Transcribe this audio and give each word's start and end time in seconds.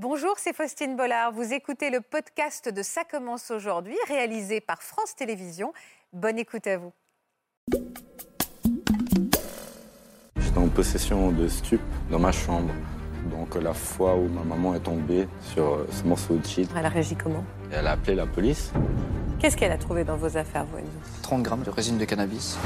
Bonjour, 0.00 0.34
c'est 0.36 0.54
Faustine 0.54 0.94
Bollard. 0.94 1.32
Vous 1.32 1.52
écoutez 1.52 1.90
le 1.90 2.00
podcast 2.00 2.72
de 2.72 2.82
Ça 2.84 3.02
commence 3.02 3.50
aujourd'hui, 3.50 3.96
réalisé 4.06 4.60
par 4.60 4.80
France 4.80 5.16
Télévisions. 5.16 5.72
Bonne 6.12 6.38
écoute 6.38 6.68
à 6.68 6.78
vous. 6.78 6.92
J'étais 10.36 10.58
en 10.58 10.68
possession 10.68 11.32
de 11.32 11.48
stup 11.48 11.80
dans 12.12 12.20
ma 12.20 12.30
chambre. 12.30 12.72
Donc 13.28 13.56
la 13.56 13.74
fois 13.74 14.14
où 14.14 14.28
ma 14.28 14.44
maman 14.44 14.76
est 14.76 14.84
tombée 14.84 15.26
sur 15.52 15.64
euh, 15.64 15.88
ce 15.90 16.04
morceau 16.04 16.36
de 16.36 16.46
shit, 16.46 16.70
Elle 16.76 16.86
a 16.86 16.90
réagi 16.90 17.16
comment? 17.16 17.42
Elle 17.72 17.88
a 17.88 17.90
appelé 17.90 18.14
la 18.14 18.26
police. 18.26 18.70
Qu'est-ce 19.40 19.56
qu'elle 19.56 19.72
a 19.72 19.78
trouvé 19.78 20.04
dans 20.04 20.16
vos 20.16 20.36
affaires, 20.36 20.64
vous, 20.66 20.78
Enzo 20.78 20.90
30 21.22 21.42
grammes 21.42 21.62
de 21.64 21.70
résine 21.70 21.98
de 21.98 22.04
cannabis. 22.04 22.56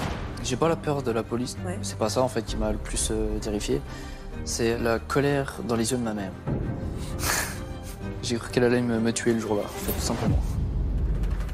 J'ai 0.44 0.56
pas 0.56 0.68
la 0.68 0.76
peur 0.76 1.02
de 1.02 1.10
la 1.10 1.22
police. 1.22 1.56
Ouais. 1.64 1.78
C'est 1.80 1.96
pas 1.96 2.10
ça 2.10 2.20
en 2.20 2.28
fait 2.28 2.42
qui 2.42 2.56
m'a 2.56 2.72
le 2.72 2.78
plus 2.78 3.08
euh, 3.10 3.38
terrifié. 3.38 3.80
C'est 4.44 4.78
la 4.78 4.98
colère 4.98 5.56
dans 5.64 5.76
les 5.76 5.92
yeux 5.92 5.98
de 5.98 6.02
ma 6.02 6.14
mère. 6.14 6.32
J'ai 8.22 8.36
cru 8.36 8.50
qu'elle 8.50 8.64
allait 8.64 8.82
me, 8.82 8.98
me 8.98 9.12
tuer 9.12 9.32
le 9.32 9.40
jour-là, 9.40 9.62
en 9.62 9.68
fait, 9.68 9.92
tout 9.92 10.00
simplement. 10.00 10.38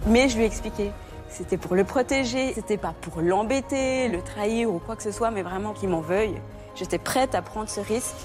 Mais 0.06 0.28
je 0.28 0.36
lui 0.36 0.44
ai 0.44 0.46
expliqué. 0.46 0.90
C'était 1.30 1.58
pour 1.58 1.74
le 1.74 1.84
protéger, 1.84 2.54
c'était 2.54 2.78
pas 2.78 2.94
pour 3.00 3.20
l'embêter, 3.20 4.08
le 4.08 4.22
trahir 4.22 4.70
ou 4.70 4.78
quoi 4.78 4.96
que 4.96 5.02
ce 5.02 5.12
soit, 5.12 5.30
mais 5.30 5.42
vraiment 5.42 5.72
qu'il 5.72 5.88
m'en 5.90 6.00
veuille. 6.00 6.40
J'étais 6.74 6.98
prête 6.98 7.34
à 7.34 7.42
prendre 7.42 7.68
ce 7.68 7.80
risque 7.80 8.16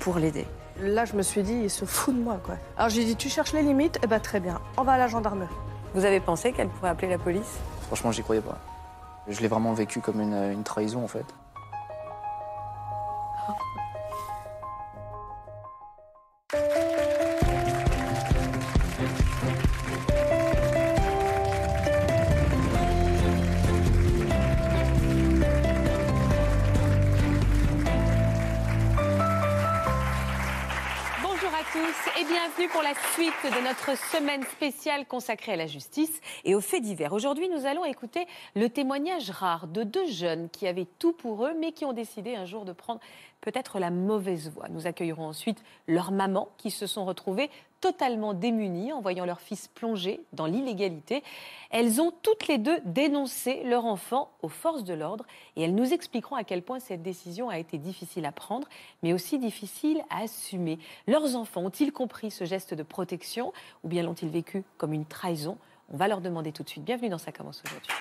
pour 0.00 0.18
l'aider. 0.18 0.46
Là, 0.80 1.04
je 1.04 1.14
me 1.14 1.22
suis 1.22 1.42
dit, 1.42 1.54
il 1.64 1.70
se 1.70 1.84
fout 1.84 2.14
de 2.16 2.20
moi, 2.20 2.40
quoi. 2.44 2.56
Alors 2.76 2.88
j'ai 2.88 3.04
dit, 3.04 3.16
tu 3.16 3.28
cherches 3.28 3.52
les 3.52 3.62
limites? 3.62 3.98
Eh 4.02 4.06
ben 4.06 4.20
très 4.20 4.40
bien, 4.40 4.60
on 4.76 4.82
va 4.82 4.92
à 4.92 4.98
la 4.98 5.08
gendarmerie. 5.08 5.48
Vous 5.94 6.04
avez 6.04 6.20
pensé 6.20 6.52
qu'elle 6.52 6.68
pourrait 6.68 6.90
appeler 6.90 7.08
la 7.08 7.18
police? 7.18 7.58
Franchement, 7.88 8.12
j'y 8.12 8.22
croyais 8.22 8.40
pas. 8.40 8.58
Je 9.28 9.40
l'ai 9.40 9.48
vraiment 9.48 9.72
vécu 9.72 10.00
comme 10.00 10.20
une, 10.20 10.34
une 10.34 10.62
trahison 10.62 11.04
en 11.04 11.08
fait. 11.08 11.26
Et 32.18 32.24
bienvenue 32.24 32.68
pour 32.68 32.82
la 32.82 32.94
suite 33.12 33.32
de 33.44 33.62
notre 33.62 33.96
semaine 34.10 34.42
spéciale 34.44 35.06
consacrée 35.06 35.52
à 35.52 35.56
la 35.56 35.66
justice 35.66 36.20
et 36.44 36.54
aux 36.54 36.60
faits 36.60 36.82
divers. 36.82 37.12
Aujourd'hui, 37.12 37.48
nous 37.48 37.66
allons 37.66 37.84
écouter 37.84 38.26
le 38.56 38.68
témoignage 38.68 39.30
rare 39.30 39.66
de 39.68 39.82
deux 39.82 40.06
jeunes 40.06 40.48
qui 40.48 40.66
avaient 40.66 40.88
tout 40.98 41.12
pour 41.12 41.46
eux, 41.46 41.52
mais 41.60 41.72
qui 41.72 41.84
ont 41.84 41.92
décidé 41.92 42.34
un 42.34 42.46
jour 42.46 42.64
de 42.64 42.72
prendre 42.72 43.00
peut-être 43.40 43.78
la 43.78 43.90
mauvaise 43.90 44.50
voie. 44.50 44.68
Nous 44.68 44.86
accueillerons 44.86 45.26
ensuite 45.26 45.62
leurs 45.86 46.10
mamans 46.10 46.48
qui 46.58 46.70
se 46.70 46.86
sont 46.86 47.04
retrouvées 47.04 47.50
totalement 47.80 48.34
démunies 48.34 48.92
en 48.92 49.00
voyant 49.00 49.24
leur 49.24 49.40
fils 49.40 49.68
plonger 49.68 50.20
dans 50.32 50.46
l'illégalité. 50.46 51.22
Elles 51.70 52.00
ont 52.00 52.12
toutes 52.22 52.48
les 52.48 52.58
deux 52.58 52.80
dénoncé 52.84 53.62
leur 53.64 53.84
enfant 53.84 54.30
aux 54.42 54.48
forces 54.48 54.84
de 54.84 54.94
l'ordre 54.94 55.24
et 55.56 55.62
elles 55.62 55.74
nous 55.74 55.92
expliqueront 55.92 56.36
à 56.36 56.44
quel 56.44 56.62
point 56.62 56.80
cette 56.80 57.02
décision 57.02 57.48
a 57.48 57.58
été 57.58 57.78
difficile 57.78 58.26
à 58.26 58.32
prendre, 58.32 58.68
mais 59.02 59.12
aussi 59.12 59.38
difficile 59.38 60.02
à 60.10 60.22
assumer. 60.22 60.78
Leurs 61.06 61.36
enfants 61.36 61.62
ont-ils 61.62 61.92
compris 61.92 62.30
ce 62.30 62.44
geste 62.44 62.74
de 62.74 62.82
protection 62.82 63.52
ou 63.84 63.88
bien 63.88 64.02
l'ont-ils 64.02 64.28
vécu 64.28 64.64
comme 64.76 64.92
une 64.92 65.06
trahison? 65.06 65.56
On 65.90 65.96
va 65.96 66.08
leur 66.08 66.20
demander 66.20 66.52
tout 66.52 66.62
de 66.62 66.68
suite. 66.68 66.84
Bienvenue 66.84 67.08
dans 67.08 67.18
Ça 67.18 67.32
commence 67.32 67.62
aujourd'hui. 67.64 67.92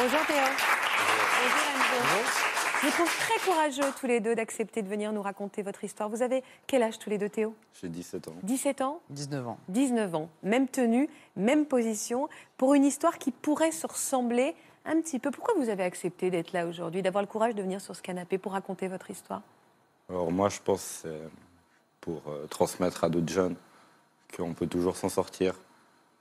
Bonjour 0.00 0.24
Théo. 0.26 0.36
Bonjour 1.42 1.64
Enzo. 1.74 2.30
Je 2.80 2.86
vous 2.86 2.92
trouve 2.92 3.18
très 3.18 3.40
courageux 3.44 3.92
tous 3.98 4.06
les 4.06 4.20
deux 4.20 4.36
d'accepter 4.36 4.80
de 4.82 4.88
venir 4.88 5.12
nous 5.12 5.22
raconter 5.22 5.62
votre 5.62 5.82
histoire. 5.82 6.08
Vous 6.08 6.22
avez 6.22 6.44
quel 6.68 6.84
âge 6.84 7.00
tous 7.00 7.10
les 7.10 7.18
deux 7.18 7.28
Théo? 7.28 7.52
J'ai 7.82 7.88
17 7.88 8.28
ans. 8.28 8.34
17 8.44 8.80
ans? 8.82 9.00
19 9.10 9.48
ans. 9.48 9.58
19 9.66 10.14
ans, 10.14 10.28
même 10.44 10.68
tenue, 10.68 11.08
même 11.34 11.66
position, 11.66 12.28
pour 12.56 12.74
une 12.74 12.84
histoire 12.84 13.18
qui 13.18 13.32
pourrait 13.32 13.72
se 13.72 13.88
ressembler 13.88 14.54
un 14.84 15.00
petit 15.00 15.18
peu. 15.18 15.32
Pourquoi 15.32 15.54
vous 15.54 15.68
avez 15.68 15.82
accepté 15.82 16.30
d'être 16.30 16.52
là 16.52 16.68
aujourd'hui, 16.68 17.02
d'avoir 17.02 17.22
le 17.22 17.28
courage 17.28 17.56
de 17.56 17.62
venir 17.62 17.80
sur 17.80 17.96
ce 17.96 18.02
canapé 18.02 18.38
pour 18.38 18.52
raconter 18.52 18.86
votre 18.86 19.10
histoire? 19.10 19.42
Alors 20.08 20.30
moi, 20.30 20.48
je 20.48 20.60
pense 20.60 20.80
que 21.02 21.08
c'est 21.08 21.30
pour 22.00 22.22
euh, 22.28 22.46
transmettre 22.46 23.02
à 23.02 23.08
d'autres 23.08 23.32
jeunes 23.32 23.56
qu'on 24.36 24.54
peut 24.54 24.68
toujours 24.68 24.96
s'en 24.96 25.08
sortir, 25.08 25.54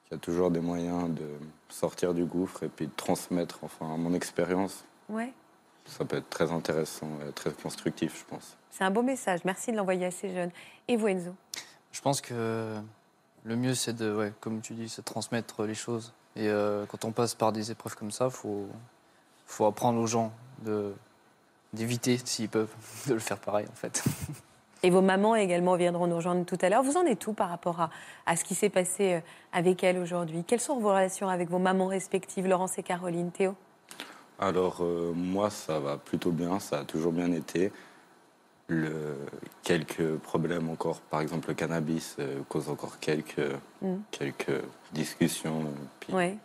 qu'il 0.07 0.17
y 0.17 0.19
a 0.19 0.23
toujours 0.23 0.51
des 0.51 0.61
moyens 0.61 1.09
de 1.09 1.27
sortir 1.69 2.13
du 2.13 2.25
gouffre 2.25 2.63
et 2.63 2.69
puis 2.69 2.87
de 2.87 2.91
transmettre 2.95 3.59
enfin 3.63 3.97
mon 3.97 4.13
expérience. 4.13 4.85
Ouais. 5.09 5.33
Ça 5.85 6.05
peut 6.05 6.17
être 6.17 6.29
très 6.29 6.51
intéressant 6.51 7.07
et 7.27 7.31
très 7.31 7.51
constructif, 7.51 8.19
je 8.19 8.25
pense. 8.25 8.57
C'est 8.71 8.83
un 8.83 8.91
beau 8.91 9.03
message. 9.03 9.41
Merci 9.45 9.71
de 9.71 9.77
l'envoyer 9.77 10.05
à 10.05 10.11
ces 10.11 10.33
jeunes. 10.33 10.51
Et 10.87 10.97
vous, 10.97 11.07
Enzo? 11.07 11.33
Je 11.91 12.01
pense 12.01 12.21
que 12.21 12.75
le 13.43 13.55
mieux 13.55 13.75
c'est 13.75 13.93
de, 13.93 14.13
ouais, 14.13 14.33
comme 14.39 14.61
tu 14.61 14.73
dis, 14.73 14.89
c'est 14.89 15.01
de 15.01 15.05
transmettre 15.05 15.63
les 15.63 15.75
choses. 15.75 16.13
Et 16.35 16.47
euh, 16.47 16.85
quand 16.85 17.05
on 17.05 17.11
passe 17.11 17.35
par 17.35 17.51
des 17.51 17.71
épreuves 17.71 17.95
comme 17.95 18.11
ça, 18.11 18.29
faut, 18.29 18.67
faut 19.45 19.65
apprendre 19.65 19.99
aux 19.99 20.07
gens 20.07 20.31
de 20.63 20.93
d'éviter, 21.73 22.17
s'ils 22.23 22.49
peuvent, 22.49 22.73
de 23.07 23.13
le 23.13 23.19
faire 23.19 23.39
pareil 23.39 23.67
en 23.69 23.75
fait. 23.75 24.03
Et 24.83 24.89
vos 24.89 25.01
mamans 25.01 25.35
également 25.35 25.75
viendront 25.75 26.07
nous 26.07 26.15
rejoindre 26.17 26.45
tout 26.45 26.57
à 26.61 26.69
l'heure. 26.69 26.83
Vous 26.83 26.97
en 26.97 27.05
êtes 27.05 27.25
où 27.27 27.33
par 27.33 27.49
rapport 27.49 27.81
à, 27.81 27.89
à 28.25 28.35
ce 28.35 28.43
qui 28.43 28.55
s'est 28.55 28.69
passé 28.69 29.13
euh, 29.15 29.19
avec 29.53 29.83
elles 29.83 29.97
aujourd'hui? 29.97 30.43
Quelles 30.45 30.59
sont 30.59 30.79
vos 30.79 30.89
relations 30.89 31.29
avec 31.29 31.49
vos 31.49 31.59
mamans 31.59 31.87
respectives, 31.87 32.47
Laurence 32.47 32.77
et 32.77 32.83
Caroline? 32.83 33.31
Théo? 33.31 33.55
Alors 34.39 34.77
euh, 34.81 35.13
moi, 35.15 35.49
ça 35.49 35.79
va 35.79 35.97
plutôt 35.97 36.31
bien, 36.31 36.59
ça 36.59 36.79
a 36.79 36.83
toujours 36.83 37.11
bien 37.11 37.31
été. 37.31 37.71
Le, 38.69 39.15
quelques 39.63 40.17
problèmes 40.17 40.69
encore, 40.69 40.99
par 40.99 41.21
exemple 41.21 41.47
le 41.47 41.53
cannabis 41.53 42.17
euh, 42.19 42.41
cause 42.49 42.69
encore 42.69 42.99
quelques, 42.99 43.39
Mm. 43.81 43.95
quelques 44.11 44.61
discussions, 44.91 45.61
euh, 45.61 46.17
puis 46.27 46.37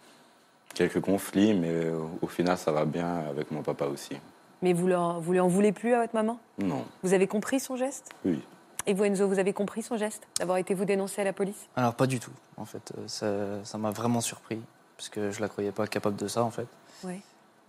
quelques 0.75 1.01
conflits, 1.01 1.53
mais 1.55 1.87
au 2.23 2.27
final 2.29 2.57
ça 2.57 2.71
va 2.73 2.85
bien 2.85 3.25
avec 3.29 3.51
mon 3.51 3.63
papa 3.63 3.87
aussi. 3.87 4.17
Mais 4.63 4.73
vous, 4.73 4.87
leur, 4.87 5.21
vous 5.21 5.33
lui 5.33 5.41
en 5.41 5.49
voulez 5.49 5.73
plus 5.73 5.93
à 5.95 6.01
votre 6.01 6.15
maman? 6.15 6.39
Non, 6.59 6.85
Vous 7.03 7.13
avez 7.15 7.27
compris 7.27 7.61
son 7.61 7.77
geste? 7.77 8.11
Oui. 8.25 8.41
Et 8.87 8.95
vous, 8.95 9.05
Enzo, 9.05 9.29
vous 9.29 9.39
avez 9.39 9.53
compris 9.53 9.83
son 9.83 9.97
geste 9.97 10.27
D'avoir 10.39 10.59
été 10.59 10.75
vous 10.75 10.85
dénoncé 10.85 11.21
à 11.21 11.25
la 11.25 11.33
police? 11.33 11.69
Alors 11.77 11.95
pas 11.95 12.07
du 12.07 12.19
tout, 12.21 12.33
en 12.57 12.65
fait. 12.65 12.93
Euh, 12.97 13.07
Ça 13.07 13.65
ça 13.65 13.79
m'a 13.79 13.91
vraiment 13.91 14.21
surpris, 14.21 14.61
parce 14.97 15.09
que 15.09 15.31
je 15.31 15.41
la 15.41 15.49
croyais 15.49 15.73
pas 15.73 15.87
capable 15.87 16.17
de 16.17 16.29
ça, 16.29 16.43
en 16.45 16.51
fait. 16.51 16.67
Oui. 17.05 17.21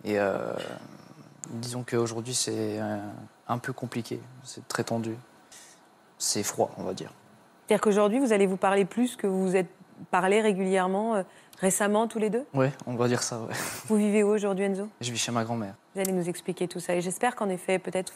Et 0.04 0.18
euh, 0.18 0.52
disons 1.50 1.84
qu'aujourd'hui, 1.88 2.34
c'est 2.34 2.80
euh, 2.80 2.98
un 3.48 3.58
peu 3.58 3.72
compliqué. 3.72 4.20
C'est 4.42 4.66
très 4.68 4.84
tendu. 4.84 5.16
C'est 6.18 6.42
froid, 6.42 6.70
on 6.78 6.84
va 6.84 6.94
dire. 6.94 7.12
C'est-à-dire 7.66 7.80
qu'aujourd'hui, 7.82 8.18
vous 8.18 8.32
allez 8.32 8.46
vous 8.46 8.56
parler 8.56 8.84
plus 8.84 9.16
que 9.16 9.26
vous 9.26 9.42
vous 9.48 9.56
êtes 9.56 9.70
parlé 10.10 10.40
régulièrement, 10.40 11.16
euh, 11.16 11.22
récemment, 11.60 12.06
tous 12.08 12.18
les 12.18 12.30
deux? 12.30 12.44
Ouais, 12.54 12.72
on 12.86 12.94
va 12.94 13.08
dire 13.08 13.22
ça, 13.22 13.38
ouais. 13.38 13.54
Vous 13.86 13.96
vivez 13.96 14.22
où 14.22 14.28
aujourd'hui, 14.28 14.64
Enzo? 14.64 14.88
Je 15.00 15.10
vis 15.10 15.18
chez 15.18 15.32
ma 15.32 15.44
grand-mère. 15.44 15.74
Vous 15.94 16.00
allez 16.00 16.12
nous 16.12 16.28
expliquer 16.28 16.66
tout 16.66 16.80
ça. 16.80 16.94
Et 16.94 17.00
j'espère 17.00 17.36
qu'en 17.36 17.48
effet, 17.48 17.78
peut-être, 17.78 18.12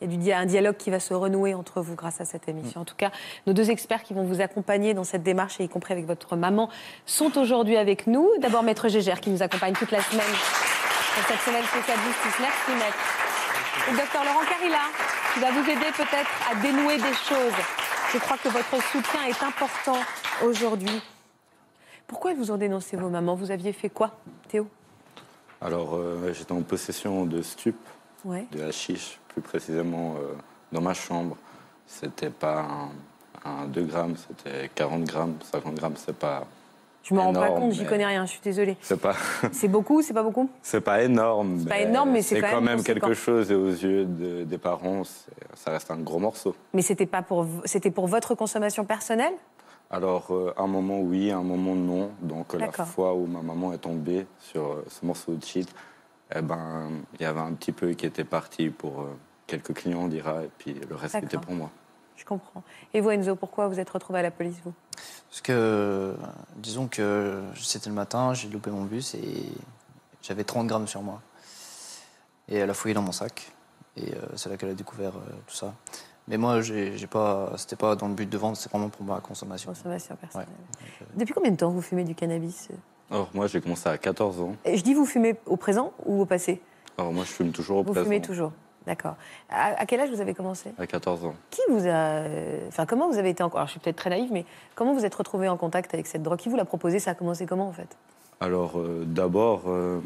il 0.00 0.22
y 0.22 0.32
a 0.32 0.38
un 0.38 0.46
dialogue 0.46 0.76
qui 0.76 0.90
va 0.90 1.00
se 1.00 1.12
renouer 1.12 1.54
entre 1.54 1.80
vous 1.80 1.94
grâce 1.96 2.20
à 2.20 2.24
cette 2.24 2.48
émission. 2.48 2.82
En 2.82 2.84
tout 2.84 2.94
cas, 2.96 3.10
nos 3.46 3.52
deux 3.52 3.70
experts 3.70 4.02
qui 4.04 4.14
vont 4.14 4.24
vous 4.24 4.40
accompagner 4.40 4.94
dans 4.94 5.04
cette 5.04 5.24
démarche, 5.24 5.60
et 5.60 5.64
y 5.64 5.68
compris 5.68 5.92
avec 5.92 6.06
votre 6.06 6.36
maman, 6.36 6.70
sont 7.04 7.36
aujourd'hui 7.36 7.76
avec 7.76 8.06
nous. 8.06 8.28
D'abord, 8.40 8.62
Maître 8.62 8.88
Gégère, 8.88 9.20
qui 9.20 9.30
nous 9.30 9.42
accompagne 9.42 9.74
toute 9.74 9.90
la 9.90 10.02
semaine 10.02 10.24
pour 11.14 11.24
cette 11.24 11.40
semaine 11.40 11.64
spéciale 11.64 11.98
justice. 12.06 12.40
Merci, 12.40 12.72
Maître. 12.78 13.26
Et 13.88 13.96
docteur 13.96 14.24
Laurent 14.24 14.44
Carilla, 14.48 14.86
qui 15.34 15.40
va 15.40 15.50
vous 15.50 15.68
aider 15.68 15.92
peut-être 15.96 16.30
à 16.50 16.54
dénouer 16.60 16.96
des 16.96 17.14
choses. 17.14 17.52
Je 18.12 18.18
crois 18.18 18.36
que 18.38 18.48
votre 18.48 18.82
soutien 18.90 19.24
est 19.24 19.42
important 19.42 19.98
aujourd'hui. 20.44 21.02
Pourquoi 22.06 22.34
vous 22.34 22.50
ont 22.50 22.56
dénoncé 22.56 22.96
vos 22.96 23.08
mamans? 23.08 23.34
Vous 23.34 23.50
aviez 23.50 23.72
fait 23.72 23.88
quoi, 23.90 24.12
Théo? 24.48 24.66
Alors 25.60 25.94
euh, 25.94 26.32
j'étais 26.32 26.52
en 26.52 26.62
possession 26.62 27.24
de 27.26 27.42
stup, 27.42 27.76
Ouais. 28.24 28.46
de 28.52 28.62
hashish, 28.62 29.18
plus 29.28 29.40
précisément 29.40 30.14
euh, 30.16 30.34
dans 30.72 30.80
ma 30.80 30.94
chambre. 30.94 31.36
C'était 31.86 32.30
pas 32.30 32.66
un, 33.44 33.50
un 33.62 33.66
2 33.66 33.82
grammes, 33.84 34.14
c'était 34.16 34.68
40 34.74 35.04
grammes, 35.04 35.34
50 35.52 35.74
grammes, 35.74 35.94
c'est 35.96 36.16
pas. 36.16 36.44
Je 37.04 37.14
me 37.14 37.20
rends 37.20 37.32
pas 37.32 37.50
compte, 37.50 37.72
j'y 37.72 37.86
connais 37.86 38.04
rien, 38.06 38.26
je 38.26 38.32
suis 38.32 38.40
désolée. 38.40 38.76
C'est 38.82 39.00
pas, 39.00 39.14
C'est 39.52 39.68
beaucoup, 39.68 40.02
c'est 40.02 40.12
pas 40.12 40.24
beaucoup? 40.24 40.50
C'est 40.62 40.80
pas 40.80 41.02
énorme. 41.04 41.64
pas 41.64 41.78
énorme, 41.78 42.10
mais 42.10 42.22
c'est 42.22 42.40
quand 42.40 42.48
quand 42.50 42.60
même 42.60 42.76
même 42.76 42.82
quelque 42.84 43.14
chose 43.14 43.50
et 43.52 43.54
aux 43.54 43.68
yeux 43.70 44.04
de- 44.04 44.42
des 44.42 44.58
parents, 44.58 45.04
c'est- 45.04 45.30
ça 45.54 45.70
reste 45.70 45.90
un 45.92 45.98
gros 45.98 46.18
morceau. 46.18 46.54
Mais 46.74 46.82
c'était 46.82 47.06
pas 47.06 47.22
pour 47.22 47.46
c'était 47.64 47.92
pour 47.92 48.08
votre 48.08 48.34
consommation 48.34 48.84
personnelle? 48.84 49.34
Alors, 49.90 50.34
euh, 50.34 50.52
un 50.56 50.66
moment 50.66 51.00
oui, 51.00 51.30
un 51.30 51.42
moment 51.42 51.74
non. 51.74 52.10
Donc, 52.20 52.54
la 52.54 52.72
fois 52.72 53.14
où 53.14 53.26
ma 53.26 53.42
maman 53.42 53.72
est 53.72 53.78
tombée 53.78 54.26
sur 54.40 54.72
euh, 54.72 54.84
ce 54.88 55.06
morceau 55.06 55.34
de 55.34 55.44
shit, 55.44 55.72
eh 56.34 56.42
ben, 56.42 56.90
il 57.14 57.22
y 57.22 57.24
avait 57.24 57.40
un 57.40 57.52
petit 57.52 57.72
peu 57.72 57.92
qui 57.92 58.06
était 58.06 58.24
parti 58.24 58.70
pour 58.70 59.02
euh, 59.02 59.16
quelques 59.46 59.74
clients, 59.74 60.00
on 60.02 60.08
dira, 60.08 60.42
et 60.42 60.50
puis 60.58 60.74
le 60.74 60.96
reste 60.96 61.14
était 61.16 61.38
pour 61.38 61.52
moi. 61.52 61.70
Je 62.16 62.24
comprends. 62.24 62.62
Et 62.94 63.00
vous, 63.00 63.10
Enzo, 63.10 63.36
pourquoi 63.36 63.68
vous 63.68 63.78
êtes 63.78 63.90
retrouvé 63.90 64.18
à 64.18 64.22
la 64.22 64.30
police, 64.30 64.56
vous? 64.64 64.72
Parce 65.28 65.42
que, 65.42 66.16
disons 66.56 66.88
que 66.88 67.42
c'était 67.54 67.90
le 67.90 67.94
matin, 67.94 68.32
j'ai 68.32 68.48
loupé 68.48 68.70
mon 68.70 68.84
bus 68.84 69.14
et 69.14 69.52
j'avais 70.22 70.44
30 70.44 70.66
grammes 70.66 70.88
sur 70.88 71.02
moi. 71.02 71.20
Et 72.48 72.56
elle 72.56 72.70
a 72.70 72.74
fouillé 72.74 72.94
dans 72.94 73.02
mon 73.02 73.12
sac. 73.12 73.52
Et 73.96 74.14
euh, 74.14 74.20
c'est 74.34 74.48
là 74.48 74.56
qu'elle 74.56 74.70
a 74.70 74.74
découvert 74.74 75.16
euh, 75.16 75.30
tout 75.46 75.54
ça. 75.54 75.74
Mais 76.28 76.38
moi, 76.38 76.60
j'ai 76.60 77.06
pas, 77.08 77.52
c'était 77.56 77.76
pas 77.76 77.94
dans 77.94 78.08
le 78.08 78.14
but 78.14 78.28
de 78.28 78.36
vendre, 78.36 78.56
c'est 78.56 78.70
vraiment 78.70 78.88
pour 78.88 79.04
ma 79.06 79.20
consommation. 79.20 79.70
Consommation 79.70 80.16
personnelle. 80.16 80.48
Ouais. 80.80 81.06
Depuis 81.16 81.32
combien 81.32 81.52
de 81.52 81.56
temps 81.56 81.70
vous 81.70 81.80
fumez 81.82 82.02
du 82.04 82.14
cannabis 82.16 82.68
Alors 83.10 83.30
moi, 83.32 83.46
j'ai 83.46 83.60
commencé 83.60 83.88
à 83.88 83.96
14 83.96 84.40
ans. 84.40 84.56
Et 84.64 84.76
Je 84.76 84.82
dis 84.82 84.92
vous 84.94 85.06
fumez 85.06 85.36
au 85.46 85.56
présent 85.56 85.92
ou 86.04 86.20
au 86.22 86.26
passé 86.26 86.60
Alors 86.98 87.12
moi, 87.12 87.22
je 87.24 87.30
fume 87.30 87.52
toujours 87.52 87.78
au 87.78 87.82
Vous 87.84 87.92
présent. 87.92 88.04
fumez 88.06 88.20
toujours. 88.20 88.52
D'accord. 88.86 89.14
À, 89.50 89.80
à 89.80 89.86
quel 89.86 90.00
âge 90.00 90.10
vous 90.10 90.20
avez 90.20 90.34
commencé 90.34 90.72
À 90.78 90.86
14 90.86 91.24
ans. 91.26 91.34
Qui 91.50 91.60
vous 91.68 91.86
a. 91.86 91.90
euh, 91.90 92.66
Enfin, 92.68 92.86
comment 92.86 93.08
vous 93.08 93.18
avez 93.18 93.30
été 93.30 93.42
encore. 93.44 93.58
Alors, 93.58 93.66
je 93.68 93.72
suis 93.72 93.80
peut-être 93.80 93.96
très 93.96 94.10
naïve, 94.10 94.30
mais 94.32 94.44
comment 94.74 94.94
vous 94.94 95.04
êtes 95.04 95.14
retrouvé 95.14 95.48
en 95.48 95.56
contact 95.56 95.92
avec 95.94 96.06
cette 96.08 96.22
drogue? 96.22 96.38
Qui 96.38 96.48
vous 96.48 96.56
l'a 96.56 96.64
proposé 96.64 96.98
Ça 97.00 97.12
a 97.12 97.14
commencé 97.14 97.46
comment, 97.46 97.68
en 97.68 97.72
fait? 97.72 97.96
Alors 98.40 98.78
euh, 98.78 99.04
d'abord, 99.06 99.62
euh, 99.68 100.00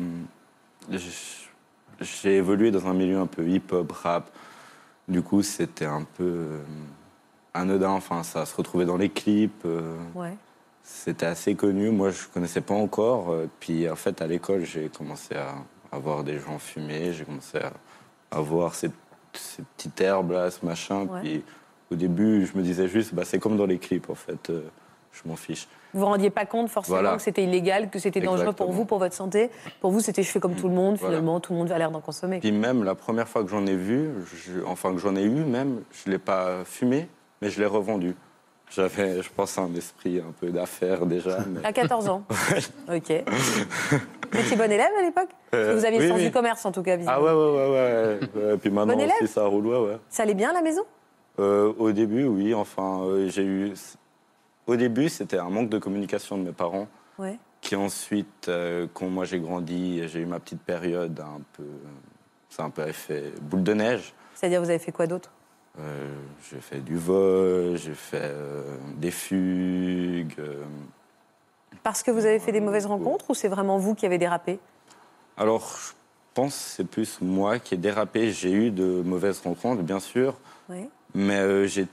j'ai 2.00 2.36
évolué 2.36 2.70
dans 2.70 2.86
un 2.86 2.94
milieu 2.94 3.18
un 3.18 3.26
peu 3.26 3.46
hip-hop, 3.48 3.90
rap. 3.92 4.30
Du 5.10 5.22
coup, 5.22 5.42
c'était 5.42 5.84
un 5.86 6.04
peu 6.04 6.24
euh, 6.24 6.62
anodin. 7.52 7.90
Enfin, 7.90 8.22
ça 8.22 8.46
se 8.46 8.54
retrouvait 8.56 8.84
dans 8.86 8.96
les 8.96 9.10
clips. 9.10 9.64
euh, 9.66 9.96
Ouais. 10.14 10.36
C'était 10.82 11.26
assez 11.26 11.54
connu. 11.54 11.90
Moi, 11.90 12.10
je 12.10 12.26
connaissais 12.32 12.60
pas 12.60 12.74
encore. 12.74 13.30
Euh, 13.30 13.46
Puis, 13.60 13.88
en 13.90 13.96
fait, 13.96 14.22
à 14.22 14.26
l'école, 14.26 14.64
j'ai 14.64 14.88
commencé 14.88 15.34
à, 15.34 15.54
à 15.92 15.98
voir 15.98 16.24
des 16.24 16.38
gens 16.38 16.58
fumer. 16.58 17.12
J'ai 17.12 17.24
commencé 17.24 17.58
à, 17.58 17.72
à 18.30 18.40
voir 18.40 18.74
ces, 18.74 18.90
ces 19.34 19.62
petites 19.76 20.00
herbes 20.00 20.30
là, 20.32 20.50
ce 20.50 20.64
machin. 20.64 21.04
Ouais. 21.06 21.20
Puis, 21.20 21.44
au 21.90 21.96
début, 21.96 22.46
je 22.46 22.56
me 22.56 22.62
disais 22.62 22.88
juste, 22.88 23.12
bah, 23.14 23.24
c'est 23.24 23.38
comme 23.40 23.56
dans 23.56 23.66
les 23.66 23.78
clips, 23.78 24.08
en 24.10 24.14
fait. 24.14 24.50
Je 25.12 25.28
m'en 25.28 25.36
fiche. 25.36 25.66
Vous 25.94 26.00
vous 26.00 26.06
rendiez 26.06 26.30
pas 26.30 26.46
compte 26.46 26.68
forcément 26.68 26.98
Voilà. 27.00 27.16
que 27.16 27.22
c'était 27.22 27.44
illégal, 27.44 27.90
que 27.90 27.98
c'était 27.98 28.20
dangereux 28.20 28.52
pour 28.52 28.70
vous, 28.72 28.84
pour 28.84 28.98
votre 28.98 29.14
santé. 29.14 29.50
Pour 29.80 29.90
vous, 29.90 30.00
c'était 30.00 30.22
je 30.22 30.30
fais 30.30 30.40
comme 30.40 30.54
tout 30.54 30.68
le 30.68 30.74
monde, 30.74 30.96
Voilà. 30.96 31.16
finalement, 31.16 31.40
tout 31.40 31.52
le 31.52 31.58
monde 31.58 31.72
a 31.72 31.78
l'air 31.78 31.90
d'en 31.90 32.00
consommer. 32.00 32.38
Puis 32.40 32.52
même 32.52 32.84
la 32.84 32.94
première 32.94 33.28
fois 33.28 33.42
que 33.44 33.50
j'en 33.50 33.66
ai 33.66 33.74
vu, 33.76 34.10
je- 34.34 34.62
enfin 34.66 34.92
que 34.92 34.98
j'en 34.98 35.16
ai 35.16 35.22
eu 35.24 35.30
même, 35.44 35.82
je 35.92 36.08
ne 36.08 36.12
l'ai 36.12 36.18
pas 36.18 36.64
fumé, 36.64 37.08
mais 37.42 37.50
je 37.50 37.58
l'ai 37.60 37.66
revendu. 37.66 38.14
J'avais, 38.72 39.20
je 39.20 39.28
pense, 39.34 39.58
un 39.58 39.74
esprit 39.74 40.18
un 40.20 40.30
peu 40.40 40.50
d'affaires 40.50 41.04
déjà. 41.06 41.38
mais- 41.48 41.66
À 41.66 41.72
14 41.72 42.08
ans. 42.08 42.22
ok. 42.88 43.24
Vous 44.32 44.38
étiez 44.38 44.56
bon 44.56 44.70
élève 44.70 44.92
à 44.96 45.02
l'époque? 45.02 45.30
Euh, 45.56 45.74
Vous 45.76 45.84
aviez 45.84 45.98
le 45.98 46.04
oui, 46.04 46.10
sens 46.10 46.18
oui. 46.18 46.26
du 46.26 46.30
commerce, 46.30 46.64
en 46.64 46.70
tout 46.70 46.82
cas. 46.84 46.96
Ah 47.06 47.20
ouais, 47.20 47.32
ouais, 47.32 47.34
ouais, 47.34 47.68
ouais. 47.68 48.18
ouais. 48.52 48.56
Puis 48.60 48.70
maintenant 48.70 48.96
Bon 48.96 49.04
aussi, 49.20 49.26
ça 49.32 49.44
roule, 49.46 49.66
ouais, 49.66 49.78
ouais. 49.78 49.96
Ça 50.08 50.22
allait 50.22 50.34
bien 50.34 50.50
à 50.50 50.52
la 50.52 50.62
maison? 50.62 50.82
Euh, 51.40 51.72
au 51.78 51.90
début, 51.90 52.26
oui, 52.26 52.54
enfin, 52.54 53.00
euh, 53.02 53.28
j'ai 53.28 53.42
eu... 53.44 53.72
Au 54.70 54.76
début, 54.76 55.08
c'était 55.08 55.36
un 55.36 55.50
manque 55.50 55.68
de 55.68 55.78
communication 55.78 56.38
de 56.38 56.44
mes 56.44 56.52
parents, 56.52 56.86
Ouais. 57.18 57.40
qui 57.60 57.74
ensuite, 57.74 58.46
euh, 58.46 58.86
quand 58.94 59.08
moi 59.08 59.24
j'ai 59.24 59.40
grandi, 59.40 60.06
j'ai 60.06 60.20
eu 60.20 60.26
ma 60.26 60.38
petite 60.38 60.60
période 60.62 61.18
un 61.18 61.40
peu... 61.56 61.64
C'est 62.50 62.62
un 62.62 62.70
peu 62.70 62.86
effet 62.86 63.32
boule 63.42 63.64
de 63.64 63.74
neige. 63.74 64.14
C'est-à-dire, 64.32 64.60
vous 64.62 64.70
avez 64.70 64.78
fait 64.78 64.92
quoi 64.92 65.08
d'autre? 65.08 65.32
Euh, 65.80 66.14
j'ai 66.48 66.60
fait 66.60 66.78
du 66.78 66.96
vol, 66.96 67.76
j'ai 67.78 67.94
fait 67.94 68.20
euh, 68.22 68.76
des 68.96 69.10
fugues. 69.10 70.34
euh. 70.38 70.62
Parce 71.82 72.04
que 72.04 72.12
vous 72.12 72.24
avez 72.24 72.38
fait 72.38 72.52
des 72.52 72.60
mauvaises 72.60 72.86
rencontres 72.86 73.28
ou 73.28 73.34
c'est 73.34 73.48
vraiment 73.48 73.76
vous 73.76 73.96
qui 73.96 74.06
avez 74.06 74.18
dérapé? 74.18 74.60
Alors, 75.36 75.68
je 75.84 75.92
pense 76.32 76.54
que 76.54 76.60
c'est 76.76 76.84
plus 76.84 77.20
moi 77.20 77.58
qui 77.58 77.74
ai 77.74 77.76
dérapé. 77.76 78.30
J'ai 78.30 78.52
eu 78.52 78.70
de 78.70 79.02
mauvaises 79.04 79.40
rencontres, 79.40 79.82
bien 79.82 79.98
sûr, 79.98 80.36
Oui. 80.68 80.88
mais 81.12 81.66
j'ai 81.66 81.88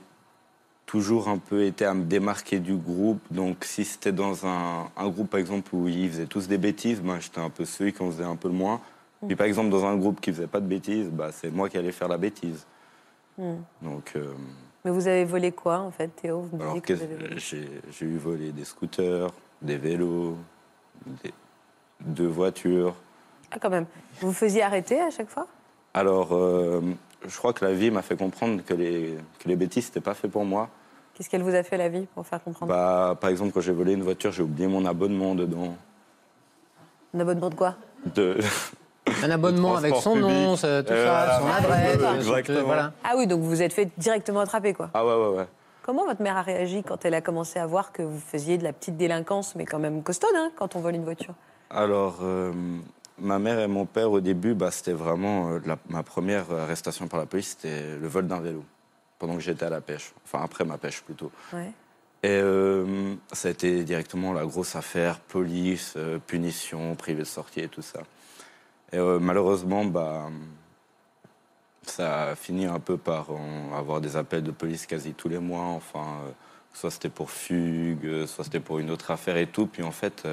toujours 0.88 1.28
un 1.28 1.36
peu 1.36 1.64
été 1.64 1.84
à 1.84 1.92
me 1.92 2.04
démarquer 2.04 2.58
du 2.60 2.74
groupe. 2.74 3.20
Donc, 3.30 3.64
si 3.64 3.84
c'était 3.84 4.10
dans 4.10 4.46
un, 4.46 4.86
un 4.96 5.08
groupe, 5.08 5.28
par 5.28 5.38
exemple, 5.38 5.72
où 5.74 5.86
ils 5.86 6.08
faisaient 6.10 6.26
tous 6.26 6.48
des 6.48 6.56
bêtises, 6.56 7.02
ben, 7.02 7.20
j'étais 7.20 7.40
un 7.40 7.50
peu 7.50 7.66
celui 7.66 7.92
qui 7.92 8.02
en 8.02 8.10
faisait 8.10 8.24
un 8.24 8.36
peu 8.36 8.48
le 8.48 8.54
moins. 8.54 8.80
Puis, 9.26 9.36
par 9.36 9.46
exemple, 9.46 9.68
dans 9.68 9.84
un 9.84 9.96
groupe 9.96 10.20
qui 10.20 10.32
faisait 10.32 10.46
pas 10.46 10.60
de 10.60 10.66
bêtises, 10.66 11.08
bah, 11.10 11.28
c'est 11.30 11.50
moi 11.50 11.68
qui 11.68 11.76
allais 11.76 11.92
faire 11.92 12.08
la 12.08 12.16
bêtise. 12.16 12.64
Hmm. 13.36 13.56
Donc, 13.82 14.12
euh, 14.16 14.32
Mais 14.84 14.90
vous 14.90 15.06
avez 15.06 15.26
volé 15.26 15.52
quoi, 15.52 15.78
en 15.80 15.90
fait, 15.90 16.08
Théo? 16.08 16.40
Vous 16.40 16.56
me 16.56 16.62
Alors, 16.62 16.80
que 16.80 16.94
j'ai 17.36 17.68
j'ai 17.92 18.06
eu 18.06 18.16
volé 18.16 18.50
des 18.52 18.64
scooters, 18.64 19.28
des 19.60 19.76
vélos, 19.76 20.36
des- 21.22 21.34
deux 22.00 22.28
voitures. 22.28 22.94
Ah, 23.50 23.58
quand 23.60 23.70
même. 23.70 23.86
Vous 24.20 24.28
vous 24.28 24.32
faisiez 24.34 24.62
arrêter 24.62 25.00
à 25.00 25.10
chaque 25.10 25.28
fois? 25.28 25.46
Alors, 25.92 26.32
euh, 26.32 26.80
je 27.26 27.36
crois 27.36 27.52
que 27.52 27.64
la 27.64 27.74
vie 27.74 27.90
m'a 27.90 28.02
fait 28.02 28.16
comprendre 28.16 28.62
que 28.64 28.74
les, 28.74 29.18
que 29.38 29.48
les 29.48 29.56
bêtises, 29.56 29.86
c'était 29.86 30.00
pas 30.00 30.14
fait 30.14 30.28
pour 30.28 30.44
moi. 30.44 30.70
Qu'est-ce 31.18 31.28
qu'elle 31.30 31.42
vous 31.42 31.54
a 31.56 31.64
fait, 31.64 31.76
la 31.76 31.88
vie, 31.88 32.06
pour 32.14 32.24
faire 32.24 32.40
comprendre 32.40 32.72
Bah, 32.72 33.16
par 33.20 33.28
exemple, 33.30 33.50
quand 33.52 33.60
j'ai 33.60 33.72
volé 33.72 33.94
une 33.94 34.04
voiture, 34.04 34.30
j'ai 34.30 34.44
oublié 34.44 34.68
mon 34.68 34.86
abonnement 34.86 35.34
dedans. 35.34 35.74
Un 37.12 37.18
abonnement 37.18 37.50
de 37.50 37.56
quoi? 37.56 37.74
De... 38.14 38.38
Un 39.24 39.30
abonnement 39.30 39.74
avec 39.76 39.96
son 39.96 40.14
nom, 40.14 40.28
public. 40.28 40.58
ça- 40.60 40.82
tout 40.84 40.92
Euh, 40.92 41.26
ça, 41.26 41.40
son 41.40 41.46
adresse. 41.48 41.98
Euh, 41.98 42.08
son- 42.10 42.14
exactement. 42.16 42.62
Voilà. 42.66 42.92
Ah 43.02 43.14
oui, 43.16 43.26
donc 43.26 43.40
vous 43.40 43.48
vous 43.48 43.62
êtes 43.62 43.72
fait 43.72 43.90
directement 43.98 44.40
attraper, 44.40 44.74
quoi. 44.74 44.90
Ah 44.94 45.04
ouais, 45.04 45.14
ouais, 45.14 45.36
ouais. 45.38 45.46
Comment 45.82 46.04
votre 46.04 46.22
mère 46.22 46.36
a 46.36 46.42
réagi 46.42 46.82
quand 46.84 47.04
elle 47.04 47.14
a 47.14 47.20
commencé 47.22 47.58
à 47.58 47.66
voir 47.66 47.90
que 47.90 48.02
vous 48.02 48.20
faisiez 48.20 48.58
de 48.58 48.62
la 48.64 48.72
petite 48.72 48.96
délinquance, 48.96 49.56
mais 49.56 49.64
quand 49.64 49.78
même 49.80 50.02
costaude, 50.04 50.30
hein, 50.36 50.50
quand 50.56 50.76
on 50.76 50.80
vole 50.80 50.94
une 50.94 51.04
voiture? 51.04 51.34
Alors, 51.70 52.18
euh, 52.22 52.52
ma 53.18 53.38
mère 53.40 53.58
et 53.58 53.66
mon 53.66 53.86
père, 53.86 54.12
au 54.12 54.20
début, 54.20 54.54
bah, 54.54 54.70
c'était 54.70 54.92
vraiment 54.92 55.48
euh, 55.52 55.58
la- 55.66 55.78
ma 55.88 56.02
première 56.04 56.44
arrestation 56.52 57.08
par 57.08 57.18
la 57.18 57.26
police, 57.26 57.56
c'était 57.58 57.96
le 58.00 58.06
vol 58.06 58.26
d'un 58.28 58.40
vélo, 58.40 58.62
pendant 59.18 59.34
que 59.34 59.40
j'étais 59.40 59.64
à 59.64 59.70
la 59.70 59.80
pêche. 59.80 60.12
Enfin, 60.24 60.42
après 60.44 60.64
ma 60.64 60.78
pêche, 60.78 61.02
plutôt. 61.02 61.30
Ouais. 61.52 61.72
Et 62.22 62.30
euh, 62.30 63.14
ça 63.32 63.48
a 63.48 63.50
été 63.52 63.84
directement 63.84 64.32
la 64.32 64.44
grosse 64.44 64.74
affaire, 64.74 65.20
police, 65.20 65.94
euh, 65.96 66.18
punition, 66.18 66.94
privé 66.96 67.20
de 67.20 67.24
sortie 67.24 67.60
et 67.60 67.68
tout 67.68 67.82
ça. 67.82 68.00
Et 68.92 68.98
euh, 68.98 69.18
malheureusement, 69.20 69.84
bah, 69.84 70.28
ça 71.82 72.30
a 72.30 72.34
fini 72.34 72.66
un 72.66 72.80
peu 72.80 72.96
par 72.96 73.28
avoir 73.74 74.00
des 74.00 74.16
appels 74.16 74.42
de 74.42 74.50
police 74.50 74.86
quasi 74.86 75.14
tous 75.14 75.28
les 75.28 75.38
mois. 75.38 75.64
Enfin, 75.64 76.18
soit 76.72 76.90
c'était 76.90 77.08
pour 77.08 77.30
fugue, 77.30 78.26
soit 78.26 78.44
c'était 78.44 78.60
pour 78.60 78.78
une 78.78 78.90
autre 78.90 79.10
affaire 79.10 79.36
et 79.36 79.46
tout. 79.46 79.66
Puis 79.66 79.82
en 79.82 79.92
fait, 79.92 80.26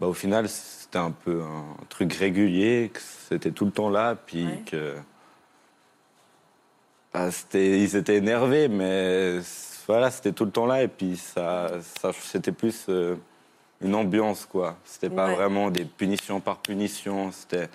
bah, 0.00 0.06
au 0.06 0.14
final, 0.14 0.48
c'était 0.48 0.98
un 0.98 1.10
peu 1.10 1.42
un 1.42 1.76
truc 1.88 2.12
régulier, 2.14 2.90
que 2.94 3.00
c'était 3.00 3.50
tout 3.50 3.64
le 3.64 3.72
temps 3.72 3.90
là, 3.90 4.14
puis 4.14 4.46
Ouais. 4.46 4.62
que 4.66 4.94
bah, 7.12 7.30
c'était, 7.30 7.80
ils 7.80 7.96
étaient 7.96 8.16
énervés, 8.16 8.68
mais 8.68 9.38
voilà, 9.86 10.10
c'était 10.10 10.32
tout 10.32 10.44
le 10.44 10.50
temps 10.50 10.66
là, 10.66 10.82
et 10.82 10.88
puis 10.88 11.16
ça, 11.16 11.70
ça 12.00 12.10
c'était 12.12 12.52
plus 12.52 12.86
euh, 12.88 13.16
une 13.80 13.94
ambiance, 13.94 14.46
quoi. 14.46 14.76
C'était 14.84 15.10
pas 15.10 15.28
Ouais. 15.28 15.34
vraiment 15.34 15.70
des 15.70 15.84
punitions 15.84 16.40
par 16.40 16.58
punition, 16.58 17.32
c'était. 17.32 17.68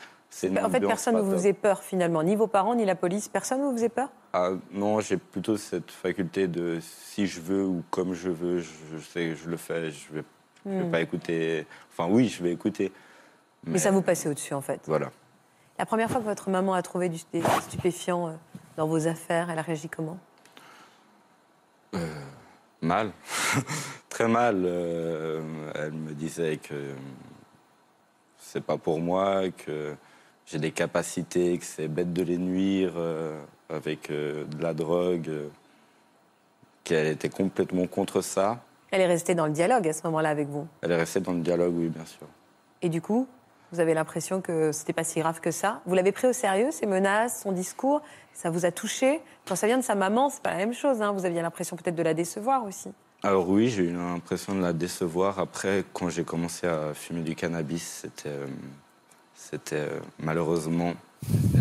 une 0.43 0.57
En 0.59 0.69
fait, 0.69 0.79
personne 0.79 1.15
ne 1.15 1.21
vous 1.21 1.31
faisait 1.33 1.53
peur, 1.53 1.83
finalement. 1.83 2.23
Ni 2.23 2.35
vos 2.35 2.47
parents, 2.47 2.75
ni 2.75 2.85
la 2.85 2.95
police. 2.95 3.27
Personne 3.27 3.59
ne 3.61 3.65
vous 3.65 3.73
faisait 3.73 3.89
peur? 3.89 4.09
Ah, 4.33 4.51
non, 4.71 4.99
j'ai 5.01 5.17
plutôt 5.17 5.57
cette 5.57 5.91
faculté 5.91 6.47
de 6.47 6.79
si 6.81 7.27
je 7.27 7.39
veux 7.41 7.63
ou 7.65 7.83
comme 7.89 8.13
je 8.13 8.29
veux, 8.29 8.59
je, 8.59 8.69
je 8.93 8.97
sais 8.99 9.29
que 9.29 9.35
je 9.35 9.49
le 9.49 9.57
fais, 9.57 9.91
je 9.91 10.13
vais, 10.13 10.23
je 10.65 10.71
vais 10.71 10.83
Hmm. 10.83 10.91
pas 10.91 10.99
écouter. 11.01 11.65
Enfin, 11.91 12.09
oui, 12.11 12.27
je 12.27 12.43
vais 12.43 12.51
écouter. 12.51 12.91
Mais 13.65 13.77
ça 13.79 13.89
vous 13.91 14.01
passait 14.01 14.27
au-dessus, 14.29 14.53
en 14.53 14.61
fait. 14.61 14.81
Voilà. 14.85 15.11
La 15.79 15.85
première 15.85 16.09
fois 16.09 16.19
que 16.19 16.25
votre 16.25 16.49
maman 16.49 16.73
a 16.73 16.81
trouvé 16.81 17.07
du 17.09 17.19
des 17.33 17.41
stupéfiants 17.63 18.27
euh, 18.27 18.31
dans 18.77 18.87
vos 18.87 19.07
affaires, 19.07 19.49
elle 19.49 19.59
a 19.59 19.63
réagi 19.63 19.89
comment? 19.89 20.17
Mal, 22.81 23.11
très 24.09 24.27
mal. 24.27 24.63
euh, 24.63 25.71
elle 25.73 25.93
me 25.93 26.13
disait 26.13 26.57
que 26.57 26.93
c'est 28.37 28.63
pas 28.63 28.77
pour 28.77 28.99
moi, 28.99 29.49
que 29.49 29.95
j'ai 30.45 30.59
des 30.59 30.71
capacités, 30.71 31.57
que 31.57 31.65
c'est 31.65 31.87
bête 31.87 32.13
de 32.13 32.21
les 32.21 32.37
nuire 32.37 32.93
euh, 32.95 33.41
avec 33.69 34.11
euh, 34.11 34.45
de 34.45 34.61
la 34.61 34.75
drogue, 34.75 35.27
euh, 35.27 35.49
qu'elle 36.83 37.07
était 37.07 37.29
complètement 37.29 37.87
contre 37.87 38.21
ça. 38.21 38.61
Elle 38.91 39.01
est 39.01 39.07
restée 39.07 39.33
dans 39.33 39.47
le 39.47 39.53
dialogue 39.53 39.87
à 39.87 39.93
ce 39.93 40.03
moment-là 40.05 40.29
avec 40.29 40.47
vous? 40.47 40.67
Elle 40.81 40.91
est 40.91 40.97
restée 40.97 41.19
dans 41.19 41.33
le 41.33 41.41
dialogue, 41.41 41.73
oui, 41.75 41.89
bien 41.89 42.05
sûr. 42.05 42.27
Et 42.83 42.89
du 42.89 43.01
coup, 43.01 43.27
vous 43.71 43.79
avez 43.79 43.93
l'impression 43.93 44.41
que 44.41 44.71
c'était 44.71 44.93
pas 44.93 45.03
si 45.03 45.19
grave 45.19 45.39
que 45.39 45.51
ça. 45.51 45.81
Vous 45.85 45.95
l'avez 45.95 46.11
pris 46.11 46.27
au 46.27 46.33
sérieux, 46.33 46.71
ces 46.71 46.85
menaces, 46.85 47.41
son 47.43 47.51
discours? 47.51 48.01
Ça 48.33 48.49
vous 48.49 48.65
a 48.65 48.71
touché? 48.71 49.21
Quand 49.47 49.55
ça 49.55 49.67
vient 49.67 49.77
de 49.77 49.83
sa 49.83 49.95
maman, 49.95 50.29
c'est 50.29 50.41
pas 50.41 50.51
la 50.51 50.57
même 50.57 50.73
chose. 50.73 51.01
hein. 51.01 51.11
Vous 51.11 51.25
aviez 51.25 51.41
l'impression 51.41 51.75
peut-être 51.75 51.95
de 51.95 52.03
la 52.03 52.13
décevoir 52.13 52.63
aussi. 52.65 52.89
Alors 53.23 53.49
oui, 53.49 53.69
j'ai 53.69 53.83
eu 53.83 53.93
l'impression 53.93 54.53
de 54.55 54.61
la 54.61 54.73
décevoir. 54.73 55.39
Après, 55.39 55.83
quand 55.91 56.09
j'ai 56.09 56.23
commencé 56.23 56.67
à 56.67 56.93
fumer 56.93 57.21
du 57.21 57.35
cannabis, 57.35 58.05
c'était, 58.05 58.29
euh, 58.29 58.47
euh, 59.73 59.99
malheureusement 60.19 60.93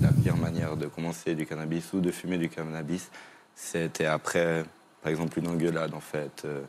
la 0.00 0.12
pire 0.12 0.36
manière 0.36 0.76
de 0.76 0.86
commencer 0.86 1.34
du 1.34 1.46
cannabis 1.46 1.92
ou 1.94 2.00
de 2.00 2.10
fumer 2.10 2.36
du 2.36 2.50
cannabis. 2.50 3.10
C'était 3.54 4.04
après, 4.04 4.64
par 5.02 5.10
exemple, 5.10 5.38
une 5.38 5.48
engueulade 5.48 5.94
en 5.94 6.00
fait. 6.00 6.42
Euh, 6.44 6.62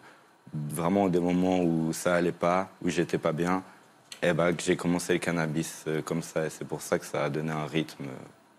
vraiment 0.70 1.10
des 1.10 1.20
moments 1.20 1.60
où 1.60 1.92
ça 1.92 2.16
allait 2.16 2.32
pas, 2.32 2.70
où 2.82 2.90
j'étais 2.90 3.18
pas 3.18 3.34
bien, 3.34 3.64
et 4.22 4.34
ben 4.34 4.54
que 4.54 4.64
j'ai 4.64 4.76
commencé 4.76 5.14
le 5.14 5.20
cannabis 5.20 5.84
euh, 5.88 6.02
comme 6.02 6.22
ça. 6.22 6.46
Et 6.46 6.50
c'est 6.50 6.66
pour 6.66 6.82
ça 6.82 7.00
que 7.00 7.06
ça 7.06 7.26
a 7.26 7.30
donné 7.30 7.52
un 7.52 7.66
rythme. 7.66 8.06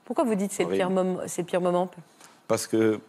Pourquoi 0.04 0.24
vous 0.24 0.34
dites 0.34 0.52
c'est 0.52 0.64
le, 0.64 0.70
pire 0.70 0.90
moment, 0.90 1.86
pire 1.86 2.02
Parce 2.46 2.66
que 2.66 3.00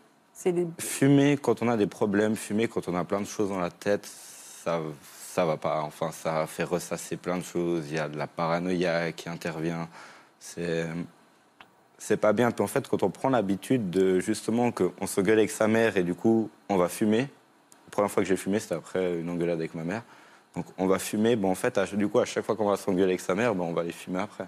Fumer 0.79 1.37
quand 1.37 1.61
on 1.61 1.67
a 1.67 1.75
des 1.75 1.87
problèmes, 1.87 2.37
fumer 2.37 2.69
quand 2.69 2.87
on 2.87 2.95
a 2.95 3.03
plein 3.03 3.19
de 3.19 3.25
choses 3.25 3.49
dans 3.49 3.59
la 3.59 3.71
tête, 3.71 4.05
ça 4.05 4.79
ça 5.03 5.45
va 5.45 5.57
pas. 5.57 5.81
Enfin, 5.81 6.11
ça 6.11 6.47
fait 6.47 6.63
ressasser 6.63 7.17
plein 7.17 7.37
de 7.37 7.43
choses. 7.43 7.89
Il 7.89 7.95
y 7.95 7.99
a 7.99 8.07
de 8.07 8.17
la 8.17 8.27
paranoïa 8.27 9.11
qui 9.11 9.27
intervient. 9.27 9.89
C'est 10.39 10.87
c'est 11.97 12.17
pas 12.17 12.31
bien. 12.31 12.51
Puis 12.51 12.63
en 12.63 12.67
fait, 12.67 12.87
quand 12.87 13.03
on 13.03 13.09
prend 13.09 13.29
l'habitude 13.29 13.89
de 13.89 14.21
justement 14.21 14.71
qu'on 14.71 15.07
se 15.07 15.19
gueule 15.19 15.39
avec 15.39 15.51
sa 15.51 15.67
mère 15.67 15.97
et 15.97 16.03
du 16.03 16.15
coup, 16.15 16.49
on 16.69 16.77
va 16.77 16.87
fumer. 16.87 17.27
La 17.87 17.91
première 17.91 18.11
fois 18.11 18.23
que 18.23 18.29
j'ai 18.29 18.37
fumé, 18.37 18.59
c'était 18.59 18.75
après 18.75 19.19
une 19.19 19.29
engueulade 19.29 19.59
avec 19.59 19.75
ma 19.75 19.83
mère. 19.83 20.03
Donc 20.55 20.65
on 20.77 20.87
va 20.87 20.99
fumer. 20.99 21.35
Bon, 21.35 21.51
en 21.51 21.55
fait, 21.55 21.77
à- 21.77 21.85
du 21.85 22.07
coup, 22.07 22.19
à 22.19 22.25
chaque 22.25 22.45
fois 22.45 22.55
qu'on 22.55 22.69
va 22.69 22.77
s'engueuler 22.77 23.11
avec 23.11 23.19
sa 23.21 23.35
mère, 23.35 23.55
ben, 23.55 23.63
on 23.63 23.73
va 23.73 23.83
les 23.83 23.91
fumer 23.91 24.19
après. 24.19 24.47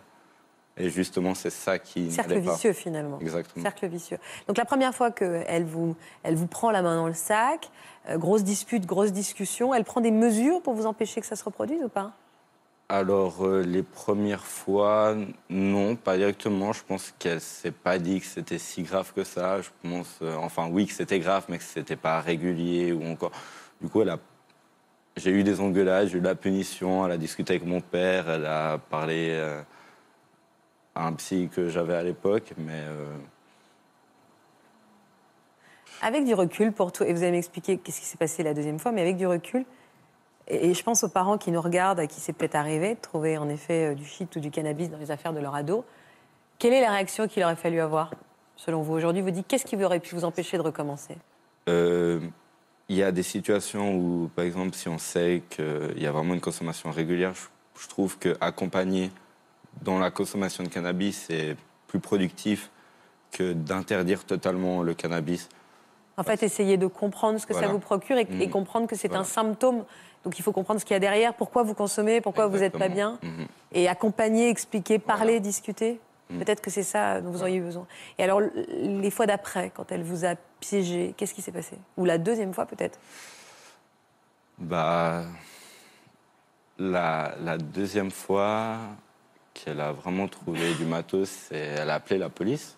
Et 0.77 0.89
justement, 0.89 1.35
c'est 1.35 1.49
ça 1.49 1.77
qui. 1.79 2.11
Cercle 2.11 2.29
n'allait 2.31 2.45
pas. 2.45 2.53
vicieux 2.53 2.73
finalement. 2.73 3.19
Exactement. 3.19 3.61
Cercle 3.63 3.87
vicieux. 3.87 4.17
Donc 4.47 4.57
la 4.57 4.65
première 4.65 4.95
fois 4.95 5.11
qu'elle 5.11 5.65
vous, 5.65 5.95
elle 6.23 6.35
vous 6.35 6.47
prend 6.47 6.71
la 6.71 6.81
main 6.81 6.95
dans 6.95 7.07
le 7.07 7.13
sac, 7.13 7.69
euh, 8.09 8.17
grosse 8.17 8.43
dispute, 8.43 8.85
grosse 8.85 9.11
discussion, 9.11 9.73
elle 9.73 9.83
prend 9.83 10.01
des 10.01 10.11
mesures 10.11 10.61
pour 10.61 10.73
vous 10.73 10.85
empêcher 10.85 11.19
que 11.21 11.27
ça 11.27 11.35
se 11.35 11.43
reproduise 11.43 11.83
ou 11.83 11.89
pas? 11.89 12.13
Alors, 12.87 13.45
euh, 13.45 13.61
les 13.63 13.83
premières 13.83 14.43
fois, 14.45 15.15
non, 15.49 15.95
pas 15.95 16.17
directement. 16.17 16.73
Je 16.73 16.83
pense 16.83 17.13
qu'elle 17.19 17.39
s'est 17.39 17.71
pas 17.71 17.99
dit 17.99 18.19
que 18.19 18.25
c'était 18.25 18.57
si 18.57 18.81
grave 18.83 19.13
que 19.13 19.23
ça. 19.23 19.61
Je 19.61 19.69
pense, 19.87 20.19
euh, 20.21 20.35
enfin, 20.37 20.67
oui, 20.69 20.87
que 20.87 20.93
c'était 20.93 21.19
grave, 21.19 21.45
mais 21.47 21.57
que 21.57 21.63
c'était 21.63 21.95
pas 21.95 22.19
régulier 22.21 22.91
ou 22.91 23.03
encore. 23.05 23.31
Du 23.81 23.87
coup, 23.89 24.01
elle 24.01 24.09
a. 24.09 24.19
J'ai 25.17 25.31
eu 25.31 25.43
des 25.43 25.59
engueulades, 25.59 26.07
j'ai 26.07 26.17
eu 26.17 26.21
de 26.21 26.25
la 26.25 26.35
punition. 26.35 27.05
Elle 27.05 27.11
a 27.11 27.17
discuté 27.17 27.55
avec 27.55 27.67
mon 27.67 27.81
père, 27.81 28.29
elle 28.29 28.45
a 28.45 28.77
parlé 28.77 29.29
euh, 29.31 29.61
à 30.95 31.07
un 31.07 31.13
psy 31.13 31.49
que 31.53 31.69
j'avais 31.69 31.95
à 31.95 32.03
l'époque, 32.03 32.53
mais 32.57 32.79
euh, 32.79 33.13
Avec 36.01 36.25
du 36.25 36.33
recul 36.33 36.71
pour 36.71 36.91
tout, 36.91 37.03
et 37.03 37.13
vous 37.13 37.23
allez 37.23 37.31
m'expliquer 37.31 37.77
qu'est-ce 37.77 37.99
qui 37.99 38.05
s'est 38.05 38.17
passé 38.17 38.41
la 38.41 38.53
deuxième 38.53 38.79
fois, 38.79 38.91
mais 38.91 39.01
avec 39.01 39.17
du 39.17 39.27
recul, 39.27 39.65
et, 40.47 40.69
et 40.69 40.73
je 40.73 40.83
pense 40.83 41.03
aux 41.03 41.09
parents 41.09 41.37
qui 41.37 41.51
nous 41.51 41.61
regardent, 41.61 41.99
à 41.99 42.07
qui 42.07 42.19
c'est 42.19 42.33
peut-être 42.33 42.55
arrivé 42.55 42.95
de 42.95 42.99
trouver 42.99 43.37
en 43.37 43.49
effet 43.49 43.91
euh, 43.91 43.95
du 43.95 44.05
shit 44.05 44.33
ou 44.35 44.39
du 44.39 44.49
cannabis 44.49 44.89
dans 44.89 44.97
les 44.97 45.11
affaires 45.11 45.33
de 45.33 45.39
leur 45.39 45.55
ado, 45.55 45.83
quelle 46.57 46.73
est 46.73 46.81
la 46.81 46.91
réaction 46.91 47.27
qu'il 47.27 47.43
aurait 47.43 47.55
fallu 47.55 47.79
avoir, 47.79 48.13
selon 48.55 48.81
vous 48.81 48.93
Aujourd'hui, 48.93 49.21
vous 49.21 49.31
dites 49.31 49.47
qu'est-ce 49.47 49.65
qui 49.65 49.81
aurait 49.83 49.99
pu 49.99 50.15
vous 50.15 50.23
empêcher 50.23 50.57
de 50.57 50.61
recommencer? 50.61 51.17
Euh, 51.69 52.19
Il 52.91 52.97
y 52.97 53.03
a 53.03 53.13
des 53.13 53.23
situations 53.23 53.95
où, 53.95 54.29
par 54.35 54.43
exemple, 54.43 54.75
si 54.75 54.89
on 54.89 54.97
sait 54.97 55.43
qu'il 55.49 55.93
y 55.97 56.05
a 56.05 56.11
vraiment 56.11 56.33
une 56.33 56.41
consommation 56.41 56.91
régulière, 56.91 57.31
je, 57.33 57.81
je 57.81 57.87
trouve 57.87 58.17
qu'accompagner 58.19 59.11
dans 59.81 59.97
la 59.97 60.11
consommation 60.11 60.61
de 60.65 60.67
cannabis 60.67 61.29
est 61.29 61.55
plus 61.87 62.01
productif 62.01 62.69
que 63.31 63.53
d'interdire 63.53 64.25
totalement 64.25 64.83
le 64.83 64.93
cannabis. 64.93 65.47
En 66.17 66.23
fait, 66.23 66.43
essayer 66.43 66.75
de 66.75 66.85
comprendre 66.87 67.39
ce 67.39 67.45
que 67.47 67.53
ça 67.53 67.69
vous 67.69 67.79
procure 67.79 68.17
et, 68.17 68.27
et 68.41 68.47
Mhm. 68.47 68.51
comprendre 68.51 68.87
que 68.87 68.97
c'est 68.97 69.07
Voilà. 69.07 69.21
un 69.21 69.25
symptôme. 69.25 69.85
Donc 70.25 70.37
il 70.37 70.41
faut 70.41 70.51
comprendre 70.51 70.81
ce 70.81 70.85
qu'il 70.85 70.93
y 70.93 70.97
a 70.97 70.99
derrière, 70.99 71.33
pourquoi 71.33 71.63
vous 71.63 71.73
consommez, 71.73 72.19
pourquoi 72.19 72.47
vous 72.47 72.57
n'êtes 72.57 72.77
pas 72.77 72.89
bien. 72.89 73.19
Mhm. 73.23 73.47
Et 73.71 73.87
accompagner, 73.87 74.49
expliquer, 74.49 74.99
parler, 74.99 75.35
Voilà. 75.35 75.39
discuter. 75.39 76.01
Mhm. 76.31 76.39
Peut-être 76.39 76.61
que 76.61 76.69
c'est 76.69 76.83
ça 76.83 77.21
dont 77.21 77.31
vous 77.31 77.41
auriez 77.41 77.59
besoin. 77.59 77.85
Et 78.17 78.23
alors, 78.23 78.41
les 78.69 79.11
fois 79.11 79.25
d'après, 79.25 79.71
quand 79.73 79.91
elle 79.91 80.03
vous 80.03 80.25
a 80.25 80.35
piégé, 80.59 81.13
qu'est-ce 81.17 81.33
qui 81.33 81.41
s'est 81.41 81.51
passé? 81.51 81.77
Ou 81.97 82.05
la 82.05 82.17
deuxième 82.17 82.53
fois 82.53 82.65
peut-être? 82.65 82.99
Bah, 84.57 85.23
la, 86.77 87.35
la 87.43 87.57
deuxième 87.57 88.11
fois 88.11 88.77
qu'elle 89.53 89.81
a 89.81 89.91
vraiment 89.91 90.27
trouvé 90.27 90.73
du 90.75 90.85
matos, 90.85 91.29
c'est 91.29 91.57
elle 91.57 91.89
a 91.89 91.95
appelé 91.95 92.17
la 92.17 92.29
police 92.29 92.77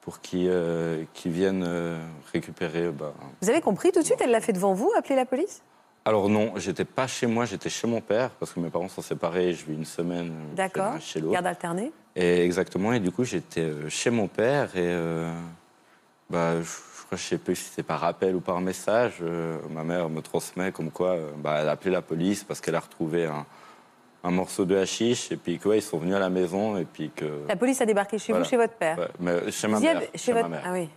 pour 0.00 0.20
qu'ils 0.20 0.48
euh, 0.50 1.04
viennent 1.24 1.64
euh, 1.66 1.98
récupérer. 2.32 2.90
Bah. 2.90 3.12
Vous 3.40 3.50
avez 3.50 3.60
compris 3.60 3.90
tout 3.92 4.00
de 4.00 4.04
suite? 4.04 4.20
Elle 4.20 4.30
l'a 4.30 4.40
fait 4.40 4.52
devant 4.52 4.74
vous, 4.74 4.90
appeler 4.96 5.16
la 5.16 5.24
police? 5.24 5.62
Alors 6.04 6.28
non, 6.28 6.52
j'étais 6.56 6.84
pas 6.84 7.06
chez 7.06 7.26
moi, 7.26 7.46
j'étais 7.46 7.70
chez 7.70 7.86
mon 7.86 8.02
père 8.02 8.30
parce 8.30 8.52
que 8.52 8.60
mes 8.60 8.68
parents 8.68 8.90
sont 8.90 9.00
séparés. 9.00 9.54
Je 9.54 9.64
vis 9.64 9.72
une 9.72 9.86
semaine 9.86 10.34
euh, 10.58 10.98
chez 11.00 11.20
l'autre. 11.20 11.32
Garde 11.32 11.46
alternée 11.46 11.92
Et 12.16 12.44
exactement. 12.44 12.92
Et 12.92 13.00
du 13.00 13.10
coup, 13.10 13.24
j'étais 13.24 13.60
euh, 13.62 13.88
chez 13.88 14.10
mon 14.10 14.28
père 14.28 14.68
et 14.76 14.80
euh, 14.82 15.32
bah, 16.30 16.60
je, 16.60 16.64
je 16.66 17.06
crois, 17.06 17.18
je 17.18 17.22
sais 17.22 17.38
plus 17.38 17.56
si 17.56 17.70
c'est 17.74 17.82
par 17.82 18.04
appel 18.04 18.34
ou 18.36 18.40
par 18.40 18.60
message. 18.60 19.14
euh, 19.22 19.58
ma 19.70 19.82
mère 19.84 20.08
me 20.08 20.20
transmet 20.22 20.70
comme 20.72 20.90
quoi 20.90 21.10
euh, 21.10 21.30
bah, 21.36 21.58
elle 21.60 21.68
a 21.68 21.72
appelé 21.72 21.90
la 21.90 22.02
police 22.02 22.44
parce 22.44 22.60
qu'elle 22.60 22.76
a 22.76 22.80
retrouvé 22.80 23.26
un, 23.26 23.44
un 24.22 24.30
morceau 24.30 24.64
de 24.64 24.76
hashish 24.76 25.32
et 25.32 25.36
puis 25.36 25.58
qu'ils 25.58 25.82
sont 25.82 25.98
venus 25.98 26.14
à 26.14 26.20
la 26.20 26.30
maison 26.30 26.76
et 26.76 26.84
puis 26.84 27.10
que. 27.14 27.46
La 27.48 27.56
police 27.56 27.80
a 27.80 27.86
débarqué 27.86 28.16
chez 28.18 28.32
Voilà. 28.32 28.44
vous, 28.44 28.50
chez 28.50 28.56
votre 28.56 28.74
père 28.74 28.96
Ouais, 28.98 29.08
mais 29.18 29.50
chez 29.50 29.66
ma 29.66 29.80
mère. 29.80 30.00
chez 30.12 30.18
chez 30.18 30.32
ma 30.32 30.38
votre... 30.40 30.50
mère. 30.50 30.62
Ah 30.66 30.72
oui. 30.72 30.88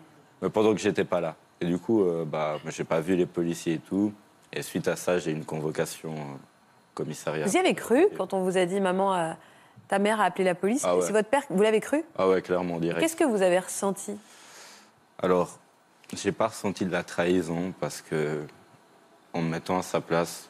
Mais 0.42 0.50
pendant 0.50 0.74
que 0.76 0.80
j'étais 0.80 1.04
pas 1.04 1.20
là. 1.20 1.36
Et 1.60 1.66
du 1.66 1.80
coup, 1.80 2.06
bah, 2.28 2.58
j'ai 2.70 2.84
pas 2.84 3.00
vu 3.00 3.16
les 3.16 3.26
policiers 3.26 3.74
et 3.74 3.80
tout. 3.80 4.14
Et 4.54 4.62
suite 4.62 4.88
à 4.88 4.96
ça, 4.96 5.18
j'ai 5.18 5.32
eu 5.32 5.34
une 5.34 5.44
convocation 5.46 6.12
au 6.14 6.38
commissariat. 6.94 7.48
Vous 7.48 7.56
y 7.56 7.58
avez 7.58 7.74
cru 7.74 8.06
quand 8.16 8.36
on 8.36 8.44
vous 8.44 8.56
a 8.60 8.66
dit, 8.68 8.80
maman, 8.80 9.36
ta 9.88 10.00
mère 10.00 10.20
a 10.22 10.26
appelé 10.26 10.44
la 10.44 10.56
police 10.56 10.84
Ah 10.86 10.96
ouais. 10.96 11.02
C'est 11.06 11.14
votre 11.14 11.30
père 11.30 11.44
Vous 11.50 11.62
l'avez 11.62 11.80
cru? 11.80 12.04
Ah 12.18 12.28
ouais, 12.28 12.42
clairement, 12.42 12.80
direct. 12.80 13.00
Qu'est-ce 13.02 13.16
que 13.16 13.24
vous 13.24 13.42
avez 13.42 13.60
ressenti? 13.60 14.18
Alors, 15.20 15.58
j'ai 16.14 16.32
pas 16.32 16.48
ressenti 16.48 16.86
de 16.86 16.92
la 16.92 17.04
trahison 17.04 17.74
parce 17.80 18.02
que, 18.02 18.44
en 19.34 19.42
me 19.42 19.50
mettant 19.50 19.78
à 19.80 19.84
sa 19.84 20.02
place, 20.02 20.50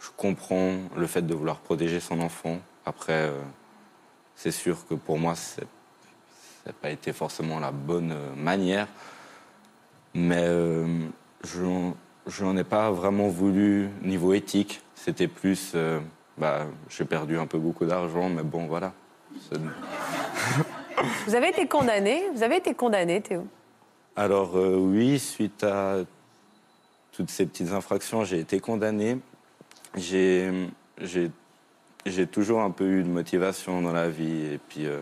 je 0.00 0.08
comprends 0.16 0.72
le 0.96 1.06
fait 1.06 1.22
de 1.22 1.34
vouloir 1.34 1.58
protéger 1.58 2.00
son 2.00 2.20
enfant. 2.20 2.58
Après, 2.86 3.12
euh, 3.28 3.40
c'est 4.36 4.50
sûr 4.52 4.86
que 4.86 4.94
pour 4.94 5.18
moi, 5.18 5.34
ça 5.34 5.62
n'a 6.66 6.72
pas 6.72 6.90
été 6.90 7.12
forcément 7.12 7.58
la 7.58 7.72
bonne 7.72 8.12
euh, 8.12 8.34
manière. 8.36 8.86
Mais 10.14 10.42
euh, 10.44 10.86
je 11.44 11.62
n'en- 11.62 11.96
je 12.26 12.44
n'en 12.44 12.56
ai 12.56 12.64
pas 12.64 12.90
vraiment 12.90 13.28
voulu 13.28 13.88
niveau 14.02 14.32
éthique. 14.34 14.80
C'était 14.94 15.28
plus, 15.28 15.72
euh, 15.74 16.00
bah, 16.38 16.66
j'ai 16.88 17.04
perdu 17.04 17.38
un 17.38 17.46
peu 17.46 17.58
beaucoup 17.58 17.84
d'argent, 17.84 18.28
mais 18.28 18.42
bon, 18.42 18.66
voilà. 18.66 18.92
Vous 21.26 21.34
avez 21.34 21.48
été 21.48 21.66
condamné 21.66 22.22
Vous 22.34 22.42
avez 22.42 22.56
été 22.56 22.74
condamné, 22.74 23.20
Théo 23.20 23.46
Alors 24.16 24.56
euh, 24.56 24.76
oui, 24.76 25.18
suite 25.18 25.64
à 25.64 25.98
toutes 27.12 27.30
ces 27.30 27.46
petites 27.46 27.72
infractions, 27.72 28.24
j'ai 28.24 28.38
été 28.38 28.60
condamné. 28.60 29.18
J'ai 29.96 30.70
toujours 32.30 32.60
un 32.60 32.70
peu 32.70 32.84
eu 32.84 33.02
de 33.02 33.08
motivation 33.08 33.82
dans 33.82 33.92
la 33.92 34.08
vie 34.08 34.46
et 34.54 34.58
puis 34.68 34.86
euh, 34.86 35.00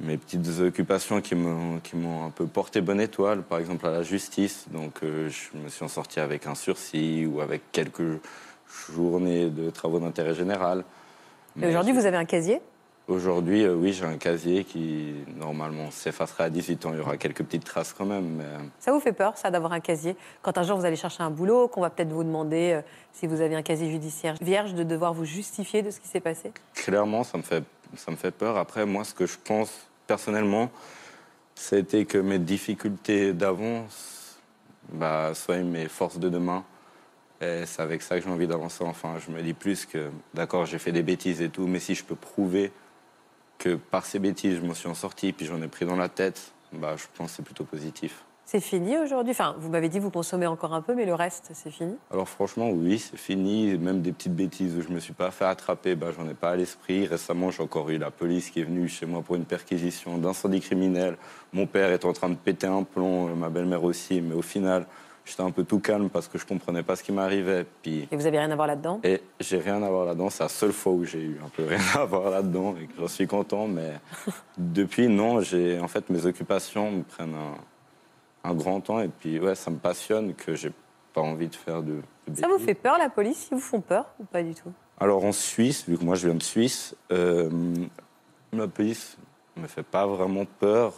mes 0.00 0.16
petites 0.16 0.60
occupations 0.60 1.20
qui 1.20 1.34
m'ont 1.34 1.78
qui 1.80 1.96
m'ont 1.96 2.24
un 2.24 2.30
peu 2.30 2.46
porté 2.46 2.80
bonne 2.80 3.00
étoile, 3.00 3.42
par 3.42 3.58
exemple 3.58 3.86
à 3.86 3.90
la 3.90 4.02
justice. 4.02 4.66
Donc 4.70 5.02
euh, 5.02 5.28
je 5.28 5.58
me 5.58 5.68
suis 5.68 5.84
en 5.84 5.88
sorti 5.88 6.20
avec 6.20 6.46
un 6.46 6.54
sursis 6.54 7.26
ou 7.26 7.40
avec 7.40 7.62
quelques 7.72 8.20
journées 8.92 9.50
de 9.50 9.70
travaux 9.70 9.98
d'intérêt 10.00 10.34
général. 10.34 10.80
Et 11.56 11.60
Mais 11.60 11.68
Aujourd'hui, 11.68 11.92
vous 11.92 12.06
avez 12.06 12.16
un 12.16 12.24
casier? 12.24 12.60
Aujourd'hui, 13.08 13.64
euh, 13.64 13.74
oui, 13.74 13.92
j'ai 13.92 14.04
un 14.04 14.18
casier 14.18 14.62
qui, 14.62 15.14
normalement, 15.36 15.90
s'effacera 15.90 16.44
à 16.44 16.50
18 16.50 16.86
ans. 16.86 16.90
Il 16.92 16.98
y 16.98 17.00
aura 17.00 17.16
quelques 17.16 17.42
petites 17.42 17.64
traces 17.64 17.92
quand 17.92 18.04
même. 18.04 18.36
Mais... 18.36 18.44
euh, 18.44 18.58
Ça 18.78 18.92
vous 18.92 19.00
fait 19.00 19.12
peur, 19.12 19.36
ça, 19.36 19.50
d'avoir 19.50 19.72
un 19.72 19.80
casier? 19.80 20.14
Quand 20.42 20.56
un 20.58 20.62
jour 20.62 20.78
vous 20.78 20.84
allez 20.84 20.94
chercher 20.94 21.24
un 21.24 21.30
boulot, 21.30 21.66
qu'on 21.66 21.80
va 21.80 21.90
peut-être 21.90 22.12
vous 22.12 22.22
demander 22.22 22.74
euh, 22.74 22.82
si 23.12 23.26
vous 23.26 23.40
avez 23.40 23.56
un 23.56 23.62
casier 23.62 23.90
judiciaire 23.90 24.36
vierge, 24.40 24.74
de 24.74 24.84
devoir 24.84 25.12
vous 25.12 25.24
justifier 25.24 25.82
de 25.82 25.90
ce 25.90 25.98
qui 25.98 26.06
s'est 26.06 26.20
passé? 26.20 26.52
Clairement, 26.74 27.24
ça 27.24 27.36
me, 27.36 27.42
fait, 27.42 27.64
ça 27.96 28.12
me 28.12 28.16
fait 28.16 28.30
peur. 28.30 28.56
Après, 28.56 28.86
moi, 28.86 29.02
ce 29.02 29.12
que 29.14 29.26
je 29.26 29.38
pense 29.44 29.72
personnellement, 30.06 30.70
c'était 31.56 32.04
que 32.04 32.18
mes 32.18 32.38
difficultés 32.38 33.32
d'avant 33.32 33.86
bah, 34.92 35.32
soient 35.34 35.58
mes 35.58 35.88
forces 35.88 36.18
de 36.18 36.28
demain. 36.28 36.62
Et 37.40 37.64
c'est 37.64 37.82
avec 37.82 38.02
ça 38.02 38.18
que 38.18 38.24
j'ai 38.24 38.30
envie 38.30 38.46
d'avancer. 38.46 38.84
Enfin, 38.84 39.16
je 39.24 39.32
me 39.32 39.42
dis 39.42 39.54
plus 39.54 39.86
que, 39.86 40.10
d'accord, 40.34 40.66
j'ai 40.66 40.78
fait 40.78 40.92
des 40.92 41.02
bêtises 41.02 41.40
et 41.40 41.48
tout, 41.48 41.66
mais 41.66 41.80
si 41.80 41.94
je 41.94 42.04
peux 42.04 42.14
prouver 42.14 42.70
que 43.58 43.76
par 43.76 44.04
ces 44.04 44.18
bêtises, 44.18 44.56
je 44.56 44.66
m'en 44.66 44.74
suis 44.74 44.88
en 44.88 44.94
sorti, 44.94 45.32
puis 45.32 45.46
j'en 45.46 45.60
ai 45.62 45.68
pris 45.68 45.86
dans 45.86 45.96
la 45.96 46.08
tête, 46.08 46.52
bah, 46.72 46.96
je 46.96 47.04
pense 47.14 47.30
que 47.30 47.36
c'est 47.36 47.42
plutôt 47.42 47.64
positif. 47.64 48.24
C'est 48.46 48.60
fini 48.60 48.98
aujourd'hui? 48.98 49.30
Enfin, 49.30 49.54
vous 49.58 49.70
m'avez 49.70 49.88
dit 49.88 50.00
vous 50.00 50.10
consommez 50.10 50.46
encore 50.48 50.74
un 50.74 50.82
peu, 50.82 50.96
mais 50.96 51.06
le 51.06 51.14
reste, 51.14 51.50
c'est 51.54 51.70
fini? 51.70 51.94
Alors 52.10 52.28
franchement, 52.28 52.68
oui, 52.70 52.98
c'est 52.98 53.16
fini. 53.16 53.78
Même 53.78 54.02
des 54.02 54.10
petites 54.10 54.34
bêtises 54.34 54.76
où 54.76 54.82
je 54.82 54.88
me 54.88 54.98
suis 54.98 55.12
pas 55.12 55.30
fait 55.30 55.44
attraper, 55.44 55.94
ben, 55.94 56.10
j'en 56.10 56.28
ai 56.28 56.34
pas 56.34 56.50
à 56.50 56.56
l'esprit. 56.56 57.06
Récemment, 57.06 57.52
j'ai 57.52 57.62
encore 57.62 57.88
eu 57.90 57.98
la 57.98 58.10
police 58.10 58.50
qui 58.50 58.58
est 58.60 58.64
venue 58.64 58.88
chez 58.88 59.06
moi 59.06 59.22
pour 59.22 59.36
une 59.36 59.44
perquisition 59.44 60.18
d'incendie 60.18 60.60
criminel. 60.60 61.16
Mon 61.52 61.66
père 61.68 61.90
est 61.90 62.04
en 62.04 62.12
train 62.12 62.28
de 62.28 62.34
péter 62.34 62.66
un 62.66 62.82
plomb, 62.82 63.28
ma 63.36 63.50
belle-mère 63.50 63.84
aussi. 63.84 64.20
Mais 64.20 64.34
au 64.34 64.42
final, 64.42 64.84
j'étais 65.30 65.42
un 65.42 65.50
peu 65.50 65.64
tout 65.64 65.78
calme 65.78 66.10
parce 66.10 66.28
que 66.28 66.38
je 66.38 66.46
comprenais 66.46 66.82
pas 66.82 66.96
ce 66.96 67.02
qui 67.02 67.12
m'arrivait. 67.12 67.64
Puis... 67.82 68.08
Et 68.10 68.16
vous 68.16 68.26
avez 68.26 68.38
rien 68.38 68.50
à 68.50 68.56
voir 68.56 68.66
là-dedans? 68.66 69.00
Et 69.04 69.22
j'ai 69.38 69.58
rien 69.58 69.82
à 69.82 69.88
voir 69.88 70.04
là-dedans. 70.04 70.28
C'est 70.30 70.42
la 70.42 70.48
seule 70.48 70.72
fois 70.72 70.92
où 70.92 71.04
j'ai 71.04 71.22
eu 71.22 71.40
un 71.44 71.48
peu 71.48 71.64
rien 71.68 71.80
à 71.94 72.04
voir 72.04 72.30
là-dedans 72.30 72.74
et 72.80 72.86
que 72.86 72.92
j'en 72.98 73.08
suis 73.08 73.26
content. 73.26 73.66
Mais 73.66 73.94
depuis, 74.58 75.08
non, 75.08 75.40
j'ai 75.40 75.78
en 75.78 75.88
fait 75.88 76.10
mes 76.10 76.26
occupations 76.26 76.90
me 76.90 77.02
prennent 77.02 77.34
un, 77.34 78.50
un 78.50 78.54
grand 78.54 78.80
temps 78.80 79.00
et 79.00 79.08
puis 79.08 79.38
ouais, 79.38 79.54
ça 79.54 79.70
me 79.70 79.78
passionne 79.78 80.34
que 80.34 80.54
j'ai 80.54 80.72
pas 81.12 81.20
envie 81.20 81.48
de 81.48 81.54
faire 81.54 81.82
de. 81.82 82.02
de 82.28 82.40
Ça 82.40 82.48
vous 82.48 82.58
fait 82.58 82.74
peur, 82.74 82.98
la 82.98 83.08
police? 83.08 83.48
Ils 83.50 83.54
vous 83.54 83.60
font 83.60 83.80
peur 83.80 84.06
ou 84.18 84.24
pas 84.24 84.42
du 84.42 84.54
tout? 84.54 84.72
Alors 84.98 85.24
en 85.24 85.32
Suisse, 85.32 85.88
vu 85.88 85.96
que 85.96 86.04
moi 86.04 86.14
je 86.14 86.26
viens 86.26 86.36
de 86.36 86.42
Suisse, 86.42 86.94
euh, 87.10 87.48
la 88.52 88.68
police 88.68 89.16
me 89.56 89.66
fait 89.66 89.82
pas 89.82 90.06
vraiment 90.06 90.44
peur. 90.58 90.94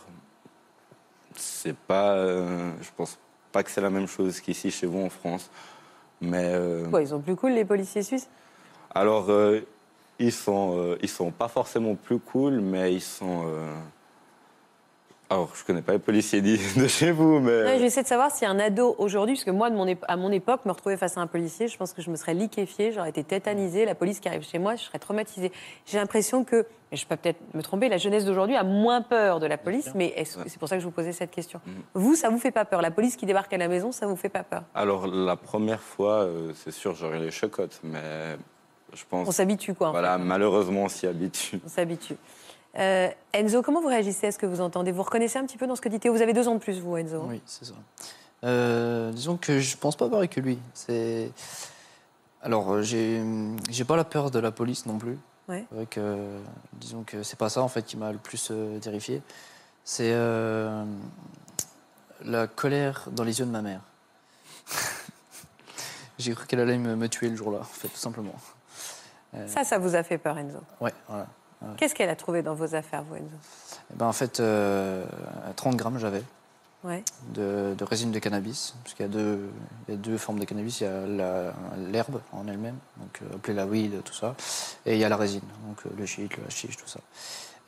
C'est 1.35 1.77
pas, 1.77 2.13
euh, 2.15 2.73
je 2.83 2.91
pense 2.97 3.19
pas 3.53 3.63
que 3.63 3.71
c'est 3.71 3.81
la 3.81 3.91
même 3.91 4.09
chose 4.09 4.41
qu'ici 4.41 4.71
chez 4.71 4.87
vous 4.87 5.01
en 5.01 5.11
France, 5.11 5.51
mais 6.21 6.53
euh, 6.55 6.89
Quoi, 6.89 7.03
Ils 7.03 7.09
sont 7.09 7.21
plus 7.21 7.37
cool, 7.37 7.53
les 7.53 7.65
policiers 7.65 8.03
suisses? 8.03 8.29
Alors 8.95 9.31
euh, 9.31 9.61
ils 10.19 10.33
sont, 10.33 10.77
euh, 10.77 10.99
ils 11.03 11.09
sont 11.09 11.31
pas 11.31 11.49
forcément 11.49 11.95
plus 11.95 12.19
cool, 12.19 12.61
mais 12.61 12.95
ils 12.95 13.01
sont. 13.01 13.45
Alors, 15.33 15.51
je 15.57 15.65
connais 15.65 15.83
pas 15.83 15.93
les 15.93 15.99
policiers 15.99 16.41
de 16.77 16.87
chez 16.89 17.11
vous, 17.11 17.41
mais. 17.41 17.63
Ouais, 17.65 17.79
J'essaie 17.79 18.03
de 18.03 18.09
savoir 18.09 18.31
si 18.31 18.45
un 18.45 18.59
ado 18.59 18.95
aujourd'hui, 18.99 19.35
parce 19.35 19.45
que 19.45 19.51
moi, 19.51 19.71
de 19.71 19.77
mon 19.77 19.87
ép- 19.87 20.05
à 20.07 20.17
mon 20.17 20.31
époque, 20.31 20.61
me 20.67 20.73
retrouver 20.73 20.97
face 20.97 21.17
à 21.17 21.21
un 21.21 21.27
policier, 21.27 21.69
je 21.69 21.77
pense 21.77 21.93
que 21.93 22.03
je 22.03 22.11
me 22.11 22.17
serais 22.17 22.35
liquéfiée, 22.35 22.93
j'aurais 22.93 23.11
été 23.11 23.25
tétanisée. 23.25 23.85
La 23.85 23.95
police 23.95 24.21
qui 24.21 24.29
arrive 24.29 24.43
chez 24.43 24.59
moi, 24.59 24.77
je 24.77 24.83
serais 24.83 24.99
traumatisée. 24.99 25.51
J'ai 25.87 25.99
l'impression 25.99 26.45
que, 26.45 26.67
et 26.93 26.97
je 26.97 27.07
peux 27.07 27.17
peut-être 27.17 27.41
me 27.55 27.63
tromper, 27.63 27.89
la 27.89 27.97
jeunesse 27.97 28.25
d'aujourd'hui 28.25 28.57
a 28.57 28.63
moins 28.65 29.01
peur 29.01 29.41
de 29.41 29.47
la 29.47 29.57
police, 29.59 29.91
mais 29.95 30.15
c'est 30.27 30.59
pour 30.59 30.69
ça 30.69 30.77
que 30.77 30.81
je 30.81 30.87
vous 30.87 30.93
posais 30.93 31.13
cette 31.13 31.31
question? 31.31 31.61
Vous, 31.95 32.15
ça 32.15 32.29
vous 32.29 32.39
fait 32.39 32.51
pas 32.51 32.65
peur? 32.67 32.83
La 32.83 32.91
police 32.91 33.17
qui 33.17 33.25
débarque 33.27 33.53
à 33.53 33.59
la 33.59 33.69
maison, 33.69 33.93
ça 33.93 34.07
vous 34.07 34.17
fait 34.17 34.29
pas 34.29 34.43
peur? 34.43 34.63
Alors, 34.75 35.07
la 35.07 35.37
première 35.37 35.81
fois, 35.81 36.25
euh, 36.25 36.53
c'est 36.55 36.71
sûr, 36.73 36.95
j'aurais 36.95 37.19
les 37.21 37.31
chocottes, 37.31 37.81
mais 37.83 38.37
je 38.93 39.03
pense. 39.09 39.27
On 39.27 39.33
s'habitue, 39.33 39.73
quoi. 39.75 39.89
en 39.89 39.93
Voilà, 39.93 40.19
fait. 40.19 40.25
malheureusement, 40.25 40.83
on 40.83 40.89
s'y 40.89 41.07
habitue. 41.07 41.59
On 41.65 41.69
s'habitue. 41.69 42.17
Euh, 42.79 43.09
Enzo, 43.35 43.63
comment 43.63 43.81
vous 43.81 43.89
réagissez 43.89 44.29
à 44.29 44.33
ce 44.33 44.39
que 44.39 44.47
vous 44.47 44.61
entendez? 44.61 44.93
Vous 44.93 45.03
reconnaissez 45.03 45.39
un 45.39 45.45
petit 45.45 45.59
peu 45.59 45.67
dans 45.67 45.77
ce 45.77 45.81
que 45.81 45.89
dit 45.89 46.01
Théo? 46.01 46.13
Vous 46.13 46.23
avez 46.23 46.33
deux 46.33 46.49
ans 46.49 46.55
de 46.55 46.61
plus, 46.61 46.81
vous, 46.81 46.97
Enzo 46.97 47.25
Oui, 47.29 47.43
c'est 47.47 47.67
ça. 47.67 47.75
Euh, 48.45 49.13
disons 49.13 49.37
que 49.37 49.61
je 49.61 49.77
pense 49.77 49.97
pas 49.97 50.09
pareil 50.09 50.29
que 50.29 50.41
lui. 50.41 50.59
C'est 50.75 51.31
alors 52.43 52.73
euh, 52.73 52.83
j'ai 52.83 53.23
j'ai 53.71 53.85
pas 53.85 53.97
la 53.97 54.05
peur 54.05 54.31
de 54.31 54.39
la 54.39 54.51
police 54.51 54.87
non 54.87 54.99
plus. 54.99 55.17
Ouais. 55.49 55.65
C'est 55.69 55.77
vrai 55.77 55.87
que 55.87 56.39
disons 56.75 57.05
que 57.05 57.23
c'est 57.23 57.39
pas 57.39 57.49
ça 57.49 57.63
en 57.63 57.69
fait 57.69 57.83
qui 57.83 57.97
m'a 57.97 58.11
le 58.11 58.19
plus 58.19 58.49
euh, 58.51 58.79
terrifié. 58.81 59.23
C'est 59.85 60.13
euh, 60.13 60.85
la 62.25 62.47
colère 62.47 63.09
dans 63.13 63.25
les 63.25 63.39
yeux 63.39 63.47
de 63.47 63.51
ma 63.51 63.63
mère. 63.63 63.81
j'ai 66.19 66.35
cru 66.35 66.47
qu'elle 66.47 66.61
allait 66.61 66.79
me, 66.79 66.95
me 66.95 67.09
tuer 67.09 67.29
le 67.29 67.37
jour-là, 67.37 67.59
en 67.59 67.65
fait, 67.65 67.89
tout 67.89 67.97
simplement. 67.97 68.35
Ça, 69.49 69.65
ça 69.65 69.79
vous 69.79 69.97
a 69.97 70.05
fait 70.05 70.19
peur, 70.19 70.39
Enzo? 70.39 70.59
Ouais, 70.81 70.93
voilà. 71.09 71.27
Qu'est-ce 71.77 71.95
qu'elle 71.95 72.09
a 72.11 72.17
trouvé 72.17 72.43
dans 72.43 72.55
vos 72.55 72.75
affaires, 72.75 73.03
vous, 73.05 73.17
Eh 73.17 73.95
ben, 73.95 74.07
en 74.07 74.13
fait, 74.13 74.41
euh, 74.41 75.05
30 75.57 75.77
grammes 75.77 75.99
j'avais. 75.99 76.23
Ouais. 76.85 77.05
de, 77.33 77.75
de 77.79 77.85
résine 77.85 78.11
de 78.11 78.19
cannabis, 78.19 78.75
parce 78.83 78.95
qu'il 78.97 79.07
y 79.07 79.09
a 79.09 79.13
deux, 79.13 79.49
il 79.87 79.93
y 79.93 79.95
a 79.97 80.01
deux 80.01 80.19
formes 80.19 80.41
de 80.41 80.45
cannabis. 80.45 80.81
Il 80.81 80.85
y 80.85 80.87
a 80.89 81.53
l'herbe 81.93 82.21
en 82.33 82.49
elle-même, 82.49 82.77
donc 82.97 83.21
euh, 83.23 83.37
appelée 83.37 83.55
la 83.55 83.67
weed, 83.67 84.03
tout 84.03 84.13
ça, 84.13 84.35
et 84.85 84.95
il 84.95 84.99
y 84.99 85.05
a 85.05 85.09
la 85.09 85.17
résine, 85.17 85.45
donc 85.69 85.79
euh, 85.87 85.91
le 85.97 86.05
shit, 86.07 86.37
le 86.37 86.43
hashish, 86.49 86.77
tout 86.77 86.89
ça. 86.89 86.99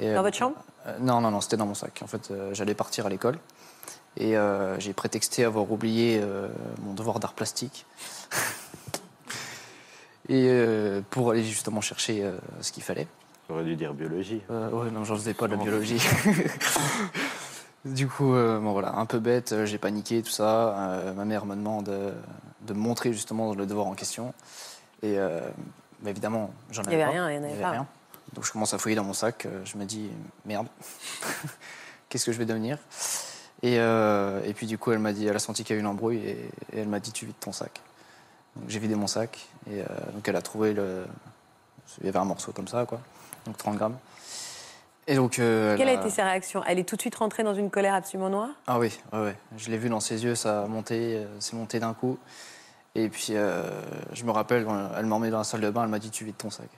Et, 0.01 0.13
Dans 0.13 0.19
euh, 0.19 0.23
votre 0.23 0.37
chambre? 0.37 0.57
euh, 0.89 0.99
Non, 0.99 1.21
non, 1.21 1.31
non, 1.31 1.41
c'était 1.41 1.57
dans 1.57 1.67
mon 1.67 1.75
sac. 1.75 2.01
En 2.03 2.09
fait, 2.09 2.33
euh, 2.33 2.53
j'allais 2.55 2.75
partir 2.75 3.07
à 3.07 3.09
l'école 3.09 3.39
et 4.17 4.37
euh, 4.37 4.81
j'ai 4.81 4.93
prétexté 4.93 5.45
avoir 5.45 5.71
oublié 5.71 6.19
euh, 6.21 6.49
mon 6.83 6.93
devoir 6.95 7.21
d'art 7.21 7.35
plastique. 7.35 7.87
et 10.29 10.49
euh, 10.49 11.03
pour 11.11 11.31
aller 11.31 11.45
justement 11.45 11.81
chercher 11.81 12.25
euh, 12.25 12.37
ce 12.61 12.73
qu'il 12.73 12.83
fallait. 12.83 13.07
J'aurais 13.49 13.65
dû 13.65 13.77
dire 13.77 13.93
biologie. 13.95 14.41
Euh, 14.51 14.71
ouais, 14.71 14.91
non, 14.91 15.05
j'en 15.05 15.17
faisais 15.17 15.35
pas 15.35 15.47
de 15.47 15.57
la 15.57 15.63
biologie. 15.63 16.03
du 17.85 18.09
coup, 18.09 18.35
euh, 18.35 18.59
bon, 18.59 18.73
voilà, 18.73 18.95
un 18.97 19.07
peu 19.07 19.19
bête, 19.19 19.53
euh, 19.53 19.67
j'ai 19.67 19.79
paniqué, 19.79 20.23
tout 20.23 20.31
ça. 20.31 20.77
Euh, 20.79 21.13
ma 21.13 21.25
mère 21.25 21.45
me 21.45 21.55
demande 21.55 21.85
de 21.87 22.73
me 22.73 22.79
montrer 22.79 23.13
justement 23.13 23.55
le 23.55 23.67
devoir 23.67 23.87
en 23.87 23.95
question. 23.95 24.33
Et 25.03 25.19
euh, 25.19 25.41
bah, 26.01 26.11
évidemment, 26.11 26.51
j'en 26.71 26.83
avais 26.83 26.95
avait 26.95 27.05
pas. 27.05 27.11
rien, 27.11 27.31
il 27.31 27.37
y 27.37 27.39
en 27.39 27.45
avait 27.45 27.61
pas. 27.61 27.87
Donc 28.33 28.47
je 28.47 28.53
commence 28.53 28.75
à 28.75 28.79
fouiller 28.79 28.97
dans 28.97 29.05
mon 29.05 29.13
sac. 29.13 29.47
je 29.65 29.77
me 29.77 29.85
dis, 29.85 30.11
merde, 30.47 30.67
qu'est-ce 32.09 32.25
que 32.25 32.33
je 32.33 32.39
vais 32.39 32.47
devenir? 32.47 32.79
Et, 33.63 33.79
euh, 33.79 34.43
et 34.45 34.53
puis 34.53 34.67
du 34.67 34.77
coup, 34.77 34.93
elle 34.93 34.99
m'a 34.99 35.13
dit, 35.13 35.27
elle 35.27 35.37
a 35.37 35.39
senti 35.39 35.65
qu'il 35.65 35.75
y 35.75 35.77
a 35.77 35.79
eu 35.79 35.81
une 35.81 35.87
embrouille 35.87 36.19
et, 36.19 36.51
et 36.73 36.81
elle 36.81 36.89
m'a 36.89 37.01
dit, 37.01 37.13
tu 37.13 37.27
vides 37.27 37.39
ton 37.41 37.53
sac. 37.53 37.81
Donc 38.57 38.69
j'ai 38.69 38.79
vidé 38.79 38.95
mon 38.95 39.07
sac 39.07 39.49
et 39.71 39.81
euh, 39.81 39.85
donc 40.13 40.29
elle 40.29 40.37
a 40.37 40.43
trouvé 40.43 40.75
le. 40.75 41.07
Il 42.01 42.07
y 42.07 42.09
avait 42.09 42.19
un 42.19 42.25
morceau 42.25 42.53
comme 42.53 42.69
ça, 42.69 42.85
quoi. 42.87 43.01
Donc 43.47 43.57
30 43.57 43.77
grammes. 43.77 43.99
Et 45.07 45.17
donc. 45.17 45.39
euh, 45.39 45.73
elle 45.73 45.79
Quelle 45.79 45.89
a 45.89 45.93
été 45.93 46.11
sa 46.11 46.25
réaction? 46.25 46.63
Elle 46.67 46.79
est 46.79 46.89
tout 46.89 46.97
de 46.97 47.01
suite 47.01 47.15
rentrée 47.17 47.43
dans 47.43 47.55
une 47.55 47.71
colère 47.71 47.95
absolument 47.95 48.31
noire? 48.31 48.51
Ah 48.67 48.79
oui, 48.79 48.99
ouais, 49.13 49.21
ouais. 49.21 49.37
Je 49.57 49.71
l'ai 49.71 49.77
vu 49.79 49.89
dans 49.89 50.01
ses 50.01 50.25
yeux, 50.25 50.35
ça 50.35 50.63
a 50.63 50.67
monté, 50.67 51.17
euh, 51.17 51.27
c'est 51.41 51.55
monté 51.55 51.79
d'un 51.79 51.93
coup. 51.95 52.19
Et 52.95 53.09
puis, 53.09 53.29
euh, 53.31 53.63
je 54.13 54.25
me 54.25 54.31
rappelle, 54.31 54.65
quand 54.65 54.91
elle 54.97 55.07
m'a 55.07 55.17
emmené 55.17 55.31
dans 55.31 55.39
la 55.39 55.45
salle 55.45 55.61
de 55.61 55.71
bain, 55.71 55.83
elle 55.85 55.91
m'a 55.91 55.99
dit 55.99 56.11
Tu 56.11 56.25
vides 56.25 56.37
ton 56.39 56.51
sac. 56.51 56.69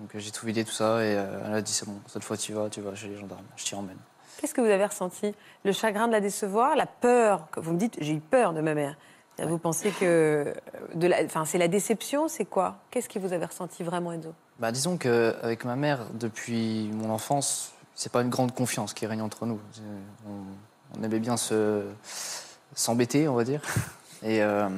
Donc, 0.00 0.10
j'ai 0.14 0.30
tout 0.30 0.46
vidé, 0.46 0.64
tout 0.64 0.72
ça, 0.72 1.04
et 1.04 1.10
elle 1.10 1.54
a 1.54 1.60
dit 1.62 1.72
C'est 1.72 1.86
bon, 1.86 2.00
cette 2.06 2.24
fois 2.24 2.36
tu 2.36 2.52
vas, 2.52 2.68
tu 2.70 2.80
vas 2.80 2.94
chez 2.94 3.08
les 3.08 3.16
gendarmes, 3.16 3.44
je 3.56 3.64
t'y 3.64 3.74
emmène. 3.74 3.98
Qu'est-ce 4.40 4.54
que 4.54 4.60
vous 4.60 4.70
avez 4.70 4.86
ressenti? 4.86 5.34
Le 5.64 5.72
chagrin 5.72 6.06
de 6.06 6.12
la 6.12 6.20
décevoir? 6.20 6.76
La 6.76 6.86
peur? 6.86 7.48
Que 7.50 7.58
Vous 7.60 7.72
me 7.72 7.78
dites, 7.78 7.96
j'ai 8.00 8.14
eu 8.14 8.20
peur 8.20 8.52
de 8.54 8.60
ma 8.60 8.74
mère. 8.74 8.96
Vous 9.46 9.58
pensez 9.58 9.90
que 9.90 10.52
de 10.94 11.06
la... 11.06 11.22
enfin, 11.24 11.44
c'est 11.44 11.58
la 11.58 11.68
déception, 11.68 12.28
c'est 12.28 12.44
quoi? 12.44 12.76
Qu'est-ce 12.90 13.08
que 13.08 13.18
vous 13.18 13.32
avez 13.32 13.44
ressenti 13.46 13.82
vraiment, 13.82 14.12
Enzo 14.12 14.32
Bah, 14.58 14.72
disons 14.72 14.96
qu'avec 14.96 15.64
ma 15.64 15.76
mère, 15.76 16.06
depuis 16.14 16.90
mon 16.92 17.10
enfance, 17.10 17.72
c'est 17.94 18.10
pas 18.12 18.22
une 18.22 18.30
grande 18.30 18.54
confiance 18.54 18.94
qui 18.94 19.06
règne 19.06 19.22
entre 19.22 19.46
nous. 19.46 19.60
On, 20.26 20.98
on 20.98 21.02
aimait 21.04 21.20
bien 21.20 21.36
se 21.36 21.84
s'embêter, 22.74 23.28
on 23.28 23.34
va 23.34 23.44
dire. 23.44 23.62
Et 24.22 24.42
euh, 24.42 24.68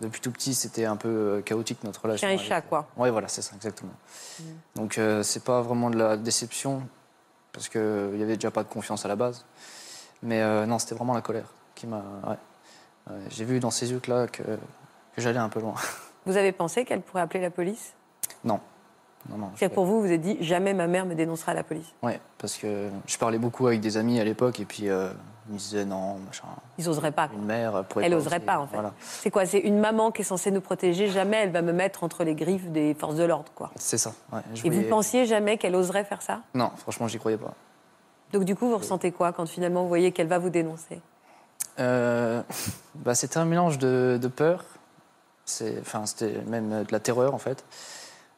depuis 0.00 0.20
tout 0.20 0.30
petit, 0.32 0.54
c'était 0.54 0.84
un 0.84 0.96
peu 0.96 1.08
euh, 1.08 1.40
chaotique 1.42 1.82
notre 1.84 2.02
relation. 2.02 2.26
Chien 2.26 2.36
et 2.36 2.38
avec- 2.38 2.46
chat, 2.48 2.60
quoi. 2.62 2.88
Oui, 2.96 3.10
voilà, 3.10 3.28
c'est 3.28 3.42
ça, 3.42 3.52
exactement. 3.54 3.92
Donc, 4.74 4.98
euh, 4.98 5.22
c'est 5.22 5.44
pas 5.44 5.60
vraiment 5.62 5.90
de 5.90 5.96
la 5.98 6.16
déception, 6.16 6.82
parce 7.52 7.68
qu'il 7.68 7.80
n'y 8.14 8.22
avait 8.22 8.34
déjà 8.36 8.50
pas 8.50 8.64
de 8.64 8.68
confiance 8.68 9.04
à 9.04 9.08
la 9.08 9.16
base. 9.16 9.44
Mais 10.22 10.40
euh, 10.42 10.66
non, 10.66 10.78
c'était 10.78 10.94
vraiment 10.96 11.14
la 11.14 11.20
colère 11.20 11.46
qui 11.74 11.86
m'a. 11.86 12.02
ouais. 12.26 12.36
J'ai 13.30 13.44
vu 13.44 13.60
dans 13.60 13.70
ses 13.70 13.90
yeux 13.90 14.00
que 14.00 14.10
là 14.10 14.26
que, 14.26 14.42
que 14.42 15.20
j'allais 15.20 15.38
un 15.38 15.48
peu 15.48 15.60
loin. 15.60 15.74
Vous 16.26 16.36
avez 16.36 16.52
pensé 16.52 16.84
qu'elle 16.84 17.02
pourrait 17.02 17.22
appeler 17.22 17.40
la 17.42 17.50
police? 17.50 17.92
Non. 18.44 18.60
Non, 19.28 19.38
non. 19.38 19.50
C'est 19.56 19.68
pour 19.70 19.86
vous, 19.86 20.02
vous 20.02 20.10
êtes 20.12 20.20
dit, 20.20 20.36
jamais 20.40 20.74
ma 20.74 20.86
mère 20.86 21.06
me 21.06 21.14
dénoncera 21.14 21.52
à 21.52 21.54
la 21.54 21.62
police? 21.64 21.86
Ouais, 22.02 22.20
parce 22.38 22.56
que 22.58 22.90
je 23.06 23.16
parlais 23.16 23.38
beaucoup 23.38 23.66
avec 23.66 23.80
des 23.80 23.96
amis 23.96 24.20
à 24.20 24.24
l'époque 24.24 24.60
et 24.60 24.66
puis 24.66 24.90
euh, 24.90 25.08
ils 25.48 25.54
me 25.54 25.58
disaient 25.58 25.84
non, 25.86 26.16
machin. 26.26 26.44
Ils 26.76 26.88
oseraient 26.90 27.10
pas. 27.12 27.30
Une 27.34 27.44
mère 27.46 27.74
elle 27.78 27.84
pourrait 27.84 28.04
Elle 28.04 28.12
pas 28.12 28.18
oserait 28.18 28.36
oser. 28.36 28.44
pas, 28.44 28.58
en 28.58 28.66
fait. 28.66 28.74
Voilà. 28.74 28.92
C'est 29.00 29.30
quoi? 29.30 29.46
C'est 29.46 29.60
une 29.60 29.78
maman 29.78 30.10
qui 30.10 30.20
est 30.22 30.24
censée 30.26 30.50
nous 30.50 30.60
protéger. 30.60 31.08
Jamais 31.08 31.38
elle 31.38 31.52
va 31.52 31.62
me 31.62 31.72
mettre 31.72 32.04
entre 32.04 32.22
les 32.24 32.34
griffes 32.34 32.70
des 32.70 32.92
forces 32.94 33.16
de 33.16 33.24
l'ordre, 33.24 33.50
quoi. 33.54 33.70
C'est 33.76 33.96
ça. 33.98 34.12
ouais. 34.32 34.40
Je 34.54 34.66
Et 34.66 34.70
vous 34.70 34.82
pensiez 34.90 35.24
jamais 35.24 35.56
qu'elle 35.56 35.74
oserait 35.74 36.04
faire 36.04 36.20
ça? 36.20 36.40
Non, 36.52 36.70
franchement, 36.76 37.08
j'y 37.08 37.18
croyais 37.18 37.38
pas. 37.38 37.54
Donc 38.32 38.44
du 38.44 38.54
coup, 38.54 38.68
vous 38.68 38.76
ressentez 38.78 39.10
quoi 39.10 39.32
quand 39.32 39.46
finalement 39.46 39.82
vous 39.82 39.88
voyez 39.88 40.12
qu'elle 40.12 40.28
va 40.28 40.38
vous 40.38 40.50
dénoncer? 40.50 41.00
Euh, 41.78 42.42
bah, 42.94 43.14
c'était 43.14 43.38
un 43.38 43.44
mélange 43.44 43.78
de, 43.78 44.18
de 44.20 44.28
peur, 44.28 44.64
enfin, 45.80 46.06
c'était 46.06 46.40
même 46.46 46.84
de 46.84 46.92
la 46.92 47.00
terreur 47.00 47.34
en 47.34 47.38
fait, 47.38 47.64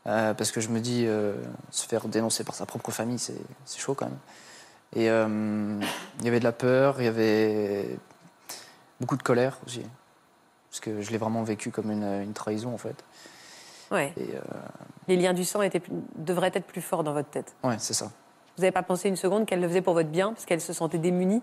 Euh, 0.06 0.34
parce 0.34 0.52
que 0.52 0.60
je 0.60 0.68
me 0.68 0.78
dis 0.78 1.04
euh, 1.06 1.34
se 1.72 1.84
faire 1.86 2.06
dénoncer 2.06 2.44
par 2.44 2.54
sa 2.54 2.64
propre 2.64 2.92
famille, 2.92 3.18
c'est, 3.18 3.34
chaud 3.76 3.94
quand 3.94 4.06
même. 4.06 4.18
Et 4.94 5.06
il 5.06 6.24
y 6.24 6.28
avait 6.28 6.38
de 6.38 6.44
la 6.44 6.52
peur, 6.52 6.96
il 7.00 7.04
y 7.04 7.08
avait 7.08 7.98
beaucoup 9.00 9.16
de 9.16 9.22
colère 9.24 9.58
aussi, 9.66 9.82
parce 10.70 10.80
que 10.80 11.02
je 11.02 11.10
l'ai 11.10 11.18
vraiment 11.18 11.42
vécu 11.42 11.70
comme 11.72 11.90
une, 11.90 12.04
une 12.22 12.32
trahison 12.34 12.72
en 12.72 12.78
fait. 12.78 12.96
Ouais. 13.90 14.14
Et 14.16 14.30
Les 15.08 15.16
liens 15.16 15.34
du 15.34 15.44
sang 15.44 15.60
étaient 15.62 15.80
plus- 15.80 15.92
devraient 16.16 16.52
être 16.54 16.66
plus 16.66 16.82
forts 16.82 17.02
dans 17.04 17.12
votre 17.12 17.28
tête. 17.30 17.54
ouais, 17.64 17.76
c'est 17.78 17.94
ça. 17.94 18.06
Vous 18.56 18.62
n'avez 18.62 18.72
pas 18.72 18.82
pensé 18.82 19.08
une 19.08 19.16
seconde 19.16 19.44
qu'elle 19.44 19.60
le 19.60 19.68
faisait 19.68 19.82
pour 19.82 19.92
votre 19.94 20.08
bien, 20.08 20.32
parce 20.32 20.46
qu'elle 20.46 20.60
se 20.62 20.72
sentait 20.72 20.98
démunie 20.98 21.42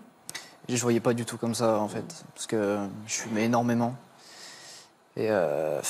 Je 0.68 0.80
voyais 0.80 1.00
pas 1.00 1.12
du 1.12 1.24
tout 1.24 1.36
comme 1.36 1.54
ça 1.54 1.78
en 1.78 1.88
fait, 1.88 2.24
parce 2.34 2.46
que 2.46 2.78
je 3.06 3.14
fumais 3.14 3.44
énormément. 3.44 3.94
Et 5.16 5.30
euh, 5.30 5.80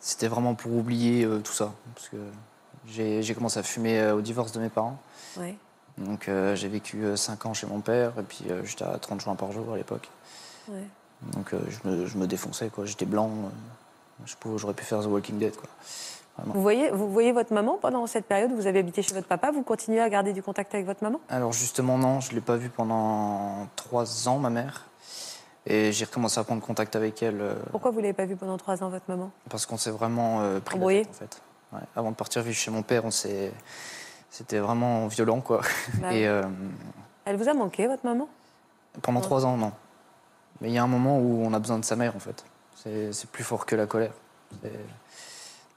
c'était 0.00 0.28
vraiment 0.28 0.54
pour 0.54 0.72
oublier 0.72 1.24
euh, 1.24 1.38
tout 1.38 1.52
ça, 1.52 1.72
parce 1.94 2.08
que 2.08 2.16
j'ai 2.86 3.34
commencé 3.34 3.58
à 3.58 3.62
fumer 3.62 4.00
euh, 4.00 4.16
au 4.16 4.20
divorce 4.20 4.52
de 4.52 4.60
mes 4.60 4.68
parents. 4.68 4.98
Ouais. 5.36 5.56
Donc 5.98 6.28
j'ai 6.54 6.66
vécu 6.66 7.04
5 7.16 7.46
ans 7.46 7.54
chez 7.54 7.68
mon 7.68 7.80
père, 7.80 8.12
et 8.18 8.22
puis 8.24 8.46
j'étais 8.64 8.82
à 8.82 8.98
30 8.98 9.20
joints 9.20 9.36
par 9.36 9.52
jour 9.52 9.74
à 9.74 9.76
l'époque. 9.76 10.10
Ouais. 10.66 10.82
Donc 11.34 11.52
je, 11.52 11.88
me, 11.88 12.06
je 12.06 12.18
me 12.18 12.26
défonçais, 12.26 12.68
quoi. 12.68 12.84
J'étais 12.84 13.04
blanc, 13.04 13.30
j'aurais 14.56 14.74
pu 14.74 14.82
faire 14.82 15.02
The 15.02 15.06
Walking 15.06 15.38
Dead, 15.38 15.54
quoi. 15.54 15.68
Vous 16.42 16.62
voyez, 16.62 16.90
vous 16.90 17.10
voyez 17.10 17.32
votre 17.32 17.52
maman 17.52 17.78
pendant 17.80 18.06
cette 18.06 18.26
période 18.26 18.50
où 18.50 18.56
vous 18.56 18.66
avez 18.66 18.80
habité 18.80 19.02
chez 19.02 19.14
votre 19.14 19.28
papa 19.28 19.52
Vous 19.52 19.62
continuez 19.62 20.00
à 20.00 20.08
garder 20.08 20.32
du 20.32 20.42
contact 20.42 20.74
avec 20.74 20.84
votre 20.84 21.02
maman? 21.02 21.20
Alors 21.28 21.52
justement 21.52 21.96
non, 21.96 22.20
je 22.20 22.32
l'ai 22.32 22.40
pas 22.40 22.56
vue 22.56 22.70
pendant 22.70 23.68
3 23.76 24.28
ans, 24.28 24.38
ma 24.38 24.50
mère. 24.50 24.86
Et 25.66 25.92
j'ai 25.92 26.04
recommencé 26.04 26.38
à 26.40 26.44
prendre 26.44 26.60
contact 26.60 26.94
avec 26.96 27.22
elle 27.22 27.40
euh, 27.40 27.54
Pourquoi 27.70 27.90
vous 27.90 28.00
l'avez 28.00 28.12
pas 28.12 28.26
vue 28.26 28.36
pendant 28.36 28.58
trois 28.58 28.82
ans, 28.82 28.90
votre 28.90 29.06
maman? 29.08 29.30
Parce 29.48 29.64
qu'on 29.64 29.78
s'est 29.78 29.90
vraiment 29.92 30.42
euh, 30.42 30.60
pris 30.60 30.74
la 30.74 30.78
Embrouillé 30.78 31.06
tête, 31.06 31.10
en 31.10 31.18
fait. 31.18 31.42
Ouais. 31.72 31.80
Avant 31.96 32.10
de 32.10 32.16
partir 32.16 32.42
vivre 32.42 32.56
chez 32.56 32.70
mon 32.70 32.82
père, 32.82 33.04
on 33.04 33.10
s'est... 33.10 33.50
C'était 34.28 34.58
vraiment 34.58 35.06
violent, 35.06 35.40
quoi. 35.40 35.62
Bah 36.00 36.12
Et 36.12 36.26
euh, 36.28 36.42
Elle 37.24 37.36
vous 37.36 37.48
a 37.48 37.54
manqué, 37.54 37.86
votre 37.86 38.04
maman? 38.04 38.28
Pendant 39.00 39.20
trois 39.20 39.46
ans, 39.46 39.56
non. 39.56 39.72
Mais 40.60 40.68
il 40.68 40.74
y 40.74 40.78
a 40.78 40.82
un 40.82 40.88
moment 40.88 41.18
où 41.18 41.42
on 41.44 41.52
a 41.54 41.58
besoin 41.58 41.78
de 41.78 41.84
sa 41.84 41.96
mère, 41.96 42.14
en 42.14 42.18
fait. 42.20 42.44
C'est 42.76 43.12
c'est 43.12 43.30
plus 43.30 43.44
fort 43.44 43.64
que 43.64 43.74
la 43.76 43.86
colère. 43.86 44.12
C'est- 44.62 44.70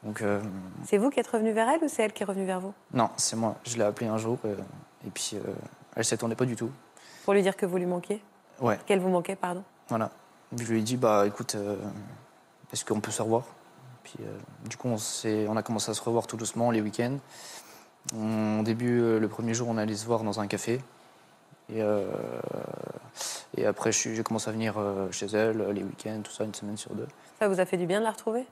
Donc, 0.04 0.22
euh, 0.22 0.42
C'est 0.86 0.98
vous 0.98 1.10
qui 1.10 1.20
êtes 1.20 1.28
revenu 1.28 1.52
vers 1.52 1.68
elle 1.70 1.84
ou 1.84 1.88
c'est 1.88 2.04
elle 2.04 2.14
qui 2.14 2.24
est 2.24 2.26
revenue 2.26 2.46
vers 2.46 2.60
vous? 2.60 2.74
Non, 2.94 3.10
c'est 3.18 3.36
moi. 3.36 3.56
Je 3.66 3.78
l'ai 3.78 3.84
appelée 3.84 4.08
un 4.08 4.18
jour, 4.18 4.38
euh, 4.46 4.56
et 5.06 5.10
puis 5.10 5.32
euh, 5.36 5.40
elle 5.96 6.06
s'y 6.06 6.14
attendait 6.14 6.36
pas 6.36 6.46
du 6.46 6.56
tout. 6.56 6.70
Pour 7.26 7.34
lui 7.34 7.42
dire 7.42 7.58
que 7.58 7.66
vous 7.66 7.78
lui 7.78 7.86
manquiez? 7.86 8.22
Ouais, 8.62 8.80
Qu'elle 8.86 9.00
vous 9.00 9.10
manquait, 9.10 9.36
pardon 9.36 9.64
voilà. 9.90 10.10
Je 10.58 10.64
lui 10.66 10.80
ai 10.80 10.84
dit, 10.84 10.98
bah 10.98 11.26
écoute, 11.28 11.56
est-ce 12.74 12.84
qu'on 12.86 13.00
peut 13.02 13.12
se 13.12 13.22
revoir? 13.22 13.44
Puis, 14.04 14.16
du 14.70 14.76
coup, 14.78 14.88
on, 14.90 14.98
on 15.50 15.58
a 15.58 15.64
commencé 15.64 15.92
à 15.92 15.94
se 15.94 16.02
revoir 16.02 16.26
tout 16.28 16.38
doucement 16.38 16.72
les 16.72 16.82
week-ends. 16.82 17.18
Au 18.16 18.64
début, 18.64 19.20
le 19.20 19.28
premier 19.28 19.54
jour, 19.54 19.68
on 19.70 19.78
allait 19.78 19.96
se 19.96 20.06
voir 20.06 20.24
dans 20.24 20.40
un 20.40 20.48
café. 20.48 20.82
Et, 21.74 21.82
et 23.58 23.66
après, 23.66 23.92
j'ai 23.92 24.24
commencé 24.24 24.50
à 24.50 24.54
venir 24.54 24.76
chez 25.12 25.26
elle 25.28 25.70
les 25.72 25.84
week-ends, 25.84 26.22
tout 26.24 26.32
ça, 26.32 26.44
une 26.46 26.54
semaine 26.54 26.78
sur 26.78 26.94
deux. 26.96 27.08
Ça 27.40 27.48
vous 27.50 27.60
a 27.60 27.66
fait 27.66 27.78
du 27.78 27.86
bien 27.86 28.00
de 28.00 28.06
la 28.06 28.12
retrouver? 28.12 28.46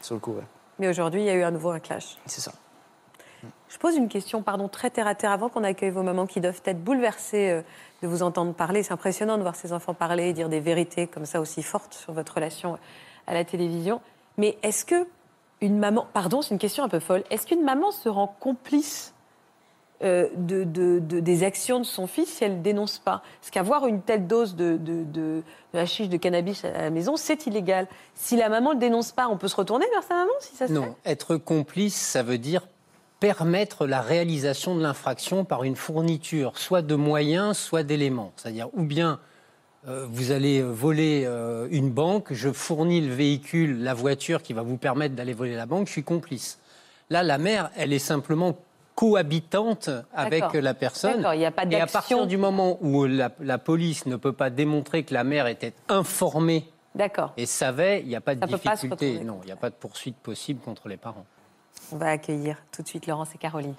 Sur 0.00 0.14
le 0.14 0.20
coup, 0.20 0.32
ouais. 0.32 0.44
Mais 0.78 0.88
aujourd'hui, 0.88 1.20
il 1.20 1.26
y 1.26 1.30
a 1.30 1.34
eu 1.34 1.42
à 1.42 1.50
nouveau 1.50 1.70
un 1.70 1.80
clash. 1.80 2.16
C'est 2.26 2.40
ça. 2.40 2.52
Je 3.68 3.78
pose 3.78 3.96
une 3.96 4.08
question, 4.08 4.42
pardon, 4.42 4.68
très 4.68 4.90
terre 4.90 5.06
à 5.06 5.14
terre 5.14 5.30
avant 5.30 5.48
qu'on 5.48 5.62
accueille 5.62 5.90
vos 5.90 6.02
mamans 6.02 6.26
qui 6.26 6.40
doivent 6.40 6.60
être 6.64 6.82
bouleversées 6.82 7.50
euh, 7.50 7.62
de 8.02 8.08
vous 8.08 8.22
entendre 8.22 8.52
parler. 8.52 8.82
C'est 8.82 8.92
impressionnant 8.92 9.36
de 9.36 9.42
voir 9.42 9.54
ces 9.54 9.72
enfants 9.72 9.94
parler, 9.94 10.32
dire 10.32 10.48
des 10.48 10.60
vérités 10.60 11.06
comme 11.06 11.24
ça 11.24 11.40
aussi 11.40 11.62
fortes 11.62 11.94
sur 11.94 12.12
votre 12.12 12.34
relation 12.34 12.78
à 13.26 13.34
la 13.34 13.44
télévision. 13.44 14.00
Mais 14.38 14.58
est-ce 14.62 14.84
que 14.84 15.06
une 15.60 15.78
maman, 15.78 16.06
pardon, 16.12 16.42
c'est 16.42 16.54
une 16.54 16.58
question 16.58 16.84
un 16.84 16.88
peu 16.88 17.00
folle, 17.00 17.22
est-ce 17.30 17.46
qu'une 17.46 17.62
maman 17.62 17.90
se 17.90 18.08
rend 18.08 18.34
complice 18.40 19.14
euh, 20.02 20.28
de, 20.36 20.64
de- 20.64 20.98
de- 20.98 21.20
des 21.20 21.44
actions 21.44 21.78
de 21.78 21.84
son 21.84 22.06
fils 22.06 22.28
si 22.28 22.44
elle 22.44 22.58
ne 22.58 22.62
dénonce 22.62 22.98
pas 22.98 23.22
Parce 23.40 23.50
qu'avoir 23.50 23.86
une 23.86 24.00
telle 24.00 24.26
dose 24.26 24.56
de, 24.56 24.76
de, 24.78 25.04
de, 25.04 25.42
de 25.74 25.78
hashish, 25.78 26.08
de 26.08 26.16
cannabis 26.16 26.64
à 26.64 26.70
la 26.72 26.90
maison, 26.90 27.16
c'est 27.16 27.46
illégal. 27.46 27.86
Si 28.14 28.36
la 28.36 28.48
maman 28.48 28.70
ne 28.70 28.74
le 28.74 28.80
dénonce 28.80 29.12
pas, 29.12 29.28
on 29.28 29.36
peut 29.36 29.48
se 29.48 29.56
retourner 29.56 29.86
vers 29.92 30.02
sa 30.02 30.14
maman 30.14 30.32
si 30.40 30.56
ça 30.56 30.66
se 30.66 30.72
fait 30.72 30.78
Non, 30.78 30.94
être 31.04 31.36
complice, 31.36 31.94
ça 31.96 32.22
veut 32.22 32.38
dire 32.38 32.66
permettre 33.18 33.86
la 33.86 34.00
réalisation 34.00 34.74
de 34.74 34.80
l'infraction 34.82 35.44
par 35.44 35.62
une 35.64 35.76
fourniture, 35.76 36.56
soit 36.56 36.80
de 36.80 36.94
moyens, 36.94 37.58
soit 37.58 37.82
d'éléments. 37.82 38.32
C'est-à-dire, 38.36 38.68
ou 38.72 38.82
bien 38.84 39.20
euh, 39.86 40.06
vous 40.10 40.30
allez 40.30 40.62
voler 40.62 41.24
euh, 41.26 41.68
une 41.70 41.90
banque, 41.90 42.32
je 42.32 42.50
fournis 42.50 43.02
le 43.02 43.12
véhicule, 43.12 43.82
la 43.82 43.92
voiture 43.92 44.42
qui 44.42 44.54
va 44.54 44.62
vous 44.62 44.78
permettre 44.78 45.14
d'aller 45.14 45.34
voler 45.34 45.54
la 45.54 45.66
banque, 45.66 45.86
je 45.88 45.92
suis 45.92 46.02
complice. 46.04 46.58
Là, 47.10 47.22
la 47.22 47.36
mère, 47.36 47.70
elle 47.76 47.92
est 47.92 47.98
simplement 47.98 48.56
cohabitante 49.00 49.88
avec 50.12 50.52
la 50.52 50.74
personne. 50.74 51.26
Il 51.32 51.38
n'y 51.38 51.46
a 51.46 51.50
pas 51.50 51.64
Et 51.64 51.80
à 51.80 51.86
partir 51.86 52.26
du 52.26 52.36
moment 52.36 52.76
où 52.82 53.06
la, 53.06 53.30
la 53.40 53.56
police 53.56 54.04
ne 54.04 54.16
peut 54.16 54.34
pas 54.34 54.50
démontrer 54.50 55.04
que 55.04 55.14
la 55.14 55.24
mère 55.24 55.46
était 55.46 55.72
informée 55.88 56.68
et 57.38 57.46
savait, 57.46 58.00
il 58.02 58.08
n'y 58.08 58.16
a 58.16 58.20
pas 58.20 58.34
de 58.34 58.40
Ça 58.40 58.58
pas 58.58 58.74
difficulté. 58.74 59.20
non, 59.24 59.38
il 59.42 59.46
n'y 59.46 59.52
a 59.52 59.56
pas 59.56 59.70
de 59.70 59.74
poursuite 59.74 60.16
possible 60.16 60.60
contre 60.60 60.88
les 60.88 60.98
parents. 60.98 61.24
On 61.92 61.96
va 61.96 62.10
accueillir 62.10 62.58
tout 62.72 62.82
de 62.82 62.88
suite 62.88 63.06
Laurence 63.06 63.34
et 63.34 63.38
Caroline, 63.38 63.74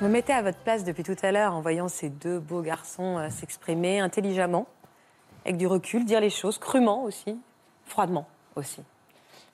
Je 0.00 0.06
me 0.06 0.10
mettais 0.10 0.32
à 0.32 0.40
votre 0.40 0.56
place 0.56 0.82
depuis 0.82 1.02
tout 1.02 1.16
à 1.22 1.30
l'heure 1.30 1.52
en 1.52 1.60
voyant 1.60 1.88
ces 1.88 2.08
deux 2.08 2.38
beaux 2.38 2.62
garçons 2.62 3.18
euh, 3.18 3.28
s'exprimer 3.28 4.00
intelligemment, 4.00 4.66
avec 5.44 5.58
du 5.58 5.66
recul, 5.66 6.06
dire 6.06 6.22
les 6.22 6.30
choses 6.30 6.56
crûment 6.56 7.04
aussi, 7.04 7.38
froidement 7.84 8.26
aussi. 8.56 8.82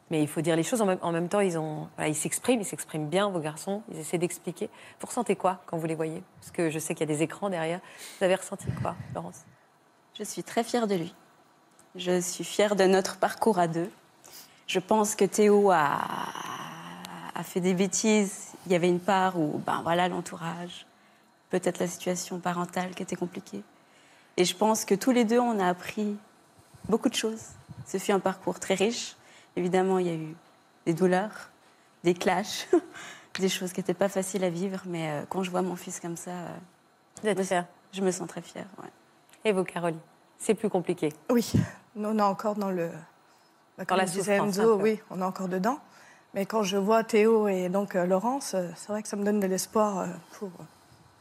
Mais 0.09 0.23
il 0.23 0.29
faut 0.29 0.43
dire 0.43 0.55
les 0.55 0.63
choses 0.63 0.81
en 0.83 1.11
même, 1.11 1.29
temps. 1.29 1.41
Ils 1.41 2.15
s'expriment, 2.15 2.61
ils 2.61 2.65
s'expriment 2.65 3.09
bien, 3.09 3.29
vos 3.29 3.41
garçons. 3.41 3.83
Ils 3.91 3.99
essaient 3.99 4.19
d'expliquer. 4.19 4.71
Vous 5.01 5.09
ressentez 5.09 5.35
quoi 5.35 5.59
quand 5.67 5.79
vous 5.79 5.87
les 5.89 5.97
voyez? 5.97 6.23
Parce 6.39 6.53
que 6.53 6.71
je 6.71 6.79
sais 6.79 6.95
qu'il 6.95 7.09
y 7.09 7.13
a 7.13 7.13
des 7.13 7.25
écrans 7.25 7.51
derrière. 7.51 7.81
Vous 8.19 8.25
avez 8.25 8.37
ressenti 8.37 8.67
quoi, 8.81 8.95
Laurence? 9.17 9.45
Je 10.17 10.23
suis 10.23 10.45
très 10.45 10.63
fière 10.63 10.87
de 10.87 10.95
lui. 10.95 11.13
Je 11.97 12.21
suis 12.21 12.45
fière 12.45 12.77
de 12.77 12.85
notre 12.85 13.17
parcours 13.17 13.59
à 13.59 13.67
deux. 13.67 13.91
Je 14.69 14.79
pense 14.79 15.17
que 15.17 15.25
Théo 15.25 15.73
a 15.73 15.99
fait 17.43 17.61
des 17.61 17.75
bêtises. 17.75 18.56
Il 18.67 18.73
y 18.73 18.75
avait 18.75 18.89
une 18.89 19.01
part 19.01 19.39
où, 19.39 19.63
ben 19.65 19.81
voilà, 19.83 20.09
l'entourage, 20.09 20.87
peut-être 21.51 21.79
la 21.79 21.87
situation 21.87 22.39
parentale 22.41 22.95
qui 22.95 23.03
était 23.03 23.17
compliquée. 23.17 23.63
Et 24.37 24.45
je 24.45 24.55
pense 24.57 24.85
que 24.85 24.95
tous 24.95 25.13
les 25.13 25.25
deux, 25.25 25.39
on 25.39 25.59
a 25.61 25.69
appris 25.69 26.17
beaucoup 26.89 27.09
de 27.09 27.15
choses. 27.15 27.43
Ce 27.87 27.99
fut 27.99 28.13
un 28.13 28.21
parcours 28.21 28.59
très 28.61 28.75
riche. 28.75 29.17
Évidemment, 29.55 29.99
il 29.99 30.07
y 30.07 30.11
a 30.11 30.15
eu 30.15 30.35
des 30.85 30.95
douleurs, 30.95 31.51
des 32.05 32.13
clashs, 32.15 32.69
des 33.39 33.49
choses 33.49 33.73
qui 33.73 33.81
n'étaient 33.81 33.95
pas 33.95 34.09
faciles 34.09 34.45
à 34.45 34.51
vivre. 34.51 34.83
Mais 34.87 35.11
euh, 35.11 35.23
quand 35.29 35.43
je 35.43 35.51
vois 35.51 35.63
mon 35.63 35.77
fils 35.77 36.01
comme 36.01 36.17
ça, 36.17 36.31
euh, 37.25 37.35
je 37.93 38.01
me 38.03 38.11
sens 38.11 38.29
très 38.29 38.43
fière. 38.43 38.67
ouais. 38.83 38.91
Et 39.45 39.53
vous, 39.53 39.63
Caroline 39.65 40.01
C'est 40.39 40.55
plus 40.55 40.69
compliqué. 40.69 41.13
Oui, 41.31 41.53
nous, 41.95 42.09
on 42.09 42.19
est 42.19 42.23
encore 42.23 42.57
dans 42.57 42.71
le. 42.71 42.91
bah, 43.79 43.85
Dans 43.85 43.97
la 43.97 44.05
disait 44.05 44.37
Enzo, 44.37 44.77
oui, 44.81 45.01
on 45.11 45.21
est 45.21 45.25
encore 45.25 45.49
dedans. 45.49 45.79
Mais 46.35 46.45
quand 46.47 46.63
je 46.63 46.77
vois 46.77 47.03
Théo 47.05 47.49
et 47.49 47.69
donc 47.69 47.95
euh, 47.97 48.05
Laurence, 48.05 48.55
euh, 48.55 48.69
c'est 48.77 48.89
vrai 48.89 49.03
que 49.03 49.09
ça 49.09 49.17
me 49.17 49.25
donne 49.25 49.41
de 49.41 49.47
l'espoir 49.47 50.01
euh, 50.01 50.07
pour 50.39 50.51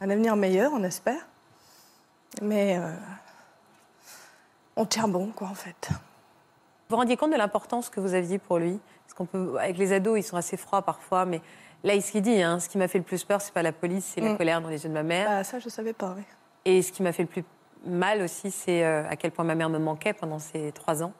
un 0.00 0.10
avenir 0.10 0.36
meilleur, 0.36 0.72
on 0.74 0.82
espère. 0.82 1.26
Mais 2.42 2.76
euh, 2.78 2.92
on 4.76 4.84
tient 4.84 5.08
bon, 5.08 5.28
quoi, 5.34 5.48
en 5.48 5.54
fait. 5.54 5.88
Vous 5.90 5.96
vous 6.90 6.96
rendiez 6.96 7.16
compte 7.16 7.32
de 7.32 7.36
l'importance 7.36 7.88
que 7.88 7.98
vous 8.00 8.14
aviez 8.14 8.38
pour 8.38 8.58
lui? 8.58 8.78
Parce 9.06 9.14
qu'on 9.14 9.24
peut, 9.26 9.56
avec 9.58 9.78
les 9.78 9.92
ados, 9.92 10.18
ils 10.18 10.22
sont 10.22 10.36
assez 10.36 10.56
froids 10.56 10.82
parfois, 10.82 11.24
mais 11.24 11.40
là, 11.82 11.98
ce 12.00 12.12
qu'il 12.12 12.22
dit, 12.22 12.42
hein, 12.42 12.60
ce 12.60 12.68
qui 12.68 12.76
m'a 12.76 12.88
fait 12.88 12.98
le 12.98 13.04
plus 13.04 13.24
peur, 13.24 13.40
c'est 13.40 13.54
pas 13.54 13.62
la 13.62 13.72
police, 13.72 14.12
c'est 14.14 14.20
la 14.20 14.32
Mm. 14.34 14.36
colère 14.36 14.60
dans 14.60 14.68
les 14.68 14.82
yeux 14.82 14.88
de 14.90 14.94
ma 14.94 15.02
mère. 15.02 15.28
Bah, 15.28 15.44
ça, 15.44 15.58
je 15.58 15.68
savais 15.70 15.92
pas, 15.94 16.14
oui. 16.16 16.22
Et 16.64 16.82
ce 16.82 16.92
qui 16.92 17.02
m'a 17.02 17.12
fait 17.12 17.22
le 17.22 17.28
plus 17.28 17.44
mal 17.86 18.20
aussi, 18.20 18.50
c'est 18.50 18.84
à 18.84 19.14
quel 19.16 19.30
point 19.30 19.44
ma 19.44 19.54
mère 19.54 19.68
me 19.70 19.78
manquait 19.78 20.12
pendant 20.12 20.40
ces 20.40 20.72
trois 20.72 21.02
ans. 21.02 21.12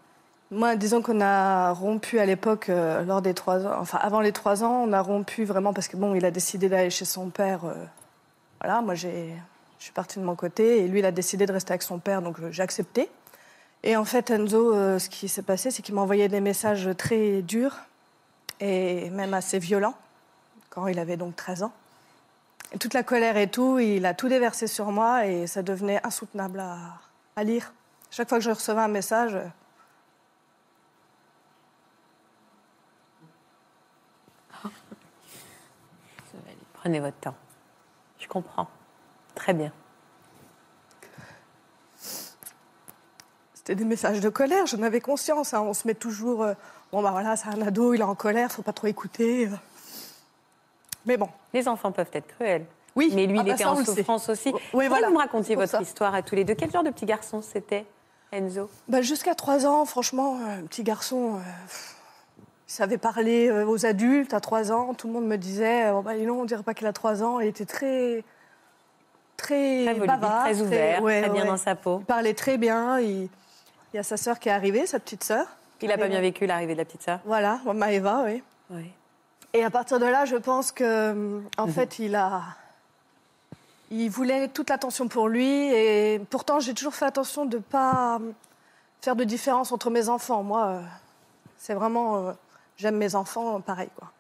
Moi, 0.53 0.77
disons 0.77 1.03
qu'on 1.03 1.21
a 1.21 1.73
rompu 1.73 2.21
à 2.21 2.27
l'époque, 2.27 2.69
euh, 2.69 3.03
lors 3.05 3.21
des 3.21 3.35
trois 3.35 3.67
ans, 3.67 3.81
enfin 3.81 3.99
avant 4.01 4.21
les 4.21 4.31
trois 4.31 4.63
ans, 4.63 4.85
on 4.87 4.93
a 4.93 5.01
rompu 5.01 5.45
vraiment 5.45 5.73
parce 5.73 5.89
que 5.89 5.97
bon, 5.97 6.15
il 6.15 6.25
a 6.25 6.31
décidé 6.31 6.69
d'aller 6.69 6.91
chez 6.91 7.05
son 7.05 7.31
père. 7.31 7.65
euh, 7.65 7.75
voilà, 8.61 8.81
moi 8.81 8.95
j'ai, 8.95 9.35
je 9.79 9.85
suis 9.85 9.93
partie 9.93 10.21
de 10.21 10.25
mon 10.25 10.37
côté 10.37 10.85
et 10.85 10.89
lui, 10.89 11.01
il 11.01 11.05
a 11.05 11.11
décidé 11.11 11.47
de 11.47 11.53
rester 11.53 11.73
avec 11.73 11.83
son 11.83 11.99
père, 11.99 12.23
donc 12.23 12.39
euh, 12.39 12.53
j'ai 12.53 12.63
accepté. 12.63 13.11
Et 13.83 13.97
en 13.97 14.05
fait, 14.05 14.31
Enzo, 14.31 14.99
ce 14.99 15.09
qui 15.09 15.29
s'est 15.29 15.43
passé, 15.43 15.71
c'est 15.71 15.83
qu'il 15.83 15.95
m'a 15.95 16.01
envoyé 16.01 16.29
des 16.29 16.41
messages 16.41 16.89
très 16.97 17.43
durs 17.43 17.77
et 18.61 19.11
même 19.11 19.35
assez 19.35 19.59
violents 19.59 19.95
quand 20.71 20.87
il 20.87 20.99
avait 20.99 21.17
donc 21.17 21.37
13 21.37 21.65
ans. 21.65 21.73
Et 22.73 22.79
toute 22.79 22.95
la 22.95 23.03
colère 23.03 23.37
et 23.37 23.49
tout, 23.49 23.79
il 23.79 24.07
a 24.07 24.15
tout 24.15 24.29
déversé 24.29 24.67
sur 24.67 24.91
moi 24.93 25.27
et 25.27 25.47
ça 25.47 25.63
devenait 25.63 26.05
insoutenable 26.05 26.63
à 27.37 27.45
lire. 27.45 27.73
Chaque 28.11 28.29
fois 28.29 28.39
que 28.39 28.45
je 28.45 28.51
recevais 28.51 28.81
un 28.81 28.89
message, 28.89 29.35
euh, 29.37 29.45
Prenez 36.87 37.01
votre 37.01 37.17
temps. 37.19 37.35
Je 38.21 38.29
comprends. 38.29 38.69
Très 39.35 39.53
bien. 39.53 39.73
C'était 43.55 43.75
des 43.75 43.85
messages 43.85 44.21
de 44.21 44.29
colère, 44.29 44.67
j'en 44.67 44.81
avais 44.83 45.01
conscience. 45.01 45.53
hein. 45.53 45.63
On 45.63 45.75
se 45.75 45.85
met 45.89 45.95
toujours. 45.97 46.45
euh, 46.45 46.55
bon, 46.93 47.03
bah 47.03 47.11
voilà, 47.11 47.35
c'est 47.35 47.49
un 47.49 47.61
ado, 47.61 47.93
il 47.93 48.03
est 48.03 48.05
en 48.05 48.15
colère, 48.15 48.53
faut 48.53 48.63
pas 48.63 48.73
trop 48.73 48.87
écouter. 48.87 49.49
euh. 49.49 49.57
Mais 51.07 51.17
bon. 51.17 51.29
Les 51.53 51.67
enfants 51.67 51.91
peuvent 51.91 52.07
être 52.13 52.29
cruels. 52.29 52.67
Oui, 52.95 53.11
Mais 53.17 53.27
lui, 53.27 53.37
ah 53.41 53.43
il 53.43 53.47
bah 53.49 53.55
était 53.55 53.65
ça, 53.65 53.73
en 53.73 53.85
souffrance 53.85 54.29
aussi. 54.29 54.51
Oui, 54.51 54.61
Pourquoi 54.71 54.89
voilà. 54.89 55.09
vous 55.09 55.15
me 55.15 55.19
racontiez 55.19 55.57
votre 55.57 55.73
ça. 55.73 55.83
histoire 55.83 56.15
à 56.15 56.23
tous 56.23 56.37
les 56.37 56.45
deux? 56.45 56.55
Quel 56.55 56.71
genre 56.71 56.85
de 56.85 56.91
petit 56.91 57.07
garçon 57.07 57.43
c'était, 57.43 57.85
Enzo? 58.31 58.71
Bah, 58.87 59.03
Jusqu'à 59.03 59.35
3 59.35 59.67
ans, 59.67 59.85
franchement, 59.87 60.39
euh, 60.41 60.63
petit 60.63 60.85
garçon, 60.85 61.35
euh, 61.35 61.39
savait 62.67 62.99
parler 62.99 63.49
euh, 63.49 63.67
aux 63.67 63.87
adultes 63.87 64.35
à 64.35 64.41
3 64.41 64.73
ans. 64.73 64.95
Tout 64.95 65.07
le 65.07 65.13
monde 65.13 65.27
me 65.27 65.37
disait, 65.37 65.91
oh, 65.91 66.03
bah, 66.03 66.17
donc, 66.17 66.41
on 66.41 66.45
dirait 66.45 66.63
pas 66.63 66.75
qu'il 66.75 66.87
a 66.87 66.93
3 66.93 67.23
ans. 67.23 67.41
Il 67.41 67.49
était 67.49 67.67
très. 67.67 68.25
Très, 69.37 69.85
Très 69.85 69.93
volubile, 69.93 70.07
bavard, 70.07 70.45
très 70.45 70.63
ouvert, 70.63 71.03
ouais, 71.03 71.21
très 71.21 71.31
bien 71.31 71.43
ouais. 71.43 71.49
dans 71.49 71.59
sa 71.59 71.75
peau. 71.75 71.99
Il 72.01 72.07
parlait 72.07 72.33
très 72.33 72.57
bien. 72.57 72.99
Il, 73.01 73.29
il 73.93 73.97
y 73.97 73.99
a 73.99 74.03
sa 74.03 74.17
sœur 74.17 74.39
qui 74.39 74.49
est 74.49 74.53
arrivée, 74.53 74.87
sa 74.87 74.99
petite 74.99 75.25
sœur. 75.25 75.47
Il 75.83 75.89
n'a 75.89 75.99
pas 75.99 76.09
bien 76.09 76.21
vécu 76.21 76.47
l'arrivée 76.47 76.73
de 76.73 76.79
la 76.79 76.85
petite 76.87 77.03
sœur 77.03 77.21
Voilà, 77.27 77.61
Maëva, 77.67 78.23
oui. 78.25 78.43
Oui. 78.71 78.91
Et 79.53 79.63
à 79.63 79.71
partir 79.71 79.99
de 79.99 80.07
là, 80.07 80.25
je 80.25 80.37
pense 80.37 80.73
que, 80.73 81.41
en 81.59 81.67
fait, 81.67 81.99
il 81.99 82.15
a. 82.15 82.43
Il 83.91 84.09
voulait 84.09 84.49
toute 84.49 84.71
l'attention 84.71 85.07
pour 85.07 85.29
lui. 85.29 85.47
Et 85.47 86.19
pourtant, 86.31 86.61
j'ai 86.61 86.75
toujours 86.75 86.95
fait 86.95 87.05
attention 87.05 87.47
de 87.47 87.57
ne 87.57 87.63
pas 87.63 88.19
faire 89.01 89.17
de 89.17 89.25
différence 89.25 89.71
entre 89.71 89.91
mes 89.91 90.09
enfants. 90.09 90.43
Moi, 90.43 90.67
euh, 90.67 90.81
c'est 91.59 91.75
vraiment. 91.75 92.35
J'aime 92.77 92.97
mes 92.97 93.15
enfants, 93.15 93.61
pareil, 93.61 93.89
quoi. 93.97 94.11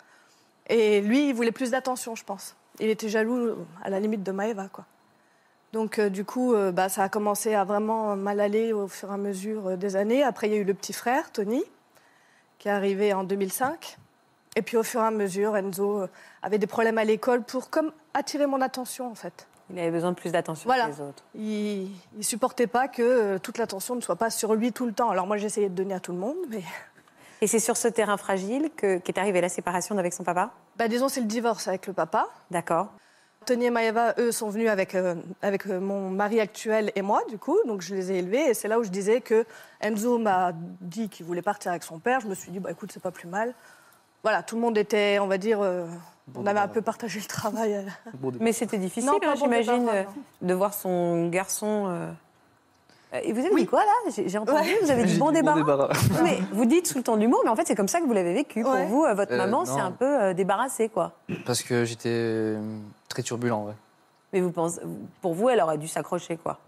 Et 0.69 1.01
lui, 1.01 1.29
il 1.29 1.35
voulait 1.35 1.53
plus 1.53 1.71
d'attention, 1.71 2.14
je 2.14 2.25
pense. 2.25 2.57
Il 2.81 2.88
était 2.88 3.09
jaloux, 3.09 3.55
à 3.83 3.90
la 3.90 4.01
limite, 4.01 4.23
de 4.23 4.33
Maëva, 4.33 4.69
quoi. 4.69 4.85
Donc, 5.73 5.99
euh, 5.99 6.09
du 6.09 6.25
coup, 6.25 6.55
euh, 6.55 6.73
bah, 6.73 6.88
ça 6.88 7.03
a 7.03 7.09
commencé 7.09 7.55
à 7.55 7.64
vraiment 7.64 8.16
mal 8.16 8.40
aller 8.40 8.73
au 8.73 8.88
fur 8.88 9.11
et 9.11 9.14
à 9.14 9.16
mesure 9.19 9.69
euh, 9.69 9.77
des 9.77 9.97
années. 9.97 10.23
Après, 10.23 10.49
il 10.49 10.53
y 10.55 10.57
a 10.57 10.59
eu 10.59 10.64
le 10.64 10.75
petit 10.75 10.92
frère, 10.92 11.31
Tony, 11.33 11.62
qui 12.59 12.69
est 12.69 12.71
arrivé 12.71 13.12
en 13.12 13.25
2005. 13.25 13.99
Et 14.59 14.62
puis 14.62 14.79
au 14.79 14.83
fur 14.83 15.03
et 15.03 15.05
à 15.05 15.11
mesure, 15.11 15.55
Enzo 15.55 16.07
avait 16.42 16.57
des 16.57 16.66
problèmes 16.66 16.97
à 16.97 17.05
l'école 17.05 17.42
pour 17.42 17.69
comme 17.69 17.92
attirer 18.14 18.47
mon 18.47 18.62
attention 18.62 19.11
en 19.11 19.14
fait. 19.14 19.47
Il 19.69 19.79
avait 19.79 19.90
besoin 19.90 20.12
de 20.12 20.16
plus 20.16 20.33
d'attention 20.33 20.66
Voilà. 20.66 20.87
que 20.87 20.92
les 20.92 21.01
autres. 21.03 21.23
Il, 21.35 21.90
il 22.16 22.25
supportait 22.25 22.66
pas 22.66 22.88
que 22.88 23.37
toute 23.37 23.59
l'attention 23.59 23.97
ne 23.97 24.01
soit 24.01 24.16
pas 24.16 24.31
sur 24.31 24.55
lui 24.55 24.73
tout 24.73 24.87
le 24.87 24.95
temps. 24.95 25.11
Alors 25.11 25.27
moi 25.27 25.37
j'essayais 25.37 25.69
de 25.69 25.75
donner 25.75 25.92
à 25.92 26.01
tout 26.01 26.12
le 26.12 26.19
monde, 26.19 26.38
mais 26.49 26.62
Et 27.42 27.46
c'est 27.46 27.59
sur 27.59 27.77
ce 27.77 27.88
terrain 27.88 28.16
fragile 28.16 28.70
que- 28.77 28.99
qu'est 28.99 29.18
arrivée 29.18 29.40
la 29.40 29.49
séparation 29.49 29.96
avec 29.99 30.12
son 30.12 30.25
papa? 30.25 30.51
Bah, 30.77 30.88
disons 30.88 31.09
c'est 31.09 31.20
le 31.20 31.27
divorce 31.27 31.68
avec 31.68 31.87
le 31.87 31.92
papa. 31.92 32.29
D'accord. 32.51 32.88
Tony 33.44 33.66
et 33.66 33.70
Maëva, 33.70 34.14
eux, 34.18 34.33
sont 34.33 34.49
venus 34.49 34.68
avec, 34.68 34.96
euh, 34.96 35.14
avec 35.40 35.66
euh, 35.68 35.79
mon 35.79 36.11
mari 36.11 36.40
actuel 36.40 36.90
et 36.96 37.03
moi, 37.03 37.22
du 37.29 37.38
coup. 37.38 37.57
Donc, 37.66 37.81
je 37.81 37.94
les 37.94 38.11
ai 38.11 38.18
élevés. 38.18 38.51
Et 38.51 38.55
c'est 38.55 38.66
là 38.66 38.77
où 38.81 38.83
je 38.83 38.88
disais 38.90 39.20
que 39.20 39.44
Enzo 39.81 40.18
m'a 40.18 40.51
dit 40.81 41.09
qu'il 41.09 41.25
voulait 41.27 41.42
partir 41.42 41.70
avec 41.70 41.85
son 41.85 42.01
père. 42.01 42.18
Je 42.20 42.27
me 42.27 42.35
suis 42.35 42.51
dit, 42.51 42.59
bah, 42.59 42.72
écoute, 42.72 42.90
c'est 42.92 43.03
pas 43.03 43.12
plus 43.12 43.29
mal. 43.29 43.55
Voilà, 44.25 44.42
tout 44.42 44.57
le 44.57 44.62
monde 44.62 44.77
était, 44.77 45.20
on 45.20 45.29
va 45.29 45.38
dire, 45.38 45.61
euh, 45.61 45.87
on 46.35 46.44
avait 46.44 46.59
un 46.59 46.66
peu 46.66 46.83
partagé 46.83 47.20
le 47.20 47.27
travail. 47.27 47.87
Mais 48.40 48.53
c'était 48.53 48.79
difficile, 48.79 49.09
hein, 49.11 49.18
bon 49.22 49.35
j'imagine, 49.37 49.88
de 50.42 50.55
voir 50.55 50.75
son 50.75 51.29
garçon. 51.29 51.85
euh, 51.87 52.11
Et 53.25 53.33
vous 53.33 53.41
avez 53.45 53.55
dit 53.55 53.67
quoi 53.67 53.81
là? 53.81 54.11
J'ai 54.27 54.39
entendu, 54.39 54.59
Ouais. 54.59 54.79
vous 54.83 54.91
avez 54.91 55.05
dit 55.05 55.19
bon 55.19 55.31
débarras. 55.33 55.89
mais 56.23 56.39
vous 56.53 56.65
dites 56.65 56.87
sous 56.87 56.99
le 56.99 57.05
ton 57.05 57.17
de 57.17 57.21
l'humour, 57.23 57.41
mais 57.45 57.51
en 57.51 57.57
fait 57.57 57.67
c'est 57.67 57.75
comme 57.75 57.89
ça 57.89 58.01
que 58.01 58.07
vous 58.07 58.13
l'avez 58.13 58.35
vécu. 58.35 58.63
Pour 58.63 58.73
Ouais. 58.73 58.87
vous, 58.87 59.05
euh, 59.05 59.15
votre 59.15 59.33
Euh, 59.33 59.37
maman, 59.39 59.65
c'est 59.65 59.81
un 59.81 59.91
peu 59.93 60.05
euh, 60.23 60.35
débarrassée, 60.35 60.89
quoi. 60.89 61.13
Parce 61.45 61.63
que 61.63 61.85
j'étais 61.85 62.09
euh, 62.11 62.61
très 63.09 63.23
turbulent, 63.23 63.65
ouais. 63.67 63.75
Mais 64.33 64.41
vous 64.41 64.51
pensez, 64.51 64.81
pour 65.23 65.35
vous, 65.35 65.49
elle 65.49 65.61
aurait 65.61 65.79
dû 65.79 65.89
s'accrocher, 65.89 66.37
quoi. 66.37 66.59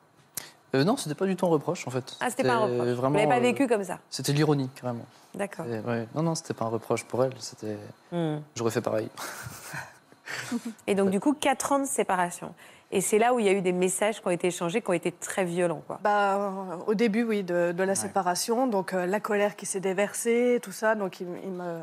Euh, 0.75 0.85
non, 0.85 0.97
c'était 0.97 1.15
pas 1.15 1.25
du 1.27 1.35
tout 1.35 1.47
un 1.47 1.51
reproche, 1.51 1.87
en 1.87 1.91
fait. 1.91 2.17
Ah, 2.21 2.29
c'était 2.31 2.43
pas 2.45 2.55
un 2.55 2.59
reproche. 2.67 2.89
Vous 2.89 2.95
Vraiment, 2.97 3.17
l'avez 3.17 3.29
pas 3.29 3.37
euh, 3.39 3.41
vécu 3.41 3.67
comme 3.67 3.85
ça. 3.85 3.99
C'était 4.11 4.33
l'ironie, 4.33 4.69
carrément. 4.81 5.07
D'accord. 5.35 5.65
Ouais. 5.67 6.07
Non, 6.15 6.23
non, 6.23 6.35
c'était 6.35 6.53
pas 6.55 6.67
un 6.67 6.69
reproche 6.69 7.05
pour 7.05 7.25
elle. 7.25 7.33
C'était. 7.39 7.77
Hmm. 8.13 8.39
J'aurais 8.55 8.71
fait 8.71 8.81
pareil. 8.83 9.09
Et 10.87 10.95
donc 10.95 11.11
du 11.11 11.21
coup, 11.21 11.33
4 11.35 11.73
ans 11.73 11.79
de 11.79 11.87
séparation. 11.87 12.53
Et 12.91 13.01
c'est 13.03 13.19
là 13.19 13.35
où 13.35 13.39
il 13.39 13.45
y 13.45 13.49
a 13.51 13.53
eu 13.53 13.61
des 13.61 13.73
messages 13.73 14.21
qui 14.23 14.27
ont 14.27 14.31
été 14.31 14.47
échangés, 14.47 14.81
qui 14.81 14.89
ont 14.89 14.95
été 14.95 15.13
très 15.13 15.45
violents, 15.45 15.83
quoi. 15.87 15.99
Bah, 16.03 16.79
au 16.87 16.95
début, 16.95 17.23
oui, 17.23 17.43
de, 17.43 17.73
de 17.73 17.83
la 17.83 17.95
séparation. 17.95 18.67
Donc, 18.67 18.95
euh, 18.95 19.05
la 19.05 19.21
colère 19.21 19.57
qui 19.57 19.67
s'est 19.67 19.81
déversée, 19.81 20.59
tout 20.63 20.73
ça. 20.73 20.95
Donc, 20.95 21.21
il, 21.21 21.27
il 21.45 21.51
me- 21.51 21.81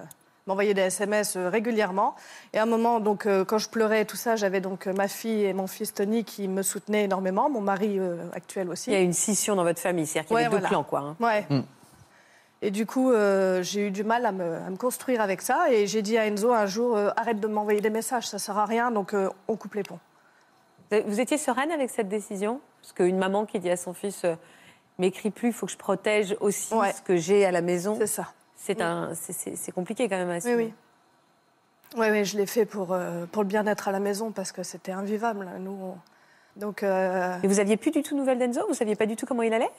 m'envoyait 0.48 0.74
des 0.74 0.82
SMS 0.82 1.36
euh, 1.38 1.48
régulièrement. 1.50 2.16
Et 2.54 2.58
à 2.58 2.64
un 2.64 2.66
moment, 2.66 3.00
donc, 3.00 3.28
euh, 3.28 3.46
quand 3.46 3.60
je 3.60 3.70
pleurais 3.70 4.06
tout 4.06 4.16
ça, 4.16 4.36
j'avais 4.36 4.62
donc 4.62 4.88
ma 4.88 5.08
fille 5.08 5.44
et 5.46 5.54
mon 5.54 5.68
fils 5.68 5.94
Tony 5.94 6.24
qui 6.24 6.48
me 6.48 6.64
soutenaient 6.64 7.04
énormément, 7.04 7.52
mon 7.52 7.62
mari 7.62 8.00
euh, 8.00 8.18
actuel 8.34 8.70
aussi. 8.72 8.90
Il 8.90 8.94
y 8.94 8.98
a 8.98 9.02
une 9.02 9.14
scission 9.14 9.56
dans 9.56 9.64
votre 9.64 9.80
famille, 9.80 10.08
c'est-à-dire 10.08 10.28
qu'il 10.28 10.38
y 10.38 10.40
avait 10.40 10.46
Ouais, 10.48 10.52
deux 10.52 10.58
voilà. 10.58 10.70
clans, 10.70 10.84
quoi. 10.84 11.00
hein. 11.02 11.16
Ouais. 11.20 11.46
Mm. 11.52 11.62
Et 12.64 12.72
du 12.72 12.88
coup, 12.88 13.12
euh, 13.12 13.62
j'ai 13.62 13.88
eu 13.88 13.92
du 13.92 14.04
mal 14.04 14.26
à 14.26 14.32
me, 14.32 14.56
à 14.56 14.70
me 14.72 14.76
construire 14.78 15.22
avec 15.22 15.44
ça. 15.44 15.72
Et 15.72 15.86
j'ai 15.86 16.02
dit 16.02 16.18
à 16.18 16.26
Enzo 16.26 16.52
un 16.52 16.66
jour, 16.66 16.98
euh, 16.98 17.10
arrête 17.16 17.40
de 17.40 17.48
m'envoyer 17.48 17.80
des 17.82 17.92
messages, 17.92 18.28
ça 18.28 18.40
sert 18.40 18.58
à 18.58 18.66
rien, 18.66 18.90
donc 18.90 19.14
euh, 19.14 19.30
on 19.48 19.56
coupe 19.56 19.76
les 19.76 19.84
ponts. 19.84 20.00
Vous 20.92 21.20
étiez 21.20 21.38
sereine 21.38 21.72
avec 21.72 21.90
cette 21.90 22.08
décision? 22.10 22.62
Parce 22.82 22.94
qu'une 22.94 23.18
maman 23.18 23.46
qui 23.46 23.60
dit 23.60 23.70
à 23.70 23.78
son 23.78 23.94
fils 23.94 24.24
euh, 24.26 24.36
m'écris 25.00 25.32
plus, 25.32 25.48
il 25.50 25.54
faut 25.54 25.66
que 25.66 25.72
je 25.72 25.78
protège 25.78 26.36
aussi 26.40 26.74
Ouais. 26.74 26.94
ce 26.94 27.02
que 27.02 27.16
j'ai 27.18 27.46
à 27.46 27.52
la 27.52 27.62
maison. 27.62 27.96
C'est 27.98 28.08
ça. 28.08 28.34
C'est 28.56 28.82
un, 28.82 29.14
c'est- 29.16 29.34
c'est 29.34 29.56
c'est 29.56 29.72
compliqué 29.72 30.08
quand 30.08 30.18
même 30.18 30.30
à 30.30 30.34
Oui, 30.34 30.38
assumer. 30.38 30.56
oui. 30.56 30.74
Oui, 31.98 32.08
oui, 32.12 32.26
je 32.26 32.38
l'ai 32.38 32.46
fait 32.46 32.66
pour, 32.66 32.94
euh, 32.94 33.26
pour 33.28 33.44
le 33.44 33.48
bien-être 33.48 33.88
à 33.88 33.92
la 33.92 34.00
maison 34.00 34.32
parce 34.32 34.52
que 34.52 34.64
c'était 34.64 34.92
invivable. 34.92 35.48
Nous, 35.60 35.72
on- 35.72 35.98
Donc, 36.60 36.84
euh, 36.84 37.38
Et 37.44 37.48
vous 37.48 37.60
aviez 37.60 37.76
plus 37.78 37.92
du 37.92 38.02
tout 38.02 38.14
de 38.16 38.20
nouvelles 38.20 38.40
d'Enzo? 38.40 38.62
Vous 38.70 38.74
saviez 38.74 38.96
pas 38.96 39.06
du 39.06 39.16
tout 39.18 39.26
comment 39.26 39.44
il 39.44 39.54
allait? 39.54 39.70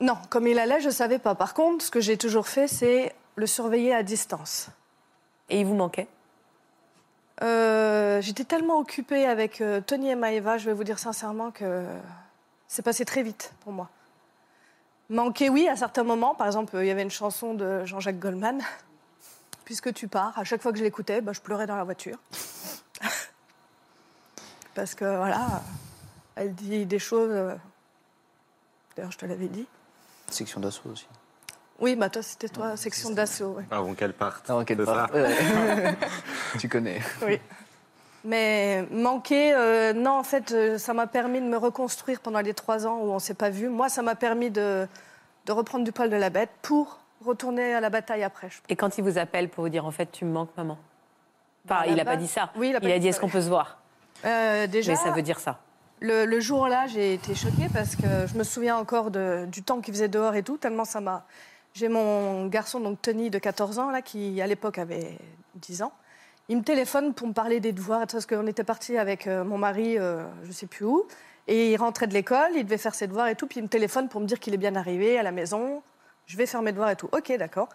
Non, 0.00 0.16
comme 0.28 0.46
il 0.46 0.58
allait, 0.58 0.80
je 0.80 0.86
ne 0.86 0.92
savais 0.92 1.18
pas. 1.18 1.34
Par 1.34 1.54
contre, 1.54 1.84
ce 1.84 1.90
que 1.90 2.00
j'ai 2.00 2.16
toujours 2.18 2.48
fait, 2.48 2.68
c'est 2.68 3.14
le 3.36 3.46
surveiller 3.46 3.94
à 3.94 4.02
distance. 4.02 4.68
Et 5.48 5.60
il 5.60 5.66
vous 5.66 5.74
manquait? 5.74 6.06
Euh, 7.42 8.20
J'étais 8.20 8.44
tellement 8.44 8.78
occupée 8.78 9.26
avec 9.26 9.60
euh, 9.60 9.80
Tony 9.80 10.10
et 10.10 10.14
Maëva, 10.14 10.58
je 10.58 10.66
vais 10.66 10.74
vous 10.74 10.84
dire 10.84 10.98
sincèrement 10.98 11.50
que 11.50 11.84
c'est 12.68 12.82
passé 12.82 13.04
très 13.04 13.22
vite 13.22 13.52
pour 13.60 13.72
moi. 13.72 13.88
Manquer, 15.08 15.48
oui, 15.48 15.66
à 15.68 15.74
certains 15.76 16.04
moments. 16.04 16.34
Par 16.34 16.46
exemple, 16.46 16.76
il 16.80 16.86
y 16.86 16.90
avait 16.90 17.02
une 17.02 17.10
chanson 17.10 17.54
de 17.54 17.84
Jean-Jacques 17.84 18.18
Goldman. 18.18 18.60
Puisque 19.64 19.92
tu 19.94 20.06
pars, 20.08 20.36
à 20.38 20.44
chaque 20.44 20.62
fois 20.62 20.72
que 20.72 20.78
je 20.78 20.84
l'écoutais, 20.84 21.20
bah, 21.20 21.32
je 21.32 21.40
pleurais 21.40 21.66
dans 21.66 21.76
la 21.76 21.84
voiture. 21.84 22.18
Parce 24.74 24.94
que 24.94 25.04
voilà, 25.16 25.62
elle 26.36 26.54
dit 26.54 26.86
des 26.86 26.98
choses. 26.98 27.30
euh, 27.32 27.54
D'ailleurs, 28.96 29.12
je 29.12 29.18
te 29.18 29.26
l'avais 29.26 29.48
dit. 29.48 29.66
Section 30.28 30.60
d'assaut 30.60 30.90
aussi. 30.90 31.06
Oui, 31.80 31.96
bah 31.96 32.10
toi, 32.10 32.22
c'était 32.22 32.48
toi, 32.48 32.76
section 32.76 33.10
d'assaut. 33.10 33.54
ouais. 33.56 33.64
Avant 33.70 33.94
qu'elle 33.94 34.12
parte. 34.12 34.48
Avant 34.50 34.64
qu'elle 34.64 34.84
parte. 34.84 35.12
Ouais. 35.14 35.34
tu 36.58 36.68
connais. 36.68 37.00
Oui. 37.26 37.40
Mais 38.24 38.86
manquer, 38.90 39.54
euh, 39.54 39.92
non, 39.94 40.18
en 40.18 40.22
fait, 40.22 40.52
euh, 40.52 40.76
ça 40.76 40.92
m'a 40.92 41.06
permis 41.06 41.40
de 41.40 41.46
me 41.46 41.56
reconstruire 41.56 42.20
pendant 42.20 42.40
les 42.40 42.52
trois 42.52 42.86
ans 42.86 42.98
où 42.98 43.10
on 43.10 43.14
ne 43.14 43.18
s'est 43.18 43.32
pas 43.34 43.48
vu. 43.48 43.68
Moi, 43.70 43.88
ça 43.88 44.02
m'a 44.02 44.14
permis 44.14 44.50
de, 44.50 44.86
de 45.46 45.52
reprendre 45.52 45.84
du 45.84 45.92
poil 45.92 46.10
de 46.10 46.16
la 46.16 46.28
bête 46.28 46.50
pour 46.60 46.98
retourner 47.24 47.74
à 47.74 47.80
la 47.80 47.88
bataille 47.88 48.22
après. 48.22 48.48
je 48.50 48.56
pense. 48.58 48.66
Et 48.68 48.76
quand 48.76 48.98
il 48.98 49.04
vous 49.04 49.16
appelle 49.16 49.48
pour 49.48 49.64
vous 49.64 49.70
dire 49.70 49.84
en 49.86 49.90
fait 49.90 50.10
tu 50.10 50.24
me 50.24 50.32
manques 50.32 50.50
maman 50.56 50.78
Enfin, 51.66 51.82
il 51.86 51.94
n'a 51.96 52.04
pas 52.06 52.16
dit 52.16 52.26
ça. 52.26 52.50
Oui, 52.56 52.70
il 52.70 52.76
a 52.76 52.80
pas 52.80 52.86
a 52.88 52.98
dit 52.98 53.08
est-ce 53.08 53.20
qu'on 53.20 53.28
peut 53.28 53.42
se 53.42 53.48
voir? 53.50 53.78
Euh, 54.24 54.66
déjà, 54.66 54.92
Mais 54.92 54.96
ça 54.98 55.10
veut 55.10 55.20
dire 55.22 55.38
ça. 55.38 55.58
le, 56.00 56.24
le 56.24 56.40
jour-là, 56.40 56.86
j'ai 56.86 57.12
été 57.14 57.34
choquée 57.34 57.68
parce 57.72 57.94
que 57.96 58.26
je 58.26 58.38
me 58.38 58.42
souviens 58.44 58.76
encore 58.76 59.10
de- 59.10 59.44
du 59.48 59.62
temps 59.62 59.80
qu'il 59.82 59.92
faisait 59.94 60.08
dehors 60.08 60.34
et 60.34 60.42
tout, 60.42 60.56
tellement 60.56 60.86
ça 60.86 61.00
m'a. 61.00 61.24
J'ai 61.74 61.88
mon 61.88 62.46
garçon, 62.46 62.80
donc 62.80 63.00
Tony, 63.00 63.30
de 63.30 63.38
14 63.38 63.78
ans, 63.78 63.90
là, 63.90 64.02
qui 64.02 64.40
à 64.42 64.46
l'époque 64.46 64.78
avait 64.78 65.16
10 65.56 65.82
ans. 65.82 65.92
Il 66.48 66.56
me 66.58 66.62
téléphone 66.64 67.14
pour 67.14 67.28
me 67.28 67.32
parler 67.32 67.60
des 67.60 67.72
devoirs, 67.72 68.06
parce 68.10 68.26
qu'on 68.26 68.46
était 68.46 68.64
parti 68.64 68.98
avec 68.98 69.26
euh, 69.26 69.44
mon 69.44 69.56
mari, 69.56 69.96
euh, 69.98 70.24
je 70.44 70.50
sais 70.52 70.66
plus 70.66 70.84
où, 70.84 71.06
et 71.46 71.72
il 71.72 71.76
rentrait 71.76 72.08
de 72.08 72.12
l'école, 72.12 72.50
il 72.56 72.64
devait 72.64 72.76
faire 72.78 72.94
ses 72.94 73.06
devoirs 73.06 73.28
et 73.28 73.36
tout, 73.36 73.46
puis 73.46 73.60
il 73.60 73.62
me 73.62 73.68
téléphone 73.68 74.08
pour 74.08 74.20
me 74.20 74.26
dire 74.26 74.40
qu'il 74.40 74.52
est 74.52 74.56
bien 74.58 74.74
arrivé 74.74 75.16
à 75.18 75.22
la 75.22 75.30
maison, 75.30 75.80
je 76.26 76.36
vais 76.36 76.46
faire 76.46 76.60
mes 76.62 76.72
devoirs 76.72 76.90
et 76.90 76.96
tout. 76.96 77.08
Ok, 77.12 77.32
d'accord. 77.38 77.68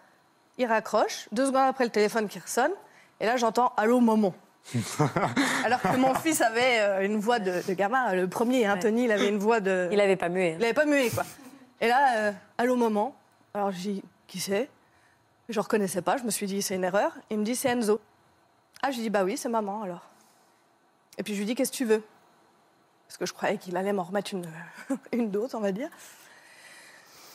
Il 0.58 0.66
raccroche, 0.66 1.28
deux 1.32 1.46
secondes 1.46 1.68
après 1.70 1.86
le 1.86 1.90
téléphone 1.90 2.28
qui 2.28 2.40
ressonne, 2.40 2.72
et 3.22 3.26
là 3.26 3.38
j'entends 3.38 3.72
Allô, 3.78 4.02
maman. 4.02 4.34
Alors 5.64 5.82
que 5.82 5.96
mon 5.98 6.14
fils 6.16 6.42
avait 6.42 6.80
euh, 6.80 7.06
une 7.06 7.18
voix 7.18 7.40
de, 7.40 7.66
de 7.68 7.74
gamin, 7.74 8.14
le 8.14 8.28
premier, 8.28 8.66
hein, 8.66 8.74
Ouais. 8.74 8.80
Tony, 8.80 9.06
il 9.06 9.12
avait 9.12 9.30
une 9.30 9.38
voix 9.38 9.60
de. 9.60 9.88
Il 9.92 9.98
n'avait 9.98 10.16
pas 10.16 10.28
mué. 10.30 10.52
hein. 10.52 10.56
Il 10.58 10.62
n'avait 10.62 10.74
pas 10.74 10.86
mué, 10.86 11.10
quoi. 11.12 11.24
Et 11.82 11.88
là, 11.88 12.18
euh, 12.18 12.32
allô, 12.58 12.76
maman. 12.76 13.16
Alors, 13.56 13.72
j'ai 13.72 13.94
dit, 13.94 14.04
qui 14.28 14.42
c'est? 14.42 14.70
Je 15.48 15.58
ne 15.58 15.64
reconnaissais 15.64 16.02
pas, 16.02 16.18
je 16.18 16.24
me 16.24 16.30
suis 16.30 16.46
dit, 16.46 16.62
c'est 16.62 16.76
une 16.76 16.84
erreur. 16.84 17.14
Il 17.30 17.40
me 17.40 17.46
dit, 17.46 17.56
c'est 17.56 17.70
Enzo. 17.70 18.02
Ah, 18.82 18.92
je 18.92 18.98
lui 18.98 19.04
dis, 19.04 19.10
bah 19.10 19.24
oui, 19.24 19.38
c'est 19.38 19.48
maman, 19.48 19.84
alors. 19.84 20.02
Et 21.18 21.24
puis, 21.24 21.36
je 21.36 21.40
lui 21.40 21.46
dis, 21.46 21.56
qu'est-ce 21.56 21.72
que 21.72 21.78
tu 21.78 21.86
veux? 21.86 22.04
Parce 23.08 23.16
que 23.16 23.26
je 23.26 23.32
croyais 23.32 23.58
qu'il 23.58 23.78
allait 23.78 23.94
m'en 23.94 24.04
remettre 24.04 24.34
une, 24.34 24.46
une 25.14 25.32
dose, 25.32 25.56
on 25.56 25.62
va 25.62 25.72
dire. 25.72 25.88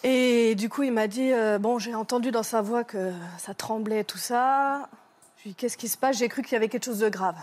Et 0.03 0.55
du 0.57 0.69
coup, 0.69 0.83
il 0.83 0.93
m'a 0.93 1.07
dit, 1.07 1.33
euh, 1.33 1.59
bon, 1.59 1.79
j'ai 1.79 1.95
entendu 1.95 2.31
dans 2.31 2.43
sa 2.43 2.61
voix 2.61 2.85
que 2.85 3.15
ça 3.39 3.55
tremblait, 3.55 4.05
tout 4.05 4.19
ça. 4.19 4.91
Je 5.39 5.45
lui 5.45 5.51
dis, 5.53 5.55
qu'est-ce 5.55 5.79
qui 5.79 5.89
se 5.89 5.97
passe? 5.97 6.19
J'ai 6.19 6.29
cru 6.29 6.43
qu'il 6.43 6.53
y 6.53 6.57
avait 6.57 6.69
quelque 6.69 6.85
chose 6.85 6.99
de 6.99 7.09
grave. 7.09 7.39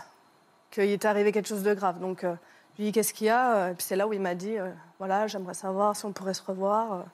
Qu'il 0.70 0.88
était 0.88 1.08
arrivé 1.08 1.32
quelque 1.32 1.48
chose 1.48 1.64
de 1.64 1.74
grave. 1.74 1.98
Donc, 1.98 2.22
euh, 2.22 2.36
je 2.74 2.82
lui 2.82 2.84
dis, 2.84 2.92
qu'est-ce 2.92 3.12
qu'il 3.12 3.26
y 3.26 3.30
a? 3.30 3.70
Et 3.70 3.74
puis 3.74 3.84
c'est 3.84 3.96
là 3.96 4.06
où 4.06 4.12
il 4.12 4.20
m'a 4.20 4.36
dit, 4.36 4.56
euh, 4.56 4.70
voilà, 5.00 5.26
j'aimerais 5.26 5.54
savoir 5.54 5.96
si 5.96 6.04
on 6.04 6.12
pourrait 6.12 6.34
se 6.34 6.42
revoir. 6.42 7.06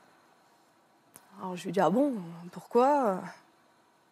Alors, 1.44 1.57
je 1.57 1.64
lui 1.64 1.72
dis, 1.72 1.80
ah 1.80 1.90
bon, 1.90 2.14
pourquoi? 2.52 3.20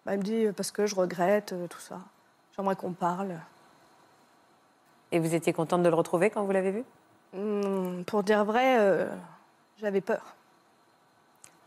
Bah, 0.04 0.12
Il 0.12 0.18
me 0.18 0.22
dit, 0.22 0.46
parce 0.54 0.70
que 0.70 0.84
je 0.84 0.94
regrette, 0.94 1.54
euh, 1.54 1.66
tout 1.66 1.78
ça. 1.80 1.98
J'aimerais 2.54 2.76
qu'on 2.76 2.92
parle. 2.92 3.40
Et 5.12 5.18
vous 5.18 5.34
étiez 5.34 5.54
contente 5.54 5.82
de 5.82 5.88
le 5.88 5.94
retrouver 5.94 6.28
quand 6.28 6.44
vous 6.44 6.52
l'avez 6.52 6.72
vu? 6.72 6.84
Hum, 7.34 8.04
pour 8.04 8.22
dire 8.22 8.44
vrai, 8.44 8.78
euh, 8.80 9.08
j'avais 9.78 10.02
peur. 10.02 10.34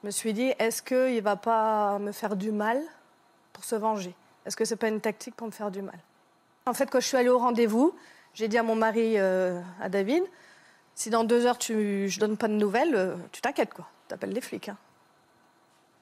Je 0.04 0.06
me 0.06 0.12
suis 0.12 0.34
dit, 0.34 0.54
est-ce 0.60 0.84
qu'il 0.84 1.24
va 1.24 1.36
pas 1.36 1.98
me 1.98 2.12
faire 2.12 2.36
du 2.36 2.52
mal 2.52 2.80
pour 3.52 3.64
se 3.64 3.74
venger? 3.74 4.14
Est-ce 4.46 4.56
que 4.56 4.66
c'est 4.66 4.76
pas 4.76 4.90
une 4.90 5.02
tactique 5.02 5.36
pour 5.36 5.48
me 5.48 5.52
faire 5.52 5.72
du 5.72 5.82
mal? 5.82 5.98
En 6.68 6.76
fait, 6.76 6.92
quand 6.92 7.00
je 7.00 7.08
suis 7.08 7.18
allée 7.18 7.30
au 7.30 7.40
rendez-vous, 7.40 7.96
j'ai 8.36 8.48
dit 8.48 8.60
à 8.60 8.64
mon 8.64 8.76
mari, 8.76 9.18
euh, 9.18 9.60
à 9.82 9.90
David, 9.90 10.22
si 10.94 11.10
dans 11.10 11.24
deux 11.24 11.48
heures 11.48 11.58
tu, 11.58 12.08
je 12.08 12.20
donne 12.20 12.38
pas 12.38 12.50
de 12.50 12.54
nouvelles, 12.54 12.94
euh, 12.94 13.16
tu 13.32 13.42
t'inquiètes 13.42 13.74
quoi. 13.74 13.88
T'appelles 14.08 14.30
les 14.30 14.42
flics. 14.42 14.70
hein. 14.70 14.78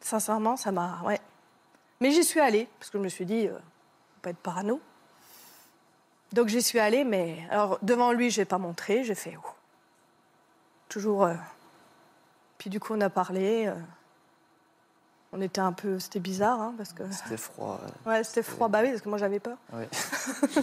Sincèrement, 0.03 0.57
ça 0.57 0.71
m'a, 0.71 1.01
ouais. 1.05 1.19
Mais 2.01 2.11
j'y 2.11 2.23
suis 2.23 2.39
allée 2.39 2.67
parce 2.79 2.89
que 2.91 2.97
je 2.97 3.03
me 3.03 3.09
suis 3.09 3.25
dit, 3.25 3.47
euh, 3.47 3.53
faut 3.53 4.21
pas 4.21 4.29
être 4.31 4.37
parano. 4.37 4.79
Donc 6.33 6.47
j'y 6.49 6.61
suis 6.61 6.79
allée, 6.79 7.03
mais 7.03 7.47
alors 7.49 7.79
devant 7.81 8.11
lui, 8.11 8.29
j'ai 8.29 8.45
pas 8.45 8.57
montré, 8.57 9.03
j'ai 9.03 9.15
fait 9.15 9.37
oh. 9.37 9.47
toujours. 10.89 11.23
euh, 11.25 11.35
Puis 12.57 12.69
du 12.69 12.79
coup, 12.79 12.93
on 12.93 13.01
a 13.01 13.09
parlé. 13.09 13.67
euh, 13.67 13.75
On 15.31 15.41
était 15.41 15.61
un 15.61 15.71
peu, 15.73 15.99
c'était 15.99 16.19
bizarre, 16.19 16.59
hein, 16.59 16.73
parce 16.77 16.91
que 16.91 17.03
C'était 17.11 17.37
froid. 17.37 17.79
ouais, 18.05 18.23
c'était 18.23 18.43
froid. 18.43 18.67
Bah 18.67 18.79
oui, 18.83 18.89
parce 18.89 19.01
que 19.01 19.09
moi 19.09 19.17
j'avais 19.17 19.39
peur. 19.39 19.57
Ouais. 19.71 19.87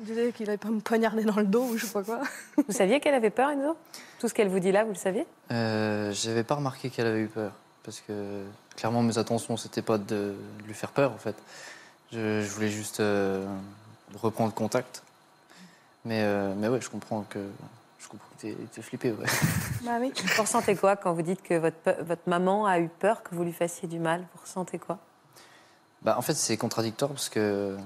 Je 0.00 0.04
disais 0.06 0.32
qu'il 0.32 0.48
allait 0.48 0.56
pas 0.58 0.68
me 0.70 0.80
poignarder 0.80 1.24
dans 1.24 1.36
le 1.36 1.44
dos 1.44 1.64
ou 1.64 1.76
je 1.76 1.84
sais 1.86 1.92
pas 1.92 2.02
quoi. 2.04 2.20
Vous 2.56 2.72
saviez 2.72 3.00
qu'elle 3.00 3.14
avait 3.14 3.30
peur, 3.30 3.50
Enzo? 3.50 3.76
Tout 4.18 4.28
ce 4.28 4.32
qu'elle 4.34 4.48
vous 4.48 4.60
dit 4.60 4.72
là, 4.72 4.84
vous 4.84 4.90
le 4.92 4.96
saviez? 4.96 5.26
Euh, 5.52 6.10
J'avais 6.12 6.44
pas 6.44 6.54
remarqué 6.54 6.88
qu'elle 6.88 7.06
avait 7.08 7.20
eu 7.20 7.28
peur. 7.28 7.52
Parce 7.82 8.00
que 8.00 8.44
clairement, 8.80 9.02
mes 9.02 9.18
intentions, 9.18 9.58
c'était 9.58 9.82
pas 9.82 9.98
de 9.98 10.34
lui 10.66 10.72
faire 10.72 10.90
peur, 10.90 11.12
en 11.12 11.18
fait. 11.18 11.36
Je, 12.12 12.40
je 12.40 12.48
voulais 12.48 12.70
juste 12.70 13.00
euh, 13.00 13.46
reprendre 14.14 14.54
contact. 14.54 15.02
Mais, 16.06 16.22
euh, 16.22 16.54
mais 16.56 16.68
ouais, 16.68 16.80
je 16.80 16.88
comprends 16.88 17.22
que. 17.28 17.46
Je 17.98 18.08
comprends 18.08 18.28
que 18.38 18.46
t'es 18.46 18.82
flippé, 18.82 19.12
ouais. 19.12 19.26
Bah 19.84 19.98
oui. 20.00 20.14
Vous 20.34 20.42
ressentez 20.42 20.74
quoi 20.74 20.96
quand 20.96 21.12
vous 21.12 21.20
dites 21.20 21.42
que 21.42 21.58
votre, 21.58 22.02
votre 22.02 22.22
maman 22.26 22.64
a 22.64 22.80
eu 22.80 22.88
peur 22.88 23.22
que 23.22 23.34
vous 23.34 23.44
lui 23.44 23.52
fassiez 23.52 23.86
du 23.86 23.98
mal? 23.98 24.20
Vous 24.34 24.40
ressentez 24.42 24.78
quoi? 24.78 24.98
Bah, 26.00 26.16
en 26.16 26.22
fait, 26.22 26.32
c'est 26.32 26.56
contradictoire 26.56 27.10
parce 27.10 27.28
que, 27.28 27.76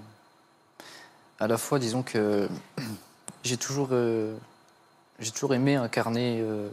à 1.40 1.48
la 1.48 1.58
fois, 1.58 1.80
disons 1.80 2.04
que 2.04 2.48
j'ai 3.42 3.56
toujours, 3.56 3.88
euh, 3.90 4.36
j'ai 5.18 5.32
toujours 5.32 5.54
aimé 5.54 5.74
incarner 5.74 6.40
euh, 6.40 6.68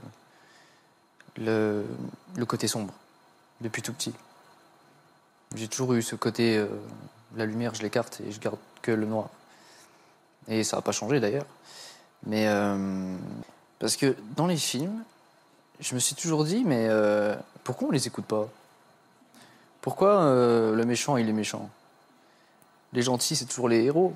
le, 1.38 1.86
le 2.36 2.46
côté 2.46 2.68
sombre 2.68 2.94
depuis 3.62 3.82
tout 3.82 3.94
petit. 3.94 4.14
J'ai 5.56 5.68
toujours 5.68 5.94
eu 5.94 6.02
ce 6.02 6.16
côté, 6.16 6.58
euh, 6.58 6.68
la 7.36 7.46
lumière, 7.46 7.74
je 7.76 7.82
l'écarte 7.82 8.22
et 8.22 8.32
je 8.32 8.40
garde 8.40 8.58
que 8.82 8.92
le 8.92 9.06
noir. 9.06 9.30
Et 10.48 10.64
ça 10.64 10.78
n'a 10.78 10.82
pas 10.82 10.92
changé 10.92 11.20
d'ailleurs. 11.20 11.46
Mais 12.26 12.48
euh, 12.48 13.16
parce 13.80 13.96
que 13.96 14.16
dans 14.36 14.48
les 14.48 14.58
films, 14.58 15.04
je 15.80 15.96
me 15.96 16.00
suis 16.00 16.16
toujours 16.16 16.46
dit, 16.46 16.64
mais 16.66 16.88
euh, 16.90 17.36
pourquoi 17.64 17.90
on 17.90 17.92
les 17.92 18.08
écoute 18.08 18.26
pas? 18.26 18.48
Pourquoi 19.82 20.26
le 20.26 20.84
méchant, 20.86 21.18
il 21.18 21.28
est 21.28 21.34
méchant? 21.34 21.68
Les 22.94 23.02
gentils, 23.02 23.36
c'est 23.36 23.46
toujours 23.46 23.68
les 23.68 23.84
héros. 23.84 24.14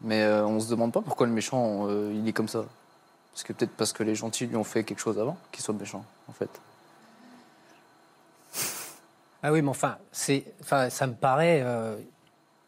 Mais 0.00 0.26
on 0.26 0.58
se 0.58 0.70
demande 0.70 0.90
pas 0.90 1.02
pourquoi 1.02 1.26
le 1.26 1.34
méchant, 1.34 1.86
il 1.90 2.26
est 2.26 2.32
comme 2.32 2.48
ça. 2.48 2.64
Parce 3.32 3.44
que 3.44 3.52
peut-être 3.52 3.72
parce 3.72 3.92
que 3.92 4.02
les 4.02 4.14
gentils 4.14 4.46
lui 4.46 4.56
ont 4.56 4.64
fait 4.64 4.84
quelque 4.84 5.00
chose 5.00 5.18
avant 5.18 5.36
qu'il 5.52 5.62
soit 5.62 5.74
méchant, 5.74 6.02
en 6.28 6.32
fait. 6.32 6.48
Ah 9.42 9.52
oui, 9.52 9.62
mais 9.62 9.68
enfin, 9.68 9.98
c'est, 10.12 10.44
enfin 10.60 10.90
ça 10.90 11.06
me 11.06 11.14
paraît. 11.14 11.62
euh, 11.62 11.96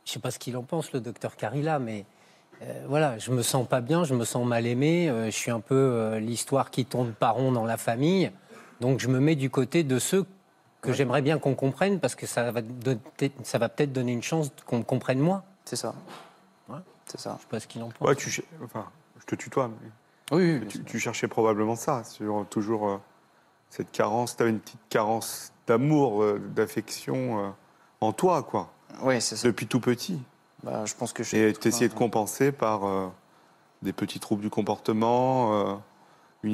je 0.04 0.12
sais 0.12 0.18
pas 0.20 0.31
ce 0.31 0.38
qu'il 0.38 0.57
en 0.57 0.62
pense, 0.62 0.92
le 0.92 1.00
docteur 1.00 1.37
Carilla, 1.37 1.78
mais 1.78 2.04
euh, 2.62 2.85
voilà, 2.88 3.18
je 3.18 3.31
me 3.31 3.42
sens 3.42 3.66
pas 3.68 3.81
bien, 3.81 4.04
je 4.04 4.14
me 4.14 4.24
sens 4.24 4.46
mal 4.46 4.66
aimé. 4.66 5.09
euh, 5.11 5.26
je 5.26 5.31
suis 5.37 5.50
un 5.50 5.61
peu 5.61 5.74
euh, 5.74 6.18
l'histoire 6.18 6.70
qui 6.70 6.85
tourne 6.85 7.12
pas 7.12 7.31
rond 7.31 7.52
dans 7.52 7.64
la 7.64 7.76
famille. 7.76 8.31
Donc 8.81 9.00
je 9.00 9.09
me 9.09 9.18
mets 9.20 9.35
du 9.37 9.50
côté 9.50 9.83
de 9.83 9.98
ceux 9.98 10.24
que 10.81 10.92
j'aimerais 10.92 11.22
bien 11.22 11.38
qu'on 11.38 11.54
comprenne 11.57 11.98
parce 11.98 12.14
que 12.14 12.26
ça 12.26 12.50
va, 12.52 12.62
donner- 12.62 13.00
ça 13.42 13.59
va 13.59 13.68
peut-être 13.68 13.92
donner 13.92 14.12
une 14.12 14.22
chance 14.22 14.50
qu'on 14.64 14.78
me 14.78 14.85
comprenne 14.85 15.18
moi. 15.18 15.42
C'est 15.64 15.76
ça. 15.76 15.94
Ouais. 16.68 16.78
C'est 17.07 17.18
ça. 17.20 17.35
Je 17.38 17.42
sais 17.42 17.48
pas 17.50 17.61
ce 17.61 17.66
qu'il 17.66 17.83
en 17.83 17.88
pense. 17.90 18.09
Ouais, 18.09 18.14
tu, 18.14 18.42
enfin, 18.64 18.87
je 19.18 19.24
te 19.26 19.35
tutoie, 19.35 19.68
mais 19.68 20.37
Oui, 20.37 20.61
oui, 20.62 20.85
tu, 20.87 20.98
cherchais 21.00 21.26
probablement 21.26 21.74
ça, 21.74 22.04
sur 22.04 22.46
toujours 22.48 22.88
euh, 22.88 23.00
cette 23.70 23.90
carence. 23.90 24.37
Tu 24.37 24.42
avais 24.42 24.52
une 24.52 24.61
petite 24.61 24.81
carence 24.88 25.52
d'amour, 25.68 26.22
euh, 26.22 26.38
d'affection 26.38 27.44
euh, 27.44 27.50
en 28.00 28.12
toi, 28.12 28.42
quoi, 28.42 28.72
Oui, 29.02 29.20
c'est 29.20 29.37
ça. 29.37 29.46
depuis 29.46 29.66
tout 29.66 29.81
petit. 29.81 30.20
Bah, 30.64 30.85
je 30.87 30.94
pense 30.94 31.12
que 31.12 31.22
je 31.22 31.37
Et 31.37 31.52
tu 31.52 31.68
essayais 31.68 31.88
de 31.88 31.94
compenser 31.94 32.50
par 32.50 32.85
euh, 32.87 33.07
des 33.83 33.92
petits 33.92 34.18
troubles 34.18 34.42
du 34.42 34.50
comportement, 34.50 35.52
euh, 35.54 35.74
une, 36.42 36.52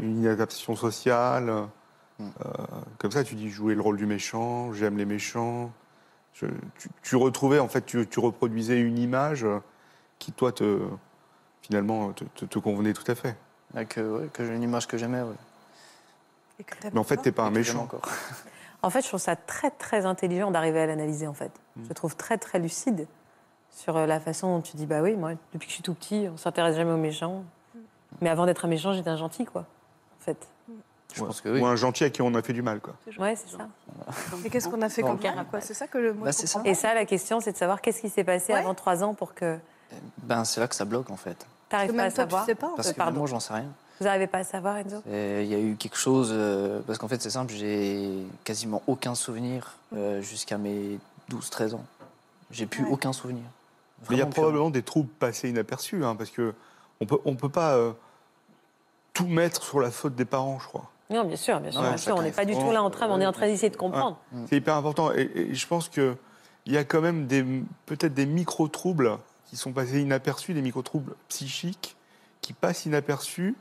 une 0.00 0.18
inadaptation 0.20 0.76
sociale. 0.76 1.48
euh, 1.50 1.62
Mm. 2.18 2.28
euh, 2.44 2.50
comme 2.98 3.10
ça, 3.10 3.24
tu 3.24 3.34
dis 3.34 3.48
jouer 3.48 3.74
le 3.74 3.80
rôle 3.80 3.96
du 3.96 4.04
méchant, 4.04 4.72
j'aime 4.74 4.98
les 4.98 5.06
méchants. 5.06 5.72
Je- 6.34 6.44
tu, 6.78 6.88
tu 7.02 7.16
retrouvais, 7.16 7.58
en 7.58 7.68
fait, 7.68 7.86
tu, 7.86 8.06
tu 8.06 8.20
reproduisais 8.20 8.78
une 8.78 8.98
image 8.98 9.46
qui, 10.18 10.30
toi, 10.30 10.52
te, 10.52 10.78
finalement, 11.62 12.12
te, 12.12 12.24
te- 12.24 12.44
te 12.44 12.58
convenait 12.58 12.92
tout 12.92 13.10
à 13.10 13.14
fait. 13.14 13.34
Ah, 13.74 13.86
que, 13.86 14.00
ouais, 14.02 14.28
que 14.30 14.44
j'ai 14.46 14.54
une 14.54 14.62
image 14.62 14.86
que 14.86 14.98
j'aimais, 14.98 15.22
ouais. 15.22 15.34
Et 16.58 16.64
que 16.64 16.74
t'aimes 16.76 16.90
Mais 16.94 17.00
en 17.00 17.04
fait, 17.04 17.16
t'es 17.18 17.32
pas 17.32 17.42
un 17.44 17.50
méchant. 17.50 17.82
encore. 17.82 18.02
En 18.82 18.90
fait, 18.90 19.02
je 19.02 19.08
trouve 19.08 19.20
ça 19.20 19.36
très, 19.36 19.70
très 19.70 20.06
intelligent 20.06 20.50
d'arriver 20.50 20.80
à 20.80 20.86
l'analyser, 20.86 21.26
en 21.28 21.34
fait. 21.34 21.52
Mm. 21.76 21.82
Je 21.88 21.92
trouve 21.94 22.16
très, 22.16 22.36
très 22.38 22.58
lucide 22.58 23.06
sur 23.70 23.96
euh, 23.96 24.06
la 24.06 24.20
façon 24.20 24.56
dont 24.56 24.60
tu 24.62 24.76
dis, 24.76 24.86
bah 24.86 25.00
oui, 25.02 25.14
moi, 25.14 25.32
depuis 25.52 25.66
que 25.66 25.70
je 25.70 25.74
suis 25.74 25.82
tout 25.82 25.94
petit, 25.94 26.28
on 26.32 26.36
s'intéresse 26.36 26.76
jamais 26.76 26.90
aux 26.92 26.96
méchants. 26.96 27.44
Mais 28.20 28.28
avant 28.28 28.44
d'être 28.44 28.64
un 28.64 28.68
méchant, 28.68 28.92
j'étais 28.92 29.08
un 29.10 29.16
gentil, 29.16 29.44
quoi, 29.44 29.62
en 29.62 30.24
fait. 30.24 30.36
Je 31.14 31.20
Ouais. 31.20 31.26
pense 31.26 31.40
que 31.42 31.48
oui. 31.50 31.60
Ou 31.60 31.66
un 31.66 31.76
gentil 31.76 32.04
à 32.04 32.10
qui 32.10 32.22
on 32.22 32.34
a 32.34 32.42
fait 32.42 32.52
du 32.54 32.62
mal, 32.62 32.80
quoi. 32.80 32.94
Ouais, 33.18 33.36
c'est 33.36 33.50
ça. 33.56 33.68
Mais 34.42 34.48
qu'est-ce 34.50 34.68
qu'on 34.68 34.80
a 34.82 34.88
fait 34.88 35.02
comme 35.02 35.20
mal, 35.22 35.44
quoi 35.50 35.60
C'est 35.60 35.74
ça 35.74 35.86
que 35.86 35.98
le 35.98 36.14
mot. 36.14 36.24
Bah, 36.24 36.32
ça. 36.32 36.60
Et 36.64 36.74
ça, 36.74 36.94
la 36.94 37.04
question, 37.04 37.40
c'est 37.40 37.52
de 37.52 37.56
savoir 37.58 37.80
qu'est-ce 37.82 38.00
qui 38.00 38.08
s'est 38.10 38.24
passé 38.24 38.52
Ouais. 38.54 38.58
avant 38.58 38.74
trois 38.74 39.04
ans 39.04 39.12
pour 39.14 39.34
que 39.34 39.58
Ben, 40.22 40.44
c'est 40.44 40.60
là 40.60 40.68
que 40.68 40.74
ça 40.74 40.84
bloque, 40.86 41.10
en 41.10 41.16
fait. 41.16 41.46
t'arrives 41.68 41.94
pas 41.94 42.04
à 42.04 42.10
toi, 42.10 42.24
tu 42.24 42.30
savoir. 42.30 42.44
sais 42.46 42.54
pas. 42.54 42.66
en 42.68 42.74
Parce 42.76 42.88
fait. 42.88 42.94
que 42.94 42.98
pardon. 42.98 43.18
moi, 43.20 43.26
j'en 43.28 43.40
sais 43.40 43.52
rien. 43.54 43.66
Vous 44.00 44.06
n'arrivez 44.06 44.26
pas 44.26 44.38
à 44.38 44.44
savoir, 44.44 44.76
Enzo? 44.78 45.02
Il 45.06 45.44
y 45.46 45.54
a 45.54 45.58
eu 45.60 45.76
quelque 45.76 45.96
chose, 45.96 46.30
euh, 46.32 46.80
parce 46.86 46.98
qu'en 46.98 47.08
fait 47.08 47.22
c'est 47.22 47.30
simple, 47.30 47.52
j'ai 47.52 48.10
quasiment 48.44 48.82
aucun 48.86 49.14
souvenir 49.14 49.74
euh, 49.94 50.20
jusqu'à 50.22 50.58
mes 50.58 50.98
12-13 51.30 51.74
ans. 51.74 51.84
J'ai 52.50 52.66
plus 52.66 52.84
Ouais. 52.84 52.90
aucun 52.90 53.12
souvenir. 53.12 53.44
Mais 54.10 54.16
il 54.16 54.18
y 54.18 54.22
a 54.22 54.26
probablement 54.26 54.70
des 54.70 54.82
troubles 54.82 55.08
passés 55.08 55.48
inaperçus, 55.50 56.04
hein, 56.04 56.16
parce 56.16 56.30
que 56.30 56.54
on 57.00 57.06
peut, 57.06 57.18
on 57.24 57.36
peut 57.36 57.48
pas 57.48 57.74
euh, 57.76 57.92
tout 59.12 59.26
mettre 59.26 59.62
sur 59.62 59.80
la 59.80 59.90
faute 59.90 60.14
des 60.16 60.24
parents, 60.24 60.58
je 60.58 60.66
crois. 60.66 60.90
Non, 61.10 61.24
bien 61.24 61.36
sûr, 61.36 61.60
bien 61.60 61.70
sûr. 61.70 61.80
Ouais, 61.80 61.88
bien 61.88 61.96
sûr. 61.98 62.16
On 62.16 62.22
n'est 62.22 62.28
est 62.28 62.32
pas 62.32 62.44
du 62.44 62.54
tout 62.54 62.70
là 62.72 62.82
en 62.82 62.90
train, 62.90 63.06
mais 63.06 63.14
on 63.14 63.20
est 63.20 63.26
en 63.26 63.32
train 63.32 63.46
d'essayer 63.46 63.70
de 63.70 63.76
comprendre. 63.76 64.16
C'est 64.48 64.56
hyper 64.56 64.74
important. 64.76 65.12
Et, 65.12 65.30
et 65.34 65.54
je 65.54 65.66
pense 65.66 65.88
que 65.88 66.16
il 66.64 66.72
y 66.72 66.76
a 66.78 66.84
quand 66.84 67.00
même 67.00 67.26
des 67.26 67.44
peut-être 67.86 68.14
des 68.14 68.24
micro 68.26 68.66
troubles 68.68 69.18
qui 69.46 69.56
sont 69.56 69.72
passés 69.72 70.00
inaperçus, 70.00 70.54
des 70.54 70.62
micro 70.62 70.80
troubles 70.82 71.14
psychiques 71.28 71.96
qui 72.40 72.52
passent 72.54 72.86
inaperçus. 72.86 73.54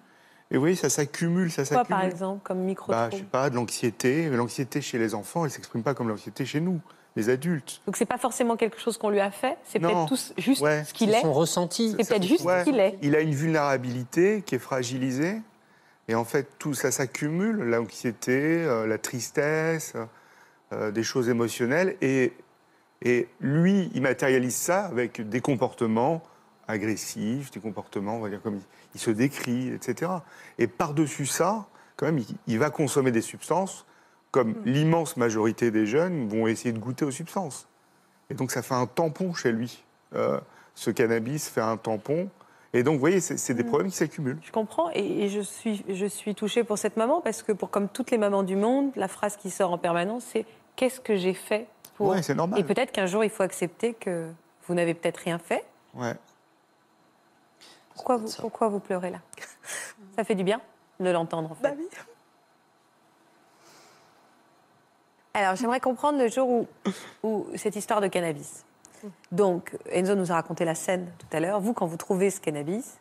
Et 0.51 0.55
vous 0.55 0.59
voyez, 0.59 0.75
ça 0.75 0.89
s'accumule, 0.89 1.49
ça 1.49 1.63
Quoi, 1.63 1.65
s'accumule. 1.77 1.87
par 1.87 2.03
exemple, 2.03 2.41
comme 2.43 2.59
micro 2.59 2.91
Bah, 2.91 3.09
je 3.11 3.17
sais 3.17 3.23
pas, 3.23 3.49
de 3.49 3.55
l'anxiété. 3.55 4.27
Mais 4.29 4.35
l'anxiété 4.37 4.81
chez 4.81 4.97
les 4.97 5.15
enfants, 5.15 5.45
elle 5.45 5.51
s'exprime 5.51 5.81
pas 5.81 5.93
comme 5.93 6.09
l'anxiété 6.09 6.45
chez 6.45 6.59
nous, 6.59 6.81
les 7.15 7.29
adultes. 7.29 7.81
Donc 7.85 7.95
c'est 7.95 8.05
pas 8.05 8.17
forcément 8.17 8.57
quelque 8.57 8.77
chose 8.79 8.97
qu'on 8.97 9.09
lui 9.09 9.21
a 9.21 9.31
fait, 9.31 9.57
c'est 9.63 9.79
Non. 9.79 9.89
peut-être 9.89 10.07
tous 10.09 10.33
juste 10.37 10.61
Ouais. 10.61 10.83
ce 10.85 10.93
qu'il 10.93 11.09
C'est 11.09 11.17
est. 11.19 11.21
son 11.21 11.31
ressenti. 11.33 11.95
C'est 11.97 12.07
peut-être 12.09 12.27
juste 12.27 12.43
Ouais. 12.43 12.59
ce 12.59 12.69
qu'il 12.69 12.79
est. 12.79 12.97
Il 13.01 13.15
a 13.15 13.21
une 13.21 13.33
vulnérabilité 13.33 14.43
qui 14.45 14.55
est 14.55 14.59
fragilisée. 14.59 15.41
Et 16.09 16.15
en 16.15 16.25
fait, 16.25 16.47
tout 16.59 16.73
ça 16.73 16.91
s'accumule, 16.91 17.55
l'anxiété, 17.57 18.63
euh, 18.65 18.85
la 18.85 18.97
tristesse, 18.97 19.93
euh, 20.73 20.91
des 20.91 21.03
choses 21.03 21.29
émotionnelles. 21.29 21.95
Et, 22.01 22.33
et 23.03 23.29
lui, 23.39 23.89
il 23.93 24.01
matérialise 24.01 24.55
ça 24.55 24.85
avec 24.85 25.27
des 25.29 25.39
comportements 25.39 26.21
agressifs, 26.71 27.51
des 27.51 27.59
comportements, 27.59 28.17
on 28.17 28.19
va 28.19 28.29
dire, 28.29 28.41
comme 28.41 28.55
il, 28.55 28.61
il 28.95 28.99
se 28.99 29.11
décrit, 29.11 29.69
etc. 29.69 30.11
Et 30.57 30.67
par-dessus 30.67 31.25
ça, 31.25 31.67
quand 31.95 32.07
même, 32.07 32.17
il, 32.19 32.25
il 32.47 32.59
va 32.59 32.69
consommer 32.69 33.11
des 33.11 33.21
substances, 33.21 33.85
comme 34.31 34.55
l'immense 34.65 35.17
majorité 35.17 35.71
des 35.71 35.85
jeunes 35.85 36.27
vont 36.27 36.47
essayer 36.47 36.71
de 36.71 36.79
goûter 36.79 37.05
aux 37.05 37.11
substances. 37.11 37.67
Et 38.29 38.33
donc, 38.33 38.51
ça 38.51 38.61
fait 38.61 38.73
un 38.75 38.87
tampon 38.87 39.33
chez 39.33 39.51
lui. 39.51 39.83
Euh, 40.15 40.39
ce 40.73 40.89
cannabis 40.89 41.49
fait 41.49 41.61
un 41.61 41.77
tampon. 41.77 42.29
Et 42.73 42.83
donc, 42.83 42.93
vous 42.93 43.01
voyez, 43.01 43.19
c'est 43.19 43.37
c'est 43.37 43.53
des 43.53 43.65
problèmes 43.65 43.91
qui 43.91 43.97
s'accumulent. 43.97 44.39
Je 44.41 44.51
comprends 44.51 44.89
et, 44.93 45.25
et 45.25 45.29
je, 45.29 45.41
suis, 45.41 45.83
je 45.89 46.05
suis 46.05 46.33
touchée 46.33 46.63
pour 46.63 46.77
cette 46.77 46.95
maman 46.95 47.19
parce 47.19 47.43
que, 47.43 47.51
pour, 47.51 47.69
comme 47.69 47.89
toutes 47.89 48.11
les 48.11 48.17
mamans 48.17 48.43
du 48.43 48.55
monde, 48.55 48.91
la 48.95 49.09
phrase 49.09 49.35
qui 49.35 49.49
sort 49.49 49.73
en 49.73 49.77
permanence, 49.77 50.23
c'est 50.31 50.45
Qu'est-ce 50.75 50.99
que 50.99 51.15
j'ai 51.15 51.33
fait 51.33 51.67
pour. 51.95 52.07
Ouais, 52.07 52.21
c'est 52.21 52.35
normal. 52.35 52.59
et 52.59 52.63
peut-être 52.63 52.91
qu'un 52.91 53.05
jour, 53.05 53.23
il 53.23 53.29
faut 53.29 53.43
accepter 53.43 53.93
que 53.93 54.29
vous 54.67 54.73
n'avez 54.73 54.93
peut-être 54.93 55.17
rien 55.17 55.37
fait. 55.37 55.65
Ouais. 55.93 56.15
Pourquoi 58.01 58.17
vous, 58.17 58.31
pourquoi 58.39 58.67
vous 58.67 58.79
pleurez 58.79 59.11
là? 59.11 59.19
Ça 60.15 60.23
fait 60.23 60.33
du 60.33 60.43
bien 60.43 60.59
de 60.99 61.09
l'entendre, 61.09 61.51
en 61.51 61.55
fait. 61.55 61.61
Bah 61.61 61.75
oui. 61.77 61.87
Alors, 65.35 65.55
j'aimerais 65.55 65.79
comprendre 65.79 66.17
le 66.17 66.27
jour 66.27 66.49
où, 66.49 66.67
où 67.21 67.45
cette 67.55 67.75
histoire 67.75 68.01
de 68.01 68.07
cannabis. 68.07 68.65
Donc, 69.31 69.77
Enzo 69.91 70.15
nous 70.15 70.31
a 70.31 70.35
raconté 70.35 70.65
la 70.65 70.73
scène 70.73 71.11
tout 71.19 71.27
à 71.31 71.39
l'heure. 71.39 71.59
Vous, 71.59 71.73
quand 71.73 71.85
vous 71.85 71.97
trouvez 71.97 72.31
ce 72.31 72.41
cannabis, 72.41 72.97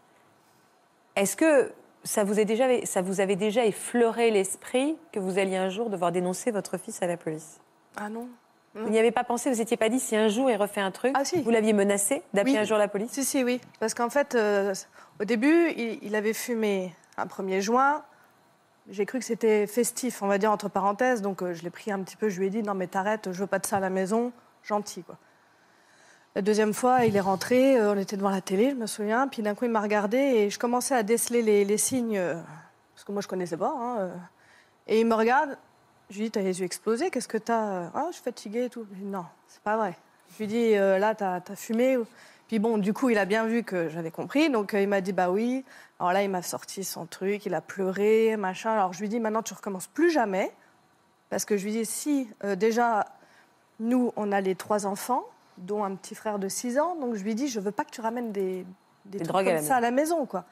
est-ce 1.17 1.35
que 1.35 1.73
ça 2.05 2.23
vous, 2.23 2.39
est 2.39 2.45
déjà, 2.45 2.67
ça 2.85 3.01
vous 3.01 3.21
avait 3.21 3.37
déjà 3.37 3.65
effleuré 3.65 4.31
l'esprit 4.31 4.99
que 5.13 5.19
vous 5.19 5.39
alliez 5.39 5.57
un 5.57 5.71
jour 5.71 5.89
devoir 5.89 6.13
dénoncer 6.13 6.51
votre 6.51 6.77
fils 6.79 7.03
à 7.03 7.07
la 7.07 7.17
police? 7.17 7.59
Ah 7.97 8.11
non. 8.11 8.29
Vous 8.75 8.89
n'y 8.89 8.99
avez 8.99 9.11
pas 9.11 9.25
pensé 9.25 9.51
Vous 9.51 9.59
n'étiez 9.59 9.77
pas 9.77 9.89
dit 9.89 9.99
si 9.99 10.15
un 10.17 10.29
jour 10.29 10.49
il 10.51 10.57
refait 10.57 10.81
un 10.81 10.91
truc 10.93 11.13
Ah, 11.17 11.25
si. 11.25 11.43
Vous 11.43 11.51
l'aviez 11.51 11.73
menacé 11.73 12.23
d'appeler 12.33 12.53
Oui. 12.55 12.59
un 12.59 12.65
jour 12.65 12.79
la 12.79 12.89
police 12.89 13.11
Si, 13.11 13.25
si, 13.25 13.43
oui. 13.43 13.61
Parce 13.81 13.95
qu'en 13.95 14.11
fait, 14.11 14.35
euh, 14.35 14.73
au 15.21 15.25
début, 15.25 15.71
il, 15.77 15.99
il 16.03 16.15
avait 16.15 16.33
fumé 16.35 16.95
un 17.17 17.27
1er 17.27 17.61
juin. 17.61 18.03
J'ai 18.89 19.07
cru 19.07 19.19
que 19.19 19.25
c'était 19.25 19.67
festif, 19.67 20.23
on 20.23 20.27
va 20.29 20.39
dire 20.39 20.51
entre 20.53 20.69
parenthèses. 20.69 21.21
Donc 21.21 21.43
euh, 21.43 21.53
je 21.53 21.63
l'ai 21.65 21.71
pris 21.71 21.91
un 21.93 22.01
petit 22.03 22.17
peu, 22.17 22.29
je 22.29 22.39
lui 22.39 22.47
ai 22.47 22.51
dit 22.51 22.63
non 22.63 22.75
mais 22.75 22.87
t'arrêtes, 22.87 23.33
je 23.33 23.39
veux 23.41 23.47
pas 23.47 23.59
de 23.59 23.67
ça 23.67 23.77
à 23.79 23.81
la 23.81 23.91
maison, 23.91 24.33
gentil 24.63 25.03
quoi. 25.03 25.17
La 26.37 26.43
deuxième 26.43 26.73
fois, 26.73 27.05
il 27.07 27.17
est 27.17 27.21
rentré, 27.21 27.77
euh, 27.77 27.93
on 27.93 27.99
était 27.99 28.17
devant 28.17 28.31
la 28.31 28.41
télé, 28.41 28.71
je 28.71 28.77
me 28.77 28.87
souviens, 28.87 29.27
puis 29.27 29.43
d'un 29.43 29.57
coup 29.57 29.65
il 29.65 29.71
m'a 29.73 29.81
regardé 29.81 30.17
et 30.17 30.49
je 30.51 30.61
commençais 30.61 30.95
à 30.95 31.03
déceler 31.03 31.43
les, 31.43 31.65
les 31.65 31.77
signes, 31.77 32.21
parce 32.95 33.03
que 33.05 33.11
moi 33.11 33.21
je 33.21 33.27
connaissais 33.27 33.57
pas. 33.57 33.75
hein, 33.77 34.11
et 34.87 35.01
il 35.01 35.07
me 35.07 35.15
regarde, 35.15 35.59
je 36.11 36.17
lui 36.17 36.25
dis 36.25 36.31
t'as 36.33 36.43
les 36.43 36.61
yeux 36.61 36.67
explosés, 36.67 37.11
qu'est-ce 37.11 37.29
que 37.29 37.39
t'as 37.39 37.91
Ah 37.95 38.07
je 38.09 38.15
suis 38.15 38.23
fatiguée 38.23 38.65
et 38.65 38.71
tout. 38.71 38.85
Dit, 38.91 39.05
non, 39.05 39.25
c'est 39.49 39.63
pas 39.63 39.77
vrai. 39.77 39.97
Je 40.33 40.39
lui 40.39 40.47
dis 40.47 40.77
euh, 40.77 40.99
là 40.99 41.15
t'as 41.15 41.37
as 41.37 41.57
fumé. 41.57 41.99
Puis 42.49 42.59
bon, 42.59 42.79
du 42.79 42.93
coup, 42.93 43.11
il 43.11 43.19
a 43.19 43.27
bien 43.27 43.47
vu 43.47 43.63
que 43.63 43.89
j'avais 43.89 44.11
compris, 44.11 44.51
donc 44.51 44.75
euh, 44.75 44.83
il 44.83 44.89
m'a 44.89 45.01
dit 45.01 45.13
bah 45.13 45.31
oui. 45.31 45.65
Alors 46.01 46.13
là, 46.13 46.23
il 46.23 46.31
m'a 46.31 46.43
sorti 46.43 46.83
son 46.83 47.07
truc, 47.07 47.47
il 47.47 47.55
a 47.55 47.61
pleuré, 47.61 48.37
machin. 48.37 48.73
Alors 48.73 48.93
je 48.93 49.01
lui 49.01 49.09
dis 49.09 49.21
maintenant 49.21 49.43
tu 49.43 49.55
recommences 49.55 49.87
plus 49.87 50.11
jamais, 50.11 50.51
parce 51.29 51.45
que 51.45 51.57
je 51.57 51.65
lui 51.65 51.73
dis 51.73 51.87
si 51.87 52.29
euh, 52.45 52.57
déjà 52.57 53.07
nous 53.79 54.13
on 54.17 54.33
a 54.33 54.41
les 54.41 54.57
trois 54.57 54.87
enfants, 54.87 55.25
dont 55.59 55.85
un 55.85 55.95
petit 55.95 56.15
frère 56.15 56.39
de 56.39 56.49
6 56.49 56.79
ans. 56.79 56.97
Donc 56.97 57.15
je 57.15 57.23
lui 57.23 57.35
dis, 57.35 57.49
je 57.49 57.61
veux 57.61 57.71
pas 57.71 57.85
que 57.85 57.91
tu 57.91 58.01
ramènes 58.01 58.33
des, 58.33 58.67
des, 59.05 59.19
drogues 59.21 59.47
à 59.47 59.53
comme 59.53 59.55
la 59.55 59.63
ça 59.63 59.77
à 59.77 59.81
la 59.81 59.91
maison, 59.91 60.27
quoi. 60.27 60.45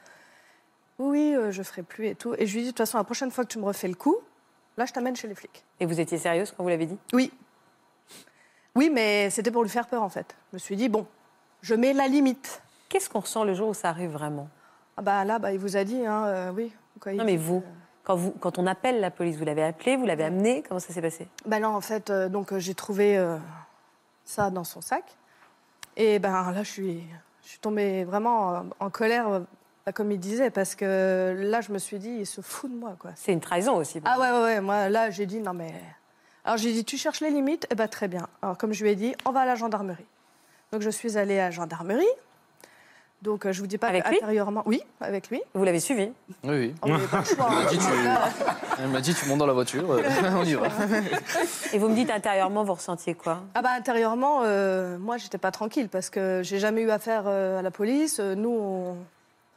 Oui, 0.98 1.34
euh, 1.34 1.50
je 1.50 1.62
ferai 1.62 1.82
plus 1.82 2.06
et 2.06 2.14
tout. 2.14 2.34
Et 2.38 2.46
je 2.46 2.54
lui 2.54 2.60
dis, 2.60 2.66
de 2.68 2.70
toute 2.70 2.78
façon, 2.78 2.98
la 2.98 3.04
prochaine 3.04 3.30
fois 3.30 3.44
que 3.44 3.50
tu 3.50 3.58
me 3.58 3.64
refais 3.64 3.88
le 3.88 3.94
coup, 3.94 4.18
là, 4.78 4.86
je 4.86 4.92
t'amène 4.92 5.16
chez 5.16 5.28
les 5.28 5.34
flics. 5.34 5.64
Et 5.80 5.86
vous 5.86 6.00
étiez 6.00 6.16
sérieuse 6.16 6.54
quand 6.56 6.62
vous 6.62 6.68
l'avez 6.68 6.86
dit? 6.86 6.96
Oui. 7.12 7.32
Oui, 8.74 8.90
mais 8.90 9.28
c'était 9.28 9.50
pour 9.50 9.62
lui 9.62 9.70
faire 9.70 9.88
peur, 9.88 10.02
en 10.02 10.08
fait. 10.08 10.36
Je 10.52 10.56
me 10.56 10.58
suis 10.58 10.76
dit, 10.76 10.88
bon, 10.88 11.06
je 11.60 11.74
mets 11.74 11.92
la 11.92 12.06
limite. 12.06 12.62
Qu'est-ce 12.88 13.10
qu'on 13.10 13.20
ressent 13.20 13.44
le 13.44 13.52
jour 13.54 13.68
où 13.70 13.74
ça 13.74 13.88
arrive 13.90 14.10
vraiment? 14.10 14.48
Ah 14.96 15.02
bah 15.02 15.24
là, 15.24 15.38
bah, 15.38 15.52
il 15.52 15.58
vous 15.58 15.76
a 15.76 15.84
dit, 15.84 16.06
hein, 16.06 16.24
euh, 16.26 16.52
oui. 16.52 16.72
Quoi, 17.00 17.12
Non, 17.12 17.24
mais 17.24 17.36
dit, 17.36 17.42
vous, 17.42 17.62
quand, 18.04 18.16
vous, 18.16 18.30
quand 18.30 18.58
on 18.58 18.66
appelle 18.66 19.00
la 19.00 19.10
police, 19.10 19.36
vous 19.36 19.44
l'avez 19.44 19.64
appelé, 19.64 19.96
vous 19.96 20.06
l'avez 20.06 20.24
amené, 20.24 20.62
comment 20.62 20.80
ça 20.80 20.92
s'est 20.92 21.02
passé? 21.02 21.28
Ben 21.44 21.60
non, 21.60 21.68
en 21.68 21.80
fait, 21.80 22.10
euh, 22.10 22.28
donc 22.28 22.52
euh, 22.52 22.58
j'ai 22.58 22.74
trouvé 22.74 23.20
ça 24.24 24.50
dans 24.50 24.64
son 24.64 24.80
sac. 24.80 25.04
Et 25.96 26.20
ben 26.20 26.52
là, 26.52 26.62
je 26.62 26.70
suis, 26.70 27.04
je 27.42 27.48
suis 27.48 27.58
tombée 27.58 28.04
vraiment 28.04 28.64
en 28.78 28.90
colère, 28.90 29.42
bah, 29.88 29.92
comme 29.92 30.12
il 30.12 30.20
disait, 30.20 30.50
parce 30.50 30.74
que 30.74 31.34
là, 31.38 31.62
je 31.62 31.72
me 31.72 31.78
suis 31.78 31.98
dit, 31.98 32.10
il 32.20 32.26
se 32.26 32.42
fout 32.42 32.70
de 32.70 32.76
moi, 32.76 32.94
quoi. 32.98 33.10
C'est 33.16 33.32
une 33.32 33.40
trahison 33.40 33.76
aussi. 33.76 34.02
Ah 34.04 34.20
ouais, 34.20 34.30
ouais, 34.30 34.42
ouais. 34.42 34.60
Moi, 34.60 34.90
là, 34.90 35.08
j'ai 35.08 35.24
dit, 35.24 35.40
non, 35.40 35.54
mais. 35.54 35.72
Alors, 36.44 36.58
j'ai 36.58 36.72
dit, 36.72 36.84
tu 36.84 36.98
cherches 36.98 37.20
les 37.22 37.30
limites? 37.30 37.66
Eh 37.70 37.74
ben, 37.74 37.88
très 37.88 38.06
bien. 38.06 38.26
Alors, 38.42 38.58
comme 38.58 38.74
je 38.74 38.84
lui 38.84 38.90
ai 38.90 38.96
dit, 38.96 39.14
on 39.24 39.30
va 39.32 39.40
à 39.40 39.46
la 39.46 39.54
gendarmerie. 39.54 40.04
Donc, 40.72 40.82
je 40.82 40.90
suis 40.90 41.16
allée 41.16 41.38
à 41.38 41.44
la 41.46 41.50
gendarmerie. 41.52 42.04
Donc, 43.22 43.46
euh, 43.46 43.52
je 43.52 43.60
vous 43.62 43.66
dis 43.66 43.78
pas 43.78 43.86
Avec 43.88 44.06
lui? 44.08 44.16
intérieurement. 44.16 44.62
Oui, 44.66 44.82
avec 45.00 45.30
lui. 45.30 45.40
Vous 45.54 45.64
l'avez 45.64 45.80
suivi? 45.80 46.12
Oui, 46.44 46.50
oui. 46.50 46.74
On 46.82 46.88
n'avait 46.88 47.06
pas 47.06 47.20
le 47.20 47.24
choix, 47.24 47.46
hein. 47.50 47.54
Elle 47.58 47.64
m'a 47.64 47.70
dit, 47.70 47.78
tu- 47.78 48.04
Là, 48.04 48.28
Elle 48.80 48.88
m'a 48.90 49.00
dit, 49.00 49.14
tu 49.14 49.26
montes 49.26 49.38
dans 49.38 49.46
la 49.46 49.52
voiture, 49.54 49.90
euh, 49.90 50.02
on 50.36 50.44
y 50.44 50.52
va. 50.54 50.66
Et 51.72 51.78
vous 51.78 51.88
me 51.88 51.94
dites 51.94 52.10
intérieurement, 52.10 52.62
vous 52.62 52.74
ressentiez 52.74 53.14
quoi? 53.14 53.40
Ah 53.54 53.62
bah 53.62 53.70
intérieurement, 53.76 54.42
euh, 54.44 54.98
moi 54.98 55.16
j'étais 55.16 55.38
pas 55.38 55.50
tranquille 55.50 55.88
parce 55.88 56.10
que 56.10 56.42
j'ai 56.44 56.58
jamais 56.58 56.82
eu 56.82 56.90
affaire 56.90 57.22
euh, 57.26 57.58
à 57.58 57.62
la 57.62 57.70
police. 57.70 58.20
Euh, 58.20 58.34
Nous, 58.36 58.50
on- 58.50 58.96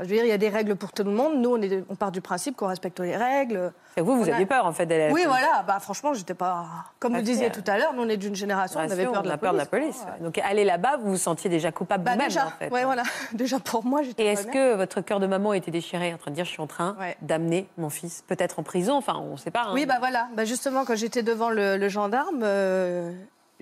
je 0.02 0.08
veux 0.10 0.16
dire, 0.16 0.26
il 0.26 0.30
y 0.30 0.34
a 0.34 0.38
des 0.38 0.50
règles 0.50 0.76
pour 0.76 0.92
tout 0.92 1.04
le 1.04 1.12
monde. 1.12 1.38
Nous, 1.38 1.50
on, 1.56 1.62
est, 1.62 1.84
on 1.90 1.96
part 1.96 2.12
du 2.12 2.22
principe 2.22 2.56
qu'on 2.56 2.68
respecte 2.68 3.00
les 3.00 3.16
règles. 3.16 3.72
Et 3.98 4.02
vous, 4.02 4.18
vous 4.18 4.30
a- 4.30 4.34
aviez 4.34 4.46
peur 4.46 4.66
en 4.66 4.72
fait 4.72 4.86
d'aller 4.86 5.04
à 5.04 5.08
la 5.08 5.14
Oui, 5.14 5.24
police. 5.24 5.38
voilà. 5.40 5.64
Bah 5.68 5.80
franchement, 5.80 6.14
j'étais 6.14 6.34
pas. 6.34 6.66
Comme 7.00 7.16
vous 7.16 7.22
disiez 7.22 7.50
tout 7.52 7.64
à 7.68 7.78
l'heure, 7.78 7.94
nous 7.94 8.04
on 8.04 8.10
est 8.10 8.18
d'une 8.18 8.36
génération, 8.36 8.80
on 8.80 8.84
avait 8.90 9.06
peur 9.06 9.24
de 9.24 9.30
la 9.30 9.38
peur 9.38 9.54
de 9.54 9.58
la 9.58 9.66
police. 9.66 9.98
police. 9.98 10.06
Ouais. 10.20 10.24
Donc 10.24 10.38
aller 10.40 10.64
là-bas, 10.64 10.98
vous 11.02 11.12
vous 11.12 11.18
sentiez 11.18 11.50
déjà 11.50 11.72
coupable 11.72 12.04
Bah 12.04 12.12
vous-même 12.14 12.28
déjà, 12.28 12.48
en 12.48 12.50
fait. 12.52 12.70
ouais, 12.72 12.84
voilà. 12.86 13.04
Déjà 13.34 13.60
pour 13.60 13.84
moi, 13.86 14.02
j'étais. 14.04 14.24
Et 14.24 14.28
est-ce 14.28 14.48
que 14.48 14.76
votre 14.76 15.02
cœur 15.02 15.20
de 15.20 15.28
maman 15.28 15.54
était 15.54 15.72
déchiré 15.72 16.14
en 16.14 16.18
train 16.18 16.32
de 16.32 16.36
dire 16.36 16.46
je 16.46 16.52
suis 16.52 16.62
en 16.62 16.68
train 16.68 16.96
Ouais. 17.00 17.16
d'amener 17.22 17.68
mon 17.78 17.90
fils 17.90 18.24
peut-être 18.28 18.60
en 18.60 18.64
prison 18.64 18.96
Enfin, 18.96 19.16
on 19.18 19.34
ne 19.34 19.38
sait 19.38 19.52
pas. 19.52 19.64
hein. 19.68 19.72
Oui, 19.74 19.86
bah 19.86 19.96
voilà. 20.00 20.28
Bah 20.36 20.46
justement, 20.46 20.86
quand 20.86 20.96
j'étais 20.96 21.24
devant 21.24 21.50
le, 21.50 21.78
le 21.78 21.90
gendarme, 21.90 22.42
euh, 22.44 23.12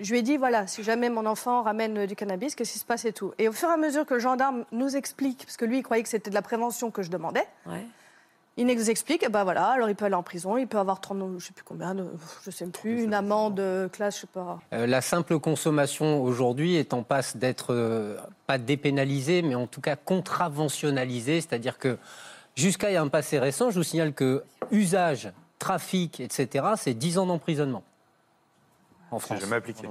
je 0.00 0.10
lui 0.12 0.18
ai 0.18 0.22
dit 0.22 0.36
voilà, 0.36 0.66
si 0.66 0.82
jamais 0.82 1.10
mon 1.10 1.26
enfant 1.26 1.62
ramène 1.62 2.06
du 2.06 2.16
cannabis, 2.16 2.54
qu'est-ce 2.54 2.72
qui 2.72 2.78
se 2.78 2.84
passe 2.84 3.04
et 3.04 3.12
tout. 3.12 3.32
Et 3.38 3.48
au 3.48 3.52
fur 3.52 3.68
et 3.68 3.72
à 3.72 3.76
mesure 3.76 4.06
que 4.06 4.14
le 4.14 4.20
gendarme 4.20 4.64
nous 4.72 4.96
explique, 4.96 5.44
parce 5.44 5.56
que 5.56 5.64
lui, 5.64 5.78
il 5.78 5.82
croyait 5.82 6.02
que 6.02 6.08
c'était 6.08 6.30
de 6.30 6.34
la 6.34 6.42
prévention 6.42 6.90
que 6.90 7.02
je 7.02 7.10
demandais, 7.10 7.44
Ouais. 7.66 7.84
il 8.56 8.66
nous 8.66 8.90
explique, 8.90 9.22
et 9.22 9.28
bah 9.28 9.44
voilà, 9.44 9.66
alors 9.68 9.88
il 9.88 9.94
peut 9.94 10.04
aller 10.06 10.14
en 10.14 10.22
prison, 10.22 10.56
il 10.58 10.66
peut 10.66 10.78
avoir 10.78 11.00
30, 11.00 11.38
je 11.38 11.46
sais 11.46 11.52
plus 11.52 11.64
combien, 11.64 11.94
de- 11.94 12.06
je 12.44 12.50
sais 12.50 12.66
plus, 12.66 13.04
une 13.04 13.14
amende 13.14 13.60
euh, 13.60 13.88
classe, 13.88 14.16
je 14.16 14.20
sais 14.22 14.26
pas. 14.26 14.58
Euh, 14.72 14.86
la 14.86 15.00
simple 15.00 15.38
consommation 15.38 16.22
aujourd'hui 16.22 16.76
est 16.76 16.92
en 16.92 17.02
passe 17.02 17.36
d'être 17.36 17.72
euh, 17.74 18.16
pas 18.46 18.58
dépénalisée, 18.58 19.42
mais 19.42 19.54
en 19.54 19.66
tout 19.66 19.80
cas 19.80 19.96
contraventionnalisée, 19.96 21.40
c'est-à-dire 21.40 21.78
que 21.78 21.96
jusqu'à 22.54 22.90
il 22.90 22.94
y 22.94 22.96
a 22.96 23.02
un 23.02 23.08
passé 23.08 23.38
récent, 23.38 23.70
je 23.70 23.76
vous 23.78 23.82
signale 23.84 24.12
que 24.12 24.42
usage, 24.70 25.30
trafic, 25.58 26.20
etc., 26.20 26.64
c'est 26.76 26.94
10 26.94 27.18
ans 27.18 27.26
d'emprisonnement 27.26 27.82
en 29.10 29.18
France. 29.18 29.40
jamais 29.40 29.56
appliqué. 29.56 29.86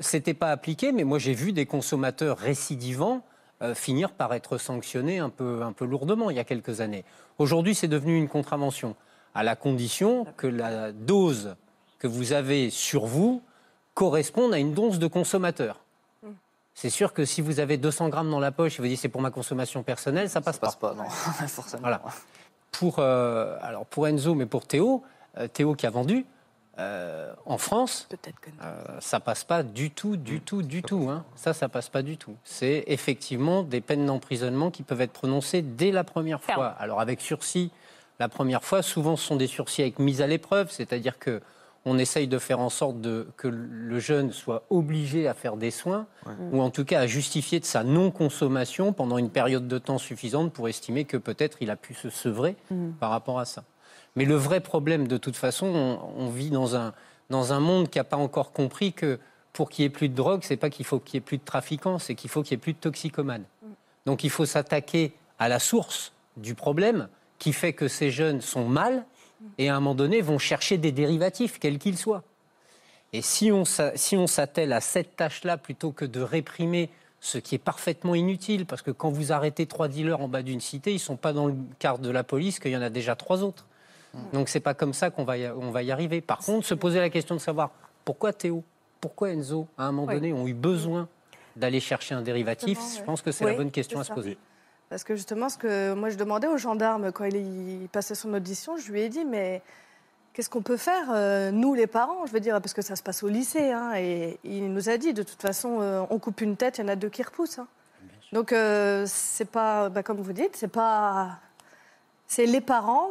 C'était 0.00 0.34
pas 0.34 0.50
appliqué, 0.50 0.92
mais 0.92 1.04
moi 1.04 1.18
j'ai 1.18 1.34
vu 1.34 1.52
des 1.52 1.66
consommateurs 1.66 2.38
récidivants 2.38 3.22
euh, 3.62 3.74
finir 3.74 4.12
par 4.12 4.34
être 4.34 4.58
sanctionnés 4.58 5.18
un 5.18 5.30
peu, 5.30 5.62
un 5.62 5.72
peu 5.72 5.84
lourdement 5.84 6.28
il 6.30 6.36
y 6.36 6.40
a 6.40 6.44
quelques 6.44 6.80
années. 6.80 7.04
Aujourd'hui, 7.38 7.74
c'est 7.74 7.88
devenu 7.88 8.16
une 8.16 8.28
contravention, 8.28 8.96
à 9.34 9.42
la 9.42 9.56
condition 9.56 10.26
que 10.36 10.46
la 10.46 10.92
dose 10.92 11.56
que 11.98 12.06
vous 12.06 12.32
avez 12.32 12.70
sur 12.70 13.06
vous 13.06 13.42
corresponde 13.94 14.52
à 14.52 14.58
une 14.58 14.74
dose 14.74 14.98
de 14.98 15.06
consommateur. 15.06 15.80
C'est 16.74 16.90
sûr 16.90 17.12
que 17.12 17.24
si 17.24 17.40
vous 17.40 17.60
avez 17.60 17.76
200 17.76 18.08
grammes 18.08 18.30
dans 18.30 18.40
la 18.40 18.50
poche 18.50 18.78
et 18.78 18.82
vous 18.82 18.88
dites 18.88 18.98
c'est 18.98 19.08
pour 19.08 19.20
ma 19.20 19.30
consommation 19.30 19.84
personnelle, 19.84 20.28
ça 20.28 20.40
passe 20.40 20.56
Ça 20.56 20.60
passe 20.60 20.76
pas, 20.76 20.94
non, 20.94 21.08
forcément. 21.48 21.82
Voilà. 21.82 22.02
Pour, 22.72 22.96
euh, 22.98 23.56
alors 23.62 23.86
pour 23.86 24.08
Enzo, 24.08 24.34
mais 24.34 24.46
pour 24.46 24.66
Théo, 24.66 25.04
euh, 25.38 25.46
Théo 25.46 25.74
qui 25.74 25.86
a 25.86 25.90
vendu, 25.90 26.26
euh, 26.78 27.32
en 27.46 27.58
France, 27.58 28.08
euh, 28.62 28.84
ça 29.00 29.20
passe 29.20 29.44
pas 29.44 29.62
du 29.62 29.90
tout, 29.90 30.16
du 30.16 30.40
tout, 30.40 30.62
du 30.62 30.82
tout. 30.82 31.08
Hein. 31.08 31.24
Ça, 31.36 31.52
ça 31.52 31.68
passe 31.68 31.88
pas 31.88 32.02
du 32.02 32.16
tout. 32.16 32.36
C'est 32.42 32.84
effectivement 32.86 33.62
des 33.62 33.80
peines 33.80 34.06
d'emprisonnement 34.06 34.70
qui 34.70 34.82
peuvent 34.82 35.00
être 35.00 35.12
prononcées 35.12 35.62
dès 35.62 35.92
la 35.92 36.04
première 36.04 36.40
Ferme. 36.40 36.56
fois. 36.56 36.68
Alors 36.78 37.00
avec 37.00 37.20
sursis, 37.20 37.70
la 38.18 38.28
première 38.28 38.64
fois, 38.64 38.82
souvent 38.82 39.16
ce 39.16 39.24
sont 39.24 39.36
des 39.36 39.46
sursis 39.46 39.82
avec 39.82 39.98
mise 39.98 40.20
à 40.20 40.26
l'épreuve, 40.26 40.70
c'est-à-dire 40.70 41.18
que 41.18 41.40
on 41.86 41.98
essaye 41.98 42.26
de 42.26 42.38
faire 42.38 42.60
en 42.60 42.70
sorte 42.70 43.00
de, 43.02 43.26
que 43.36 43.46
le 43.46 43.98
jeune 43.98 44.32
soit 44.32 44.64
obligé 44.70 45.28
à 45.28 45.34
faire 45.34 45.56
des 45.58 45.70
soins, 45.70 46.06
ou 46.50 46.62
en 46.62 46.70
tout 46.70 46.86
cas 46.86 47.00
à 47.00 47.06
justifier 47.06 47.60
de 47.60 47.66
sa 47.66 47.84
non-consommation 47.84 48.94
pendant 48.94 49.18
une 49.18 49.28
période 49.28 49.68
de 49.68 49.76
temps 49.76 49.98
suffisante 49.98 50.50
pour 50.50 50.66
estimer 50.68 51.04
que 51.04 51.18
peut-être 51.18 51.58
il 51.60 51.70
a 51.70 51.76
pu 51.76 51.92
se 51.92 52.08
sevrer 52.08 52.56
par 53.00 53.10
rapport 53.10 53.38
à 53.38 53.44
ça. 53.44 53.64
Mais 54.16 54.24
le 54.24 54.36
vrai 54.36 54.60
problème, 54.60 55.08
de 55.08 55.16
toute 55.16 55.36
façon, 55.36 55.66
on, 56.16 56.28
vit 56.28 56.50
dans 56.50 56.76
un, 56.76 56.94
dans 57.30 57.52
un 57.52 57.60
monde 57.60 57.90
qui 57.90 57.98
n'a 57.98 58.04
pas 58.04 58.16
encore 58.16 58.52
compris 58.52 58.92
que 58.92 59.18
pour 59.52 59.70
qu'il 59.70 59.82
n'y 59.82 59.86
ait 59.86 59.90
plus 59.90 60.08
de 60.08 60.14
drogue, 60.14 60.40
c'est 60.42 60.56
pas 60.56 60.70
qu'il 60.70 60.84
faut 60.84 60.98
qu'il 60.98 61.18
n'y 61.18 61.22
ait 61.22 61.26
plus 61.26 61.38
de 61.38 61.44
trafiquants, 61.44 61.98
c'est 61.98 62.14
qu'il 62.14 62.30
faut 62.30 62.42
qu'il 62.42 62.56
n'y 62.56 62.60
ait 62.60 62.62
plus 62.62 62.72
de 62.72 62.78
toxicomanes. 62.78 63.44
Donc 64.06 64.24
il 64.24 64.30
faut 64.30 64.46
s'attaquer 64.46 65.12
à 65.38 65.48
la 65.48 65.58
source 65.58 66.12
du 66.36 66.54
problème 66.54 67.08
qui 67.38 67.52
fait 67.52 67.72
que 67.72 67.88
ces 67.88 68.10
jeunes 68.10 68.40
sont 68.40 68.68
mal 68.68 69.04
et 69.58 69.68
à 69.68 69.76
un 69.76 69.80
moment 69.80 69.94
donné 69.94 70.20
vont 70.20 70.38
chercher 70.38 70.78
des 70.78 70.92
dérivatifs, 70.92 71.58
quels 71.58 71.78
qu'ils 71.78 71.98
soient. 71.98 72.22
Et 73.12 73.22
si 73.22 73.52
on 73.52 74.26
s'attelle 74.26 74.72
à 74.72 74.80
cette 74.80 75.16
tâche-là 75.16 75.56
plutôt 75.56 75.92
que 75.92 76.04
de 76.04 76.20
réprimer 76.20 76.90
ce 77.20 77.38
qui 77.38 77.54
est 77.54 77.58
parfaitement 77.58 78.14
inutile, 78.14 78.66
parce 78.66 78.82
que 78.82 78.90
quand 78.90 79.10
vous 79.10 79.32
arrêtez 79.32 79.66
trois 79.66 79.88
dealers 79.88 80.20
en 80.20 80.28
bas 80.28 80.42
d'une 80.42 80.60
cité, 80.60 80.90
ils 80.90 80.94
ne 80.94 80.98
sont 80.98 81.16
pas 81.16 81.32
dans 81.32 81.46
le 81.46 81.54
quart 81.78 81.98
de 81.98 82.10
la 82.10 82.24
police 82.24 82.58
qu'il 82.58 82.72
y 82.72 82.76
en 82.76 82.82
a 82.82 82.90
déjà 82.90 83.16
trois 83.16 83.42
autres. 83.42 83.66
Donc 84.32 84.48
c'est 84.48 84.60
pas 84.60 84.74
comme 84.74 84.92
ça 84.92 85.10
qu'on 85.10 85.24
va, 85.24 85.36
y, 85.38 85.48
on 85.48 85.70
va 85.70 85.82
y 85.82 85.90
arriver. 85.90 86.20
Par 86.20 86.38
contre, 86.38 86.66
se 86.66 86.74
poser 86.74 87.00
la 87.00 87.10
question 87.10 87.34
de 87.34 87.40
savoir 87.40 87.70
pourquoi 88.04 88.32
Théo, 88.32 88.62
pourquoi 89.00 89.30
Enzo, 89.30 89.66
à 89.78 89.84
un 89.86 89.92
moment 89.92 90.06
Oui. 90.08 90.14
donné, 90.14 90.32
ont 90.32 90.46
eu 90.46 90.54
besoin 90.54 91.08
d'aller 91.56 91.80
chercher 91.80 92.14
un 92.14 92.22
dérivatif, 92.22 92.78
je 92.98 93.02
pense 93.02 93.22
que 93.22 93.30
c'est 93.32 93.44
Oui, 93.44 93.50
la 93.52 93.56
bonne 93.56 93.70
question 93.70 94.00
à 94.00 94.04
se 94.04 94.12
poser. 94.12 94.36
Parce 94.90 95.04
que 95.04 95.14
justement, 95.16 95.48
ce 95.48 95.56
que 95.58 95.94
moi 95.94 96.10
je 96.10 96.16
demandais 96.16 96.46
au 96.46 96.56
gendarme 96.56 97.10
quand 97.12 97.24
il, 97.24 97.36
il 97.82 97.88
passait 97.88 98.14
son 98.14 98.32
audition, 98.34 98.76
je 98.76 98.90
lui 98.92 99.00
ai 99.02 99.08
dit 99.08 99.24
mais 99.24 99.62
qu'est-ce 100.32 100.50
qu'on 100.50 100.62
peut 100.62 100.76
faire 100.76 101.06
euh, 101.12 101.50
nous 101.50 101.74
les 101.74 101.86
parents, 101.86 102.26
je 102.26 102.32
veux 102.32 102.40
dire, 102.40 102.60
parce 102.60 102.74
que 102.74 102.82
ça 102.82 102.94
se 102.96 103.02
passe 103.02 103.22
au 103.22 103.28
lycée, 103.28 103.72
hein, 103.72 103.92
et 103.96 104.38
il 104.44 104.72
nous 104.72 104.88
a 104.88 104.96
dit 104.96 105.12
de 105.14 105.22
toute 105.22 105.40
façon 105.40 105.78
euh, 105.80 106.04
on 106.10 106.18
coupe 106.18 106.40
une 106.40 106.56
tête, 106.56 106.78
il 106.78 106.82
y 106.82 106.84
en 106.84 106.88
a 106.88 106.96
deux 106.96 107.08
qui 107.08 107.22
repoussent. 107.22 107.58
hein. 107.58 107.68
Donc 108.32 108.52
euh, 108.52 109.04
c'est 109.06 109.44
pas, 109.50 109.88
bah, 109.88 110.02
comme 110.02 110.20
vous 110.20 110.32
dites, 110.32 110.56
c'est 110.56 110.68
pas, 110.68 111.38
c'est 112.26 112.46
les 112.46 112.60
parents 112.60 113.10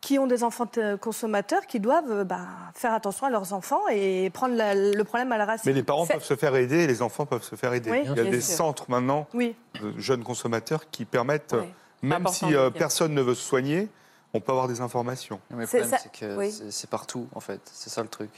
qui 0.00 0.18
ont 0.18 0.26
des 0.26 0.44
enfants 0.44 0.66
euh, 0.78 0.96
consommateurs 0.96 1.66
qui 1.66 1.80
doivent 1.80 2.10
euh, 2.10 2.24
bah, 2.24 2.40
faire 2.74 2.92
attention 2.92 3.26
à 3.26 3.30
leurs 3.30 3.52
enfants 3.52 3.80
et 3.90 4.30
prendre 4.30 4.54
la- 4.54 4.74
le 4.74 5.04
problème 5.04 5.32
à 5.32 5.38
la 5.38 5.44
racine. 5.44 5.70
Mais 5.70 5.72
les 5.74 5.82
parents 5.82 6.06
peuvent 6.06 6.24
se 6.24 6.36
faire 6.36 6.54
aider 6.56 6.80
et 6.84 6.86
les 6.86 7.02
enfants 7.02 7.26
peuvent 7.26 7.42
se 7.42 7.56
faire 7.56 7.72
aider. 7.72 7.90
Oui, 7.90 8.00
Il 8.04 8.16
y 8.16 8.20
a 8.20 8.24
des 8.24 8.40
sûr. 8.40 8.56
centres 8.56 8.90
maintenant 8.90 9.26
Oui, 9.34 9.54
de 9.80 9.92
jeunes 9.98 10.22
consommateurs 10.24 10.90
qui 10.90 11.04
permettent, 11.04 11.52
Ouais. 11.52 11.72
même 12.02 12.22
important 12.26 12.48
si 12.48 12.54
euh, 12.54 12.70
personne 12.70 13.14
ne 13.14 13.22
veut 13.22 13.34
se 13.34 13.42
soigner, 13.46 13.88
on 14.34 14.40
peut 14.40 14.52
avoir 14.52 14.68
des 14.68 14.80
informations. 14.80 15.40
Mais 15.50 15.60
le 15.62 15.66
C'est 15.66 15.78
problème, 15.80 16.00
c'est 16.02 16.12
que 16.12 16.36
oui. 16.36 16.52
c'est- 16.70 16.90
partout, 16.90 17.26
en 17.34 17.40
fait. 17.40 17.60
C'est 17.72 17.90
ça 17.90 18.02
le 18.02 18.08
truc. 18.08 18.30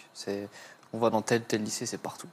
On 0.93 0.99
va 0.99 1.11
dans 1.11 1.23
tel 1.23 1.43
tel 1.43 1.63
lycée, 1.63 1.87
c'est 1.87 1.99
partout. 1.99 2.29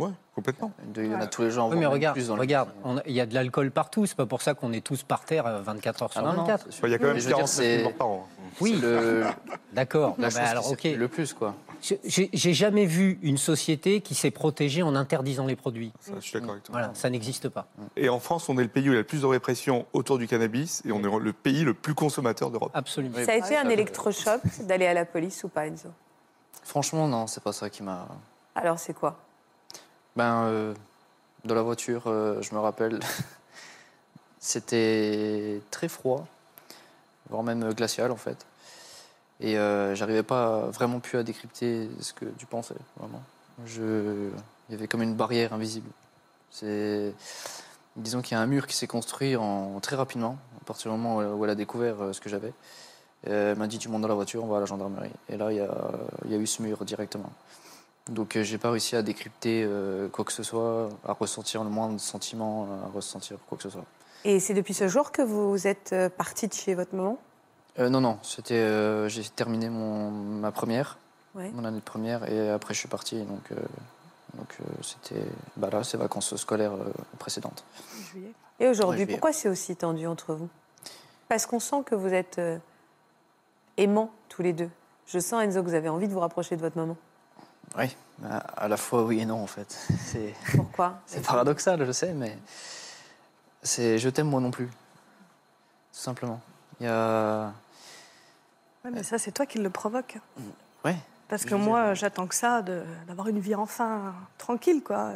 Oui, 0.00 0.10
complètement. 0.34 0.72
Il 0.96 1.06
y 1.06 1.14
en 1.14 1.20
a 1.20 1.26
tous 1.26 1.42
les 1.42 1.50
gens. 1.50 1.68
Oui, 1.70 1.76
mais 1.76 1.86
regarde, 1.86 2.14
plus 2.16 2.28
dans 2.28 2.36
regarde, 2.36 2.68
lycée. 2.68 2.80
on 2.84 2.96
a- 2.98 3.02
il 3.06 3.12
y 3.12 3.20
a 3.20 3.26
de 3.26 3.34
l'alcool 3.34 3.70
partout. 3.70 4.06
C'est 4.06 4.16
pas 4.16 4.26
pour 4.26 4.42
ça 4.42 4.54
qu'on 4.54 4.72
est 4.72 4.80
tous 4.84 5.02
par 5.02 5.24
terre 5.24 5.46
euh, 5.46 5.60
24 5.60 6.02
heures 6.02 6.12
sur 6.12 6.20
Ah 6.20 6.24
non, 6.24 6.32
non, 6.32 6.38
24. 6.44 6.64
c'est 6.66 6.72
sûr. 6.72 6.88
Il 6.88 6.90
y 6.90 6.94
a 6.94 6.98
quand 6.98 7.04
même 7.06 7.14
Mais 7.14 7.20
je 7.20 7.24
veux 7.28 7.34
dire, 7.34 7.44
49 7.44 7.56
000 7.66 7.76
c'est- 7.78 7.82
morts 7.84 7.92
par 7.94 8.06
an. 8.08 8.28
Oui, 8.60 8.78
le, 8.82 9.24
d'accord. 9.72 10.16
Bah, 10.18 10.28
alors, 10.44 10.70
ok. 10.70 10.84
le 10.84 11.08
plus, 11.08 11.32
quoi. 11.34 11.54
J'ai 12.04 12.52
jamais 12.52 12.84
vu 12.84 13.18
une 13.22 13.38
société 13.38 14.00
qui 14.02 14.14
s'est 14.14 14.30
protégée 14.30 14.82
en 14.82 14.94
interdisant 14.94 15.46
les 15.46 15.56
produits. 15.56 15.92
Ça, 16.00 16.12
je 16.16 16.20
suis 16.20 16.32
d'accord 16.34 16.50
avec 16.52 16.64
toi. 16.64 16.72
Voilà, 16.74 16.90
ça 16.94 17.08
n'existe 17.08 17.48
pas. 17.48 17.68
Et 17.96 18.08
en 18.10 18.18
France, 18.20 18.48
on 18.50 18.58
est 18.58 18.62
le 18.62 18.68
pays 18.68 18.88
où 18.88 18.92
il 18.92 18.96
y 18.96 18.98
a 18.98 19.00
le 19.00 19.06
plus 19.06 19.22
de 19.22 19.26
répression 19.26 19.86
autour 19.94 20.18
du 20.18 20.26
cannabis 20.26 20.82
et 20.86 20.92
on 20.92 20.98
est 20.98 21.18
le 21.24 21.32
pays 21.32 21.64
le 21.64 21.72
plus 21.72 21.94
consommateur 21.94 22.50
d'Europe. 22.50 22.70
Absolument. 22.74 23.16
Ça 23.24 23.32
a 23.32 23.36
été 23.36 23.56
un 23.56 23.68
électrochoc 23.70 24.40
d'aller 24.64 24.86
à 24.86 24.92
la 24.94 25.06
police 25.06 25.42
ou 25.44 25.48
pas, 25.48 25.66
Enzo? 25.66 25.88
Franchement, 26.64 27.08
non, 27.08 27.26
c'est 27.26 27.42
pas 27.42 27.52
ça 27.52 27.70
qui 27.70 27.82
m'a. 27.82 28.06
Alors 28.54 28.78
c'est 28.78 28.92
quoi? 28.92 29.16
Ben, 30.16 30.44
euh, 30.46 30.74
dans 31.44 31.54
la 31.54 31.62
voiture, 31.62 32.04
euh, 32.06 32.42
je 32.42 32.54
me 32.54 32.60
rappelle, 32.60 33.00
c'était 34.40 35.60
très 35.70 35.88
froid, 35.88 36.26
voire 37.28 37.42
même 37.42 37.72
glacial 37.74 38.10
en 38.10 38.16
fait. 38.16 38.46
Et 39.38 39.56
euh, 39.56 39.94
j'arrivais 39.94 40.22
pas 40.22 40.66
vraiment 40.66 41.00
plus 41.00 41.16
à 41.16 41.22
décrypter 41.22 41.88
ce 42.00 42.12
que 42.12 42.26
tu 42.36 42.46
pensais, 42.46 42.74
vraiment. 42.96 43.22
Il 43.66 44.32
y 44.70 44.74
avait 44.74 44.88
comme 44.88 45.02
une 45.02 45.14
barrière 45.14 45.52
invisible. 45.52 45.90
C'est, 46.50 47.14
disons 47.96 48.20
qu'il 48.20 48.36
y 48.36 48.38
a 48.38 48.42
un 48.42 48.46
mur 48.46 48.66
qui 48.66 48.76
s'est 48.76 48.86
construit 48.86 49.36
en, 49.36 49.80
très 49.80 49.96
rapidement, 49.96 50.38
à 50.60 50.64
partir 50.64 50.90
du 50.90 50.98
moment 50.98 51.18
où, 51.18 51.44
elle 51.44 51.50
a 51.50 51.54
découvert 51.54 51.96
ce 52.12 52.20
que 52.20 52.28
j'avais. 52.28 52.52
Elle 53.24 53.56
m'a 53.56 53.66
dit 53.66 53.78
tu 53.78 53.88
montes 53.88 54.02
dans 54.02 54.08
la 54.08 54.14
voiture, 54.14 54.42
on 54.42 54.48
va 54.48 54.56
à 54.56 54.60
la 54.60 54.66
gendarmerie. 54.66 55.12
Et 55.28 55.36
là, 55.36 55.52
il 55.52 55.58
y 55.58 56.34
a 56.34 56.38
eu 56.38 56.46
ce 56.46 56.62
mur 56.62 56.84
directement. 56.84 57.30
Donc 58.08 58.36
euh, 58.36 58.42
j'ai 58.42 58.58
pas 58.58 58.70
réussi 58.70 58.96
à 58.96 59.02
décrypter 59.02 59.62
euh, 59.64 60.08
quoi 60.08 60.24
que 60.24 60.32
ce 60.32 60.42
soit, 60.42 60.88
à 61.06 61.12
ressentir 61.12 61.62
le 61.62 61.70
moindre 61.70 62.00
sentiment, 62.00 62.66
à 62.86 62.88
ressentir 62.94 63.36
quoi 63.48 63.56
que 63.56 63.62
ce 63.62 63.70
soit. 63.70 63.84
Et 64.24 64.40
c'est 64.40 64.54
depuis 64.54 64.74
ce 64.74 64.88
jour 64.88 65.12
que 65.12 65.22
vous 65.22 65.66
êtes 65.66 65.92
euh, 65.92 66.08
parti 66.08 66.48
de 66.48 66.52
chez 66.52 66.74
votre 66.74 66.94
maman? 66.94 67.18
Euh, 67.78 67.88
non, 67.88 68.00
non, 68.00 68.18
c'était, 68.22 68.54
euh, 68.54 69.08
j'ai 69.08 69.22
terminé 69.24 69.68
mon, 69.68 70.10
ma 70.10 70.50
première, 70.52 70.98
Ouais. 71.36 71.50
mon 71.54 71.64
année 71.64 71.78
de 71.78 71.84
première, 71.84 72.28
et 72.28 72.50
après 72.50 72.74
je 72.74 72.80
suis 72.80 72.88
parti. 72.88 73.22
Donc, 73.22 73.52
euh, 73.52 73.56
donc 74.34 74.56
c'était 74.82 75.22
bah 75.56 75.70
là, 75.70 75.84
ces 75.84 75.96
vacances 75.96 76.34
scolaires 76.34 76.72
précédentes. 77.20 77.62
Juillet. 78.10 78.32
Et 78.58 78.66
aujourd'hui, 78.68 79.02
Ouais, 79.04 79.06
pourquoi 79.06 79.32
c'est 79.32 79.48
aussi 79.48 79.76
tendu 79.76 80.06
entre 80.08 80.34
vous? 80.34 80.48
Parce 81.28 81.46
qu'on 81.46 81.60
sent 81.60 81.82
que 81.86 81.94
vous 81.94 82.12
êtes 82.12 82.40
aimants 83.76 84.10
tous 84.28 84.42
les 84.42 84.52
deux. 84.52 84.68
Je 85.06 85.18
sens, 85.20 85.42
Enzo, 85.42 85.62
que 85.62 85.68
vous 85.68 85.74
avez 85.74 85.88
envie 85.88 86.08
de 86.08 86.12
vous 86.12 86.18
rapprocher 86.20 86.56
de 86.56 86.60
votre 86.60 86.76
maman. 86.76 86.96
Oui, 87.78 87.96
à, 88.56 88.68
la 88.68 88.76
fois 88.76 89.04
oui 89.04 89.20
et 89.20 89.24
non 89.26 89.42
en 89.42 89.46
fait. 89.46 89.70
C'est, 89.98 90.34
Pourquoi? 90.56 90.98
c'est 91.06 91.24
paradoxal, 91.24 91.84
je 91.86 91.92
sais, 91.92 92.12
mais 92.12 92.36
c'est 93.62 93.98
je 93.98 94.08
t'aime 94.08 94.28
moi 94.28 94.40
non 94.40 94.50
plus. 94.50 94.66
Tout 94.66 95.98
simplement. 95.98 96.40
Il 96.80 96.86
y 96.86 96.88
a. 96.88 97.52
Ouais, 98.84 98.90
mais 98.90 99.02
ça, 99.02 99.18
c'est 99.18 99.32
toi 99.32 99.44
qui 99.46 99.58
le 99.58 99.68
provoque. 99.70 100.18
Ouais. 100.84 100.96
Parce 101.28 101.44
que 101.44 101.54
moi, 101.54 101.86
dire- 101.86 101.94
j'attends 101.96 102.26
que 102.26 102.34
ça, 102.34 102.62
de- 102.62 102.84
d'avoir 103.06 103.28
une 103.28 103.38
vie 103.38 103.54
enfin 103.54 104.14
tranquille, 104.38 104.82
quoi. 104.82 105.12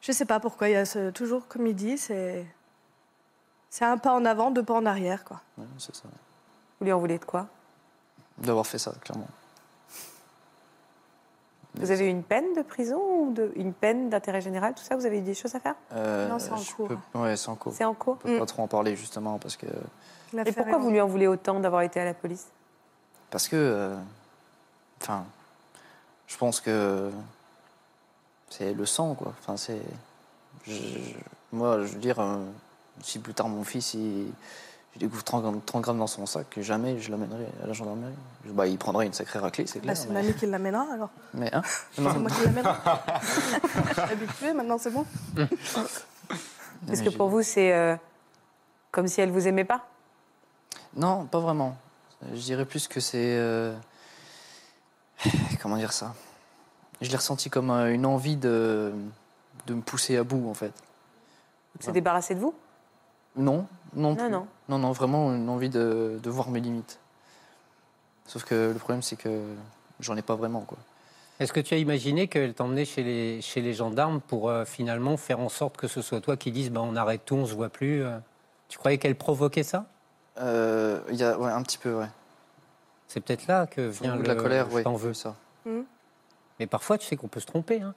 Je 0.00 0.10
sais 0.12 0.24
pas 0.24 0.40
pourquoi. 0.40 0.68
Il 0.68 0.72
y 0.72 0.76
a 0.76 0.84
ce- 0.86 1.10
toujours, 1.10 1.46
comme 1.46 1.66
il 1.66 1.74
dit, 1.76 1.98
c'est 1.98 2.46
c'est 3.70 3.84
un 3.84 3.98
pas 3.98 4.12
en 4.14 4.24
avant, 4.24 4.50
deux 4.50 4.62
pas 4.62 4.74
en 4.74 4.86
arrière, 4.86 5.24
quoi. 5.24 5.40
ouais, 5.58 5.66
c'est 5.78 5.94
ça. 5.94 6.04
Vous 6.80 6.86
lui 6.86 6.92
en 6.92 6.98
voulez 6.98 7.18
de 7.18 7.24
quoi? 7.24 7.46
D'avoir 8.38 8.66
fait 8.66 8.78
ça, 8.78 8.92
clairement. 9.02 9.28
Vous 11.78 11.90
avez 11.90 12.06
eu 12.06 12.08
une 12.10 12.22
peine 12.22 12.54
de 12.54 12.62
prison 12.62 12.98
ou 13.20 13.32
de, 13.32 13.52
une 13.56 13.72
peine 13.72 14.08
d'intérêt 14.08 14.40
général, 14.40 14.74
tout 14.74 14.82
ça? 14.82 14.96
Vous 14.96 15.04
avez 15.06 15.18
eu 15.18 15.22
des 15.22 15.34
choses 15.34 15.54
à 15.54 15.60
faire? 15.60 15.74
Euh, 15.92 16.28
Non, 16.28 16.38
c'est 16.38 16.52
en 16.52 16.86
peux- 16.88 17.18
Ouais, 17.18 17.36
c'est 17.36 17.48
en 17.50 17.54
cours. 17.54 17.72
C'est 17.74 17.84
en 17.84 17.94
cours? 17.94 18.16
Je 18.22 18.28
peux 18.28 18.36
Mm. 18.36 18.38
pas 18.38 18.46
trop 18.46 18.62
en 18.62 18.66
parler 18.68 18.96
justement 18.96 19.38
parce 19.38 19.56
que 19.56 19.66
Et 20.46 20.52
pourquoi 20.52 20.78
vous 20.78 20.90
lui 20.90 21.00
en 21.00 21.06
voulez 21.06 21.26
autant 21.26 21.60
d'avoir 21.60 21.82
été 21.82 22.00
à 22.00 22.04
la 22.04 22.14
police? 22.14 22.46
Parce 23.30 23.48
que 23.48 23.56
euh, 23.56 23.96
enfin 25.02 25.24
je 26.26 26.36
pense 26.36 26.60
que 26.60 27.10
c'est 28.48 28.72
le 28.72 28.86
sang 28.86 29.14
quoi. 29.14 29.32
Enfin 29.40 29.56
c'est 29.56 29.82
je- 30.66 31.14
moi 31.52 31.78
je 31.84 31.92
veux 31.92 31.98
dire 31.98 32.20
euh, 32.20 32.38
si 33.02 33.18
plus 33.18 33.34
tard 33.34 33.48
mon 33.48 33.64
fils 33.64 33.94
il, 33.94 34.32
il 34.96 35.00
découvre 35.00 35.22
30, 35.24 35.42
grammes- 35.42 35.60
30 35.64 35.82
grammes 35.82 35.98
dans 35.98 36.06
son 36.06 36.24
sac, 36.26 36.46
jamais 36.60 36.98
je 36.98 37.10
l'amènerai 37.10 37.46
à 37.62 37.66
la 37.66 37.72
gendarmerie. 37.74 38.14
Bah, 38.46 38.66
il 38.66 38.78
prendrait 38.78 39.04
une 39.06 39.12
sacrée 39.12 39.38
raclée, 39.38 39.66
c'est 39.66 39.78
Bah, 39.80 39.84
clair. 39.92 39.96
c'est 39.96 40.08
mais, 40.08 40.22
mamie 40.22 40.34
qui 40.34 40.46
l'amènera, 40.46 40.86
alors. 40.92 41.10
mais, 41.34 41.54
hein? 41.54 41.62
C'est 41.92 42.00
Non, 42.02 42.18
moi 42.20 42.30
qui 42.30 42.42
l'amènera. 42.44 43.02
Je 43.22 43.92
suis 43.92 44.00
habituée, 44.12 44.52
maintenant, 44.54 44.78
c'est 44.78 44.90
bon. 44.90 45.04
Parce 45.34 46.04
mais 46.86 47.04
que 47.04 47.10
pour 47.10 47.28
vous, 47.28 47.42
c'est 47.42 47.72
euh, 47.74 47.96
comme 48.90 49.06
si 49.08 49.20
elle 49.20 49.30
vous 49.30 49.46
aimait 49.46 49.64
pas? 49.64 49.86
Non, 50.94 51.26
pas 51.26 51.40
vraiment. 51.40 51.76
Je 52.32 52.40
dirais 52.40 52.64
plus 52.64 52.88
que 52.88 53.00
c'est. 53.00 53.36
euh, 53.38 53.74
Comment 55.62 55.76
dire 55.76 55.92
ça? 55.92 56.14
Je 57.02 57.10
l'ai 57.10 57.16
ressenti 57.16 57.50
comme 57.50 57.70
euh, 57.70 57.92
une 57.92 58.06
envie 58.06 58.36
de, 58.36 58.92
de 59.66 59.74
me 59.74 59.82
pousser 59.82 60.16
à 60.16 60.24
bout, 60.24 60.48
en 60.48 60.54
fait. 60.54 60.72
De 61.78 61.84
se 61.84 61.90
débarrasser 61.90 62.34
de 62.34 62.40
vous? 62.40 62.54
Non, 63.36 63.66
non, 63.94 64.10
Non, 64.10 64.16
plus. 64.16 64.24
non. 64.30 64.30
Non, 64.30 64.46
non, 64.68 64.92
vraiment 64.92 65.34
une 65.34 65.48
envie 65.48 65.70
de, 65.70 66.18
de 66.22 66.30
voir 66.30 66.50
mes 66.50 66.60
limites. 66.60 66.98
Sauf 68.26 68.44
que 68.44 68.72
le 68.72 68.78
problème, 68.78 69.02
c'est 69.02 69.16
que 69.16 69.42
j'en 70.00 70.16
ai 70.16 70.22
pas 70.22 70.34
vraiment, 70.34 70.60
quoi. 70.60 70.78
Est-ce 71.38 71.52
que 71.52 71.60
tu 71.60 71.74
as 71.74 71.76
imaginé 71.76 72.28
qu'elle 72.28 72.54
t'emmenait 72.54 72.86
chez 72.86 73.02
les, 73.02 73.42
chez 73.42 73.60
les 73.60 73.74
gendarmes 73.74 74.20
pour 74.20 74.48
euh, 74.48 74.64
finalement 74.64 75.18
faire 75.18 75.38
en 75.38 75.50
sorte 75.50 75.76
que 75.76 75.86
ce 75.86 76.00
soit 76.00 76.20
toi 76.22 76.36
qui 76.36 76.50
dise 76.50 76.70
bah, 76.70 76.80
on 76.82 76.96
arrête 76.96 77.26
tout, 77.26 77.34
on 77.34 77.44
se 77.46 77.54
voit 77.54 77.68
plus 77.68 78.02
euh? 78.02 78.18
Tu 78.68 78.78
croyais 78.78 78.96
qu'elle 78.98 79.16
provoquait 79.16 79.62
ça? 79.62 79.84
Euh, 80.38 81.00
Il 81.10 81.16
y 81.16 81.24
a 81.24 81.38
ouais, 81.38 81.50
un 81.50 81.62
petit 81.62 81.78
peu, 81.78 81.94
ouais. 81.94 82.08
C'est 83.06 83.20
peut-être 83.20 83.46
là 83.46 83.66
que 83.66 83.82
vient 83.82 84.16
le 84.16 84.22
de 84.22 84.28
la 84.28 84.34
colère, 84.34 84.68
je 84.70 84.78
t'en 84.80 84.94
veux. 84.94 85.14
ça. 85.14 85.36
Mais 86.58 86.66
parfois, 86.66 86.98
tu 86.98 87.06
sais 87.06 87.16
qu'on 87.16 87.28
peut 87.28 87.40
se 87.40 87.46
tromper. 87.46 87.82
Hein. 87.82 87.94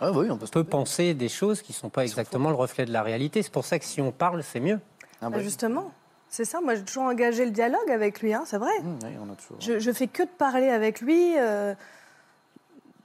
Ah 0.00 0.10
oui, 0.10 0.30
on 0.30 0.36
peut 0.36 0.44
On 0.44 0.46
se 0.46 0.52
peut 0.52 0.64
penser 0.64 1.14
des 1.14 1.28
choses 1.28 1.60
qui 1.62 1.72
ne 1.72 1.76
sont 1.76 1.90
pas 1.90 2.04
Ils 2.04 2.08
sont 2.08 2.14
exactement 2.14 2.48
le 2.50 2.56
reflet 2.56 2.86
de 2.86 2.92
la 2.92 3.02
réalité. 3.02 3.42
C'est 3.42 3.52
pour 3.52 3.64
ça 3.64 3.78
que 3.78 3.84
si 3.84 4.00
on 4.00 4.10
parle, 4.10 4.42
c'est 4.42 4.60
mieux. 4.60 4.80
Ah, 5.20 5.28
Bah, 5.30 5.36
bah, 5.36 5.42
justement, 5.42 5.90
c'est 6.28 6.44
ça. 6.44 6.60
Moi, 6.60 6.74
j'ai 6.76 6.84
toujours 6.84 7.04
engagé 7.04 7.44
le 7.44 7.50
dialogue 7.50 7.90
avec 7.90 8.20
lui, 8.20 8.32
hein, 8.34 8.44
c'est 8.46 8.58
vrai. 8.58 8.72
oui, 8.82 9.10
on 9.20 9.32
a 9.32 9.34
toujours. 9.36 9.60
Je, 9.60 9.78
je 9.78 9.90
fais 9.92 10.06
que 10.06 10.22
de 10.22 10.28
parler 10.28 10.68
avec 10.68 11.00
lui. 11.00 11.34
euh, 11.38 11.74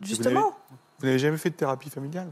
justement. 0.01 0.51
Vous 0.99 1.05
n'avez 1.07 1.19
jamais 1.19 1.37
fait 1.37 1.49
de 1.49 1.55
thérapie 1.55 1.89
familiale? 1.89 2.29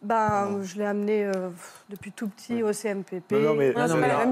Ben, 0.00 0.60
je 0.62 0.76
l'ai 0.76 0.86
amené 0.86 1.24
euh, 1.24 1.50
depuis 1.88 2.12
tout 2.12 2.28
petit 2.28 2.62
au 2.62 2.72
CMPP. 2.72 3.32
Non, 3.32 3.40
non, 3.40 3.54
mais- 3.54 3.72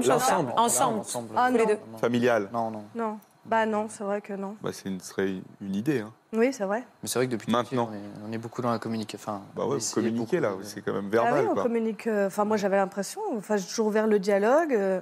ça. 0.03 0.15
ensemble. 0.15 0.53
Ensemble. 0.55 0.99
ensemble. 0.99 1.29
Ah, 1.35 1.49
non. 1.51 1.97
Familiale 1.97 2.49
Non, 2.53 2.71
non. 2.71 2.83
Non. 2.95 3.19
Bah 3.47 3.65
non, 3.65 3.87
c'est 3.89 4.03
vrai 4.03 4.21
que 4.21 4.33
non. 4.33 4.57
bah, 4.61 4.71
C'est 4.73 4.89
une, 4.89 4.99
serait 4.99 5.35
une 5.61 5.75
idée. 5.75 6.01
Hein. 6.01 6.11
Oui, 6.33 6.51
c'est 6.51 6.65
vrai. 6.65 6.83
Mais 7.01 7.07
c'est 7.07 7.17
vrai 7.19 7.27
que 7.27 7.31
depuis 7.31 7.45
tout 7.45 7.51
Maintenant. 7.51 7.85
petit, 7.87 7.95
on 7.97 8.25
est, 8.25 8.29
on 8.29 8.31
est 8.33 8.37
beaucoup 8.37 8.61
dans 8.61 8.71
la 8.71 8.79
communication. 8.79 9.31
Enfin, 9.31 9.41
Bah 9.55 9.65
ouais, 9.65 9.77
vous 9.77 9.93
communiquez 9.93 10.39
là, 10.41 10.53
de- 10.55 10.63
c'est 10.63 10.81
quand 10.81 10.93
même 10.93 11.07
Ah 11.07 11.09
verbal. 11.09 11.41
oui, 11.43 11.47
on 11.49 11.53
quoi. 11.53 11.63
communique. 11.63 12.07
euh, 12.07 12.27
Enfin, 12.27 12.43
moi, 12.45 12.57
j'avais 12.57 12.75
l'impression. 12.77 13.21
Enfin, 13.37 13.55
j'ai 13.57 13.65
toujours 13.67 13.87
ouvert 13.87 14.05
le 14.07 14.19
dialogue. 14.19 14.73
euh, 14.73 14.99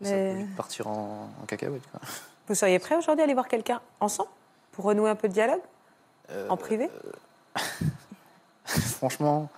Ça 0.00 0.10
peut 0.10 0.16
mais 0.16 0.46
partir 0.56 0.86
en, 0.88 1.28
en 1.42 1.46
cacahuète. 1.46 1.82
Quoi. 1.90 2.00
Vous 2.48 2.54
seriez 2.54 2.78
prêt 2.78 2.96
aujourd'hui 2.96 3.20
à 3.20 3.24
aller 3.24 3.34
voir 3.34 3.48
quelqu'un 3.48 3.80
ensemble 4.00 4.30
pour 4.72 4.86
renouer 4.86 5.10
un 5.10 5.14
peu 5.14 5.28
de 5.28 5.32
dialogue 5.34 5.60
Euh, 6.30 6.48
en 6.48 6.56
privé? 6.56 6.88
Franchement, 8.64 9.50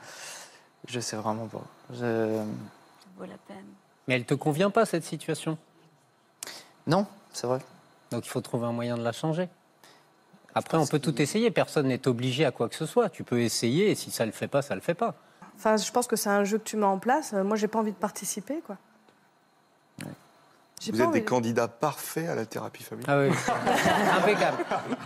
je 0.88 0.98
sais 1.00 1.16
vraiment 1.16 1.46
pas. 1.46 1.62
Je- 1.92 1.96
Ça 2.40 3.08
vaut 3.16 3.24
la 3.26 3.36
peine. 3.46 3.64
Mais 4.08 4.14
elle 4.16 4.24
te 4.24 4.34
convient 4.34 4.70
pas, 4.70 4.84
cette 4.84 5.04
situation? 5.04 5.56
Non, 6.86 7.06
c'est 7.32 7.46
vrai. 7.46 7.60
Donc 8.14 8.26
il 8.26 8.30
faut 8.30 8.40
trouver 8.40 8.66
un 8.66 8.72
moyen 8.72 8.96
de 8.96 9.02
la 9.02 9.12
changer. 9.12 9.48
Après, 10.54 10.78
on 10.78 10.86
peut 10.86 11.00
tout 11.00 11.20
essayer. 11.20 11.50
Personne 11.50 11.88
n'est 11.88 12.06
obligé 12.06 12.44
à 12.44 12.52
quoi 12.52 12.68
que 12.68 12.76
ce 12.76 12.86
soit. 12.86 13.08
Tu 13.08 13.24
peux 13.24 13.40
essayer 13.40 13.90
et 13.90 13.94
si 13.96 14.12
ça 14.12 14.24
le 14.24 14.30
fait 14.30 14.46
pas, 14.46 14.62
ça 14.62 14.76
le 14.76 14.80
fait 14.80 14.94
pas. 14.94 15.14
Enfin, 15.56 15.76
je 15.76 15.90
pense 15.90 16.06
que 16.06 16.14
c'est 16.14 16.30
un 16.30 16.44
jeu 16.44 16.58
que 16.58 16.64
tu 16.64 16.76
mets 16.76 16.84
en 16.84 16.98
place. 16.98 17.32
Euh, 17.32 17.42
Moi, 17.42 17.56
j'ai 17.56 17.66
pas 17.66 17.80
envie 17.80 17.90
de 17.92 17.96
participer, 17.96 18.60
quoi. 18.64 18.78
Vous 20.92 21.00
êtes 21.00 21.06
envie 21.08 21.18
des 21.20 21.24
de- 21.24 21.28
candidats 21.28 21.68
parfaits 21.68 22.28
à 22.28 22.34
la 22.34 22.46
thérapie 22.46 22.82
familiale. 22.82 23.30
Ah 23.32 23.46
oui, 23.54 23.54
impeccable. 24.22 24.64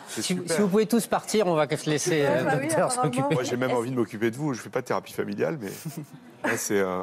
C'est 0.08 0.22
Si, 0.22 0.34
vous 0.34 0.68
pouvez 0.68 0.86
tous 0.86 1.06
partir, 1.06 1.46
on 1.46 1.54
va 1.54 1.68
se 1.68 1.88
laisser 1.90 2.22
Ouais, 2.22 2.38
le 2.40 2.44
bah 2.44 2.56
docteur 2.56 2.92
s'occuper. 2.92 3.34
Moi, 3.34 3.42
j'ai 3.42 3.56
même 3.56 3.72
envie 3.72 3.90
de 3.90 3.96
m'occuper 3.96 4.30
de 4.30 4.36
vous. 4.36 4.54
Je 4.54 4.60
fais 4.62 4.70
pas 4.70 4.80
de 4.80 4.86
thérapie 4.86 5.12
familiale, 5.12 5.58
mais 5.60 5.70
c'est 6.56 6.78
euh. 6.80 7.02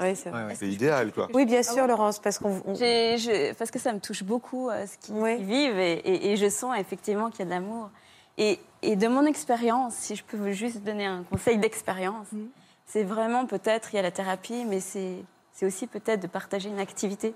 Oui. 0.00 0.14
Ouais, 0.24 0.68
idéal, 0.68 1.12
quoi. 1.12 1.28
Oui, 1.34 1.46
bien 1.46 1.62
sûr, 1.62 1.86
Laurence, 1.86 2.18
parce 2.18 2.38
qu'on. 2.38 2.62
on- 2.66 2.74
J'ai- 2.74 3.18
je- 3.18 3.52
parce 3.54 3.70
que 3.70 3.78
ça 3.78 3.92
me 3.92 4.00
touche 4.00 4.22
beaucoup 4.22 4.68
euh, 4.70 4.84
ce 4.86 4.96
qu'ils 4.98 5.44
vivent 5.46 5.78
et, 5.78 5.92
et- 5.94 6.32
et 6.32 6.36
je 6.36 6.48
sens 6.48 6.76
effectivement 6.78 7.30
qu'il 7.30 7.40
y 7.40 7.42
a 7.42 7.44
de 7.46 7.50
l'amour. 7.50 7.90
Et, 8.38 8.60
et 8.82 8.96
de 8.96 9.08
mon 9.08 9.24
expérience, 9.24 9.94
si 9.94 10.14
je 10.14 10.22
peux 10.22 10.36
vous 10.36 10.52
juste 10.52 10.82
donner 10.84 11.06
un 11.06 11.22
conseil 11.22 11.56
d'expérience, 11.58 12.26
Mhm. 12.32 12.48
c'est 12.86 13.02
vraiment 13.02 13.46
peut-être, 13.46 13.88
il 13.92 13.96
y 13.96 13.98
a 13.98 14.02
la 14.02 14.10
thérapie, 14.10 14.64
mais 14.68 14.80
c'est 14.80 15.16
c'est 15.54 15.64
aussi 15.64 15.86
peut-être 15.86 16.20
de 16.20 16.26
partager 16.26 16.68
une 16.68 16.78
activité 16.80 17.34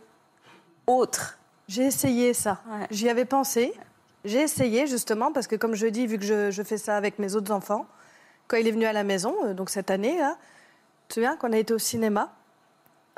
autre. 0.87 1.39
J'ai 1.69 1.85
essayé 1.85 2.35
ça. 2.35 2.61
Ouais. 2.69 2.87
J'y 2.91 3.09
avais 3.09 3.25
pensé. 3.25 3.73
J'ai 4.25 4.41
essayé 4.41 4.87
justement 4.87 5.33
parce 5.33 5.47
que, 5.47 5.57
comme 5.57 5.75
je 5.75 5.87
dis, 5.87 6.07
vu 6.07 6.19
que 6.19 6.25
je, 6.25 6.51
je 6.51 6.63
fais 6.63 6.77
ça 6.79 6.97
avec 6.97 7.19
mes 7.19 7.35
autres 7.37 7.53
enfants, 7.53 7.87
quand 8.49 8.57
il 8.57 8.67
est 8.67 8.73
venu 8.73 8.85
à 8.85 8.93
la 8.93 9.05
maison, 9.05 9.35
euh, 9.45 9.55
donc 9.55 9.71
cette 9.71 9.91
année, 9.91 10.19
là, 10.19 10.37
tu 11.03 11.09
te 11.09 11.15
souviens 11.15 11.37
qu'on 11.37 11.53
a 11.53 11.57
été 11.59 11.73
au 11.73 11.79
cinéma, 11.79 12.33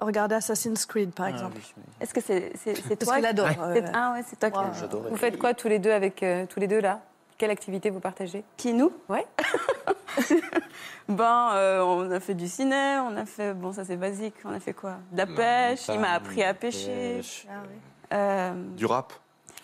regarder 0.00 0.34
Assassin's 0.36 0.84
Creed 0.86 1.12
par 1.12 1.26
exemple. 1.28 1.56
Ah, 1.56 1.60
oui, 1.60 1.72
oui. 1.76 1.82
Est-ce 2.00 2.14
que 2.14 2.20
c'est 2.20 2.52
c'est- 2.56 2.74
c'est 2.74 2.96
Parce 2.96 3.06
toi 3.08 3.16
qu'il 3.16 3.26
adore. 3.26 3.46
Ouais. 3.46 3.56
euh, 3.60 3.74
c'est- 3.74 3.92
Ah 3.94 4.12
ouais, 4.12 4.24
c'est 4.28 4.38
toi 4.38 4.50
qui 4.50 4.58
Wow. 4.94 5.08
Vous 5.10 5.16
faites 5.16 5.38
quoi 5.38 5.54
tous 5.54 5.68
les 5.68 5.78
deux 5.78 5.90
avec 5.92 6.22
euh, 6.22 6.46
tous 6.46 6.60
les 6.60 6.66
deux 6.68 6.80
là? 6.80 7.00
Quelle 7.42 7.50
activité 7.50 7.90
vous 7.90 7.98
partagez 7.98 8.44
Qui 8.56 8.72
nous? 8.72 8.92
Ouais. 9.08 9.26
Ben, 11.08 11.50
euh, 11.54 11.80
on 11.80 12.08
a 12.12 12.20
fait 12.20 12.34
du 12.34 12.46
ciné, 12.46 12.98
on 13.00 13.16
a 13.16 13.26
fait, 13.26 13.52
bon 13.52 13.72
ça 13.72 13.84
c'est 13.84 13.96
basique, 13.96 14.36
on 14.44 14.52
a 14.52 14.60
fait 14.60 14.72
quoi? 14.72 14.98
De 15.10 15.18
la 15.18 15.26
pêche, 15.26 15.88
il 15.88 15.98
m'a 15.98 16.12
appris 16.12 16.44
à 16.44 16.54
pêcher. 16.54 17.16
Pêche. 17.16 17.46
ah 17.50 17.54
oui. 17.64 17.80
Euh, 18.12 18.52
Du 18.76 18.86
rap? 18.86 19.12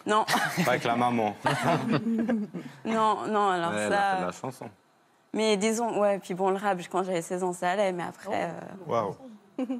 non, 0.07 0.25
Pas 0.65 0.73
avec 0.73 0.83
la 0.83 0.97
maman. 0.97 1.37
non, 2.85 3.19
non, 3.29 3.49
alors 3.49 3.71
Ouais, 3.71 3.85
elle 3.87 3.93
a 3.93 4.17
fait 4.17 4.17
de 4.17 4.21
ça... 4.21 4.27
la 4.27 4.33
chanson. 4.33 4.69
Mais 5.33 5.57
disons, 5.57 6.01
ouais, 6.01 6.19
puis 6.19 6.35
bon, 6.35 6.51
le 6.51 6.57
rap, 6.57 6.81
quand 6.91 7.05
j'avais 7.05 7.23
16 7.23 7.45
ans, 7.45 7.53
ça 7.53 7.71
allait, 7.71 7.93
mais 7.93 8.03
après... 8.03 8.51
euh, 8.51 8.89
Waouh. 8.89 9.15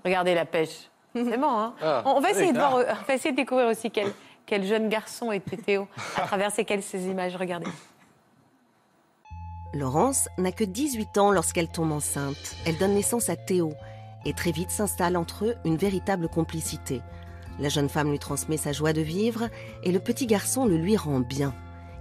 Regardez 0.05 0.37
la 0.37 0.45
pêche. 0.45 0.89
C'est 1.15 1.37
bon, 1.37 1.51
hein 1.51 1.75
Ah, 1.83 2.03
on, 2.05 2.21
va 2.21 2.31
essayer 2.31 2.53
de 2.53 2.59
voir, 2.59 2.75
on 2.77 3.05
va 3.07 3.15
essayer 3.15 3.33
de 3.33 3.37
découvrir 3.37 3.67
aussi 3.67 3.91
quel, 3.91 4.13
quel 4.49 4.65
jeune 4.65 4.89
garçon 4.89 5.31
était 5.31 5.59
Théo 5.59 5.87
à 6.17 6.23
travers 6.23 6.51
ces, 6.51 6.65
quelles- 6.65 6.83
ces 6.83 7.07
images. 7.07 7.37
Regardez. 7.37 7.71
Laurence 9.75 10.29
n'a 10.39 10.51
que 10.51 10.65
18 10.65 11.19
ans 11.19 11.31
lorsqu'elle 11.31 11.69
tombe 11.69 11.93
enceinte. 11.93 12.57
Elle 12.67 12.79
donne 12.79 12.95
naissance 12.95 13.29
à 13.29 13.37
Théo 13.37 13.75
et 14.25 14.33
très 14.33 14.51
vite 14.51 14.71
s'installe 14.71 15.17
entre 15.17 15.45
eux 15.45 15.55
une 15.67 15.77
véritable 15.77 16.29
complicité. 16.29 17.03
La 17.61 17.69
jeune 17.69 17.89
femme 17.91 18.11
lui 18.11 18.19
transmet 18.19 18.57
sa 18.57 18.73
joie 18.73 18.93
de 18.95 19.03
vivre 19.03 19.49
et 19.83 19.93
le 19.93 20.01
petit 20.01 20.27
garçon 20.27 20.65
le 20.65 20.77
lui 20.79 20.97
rend 20.97 21.21
bien. 21.21 21.55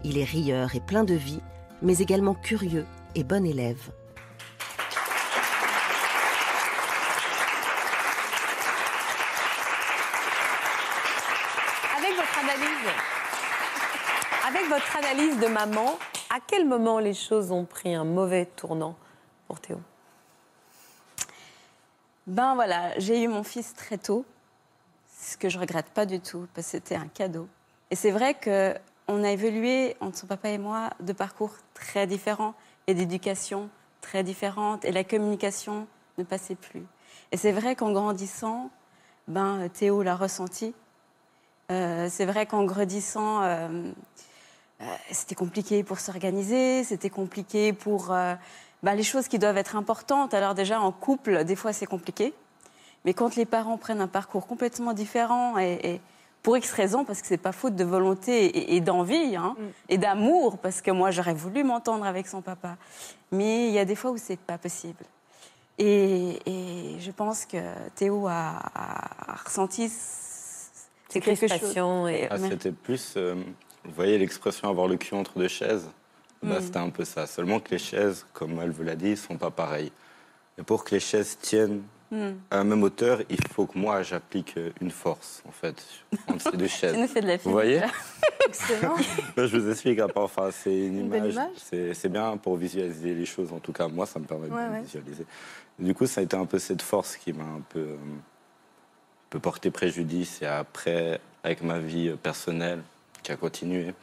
Il 0.03 0.17
est 0.17 0.23
rieur 0.23 0.73
et 0.75 0.79
plein 0.79 1.03
de 1.03 1.15
vie, 1.15 1.41
mais 1.81 1.97
également 1.97 2.33
curieux 2.35 2.85
et 3.15 3.23
bon 3.25 3.45
élève. 3.45 3.91
Avec 11.97 12.15
votre 12.15 12.37
analyse, 12.39 12.89
avec 14.47 14.69
analyse 14.95 15.39
de 15.39 15.47
maman, 15.47 15.97
à 16.29 16.39
quel 16.45 16.67
moment 16.67 16.99
les 16.99 17.13
choses 17.13 17.51
ont 17.51 17.65
pris 17.65 17.93
un 17.93 18.03
mauvais 18.03 18.45
tournant 18.45 18.95
pour 19.47 19.59
Théo? 19.59 19.79
Ben 22.27 22.55
voilà, 22.55 22.97
j'ai 22.99 23.23
eu 23.23 23.27
mon 23.27 23.43
fils 23.43 23.73
très 23.73 23.97
tôt, 23.97 24.25
ce 25.19 25.37
que 25.37 25.49
je 25.49 25.57
regrette 25.57 25.89
pas 25.89 26.05
du 26.05 26.19
tout, 26.19 26.47
parce 26.53 26.67
que 26.67 26.71
c'était 26.71 26.95
un 26.95 27.07
cadeau. 27.07 27.47
Et 27.89 27.95
c'est 27.95 28.11
vrai 28.11 28.33
que 28.33 28.75
on 29.07 29.23
a 29.23 29.31
évolué 29.31 29.95
entre 30.01 30.25
papa 30.27 30.49
et 30.49 30.57
moi 30.57 30.89
de 30.99 31.13
parcours 31.13 31.53
très 31.73 32.05
différents 32.07 32.53
et 32.87 32.93
d'éducation 32.93 33.69
très 34.01 34.23
différentes, 34.23 34.85
et 34.85 34.91
la 34.91 35.03
communication 35.03 35.87
ne 36.17 36.23
passait 36.23 36.55
plus. 36.55 36.85
Et 37.31 37.37
c'est 37.37 37.51
vrai 37.51 37.75
qu'en 37.75 37.91
grandissant, 37.91 38.69
ben 39.27 39.69
Théo 39.69 40.03
l'a 40.03 40.15
ressenti. 40.15 40.73
Euh, 41.71 42.07
c'est 42.09 42.25
vrai 42.25 42.45
qu'en 42.45 42.63
grandissant, 42.63 43.41
euh, 43.43 43.91
c'était 45.11 45.35
compliqué 45.35 45.83
pour 45.83 45.99
s'organiser, 45.99 46.83
c'était 46.83 47.09
compliqué 47.09 47.73
pour 47.73 48.11
euh, 48.11 48.35
bah, 48.83 48.93
les 48.95 49.03
choses 49.03 49.27
qui 49.27 49.39
doivent 49.39 49.57
être 49.57 49.75
importantes. 49.75 50.33
Alors 50.33 50.53
déjà 50.53 50.79
en 50.81 50.91
couple, 50.91 51.43
des 51.45 51.55
fois 51.55 51.73
c'est 51.73 51.85
compliqué, 51.87 52.33
mais 53.05 53.13
quand 53.13 53.35
les 53.35 53.45
parents 53.45 53.77
prennent 53.77 54.01
un 54.01 54.07
parcours 54.07 54.45
complètement 54.47 54.93
différent 54.93 55.57
et, 55.57 55.79
et 55.83 56.01
pour 56.43 56.55
X 56.57 56.71
raisons, 56.71 57.03
parce 57.03 57.21
que 57.21 57.27
c'est 57.27 57.37
pas 57.37 57.51
faute 57.51 57.75
de 57.75 57.83
volonté 57.83 58.45
et, 58.45 58.75
et 58.75 58.79
d'envie 58.81 59.35
hein, 59.35 59.55
et 59.89 59.97
d'amour, 59.97 60.59
parce 60.59 60.81
que 60.81 60.91
moi 60.91 61.11
j'aurais 61.11 61.33
voulu 61.33 61.63
m'entendre 61.63 62.05
avec 62.05 62.27
son 62.27 62.41
papa, 62.41 62.77
mais 63.31 63.67
il 63.67 63.73
y 63.73 63.79
a 63.79 63.85
des 63.85 63.95
fois 63.95 64.11
où 64.11 64.17
c'est 64.17 64.39
pas 64.39 64.57
possible. 64.57 65.03
Et, 65.79 66.39
et 66.45 66.99
je 66.99 67.11
pense 67.11 67.45
que 67.45 67.57
Théo 67.95 68.27
a, 68.27 68.31
a- 68.73 69.31
a 69.33 69.35
ressenti 69.35 69.89
Ces 69.89 71.19
quelque 71.21 71.47
chose. 71.47 72.09
et- 72.09 72.27
Ah. 72.29 72.37
C'était 72.39 72.71
plus, 72.71 73.13
euh, 73.15 73.35
vous 73.85 73.91
voyez 73.95 74.17
l'expression 74.17 74.69
avoir 74.69 74.87
le 74.87 74.97
cul 74.97 75.15
entre 75.15 75.37
deux 75.39 75.47
chaises? 75.47 75.87
Bah, 76.43 76.59
Mm. 76.59 76.61
C'était 76.61 76.77
un 76.77 76.89
peu 76.89 77.03
ça. 77.05 77.25
Seulement 77.25 77.59
que 77.59 77.71
les 77.71 77.79
chaises, 77.79 78.25
comme 78.33 78.59
elle 78.61 78.69
vous 78.71 78.83
l'a 78.83 78.95
dit, 78.95 79.17
sont 79.17 79.37
pas 79.37 79.49
pareilles. 79.51 79.91
Et 80.59 80.63
pour 80.63 80.83
que 80.83 80.93
les 80.95 80.99
chaises 81.01 81.37
tiennent 81.41 81.81
Hmm. 82.09 82.35
à 82.49 82.55
la 82.59 82.63
même 82.63 82.83
hauteur, 82.83 83.19
il 83.29 83.45
faut 83.53 83.65
que 83.65 83.77
moi 83.77 84.01
j'applique 84.01 84.53
euh, 84.55 84.69
une 84.79 84.91
force, 84.91 85.43
en 85.45 85.51
fait, 85.51 85.75
entre 86.27 86.51
ces 86.51 86.55
deux 86.55 86.67
chaises. 86.79 86.95
Fais 87.11 87.19
de 87.19 87.27
la 87.27 87.35
Vous 87.35 87.51
voyez? 87.51 87.81
Excellent. 88.47 88.95
Je 89.35 89.57
vous 89.57 89.69
explique 89.69 89.99
après. 89.99 90.21
Enfin, 90.21 90.47
c'est 90.53 90.73
une 90.73 90.99
image. 90.99 91.33
image. 91.33 91.49
C'est 91.57 91.93
c'est 91.93 92.07
bien 92.07 92.37
pour 92.37 92.55
visualiser 92.55 93.13
les 93.13 93.25
choses. 93.25 93.51
En 93.51 93.59
tout 93.59 93.73
cas, 93.73 93.89
moi, 93.89 94.05
ça 94.05 94.19
me 94.19 94.25
permet 94.25 94.47
Ouais, 94.47 94.67
de 94.67 94.71
ouais. 94.71 94.81
visualiser. 94.83 95.25
Du 95.79 95.93
coup, 95.93 96.05
ça 96.07 96.21
a 96.21 96.23
été 96.23 96.37
un 96.37 96.45
peu 96.45 96.59
cette 96.59 96.81
force 96.81 97.17
qui 97.17 97.33
m'a 97.33 97.43
un 97.43 97.61
peu, 97.67 97.79
euh, 97.79 97.95
un 97.95 99.29
peu 99.29 99.39
porté 99.39 99.69
préjudice. 99.69 100.41
Et 100.41 100.45
après, 100.45 101.19
avec 101.43 101.61
ma 101.61 101.79
vie 101.79 102.07
euh, 102.07 102.15
personnelle 102.15 102.79
qui 103.27 103.33
a 103.33 103.35
continué, 103.37 103.93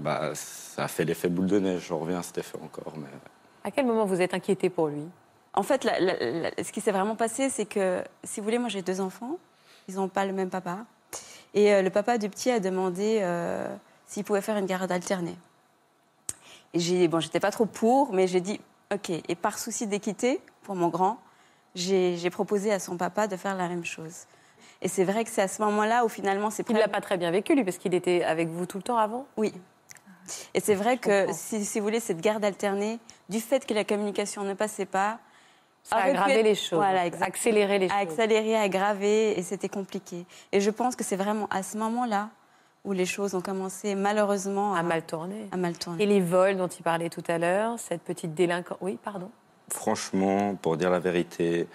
bah, 0.00 0.32
ça 0.34 0.84
a 0.84 0.88
fait 0.88 1.04
l'effet 1.04 1.28
boule 1.28 1.46
de 1.46 1.60
neige. 1.60 1.82
Je 1.86 1.94
reviens 1.94 2.18
à 2.18 2.22
cet 2.22 2.38
effet 2.38 2.58
encore. 2.62 2.92
Mais 2.96 3.06
À 3.62 3.70
quel 3.70 3.86
moment 3.86 4.04
vous 4.04 4.20
êtes 4.20 4.34
inquiété 4.34 4.68
pour 4.70 4.88
lui? 4.88 5.04
En 5.54 5.62
fait, 5.62 5.84
la- 5.84 6.00
la- 6.00 6.16
la- 6.18 6.50
ce 6.64 6.72
qui 6.72 6.80
s'est 6.80 6.90
vraiment 6.90 7.14
passé, 7.16 7.48
c'est 7.48 7.64
que, 7.66 8.02
si 8.24 8.40
vous 8.40 8.44
voulez, 8.44 8.58
moi 8.58 8.68
j'ai 8.68 8.82
deux 8.82 9.00
enfants. 9.00 9.38
Ils 9.88 9.94
n'ont 9.96 10.08
pas 10.08 10.24
le 10.26 10.32
même 10.32 10.50
papa. 10.50 10.84
Et 11.54 11.72
euh, 11.72 11.82
le 11.82 11.90
papa 11.90 12.18
du 12.18 12.28
petit 12.28 12.50
a 12.50 12.58
demandé 12.60 13.18
euh, 13.22 13.66
s'il 14.06 14.24
pouvait 14.24 14.40
faire 14.40 14.56
une 14.56 14.66
garde 14.66 14.90
alternée. 14.90 15.36
Et 16.74 16.78
j'ai, 16.80 17.06
bon, 17.08 17.20
j'étais 17.20 17.40
pas 17.40 17.50
trop 17.52 17.66
pour, 17.66 18.12
mais 18.12 18.26
j'ai 18.26 18.40
dit 18.40 18.60
OK. 18.92 19.10
Et 19.10 19.34
par 19.36 19.58
souci 19.58 19.86
d'équité 19.86 20.40
pour 20.62 20.74
mon 20.74 20.88
grand, 20.88 21.18
j'ai 21.76 22.16
j'ai 22.16 22.30
proposé 22.30 22.72
à 22.72 22.78
son 22.80 22.96
papa 22.96 23.28
de 23.28 23.36
faire 23.36 23.56
la 23.56 23.68
même 23.68 23.84
chose. 23.84 24.24
Et 24.82 24.88
c'est 24.88 25.04
vrai 25.04 25.24
que 25.24 25.30
c'est 25.30 25.42
à 25.42 25.48
ce 25.48 25.60
moment-là 25.62 26.04
où 26.04 26.08
finalement 26.08 26.50
c'est 26.50 26.68
Il 26.68 26.74
ne 26.74 26.80
l'a 26.80 26.88
pas 26.88 27.00
très 27.00 27.16
bien 27.18 27.30
vécu, 27.30 27.54
lui, 27.54 27.64
parce 27.64 27.76
qu'il 27.78 27.94
était 27.94 28.24
avec 28.24 28.48
vous 28.48 28.66
tout 28.66 28.78
le 28.78 28.82
temps 28.82 28.96
avant 28.98 29.26
Oui. 29.36 29.52
Et 30.54 30.60
c'est 30.60 30.74
vrai 30.74 30.96
que, 30.96 31.26
si, 31.32 31.64
si 31.64 31.80
vous 31.80 31.84
voulez, 31.86 32.00
cette 32.00 32.20
garde 32.20 32.44
alternée, 32.44 32.98
du 33.28 33.40
fait 33.40 33.66
que 33.66 33.74
la 33.74 33.84
communication 33.84 34.42
ne 34.44 34.54
passait 34.54 34.86
pas, 34.86 35.18
Ça 35.82 35.96
a 35.96 35.98
aurait 35.98 36.04
pu 36.12 36.16
aggravé 36.16 36.34
être- 36.40 36.44
les 36.44 36.54
choses, 36.54 36.78
Voilà, 36.78 37.00
accéléré 37.20 37.78
les 37.78 37.86
a 37.86 37.88
choses. 37.88 37.98
accéléré, 38.00 38.56
aggravé, 38.56 39.38
et 39.38 39.42
c'était 39.42 39.68
compliqué. 39.68 40.24
Et 40.52 40.60
je 40.60 40.70
pense 40.70 40.94
que 40.96 41.02
c'est 41.04 41.16
vraiment 41.16 41.46
à 41.50 41.62
ce 41.62 41.76
moment-là 41.78 42.28
où 42.84 42.92
les 42.92 43.06
choses 43.06 43.34
ont 43.34 43.40
commencé 43.42 43.94
malheureusement 43.94 44.74
à, 44.74 44.78
A 44.78 44.82
mal 44.82 45.02
tourné. 45.04 45.48
à 45.52 45.56
mal 45.56 45.76
tourner. 45.76 46.02
Et 46.02 46.06
les 46.06 46.20
vols 46.20 46.56
dont 46.56 46.68
il 46.68 46.82
parlait 46.82 47.10
tout 47.10 47.24
à 47.28 47.36
l'heure, 47.36 47.78
cette 47.78 48.02
petite 48.02 48.32
délinquance. 48.34 48.78
Oui, 48.80 48.98
pardon. 49.02 49.30
franchement, 49.70 50.54
pour 50.54 50.76
dire 50.76 50.90
la 50.90 50.98
vérité, 51.00 51.66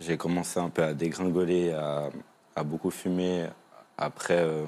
j'ai 0.00 0.16
commencé 0.16 0.58
un 0.58 0.68
peu 0.70 0.82
à 0.82 0.92
dégringoler, 0.94 1.72
à, 1.72 2.08
à 2.56 2.62
beaucoup 2.62 2.90
fumer 2.90 3.48
après, 4.00 4.40
euh, 4.40 4.66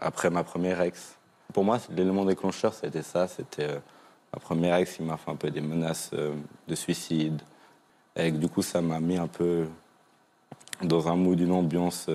après 0.00 0.30
ma 0.30 0.44
première 0.44 0.80
ex. 0.82 1.16
Pour 1.52 1.64
moi, 1.64 1.78
l'élément 1.90 2.24
déclencheur, 2.24 2.74
c'était 2.74 3.02
ça. 3.02 3.28
C'était 3.28 3.68
euh, 3.68 3.78
ma 4.34 4.40
première 4.40 4.76
ex 4.76 4.96
qui 4.96 5.02
m'a 5.02 5.16
fait 5.16 5.30
un 5.30 5.36
peu 5.36 5.50
des 5.50 5.60
menaces 5.60 6.10
euh, 6.12 6.34
de 6.68 6.74
suicide. 6.74 7.40
Et 8.16 8.30
du 8.30 8.48
coup, 8.48 8.62
ça 8.62 8.82
m'a 8.82 9.00
mis 9.00 9.16
un 9.16 9.28
peu 9.28 9.66
dans 10.82 11.08
un 11.08 11.16
mood, 11.16 11.40
une 11.40 11.52
ambiance 11.52 12.10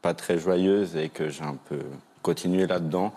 pas 0.00 0.14
très 0.14 0.38
joyeuse 0.38 0.96
et 0.96 1.10
que 1.10 1.28
j'ai 1.28 1.44
un 1.44 1.56
peu 1.56 1.80
continué 2.22 2.66
là-dedans. 2.66 3.12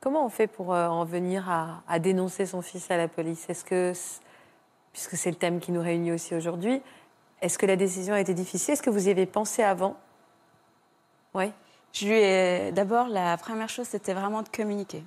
Comment 0.00 0.24
on 0.24 0.30
fait 0.30 0.46
pour 0.46 0.70
en 0.70 1.04
venir 1.04 1.50
à, 1.86 1.98
dénoncer 1.98 2.46
son 2.46 2.62
fils 2.62 2.90
à 2.90 2.96
la 2.96 3.08
police? 3.08 3.44
Puisque 3.46 5.16
c'est 5.16 5.30
le 5.30 5.36
thème 5.36 5.60
qui 5.60 5.70
nous 5.70 5.82
réunit 5.82 6.12
aussi 6.12 6.34
aujourd'hui, 6.34 6.80
est-ce 7.42 7.58
que 7.58 7.66
la 7.66 7.76
décision 7.76 8.14
a 8.14 8.20
été 8.20 8.32
difficile? 8.34 8.72
Est-ce 8.72 8.82
que 8.82 8.90
vous 8.90 9.08
y 9.08 9.10
avez 9.10 9.26
pensé 9.26 9.62
avant? 9.62 9.96
Oui. 11.34 11.52
Je 11.92 12.06
lui 12.06 12.14
ai- 12.14 12.72
D'abord, 12.72 13.08
la 13.08 13.36
première 13.36 13.68
chose, 13.68 13.86
c'était 13.86 14.14
vraiment 14.14 14.42
de 14.42 14.48
communiquer, 14.48 15.02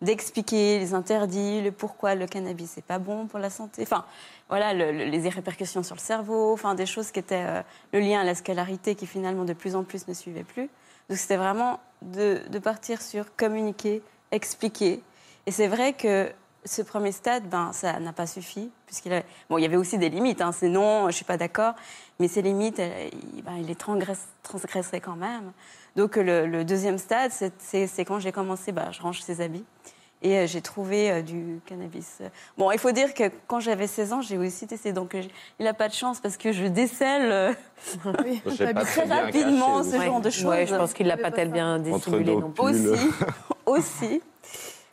d'expliquer 0.00 0.78
les 0.78 0.94
interdits, 0.94 1.60
le 1.60 1.72
pourquoi 1.72 2.14
le 2.14 2.26
cannabis 2.26 2.70
c'est 2.74 2.84
pas 2.84 2.98
bon 2.98 3.26
pour 3.26 3.38
la 3.40 3.50
santé. 3.50 3.82
Enfin, 3.82 4.04
voilà, 4.48 4.72
le- 4.74 4.92
le- 4.92 5.04
les 5.06 5.28
répercussions 5.28 5.82
sur 5.82 5.96
le 5.96 6.00
cerveau, 6.00 6.52
enfin 6.52 6.74
des 6.74 6.86
choses 6.86 7.10
qui 7.10 7.18
étaient 7.18 7.44
euh, 7.46 7.62
le 7.92 8.00
lien 8.00 8.20
à 8.20 8.24
la 8.24 8.34
scolarité 8.36 8.94
qui 8.94 9.06
finalement 9.06 9.44
de 9.44 9.52
plus 9.52 9.74
en 9.74 9.82
plus 9.82 10.06
ne 10.06 10.14
suivait 10.14 10.44
plus. 10.44 10.68
Donc 11.08 11.18
c'était 11.18 11.36
vraiment 11.36 11.80
de 12.02 12.58
partir 12.60 13.02
sur 13.02 13.34
communiquer, 13.36 14.02
expliquer. 14.30 15.02
Et 15.46 15.50
c'est 15.50 15.66
vrai 15.68 15.92
que 15.92 16.30
ce 16.64 16.82
premier 16.82 17.12
stade, 17.12 17.48
ben, 17.48 17.72
ça 17.72 17.98
n'a 18.00 18.12
pas 18.12 18.26
suffi, 18.26 18.70
puisqu'il 18.86 19.22
bon, 19.48 19.58
il 19.58 19.62
y 19.62 19.64
avait 19.64 19.76
aussi 19.76 19.96
des 19.98 20.08
limites. 20.10 20.40
Hein, 20.42 20.52
c'est 20.52 20.68
non, 20.68 21.06
je 21.08 21.14
suis 21.16 21.24
pas 21.24 21.36
d'accord, 21.36 21.74
mais 22.18 22.28
ces 22.28 22.42
limites, 22.42 22.78
elles- 22.78 23.10
il, 23.36 23.42
ben, 23.42 23.56
il 23.58 23.66
les 23.66 23.74
transgresse, 23.74 24.28
transgresserait 24.42 25.00
quand 25.00 25.16
même. 25.16 25.52
Donc 25.96 26.16
le, 26.16 26.46
le 26.46 26.64
deuxième 26.64 26.98
stade, 26.98 27.32
c'est- 27.32 28.04
quand 28.04 28.18
j'ai 28.20 28.32
commencé, 28.32 28.72
ben, 28.72 28.90
je 28.92 29.00
range 29.02 29.20
ses 29.22 29.40
habits. 29.40 29.64
Et 30.22 30.36
euh, 30.36 30.46
j'ai 30.46 30.60
trouvé 30.60 31.10
euh, 31.10 31.22
du 31.22 31.60
cannabis. 31.64 32.18
Bon, 32.58 32.70
il 32.72 32.78
faut 32.78 32.90
dire 32.90 33.14
que 33.14 33.30
quand 33.46 33.58
j'avais 33.58 33.86
16 33.86 34.12
ans, 34.12 34.20
j'ai 34.20 34.36
aussi 34.36 34.66
testé. 34.66 34.92
Donc, 34.92 35.14
euh, 35.14 35.22
il 35.58 35.64
n'a 35.64 35.72
pas 35.72 35.88
de 35.88 35.94
chance 35.94 36.20
parce 36.20 36.36
que 36.36 36.52
je 36.52 36.66
décèle 36.66 37.32
euh, 37.32 37.52
Oui, 38.22 38.42
très 38.44 38.72
rapidement 38.72 39.78
caché, 39.78 39.90
ce 39.92 40.04
genre 40.04 40.20
de 40.20 40.26
Ouais, 40.26 40.30
choses. 40.30 40.68
je 40.68 40.76
pense 40.76 40.92
qu'il 40.92 41.06
ne 41.06 41.12
l'a 41.12 41.16
pas 41.16 41.30
Pas 41.30 41.36
tel 41.36 41.50
bien 41.50 41.78
dissimulé 41.78 42.36
non 42.36 42.50
plus. 42.50 42.90
aussi. 42.90 43.08
aussi. 43.64 44.22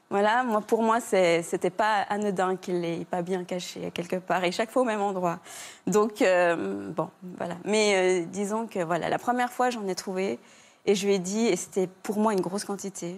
Voilà, 0.10 0.44
moi, 0.44 0.62
pour 0.62 0.84
moi, 0.84 1.00
c'était 1.02 1.70
pas 1.70 2.02
anodin 2.10 2.56
qu'il 2.56 2.80
l'ait 2.80 3.04
pas 3.04 3.22
bien 3.22 3.44
caché 3.44 3.92
quelque 3.94 4.16
part 4.16 4.44
et 4.46 4.52
chaque 4.54 4.72
fois 4.72 4.84
au 4.84 4.86
même 4.86 5.02
endroit. 5.02 5.40
Donc, 5.86 6.22
euh, 6.22 6.90
bon, 6.92 7.10
voilà. 7.38 7.56
Mais 7.66 8.22
euh, 8.22 8.26
disons 8.26 8.68
que 8.68 8.80
voilà, 8.84 9.10
la 9.10 9.20
première 9.20 9.52
fois, 9.52 9.70
j'en 9.70 9.86
ai 9.88 9.96
trouvé 9.96 10.40
et 10.86 10.96
je 10.96 11.06
lui 11.06 11.16
ai 11.16 11.20
dit, 11.20 11.48
et 11.48 11.58
c'était 11.58 11.88
pour 11.88 12.20
moi 12.20 12.32
une 12.32 12.40
grosse 12.40 12.64
quantité. 12.64 13.18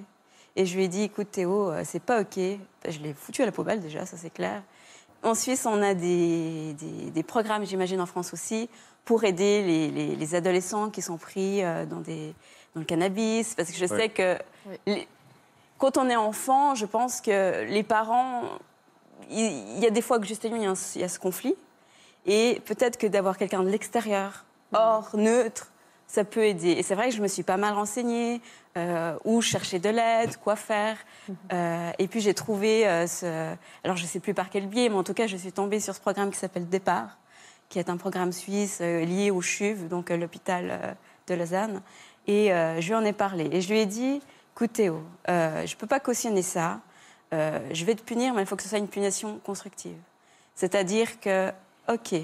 Et 0.56 0.66
je 0.66 0.76
lui 0.76 0.86
ai 0.86 0.88
dit, 0.88 1.04
écoute 1.04 1.30
Théo, 1.32 1.70
euh, 1.70 1.84
c'est 1.86 2.02
pas 2.02 2.22
OK. 2.22 2.38
Je 2.38 3.00
l'ai 3.04 3.14
foutu 3.14 3.44
à 3.44 3.46
la 3.46 3.52
poubelle 3.52 3.82
déjà, 3.82 4.08
ça 4.08 4.18
c'est 4.18 4.32
clair. 4.34 4.64
En 5.22 5.36
Suisse, 5.36 5.68
on 5.68 5.82
a 5.84 5.94
des, 5.94 6.74
des- 6.74 7.12
des 7.12 7.24
programmes, 7.24 7.66
j'imagine 7.68 8.02
en 8.02 8.06
France 8.08 8.34
aussi, 8.34 8.68
pour 9.06 9.24
aider 9.26 9.62
les, 9.62 9.92
les- 9.92 10.16
les 10.16 10.36
adolescents 10.36 10.90
qui 10.90 11.04
sont 11.04 11.18
pris 11.18 11.62
dans, 11.88 12.00
des, 12.02 12.34
dans 12.74 12.80
le 12.82 12.86
cannabis. 12.86 13.54
Parce 13.54 13.70
que 13.70 13.76
je 13.78 13.86
Ouais. 13.86 14.00
sais 14.02 14.10
que 14.10 14.38
Oui. 14.68 14.76
les- 14.88 15.08
quand 15.80 15.98
on 15.98 16.10
est 16.10 16.16
enfant, 16.16 16.76
je 16.76 16.86
pense 16.86 17.22
que 17.22 17.64
les 17.64 17.84
parents, 17.84 18.44
il 19.32 19.80
y, 19.80 19.88
a 19.88 19.90
des 19.90 20.02
fois 20.02 20.20
que 20.20 20.28
justement 20.28 20.58
il 20.58 20.64
y 20.64 20.68
a, 20.68 20.74
il 20.96 21.02
y 21.02 21.04
a 21.04 21.10
ce 21.10 21.18
conflit. 21.18 21.56
Et 22.26 22.62
peut-être 22.66 22.98
que 22.98 23.08
d'avoir 23.08 23.38
quelqu'un 23.38 23.64
de 23.64 23.70
l'extérieur, 23.70 24.46
hors, 24.74 25.10
neutre, 25.16 25.72
ça 26.06 26.24
peut 26.24 26.44
aider. 26.44 26.72
Et 26.72 26.84
c'est 26.84 26.96
vrai 26.96 27.10
que 27.10 27.16
je 27.16 27.22
me 27.22 27.28
suis 27.28 27.44
pas 27.44 27.58
mal 27.58 27.74
renseignée, 27.74 28.42
euh, 28.78 29.16
où 29.26 29.42
chercher 29.42 29.80
de 29.80 29.90
l'aide, 29.90 30.38
quoi 30.38 30.56
faire. 30.56 30.98
Euh, 31.54 31.92
et 31.98 32.08
puis 32.08 32.20
j'ai 32.20 32.34
trouvé 32.34 32.88
euh, 32.88 33.08
ce... 33.08 33.56
Alors 33.84 33.96
je 33.96 34.06
sais 34.06 34.20
plus 34.20 34.34
par 34.34 34.50
quel 34.50 34.68
biais, 34.68 34.90
mais 34.90 34.96
en 34.96 35.04
tout 35.04 35.14
cas 35.14 35.28
je 35.28 35.38
suis 35.38 35.52
tombée 35.52 35.80
sur 35.80 35.96
ce 35.96 36.02
programme 36.02 36.32
qui 36.32 36.38
s'appelle 36.38 36.68
Départ, 36.68 37.18
qui 37.70 37.80
est 37.80 37.90
un 37.90 37.98
programme 37.98 38.32
suisse 38.32 38.80
euh, 38.82 39.06
lié 39.06 39.32
au 39.32 39.42
CHUV, 39.42 39.88
donc 39.88 40.10
l'hôpital 40.10 40.98
de 41.28 41.34
Lausanne. 41.36 41.82
Et 42.28 42.50
je 42.50 42.88
lui 42.88 42.94
en 42.94 43.04
ai 43.04 43.14
parlé. 43.14 43.50
Et 43.52 43.62
je 43.62 43.70
lui 43.70 43.80
ai 43.80 43.88
dit, 43.88 44.22
écoute 44.60 44.74
Théo, 44.74 45.02
euh, 45.30 45.66
je 45.66 45.74
peux 45.78 45.88
pas 45.88 46.02
cautionner 46.02 46.42
ça. 46.42 46.82
Euh, 47.34 47.60
je 47.72 47.86
vais 47.86 47.96
te 47.96 48.02
punir, 48.02 48.34
mais 48.34 48.42
il 48.42 48.46
faut 48.46 48.58
que 48.58 48.64
ce 48.64 48.68
soit 48.68 48.78
une 48.78 48.90
punition 48.90 49.40
constructive. 49.46 49.96
C'est-à-dire 50.54 51.22
que, 51.22 51.54
OK, 51.88 52.16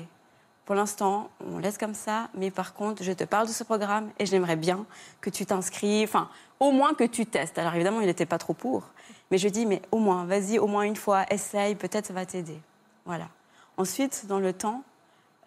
pour 0.66 0.76
l'instant, 0.76 1.30
on 1.50 1.60
laisse 1.60 1.78
comme 1.78 1.94
ça, 1.94 2.28
mais 2.34 2.52
par 2.52 2.74
contre, 2.74 3.04
je 3.04 3.14
te 3.14 3.24
parle 3.24 3.48
de 3.48 3.54
ce 3.54 3.64
programme 3.64 4.10
et 4.20 4.26
j'aimerais 4.26 4.58
bien 4.58 4.86
que 5.22 5.30
tu 5.30 5.46
t'inscrives, 5.46 6.10
enfin, 6.10 6.28
au 6.60 6.74
moins 6.74 6.94
que 6.94 7.06
tu 7.06 7.26
testes. 7.26 7.58
Alors 7.58 7.74
évidemment, 7.74 8.02
il 8.02 8.08
n'était 8.08 8.26
pas 8.26 8.38
trop 8.38 8.54
pour, 8.54 8.84
mais 9.32 9.38
je 9.38 9.48
dis, 9.48 9.66
mais 9.66 9.82
au 9.94 10.00
moins, 10.00 10.26
vas-y, 10.26 10.60
au 10.60 10.68
moins 10.68 10.84
une 10.84 10.98
fois, 10.98 11.24
essaye, 11.32 11.76
peut-être 11.76 12.08
ça 12.08 12.14
va 12.14 12.26
t'aider. 12.26 12.60
Voilà. 13.06 13.30
Ensuite, 13.78 14.26
dans 14.28 14.40
le 14.40 14.52
temps, 14.52 14.84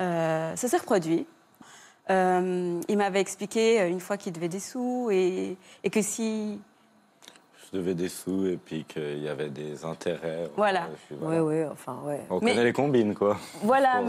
euh, 0.01 0.57
ça 0.57 0.69
s'est 0.69 0.79
reproduit. 0.79 1.27
Il 2.09 2.97
m'avait 2.97 3.21
expliqué 3.21 3.87
une 3.87 4.01
fois 4.01 4.17
qu'il 4.17 4.33
devait 4.33 4.49
des 4.49 4.61
sous 4.61 5.11
et 5.11 5.59
que 5.93 6.01
si 6.01 6.59
Je 7.73 7.77
devais 7.79 7.95
des 7.95 8.09
sous 8.09 8.47
et 8.47 8.57
puis 8.57 8.85
qu'il 8.85 9.23
y 9.23 9.29
avait 9.29 9.51
des 9.51 9.85
intérêts. 9.85 10.49
Voilà. 10.57 10.83
Et 10.83 10.97
puis 11.07 11.17
Oui, 11.21 11.39
oui, 11.39 11.65
enfin, 11.71 11.99
ouais. 12.05 12.21
On 12.31 12.41
Mais- 12.41 12.53
connaît 12.53 12.65
les 12.65 12.73
combines, 12.73 13.15
quoi. 13.15 13.37
Voilà, 13.63 14.03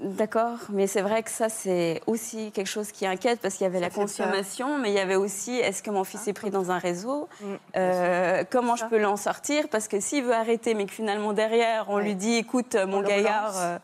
d'accord, 0.00 0.58
mais 0.70 0.86
c'est 0.86 1.00
vrai 1.00 1.22
que 1.22 1.30
ça, 1.30 1.48
c'est 1.48 2.02
aussi 2.06 2.50
quelque 2.52 2.66
chose 2.68 2.90
qui 2.92 3.06
inquiète 3.06 3.40
parce 3.40 3.54
qu'il 3.54 3.64
y 3.64 3.66
avait 3.68 3.80
la 3.80 3.90
consommation, 3.90 4.78
mais 4.78 4.90
il 4.90 4.94
y 4.94 4.98
avait 4.98 5.14
aussi 5.16 5.52
est-ce 5.56 5.82
que 5.82 5.90
mon 5.90 6.04
fils 6.04 6.26
est 6.28 6.32
pris 6.32 6.50
dans 6.50 6.70
un 6.70 6.78
réseau 6.78 7.28
Mm. 7.40 7.44
Euh, 7.76 8.44
Comment 8.50 8.76
je 8.76 8.84
peux 8.86 8.98
l'en 8.98 9.16
sortir 9.16 9.68
Parce 9.70 9.88
que 9.88 10.00
s'il 10.00 10.24
veut 10.24 10.34
arrêter, 10.34 10.74
mais 10.74 10.84
que 10.86 10.92
finalement 10.92 11.32
derrière, 11.32 11.86
on 11.88 11.96
Ouais. 11.96 12.02
lui 12.04 12.14
dit 12.16 12.34
écoute, 12.36 12.76
mon 12.86 13.00
gaillard, 13.02 13.52
euh, 13.56 13.78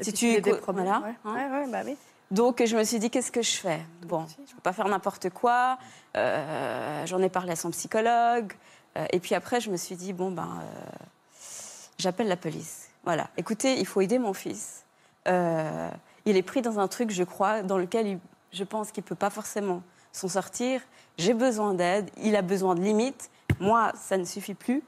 si 0.00 0.12
tu. 0.12 0.40
des 0.40 0.54
problèmes. 0.54 0.84
voilà, 0.86 1.00
ouais. 1.06 1.14
hein. 1.24 1.34
Ouais, 1.50 1.58
ouais, 1.64 1.66
bah 1.72 1.80
oui. 1.84 1.96
Donc 2.30 2.62
je 2.64 2.76
me 2.76 2.84
suis 2.84 2.98
dit 2.98 3.10
qu'est-ce 3.10 3.30
que 3.32 3.42
je 3.42 3.56
fais? 3.56 3.80
Bon, 4.06 4.24
je 4.28 4.42
ne 4.42 4.46
peux 4.56 4.62
pas 4.62 4.72
faire 4.72 4.88
n'importe 4.88 5.30
quoi. 5.30 5.76
Euh, 6.16 7.06
J'en 7.06 7.20
ai 7.20 7.28
parlé 7.28 7.52
à 7.52 7.56
son 7.56 7.70
psychologue. 7.70 8.52
Euh, 8.96 9.06
et 9.12 9.20
puis 9.20 9.34
après, 9.34 9.60
je 9.60 9.70
me 9.70 9.76
suis 9.76 9.96
dit 9.96 10.12
bon 10.12 10.30
ben, 10.30 10.60
euh, 10.60 11.06
j'appelle 11.98 12.28
la 12.28 12.36
police. 12.36 12.88
Voilà. 13.04 13.28
Écoutez, 13.36 13.78
il 13.78 13.86
faut 13.86 14.00
aider 14.00 14.18
mon 14.18 14.32
fils. 14.32 14.84
Il 15.26 16.36
est 16.36 16.42
pris 16.42 16.62
dans 16.62 16.78
un 16.78 16.88
truc, 16.88 17.10
je 17.10 17.22
crois, 17.22 17.62
dans 17.62 17.76
lequel 17.76 18.18
je 18.52 18.64
pense 18.64 18.90
qu'il 18.92 19.02
peut 19.02 19.14
pas 19.14 19.30
forcément 19.30 19.82
s'en 20.12 20.28
sortir. 20.28 20.80
J'ai 21.18 21.34
besoin 21.34 21.74
d'aide. 21.74 22.10
Il 22.22 22.36
a 22.36 22.42
besoin 22.42 22.74
de 22.74 22.80
limites. 22.80 23.30
Moi, 23.60 23.92
ça 23.94 24.16
ne 24.16 24.24
suffit 24.24 24.54
plus. 24.54 24.82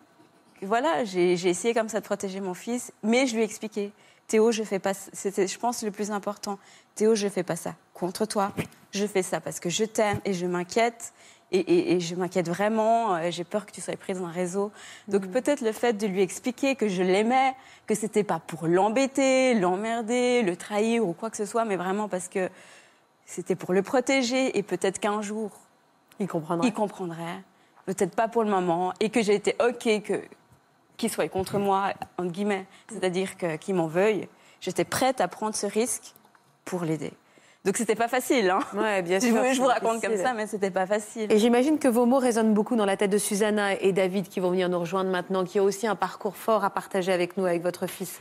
Voilà, 0.62 1.04
j'ai 1.04 1.32
essayé 1.32 1.74
comme 1.74 1.90
ça 1.90 2.00
de 2.00 2.04
protéger 2.04 2.40
mon 2.40 2.54
fils, 2.54 2.90
mais 3.02 3.26
je 3.26 3.34
lui 3.34 3.42
ai 3.42 3.44
expliqué. 3.44 3.92
Théo, 4.28 4.50
je 4.52 4.62
fais 4.64 4.78
pas. 4.78 4.92
C'était, 4.94 5.46
je 5.46 5.58
pense, 5.58 5.82
le 5.82 5.90
plus 5.90 6.10
important. 6.10 6.58
Théo, 6.94 7.14
je 7.14 7.28
fais 7.28 7.42
pas 7.42 7.56
ça 7.56 7.74
contre 7.94 8.26
toi. 8.26 8.52
Je 8.92 9.06
fais 9.06 9.22
ça 9.22 9.40
parce 9.40 9.60
que 9.60 9.68
je 9.70 9.84
t'aime 9.84 10.20
et 10.24 10.32
je 10.32 10.46
m'inquiète. 10.46 11.12
Et, 11.52 11.58
et- 11.60 11.92
et 11.92 12.00
je 12.00 12.16
m'inquiète 12.16 12.48
vraiment. 12.48 13.14
euh, 13.14 13.30
J'ai 13.30 13.44
peur 13.44 13.66
que 13.66 13.70
tu 13.70 13.80
sois 13.80 13.96
pris 13.96 14.14
dans 14.14 14.24
un 14.26 14.30
réseau. 14.32 14.72
Donc 15.06 15.28
peut-être 15.30 15.60
le 15.60 15.70
fait 15.70 15.92
de 15.92 16.06
lui 16.08 16.20
expliquer 16.20 16.74
que 16.74 16.88
je 16.88 17.02
l'aimais, 17.04 17.54
que 17.86 17.94
c'était 17.94 18.24
pas 18.24 18.40
pour 18.40 18.66
l'embêter, 18.66 19.54
l'emmerder, 19.54 20.42
le 20.42 20.56
trahir 20.56 21.06
ou 21.06 21.12
quoi 21.12 21.30
que 21.30 21.36
ce 21.36 21.44
soit, 21.44 21.64
mais 21.64 21.76
vraiment 21.76 22.08
parce 22.08 22.26
que 22.26 22.50
c'était 23.26 23.54
pour 23.54 23.72
le 23.74 23.82
protéger. 23.82 24.58
Et 24.58 24.64
peut-être 24.64 24.98
qu'un 24.98 25.22
jour, 25.22 25.50
Il 26.18 26.26
comprendra. 26.26 26.66
il 26.66 26.72
comprendrait. 26.72 27.42
Peut-être 27.84 28.16
pas 28.16 28.26
pour 28.26 28.42
le 28.42 28.50
moment. 28.50 28.92
Et 28.98 29.10
que 29.10 29.22
j'ai 29.22 29.34
été 29.36 29.54
OK 29.64 30.02
que 30.02 30.20
qu'il 30.96 31.10
soit 31.10 31.28
contre 31.28 31.58
moi, 31.58 31.92
entre 32.18 32.30
guillemets, 32.30 32.66
c'est-à-dire 32.90 33.36
que- 33.36 33.56
qu'il 33.56 33.74
m'en 33.74 33.86
veuille. 33.86 34.28
J'étais 34.60 34.84
prête 34.84 35.20
à 35.20 35.28
prendre 35.28 35.54
ce 35.54 35.66
risque 35.66 36.14
pour 36.64 36.84
l'aider. 36.84 37.12
Donc 37.64 37.76
c'était 37.76 37.96
pas 37.96 38.06
facile. 38.08 38.48
Hein 38.50 38.60
Ouais, 38.74 39.02
bien 39.02 39.18
je 39.20 39.26
sûr. 39.26 39.36
vous, 39.36 39.52
je 39.54 39.60
vous 39.60 39.66
raconte 39.66 40.00
comme 40.00 40.16
ça, 40.16 40.32
mais 40.34 40.46
c'était 40.46 40.70
pas 40.70 40.86
facile. 40.86 41.30
Et 41.32 41.38
j'imagine 41.38 41.78
que 41.78 41.88
vos 41.88 42.06
mots 42.06 42.18
résonnent 42.18 42.54
beaucoup 42.54 42.76
dans 42.76 42.86
la 42.86 42.96
tête 42.96 43.10
de 43.10 43.18
Susanna 43.18 43.74
et 43.80 43.92
David 43.92 44.28
qui 44.28 44.38
vont 44.40 44.50
venir 44.50 44.68
nous 44.68 44.78
rejoindre 44.78 45.10
maintenant, 45.10 45.44
qui 45.44 45.58
ont 45.60 45.64
aussi 45.64 45.86
un 45.86 45.96
parcours 45.96 46.36
fort 46.36 46.64
à 46.64 46.70
partager 46.70 47.12
avec 47.12 47.36
nous, 47.36 47.44
avec 47.44 47.62
votre 47.62 47.86
fils. 47.88 48.20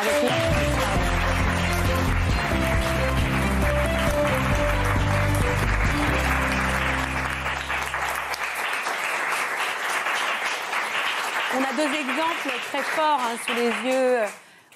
Avec 0.00 0.12
On 0.30 1.47
deux 11.78 11.84
exemples 11.84 12.58
très 12.72 12.82
forts 12.82 13.20
hein, 13.20 13.36
sous 13.46 13.54
les 13.54 13.90
yeux. 13.90 14.18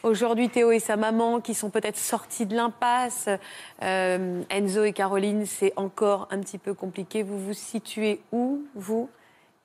Aujourd'hui, 0.04 0.48
Théo 0.48 0.70
et 0.70 0.78
sa 0.78 0.96
maman 0.96 1.40
qui 1.40 1.52
sont 1.52 1.68
peut-être 1.68 1.96
sortis 1.96 2.46
de 2.46 2.54
l'impasse. 2.54 3.28
Euh, 3.82 4.42
Enzo 4.48 4.84
et 4.84 4.92
Caroline, 4.92 5.44
c'est 5.44 5.72
encore 5.74 6.28
un 6.30 6.38
petit 6.38 6.58
peu 6.58 6.74
compliqué. 6.74 7.24
Vous 7.24 7.40
vous 7.40 7.54
situez 7.54 8.20
où, 8.30 8.62
vous? 8.76 9.10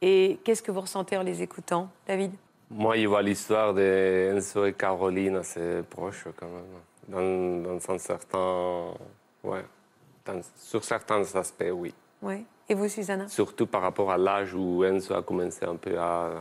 Et 0.01 0.39
qu'est-ce 0.43 0.63
que 0.63 0.71
vous 0.71 0.81
ressentez 0.81 1.15
en 1.15 1.21
les 1.21 1.43
écoutant, 1.43 1.89
David? 2.07 2.31
Moi, 2.71 2.97
je 2.97 3.05
vois 3.05 3.21
l'histoire 3.21 3.75
de 3.75 4.31
Enzo 4.33 4.65
et 4.65 4.73
Caroline 4.73 5.35
assez 5.35 5.83
proche 5.87 6.25
quand 6.39 6.47
même. 6.47 7.61
Dans, 7.63 7.77
dans 7.77 7.93
un 7.93 7.97
certain. 7.99 8.93
Ouais. 9.43 9.63
Dans- 10.25 10.41
sur 10.55 10.83
certains 10.83 11.21
aspects, 11.35 11.71
oui. 11.71 11.93
Oui. 12.23 12.45
Et 12.67 12.73
vous, 12.73 12.89
Susanna? 12.89 13.27
Surtout 13.27 13.67
par 13.67 13.83
rapport 13.83 14.11
à 14.11 14.17
l'âge 14.17 14.55
où 14.55 14.83
Enzo 14.83 15.13
a 15.13 15.21
commencé 15.21 15.65
un 15.65 15.75
peu 15.75 15.99
à. 15.99 16.31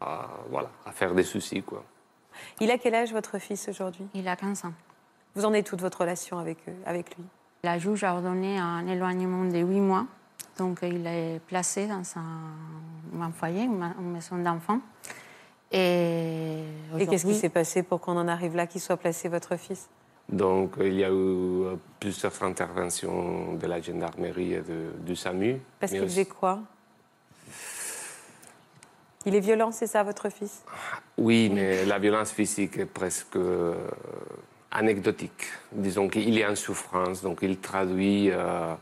À, 0.00 0.28
voilà, 0.50 0.70
à 0.86 0.92
faire 0.92 1.14
des 1.14 1.22
soucis, 1.24 1.62
quoi. 1.62 1.84
Il 2.60 2.70
a 2.70 2.78
quel 2.78 2.94
âge, 2.94 3.12
votre 3.12 3.38
fils, 3.38 3.68
aujourd'hui? 3.68 4.06
Il 4.14 4.28
a 4.28 4.36
15 4.36 4.64
ans. 4.64 4.72
Vous 5.34 5.44
en 5.44 5.52
êtes 5.52 5.66
toute 5.66 5.80
votre 5.80 6.00
relation 6.00 6.38
avec, 6.38 6.58
eux, 6.68 6.74
avec 6.86 7.16
lui? 7.16 7.24
La 7.64 7.78
juge 7.78 8.04
a 8.04 8.14
ordonné 8.14 8.58
un 8.58 8.86
éloignement 8.86 9.44
de 9.44 9.58
8 9.58 9.80
mois. 9.80 10.06
Donc, 10.58 10.80
il 10.82 11.06
est 11.06 11.40
placé 11.46 11.86
dans 11.86 12.02
un, 12.16 13.22
un 13.22 13.30
foyer, 13.32 13.62
une 13.64 13.76
ma- 13.78 13.94
une 13.98 14.12
maison 14.12 14.36
d'enfants. 14.38 14.80
Et, 15.70 16.62
Et 16.98 17.06
qu'est-ce 17.06 17.26
qui 17.26 17.34
s'est 17.34 17.48
passé 17.48 17.82
pour 17.82 18.00
qu'on 18.00 18.16
en 18.16 18.26
arrive 18.28 18.56
là, 18.56 18.66
qu'il 18.66 18.80
soit 18.80 18.96
placé, 18.96 19.28
votre 19.28 19.56
fils? 19.56 19.88
Donc, 20.28 20.74
il 20.80 20.94
y 20.94 21.04
a 21.04 21.08
eu 21.08 21.12
euh, 21.12 21.76
plusieurs 22.00 22.42
interventions 22.42 23.54
de 23.54 23.66
la 23.66 23.80
gendarmerie 23.80 24.54
et 24.54 24.60
de- 24.60 24.92
du 25.00 25.16
SAMU. 25.16 25.60
Parce 25.80 25.92
qu'il 25.92 26.02
faisait 26.02 26.26
quoi? 26.26 26.60
Il 29.26 29.34
est 29.34 29.40
violent, 29.40 29.72
c'est 29.72 29.86
ça, 29.86 30.02
votre 30.02 30.30
fils? 30.30 30.62
Oui, 31.16 31.50
mais 31.52 31.84
la 31.84 31.98
violence 31.98 32.30
physique 32.32 32.78
est 32.78 32.86
presque 32.86 33.36
euh, 33.36 33.74
anecdotique. 34.70 35.44
Disons 35.72 36.08
qu'il 36.08 36.38
est 36.38 36.46
en 36.46 36.54
souffrance, 36.54 37.20
donc 37.22 37.40
il 37.42 37.58
traduit 37.58 38.30
euh, 38.30 38.74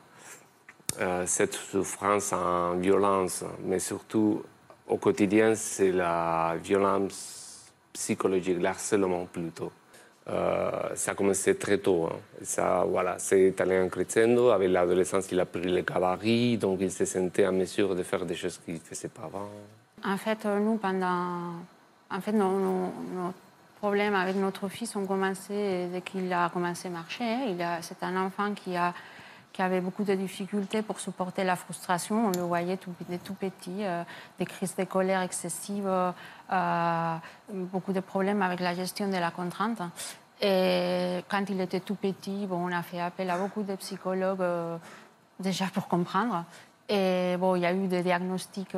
euh, 1.00 1.24
cette 1.26 1.54
souffrance 1.54 2.32
en 2.32 2.76
violence, 2.76 3.44
mais 3.64 3.78
surtout 3.78 4.42
au 4.86 4.98
quotidien, 4.98 5.54
c'est 5.54 5.90
la 5.90 6.54
violence 6.62 7.72
psychologique, 7.92 8.58
l'harcèlement 8.60 9.24
plutôt. 9.26 9.72
Ça 10.28 11.12
a 11.12 11.14
commencé 11.14 11.54
très 11.56 11.78
tôt. 11.78 12.06
hein. 12.06 12.16
Ça, 12.42 12.84
voilà, 12.84 13.16
c'est 13.18 13.60
allé 13.60 13.80
en 13.80 13.88
crescendo. 13.88 14.50
Avec 14.50 14.70
l'adolescence, 14.70 15.30
il 15.30 15.38
a 15.38 15.46
pris 15.46 15.62
le 15.62 15.82
gabarit, 15.82 16.58
donc 16.58 16.78
il 16.80 16.90
se 16.90 17.04
sentait 17.04 17.46
en 17.46 17.52
mesure 17.52 17.94
de 17.94 18.02
faire 18.02 18.26
des 18.26 18.34
choses 18.34 18.58
qu'il 18.64 18.74
ne 18.74 18.80
faisait 18.80 19.08
pas 19.08 19.22
avant. 19.22 19.48
En 20.06 20.16
fait, 20.16 20.46
euh, 20.46 20.60
nous, 20.60 20.76
pendant. 20.76 21.54
En 22.10 22.20
fait, 22.20 22.32
nos, 22.32 22.92
problèmes 23.78 24.14
avec 24.14 24.36
notre 24.36 24.68
fils 24.68 24.96
ont 24.96 25.04
commencé 25.04 25.88
dès 25.92 26.00
qu'il 26.00 26.32
a 26.32 26.48
commencé 26.48 26.88
à 26.88 26.90
marcher. 26.90 27.24
hein. 27.24 27.78
C'est 27.82 28.02
un 28.02 28.16
enfant 28.16 28.54
qui, 28.54 28.74
a, 28.74 28.94
qui 29.52 29.60
avait 29.60 29.80
beaucoup 29.80 30.04
de 30.04 30.14
difficultés 30.14 30.82
pour 30.82 30.98
supporter 30.98 31.44
la 31.44 31.56
frustration. 31.56 32.28
On 32.28 32.30
le 32.30 32.40
voyait 32.42 32.78
tout, 32.78 32.92
tout 33.22 33.34
petit, 33.34 33.84
euh, 33.84 34.02
des 34.38 34.46
crises 34.46 34.76
de 34.76 34.84
colère 34.84 35.20
excessives, 35.20 35.88
euh, 35.88 37.16
beaucoup 37.50 37.92
de 37.92 38.00
problèmes 38.00 38.40
avec 38.40 38.60
la 38.60 38.74
gestion 38.74 39.08
de 39.08 39.16
la 39.16 39.30
contrainte. 39.30 39.82
Et 40.40 41.24
quand 41.28 41.44
il 41.48 41.60
était 41.60 41.80
tout 41.80 41.96
petit, 41.96 42.46
bon, 42.46 42.68
on 42.68 42.72
a 42.72 42.82
fait 42.82 43.00
appel 43.00 43.28
à 43.28 43.36
beaucoup 43.36 43.62
de 43.62 43.74
psychologues 43.74 44.44
déjà 45.40 45.66
pour 45.66 45.88
comprendre. 45.88 46.44
Et 46.88 47.36
bon, 47.38 47.56
il 47.56 47.62
y 47.62 47.66
a 47.66 47.74
eu 47.74 47.88
des 47.88 48.02
diagnostics. 48.02 48.74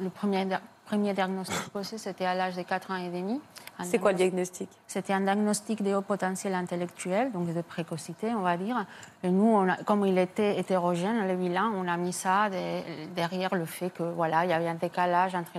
Le 0.00 0.10
premier, 0.10 0.46
premier 0.86 1.12
diagnostic 1.14 1.68
posé, 1.72 1.98
c'était 1.98 2.24
à 2.24 2.34
l'âge 2.34 2.56
de 2.56 2.62
4 2.62 2.90
ans 2.90 2.96
et 2.96 3.08
demi. 3.10 3.40
C'est 3.84 3.98
quoi 4.00 4.10
le 4.10 4.18
diagnostic- 4.18 4.68
C'était 4.88 5.12
un 5.12 5.20
diagnostic 5.20 5.82
de 5.82 5.94
haut 5.94 6.02
potentiel 6.02 6.52
intellectuel, 6.54 7.30
donc 7.30 7.54
de 7.54 7.60
précocité, 7.62 8.34
on 8.34 8.40
va 8.40 8.56
dire. 8.56 8.84
Et 9.22 9.30
nous, 9.30 9.46
on 9.46 9.68
a- 9.68 9.76
comme 9.84 10.04
il 10.04 10.18
était 10.18 10.58
hétérogène, 10.58 11.28
le 11.28 11.36
bilan, 11.36 11.70
on 11.76 11.86
a 11.86 11.96
mis 11.96 12.12
ça 12.12 12.50
de- 12.50 13.06
derrière 13.14 13.54
le 13.54 13.66
fait 13.66 13.90
que 13.90 14.02
voilà, 14.02 14.44
il 14.44 14.50
y 14.50 14.52
avait 14.52 14.68
un 14.68 14.74
décalage 14.74 15.36
entre 15.36 15.52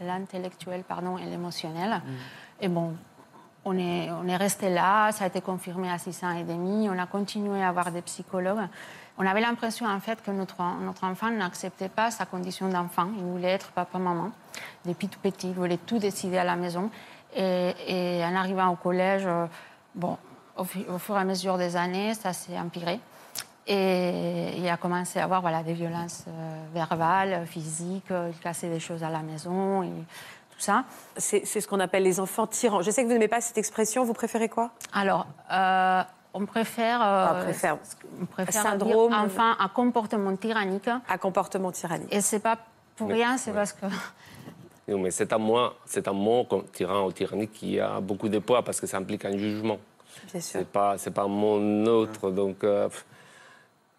l'intellectuel 0.00 0.84
pardon, 0.84 1.18
et 1.18 1.24
l'émotionnel. 1.24 2.00
Et 2.60 2.68
bon, 2.68 2.94
on 3.64 3.76
est, 3.76 4.10
on 4.12 4.26
est 4.28 4.36
resté 4.36 4.70
là, 4.70 5.10
ça 5.12 5.24
a 5.24 5.26
été 5.26 5.40
confirmé 5.40 5.90
à 5.90 5.98
6 5.98 6.22
ans 6.24 6.30
et 6.36 6.44
demi, 6.44 6.88
on 6.88 6.98
a 6.98 7.06
continué 7.06 7.62
à 7.62 7.68
avoir 7.68 7.90
des 7.90 8.02
psychologues. 8.02 8.68
On 9.22 9.26
avait 9.26 9.42
l'impression 9.42 9.84
en 9.86 10.00
fait 10.00 10.22
que 10.22 10.30
notre, 10.30 10.56
notre 10.80 11.04
enfant 11.04 11.30
n'acceptait 11.30 11.90
pas 11.90 12.10
sa 12.10 12.24
condition 12.24 12.70
d'enfant, 12.70 13.08
il 13.18 13.22
voulait 13.22 13.50
être 13.50 13.70
papa-maman, 13.72 14.30
depuis 14.86 15.08
tout 15.08 15.18
petit, 15.20 15.48
il 15.48 15.54
voulait 15.54 15.76
tout 15.76 15.98
décider 15.98 16.38
à 16.38 16.44
la 16.44 16.56
maison. 16.56 16.90
Et, 17.36 17.74
et 17.86 18.24
en 18.24 18.34
arrivant 18.34 18.68
au 18.68 18.76
collège, 18.76 19.24
euh, 19.26 19.46
bon, 19.94 20.16
au, 20.56 20.64
fu- 20.64 20.86
au 20.88 20.96
fur 20.98 21.16
et 21.16 21.20
à 21.20 21.24
mesure 21.24 21.58
des 21.58 21.76
années, 21.76 22.14
ça 22.14 22.32
s'est 22.32 22.58
empiré. 22.58 22.98
Et 23.66 24.54
il 24.56 24.66
a 24.68 24.78
commencé 24.78 25.20
à 25.20 25.24
avoir 25.24 25.42
voilà, 25.42 25.62
des 25.62 25.74
violences 25.74 26.24
euh, 26.26 26.64
verbales, 26.72 27.46
physiques, 27.46 28.10
il 28.10 28.38
cassait 28.40 28.70
des 28.70 28.80
choses 28.80 29.04
à 29.04 29.10
la 29.10 29.20
maison, 29.20 29.82
et 29.82 29.90
tout 30.50 30.60
ça. 30.60 30.84
C'est 31.18 31.44
c'est 31.44 31.60
ce 31.60 31.68
qu'on 31.68 31.78
appelle 31.78 32.04
les 32.04 32.20
enfants 32.20 32.46
tyrans. 32.46 32.80
Je 32.80 32.90
sais 32.90 33.02
que 33.02 33.06
vous 33.06 33.12
n'aimez 33.12 33.28
pas 33.28 33.42
cette 33.42 33.58
expression, 33.58 34.02
vous 34.02 34.14
préférez 34.14 34.48
quoi? 34.48 34.70
Alors, 34.94 35.26
euh, 35.52 36.02
on 36.34 36.46
préfère, 36.46 37.00
euh, 37.02 37.42
préfère. 37.44 37.78
on 38.20 38.26
préfère 38.26 38.62
Syndrome. 38.62 39.08
dire 39.10 39.18
enfant 39.18 39.52
à 39.58 39.68
comportement 39.68 40.34
tyrannique. 40.36 40.88
À 41.08 41.18
comportement 41.18 41.72
tyrannique. 41.72 42.12
Et 42.12 42.20
c'est 42.20 42.38
pas 42.40 42.56
pour 42.96 43.08
Mais- 43.08 43.14
rien, 43.14 43.36
c'est 43.36 43.50
ouais. 43.50 43.56
parce 43.56 43.72
que 43.72 43.86
Non, 44.88 44.98
mais 44.98 45.10
c'est 45.10 45.32
un 45.32 45.38
mot, 45.38 45.70
c'est 45.86 46.06
un 46.08 46.12
mot 46.12 46.44
comme 46.44 46.64
tyran 46.64 47.06
ou 47.06 47.12
tyrannique 47.12 47.52
qui 47.52 47.78
a 47.78 48.00
beaucoup 48.00 48.28
de 48.28 48.38
poids 48.40 48.62
parce 48.64 48.80
que 48.80 48.86
ça 48.86 48.96
implique 48.98 49.24
un 49.24 49.36
jugement. 49.36 49.78
Bien 50.32 50.40
sûr. 50.40 50.60
C'est 50.60 50.66
pas, 50.68 50.98
c'est 50.98 51.12
pas 51.12 51.22
un 51.22 51.28
mot 51.28 51.58
neutre, 51.60 52.30
donc 52.30 52.64
euh, 52.64 52.88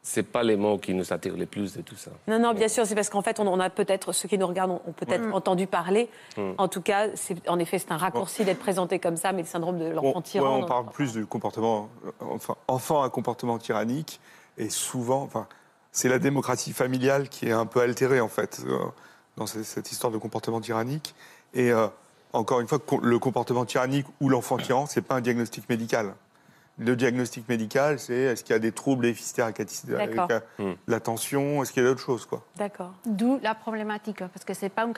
c'est 0.03 0.23
pas 0.23 0.41
les 0.41 0.55
mots 0.55 0.77
qui 0.79 0.93
nous 0.95 1.13
attirent 1.13 1.37
le 1.37 1.45
plus 1.45 1.73
de 1.75 1.81
tout 1.81 1.95
ça. 1.95 2.09
Non, 2.27 2.39
non, 2.39 2.53
bien 2.53 2.67
sûr, 2.67 2.85
c'est 2.87 2.95
parce 2.95 3.09
qu'en 3.09 3.21
fait, 3.21 3.39
on, 3.39 3.47
on 3.47 3.59
a 3.59 3.69
peut-être, 3.69 4.13
ceux 4.13 4.27
qui 4.27 4.37
nous 4.37 4.47
regardent 4.47 4.81
ont, 4.87 4.93
peut-être 4.93 5.31
entendu 5.33 5.67
parler. 5.67 6.09
Mm. 6.37 6.51
En 6.57 6.67
tout 6.67 6.81
cas, 6.81 7.07
en 7.47 7.59
effet, 7.59 7.77
c'est 7.77 7.91
un 7.91 7.97
raccourci 7.97 8.43
d'être 8.43 8.59
présenté 8.59 8.97
comme 8.97 9.15
ça, 9.15 9.31
mais 9.31 9.43
le 9.43 9.47
syndrome 9.47 9.77
de 9.77 9.85
l'enfant 9.85 10.15
ouais, 10.17 10.21
tyran. 10.23 10.57
on 10.57 10.65
parle 10.65 10.85
plus 10.87 11.13
du 11.13 11.25
comportement, 11.27 11.89
euh, 12.05 12.11
enfin, 12.31 12.55
enfant 12.67 13.03
à 13.03 13.09
comportement 13.09 13.59
tyrannique, 13.59 14.19
et 14.57 14.69
souvent, 14.69 15.21
enfin, 15.21 15.47
c'est 15.91 16.09
la 16.09 16.17
démocratie 16.19 16.73
familiale 16.73 17.29
qui 17.29 17.47
est 17.47 17.51
un 17.51 17.65
peu 17.65 17.81
altérée 17.81 18.21
en 18.21 18.27
fait 18.27 18.61
euh, 18.65 18.77
dans 19.37 19.45
ce- 19.45 19.61
cette 19.63 19.91
histoire 19.91 20.11
de 20.11 20.17
comportement 20.17 20.61
tyrannique. 20.61 21.13
Et 21.53 21.71
euh, 21.71 21.87
encore 22.33 22.59
une 22.59 22.67
fois, 22.67 22.79
le 23.03 23.19
comportement 23.19 23.65
tyrannique 23.65 24.07
ou 24.19 24.29
l'enfant 24.29 24.57
tyran, 24.57 24.85
c'est 24.87 25.01
pas 25.01 25.15
un 25.15 25.21
diagnostic 25.21 25.67
médical. 25.69 26.15
Le 26.77 26.95
diagnostic 26.95 27.47
médical, 27.47 27.99
c'est 27.99 28.13
est-ce 28.15 28.43
qu'il 28.43 28.53
y 28.53 28.55
a 28.55 28.59
des 28.59 28.71
troubles 28.71 29.03
déficitaires 29.03 29.45
avec 29.45 30.15
D'accord. 30.15 30.39
euh, 30.61 30.73
l'attention, 30.87 31.61
est-ce 31.61 31.71
qu'il 31.71 31.83
y 31.83 31.85
a 31.85 31.89
d'autres 31.89 32.01
choses 32.01 32.25
quoi. 32.25 32.43
D'accord. 32.55 32.93
D'où 33.05 33.39
la 33.43 33.53
problématique, 33.53 34.19
parce 34.19 34.43
que 34.45 34.53
ce 34.53 34.65
n'est 34.65 34.69
pas 34.69 34.83
une 34.85 34.93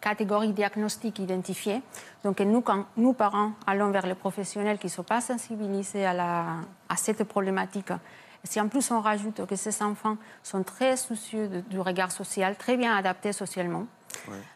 catégorie 0.00 0.52
diagnostique 0.52 1.18
identifiée. 1.18 1.82
Donc 2.22 2.38
nous, 2.40 2.60
quand 2.60 2.84
nous, 2.96 3.14
parents, 3.14 3.52
allons 3.66 3.90
vers 3.90 4.06
les 4.06 4.14
professionnels 4.14 4.78
qui 4.78 4.86
ne 4.86 4.92
sont 4.92 5.02
pas 5.02 5.20
sensibilisés 5.20 6.04
à, 6.06 6.12
la, 6.12 6.44
à 6.88 6.96
cette 6.96 7.24
problématique, 7.24 7.90
et 7.90 8.46
si 8.46 8.60
en 8.60 8.68
plus 8.68 8.88
on 8.90 9.00
rajoute 9.00 9.44
que 9.46 9.56
ces 9.56 9.82
enfants 9.82 10.18
sont 10.42 10.62
très 10.62 10.96
soucieux 10.96 11.48
de- 11.48 11.60
du 11.62 11.80
regard 11.80 12.12
social, 12.12 12.54
très 12.56 12.76
bien 12.76 12.94
adaptés 12.94 13.32
socialement, 13.32 13.86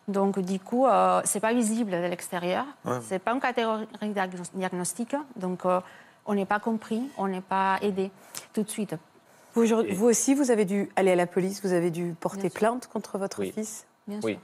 donc 0.06 0.38
du 0.38 0.60
coup, 0.60 0.86
euh, 0.86 1.20
ce 1.24 1.34
n'est 1.34 1.40
pas 1.40 1.52
visible 1.52 1.90
de 1.90 1.96
l'extérieur, 1.96 2.64
Ouais. 2.84 3.00
ce 3.06 3.14
n'est 3.14 3.18
pas 3.18 3.32
une 3.32 3.40
catégorie 3.40 3.86
diagnos- 4.04 4.50
diagnostique, 4.54 5.16
donc 5.34 5.64
euh, 5.66 5.80
on 6.28 6.34
n'est 6.34 6.46
pas 6.46 6.60
compris, 6.60 7.02
on 7.16 7.26
n'est 7.26 7.40
pas 7.40 7.78
aidé 7.82 8.12
tout 8.52 8.62
de 8.62 8.68
suite. 8.70 8.94
Vous, 9.54 10.04
aussi, 10.04 10.34
vous 10.34 10.52
avez 10.52 10.64
dû 10.64 10.88
aller 10.94 11.10
à 11.10 11.16
la 11.16 11.26
police, 11.26 11.60
vous 11.64 11.72
avez 11.72 11.90
dû 11.90 12.14
porter 12.20 12.48
plainte 12.48 12.86
contre 12.86 13.18
votre 13.18 13.40
Oui. 13.40 13.50
fils 13.50 13.86
Bien 14.06 14.20
Oui. 14.22 14.34
sûr. 14.34 14.40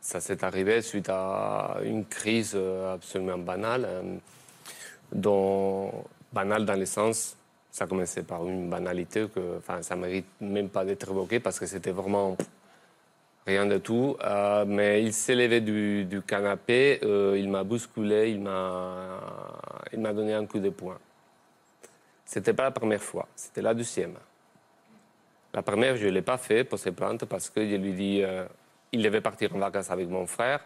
Ça 0.00 0.20
s'est 0.20 0.44
arrivé 0.44 0.82
suite 0.82 1.08
à 1.08 1.76
une 1.84 2.04
crise 2.04 2.52
euh, 2.54 2.94
absolument 2.94 3.38
banale, 3.38 3.84
euh, 3.86 4.16
dont, 5.12 5.92
banale 6.32 6.66
dans 6.66 6.78
le 6.78 6.86
sens, 6.86 7.36
ça 7.70 7.86
commençait 7.86 8.22
par 8.22 8.46
une 8.46 8.68
banalité 8.68 9.28
que 9.32 9.58
enfin, 9.58 9.80
ça 9.82 9.94
ne 9.96 10.02
mérite 10.02 10.26
même 10.40 10.68
pas 10.68 10.84
d'être 10.84 11.10
évoqué 11.10 11.40
parce 11.40 11.58
que 11.58 11.66
c'était 11.66 11.92
vraiment 11.92 12.36
rien 13.46 13.66
de 13.66 13.78
tout. 13.78 14.16
Euh, 14.22 14.64
mais 14.66 15.02
il 15.02 15.12
s'est 15.12 15.34
levé 15.34 15.60
du, 15.60 16.04
du 16.04 16.22
canapé, 16.22 17.00
euh, 17.02 17.36
il 17.38 17.48
m'a 17.48 17.64
bousculé, 17.64 18.30
il 18.30 18.40
m'a 18.40 19.20
il 19.92 20.00
m'a 20.00 20.12
donné 20.12 20.34
un 20.34 20.46
coup 20.46 20.58
de 20.58 20.70
poing. 20.70 20.98
C'était 22.24 22.54
pas 22.54 22.64
la 22.64 22.70
première 22.70 23.02
fois, 23.02 23.28
c'était 23.36 23.62
la 23.62 23.74
deuxième. 23.74 24.16
La 25.52 25.62
première, 25.62 25.96
je 25.96 26.06
ne 26.06 26.10
l'ai 26.10 26.22
pas 26.22 26.36
fait 26.36 26.64
pour 26.64 26.78
ses 26.78 26.90
plaintes 26.90 27.26
parce 27.26 27.48
que 27.48 27.68
je 27.68 27.76
lui 27.76 27.92
dis, 27.92 28.22
euh, 28.22 28.44
il 28.90 29.02
devait 29.02 29.20
partir 29.20 29.54
en 29.54 29.58
vacances 29.58 29.90
avec 29.90 30.08
mon 30.08 30.26
frère. 30.26 30.64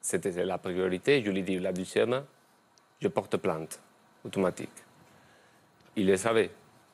C'était 0.00 0.44
la 0.44 0.58
priorité. 0.58 1.22
Je 1.24 1.30
lui 1.30 1.42
dis, 1.42 1.58
la 1.58 1.72
deuxième, 1.72 2.22
je 3.00 3.08
porte 3.08 3.38
plainte, 3.38 3.80
automatique. 4.24 4.70
Il 5.96 6.06
le 6.06 6.16
savait. 6.18 6.50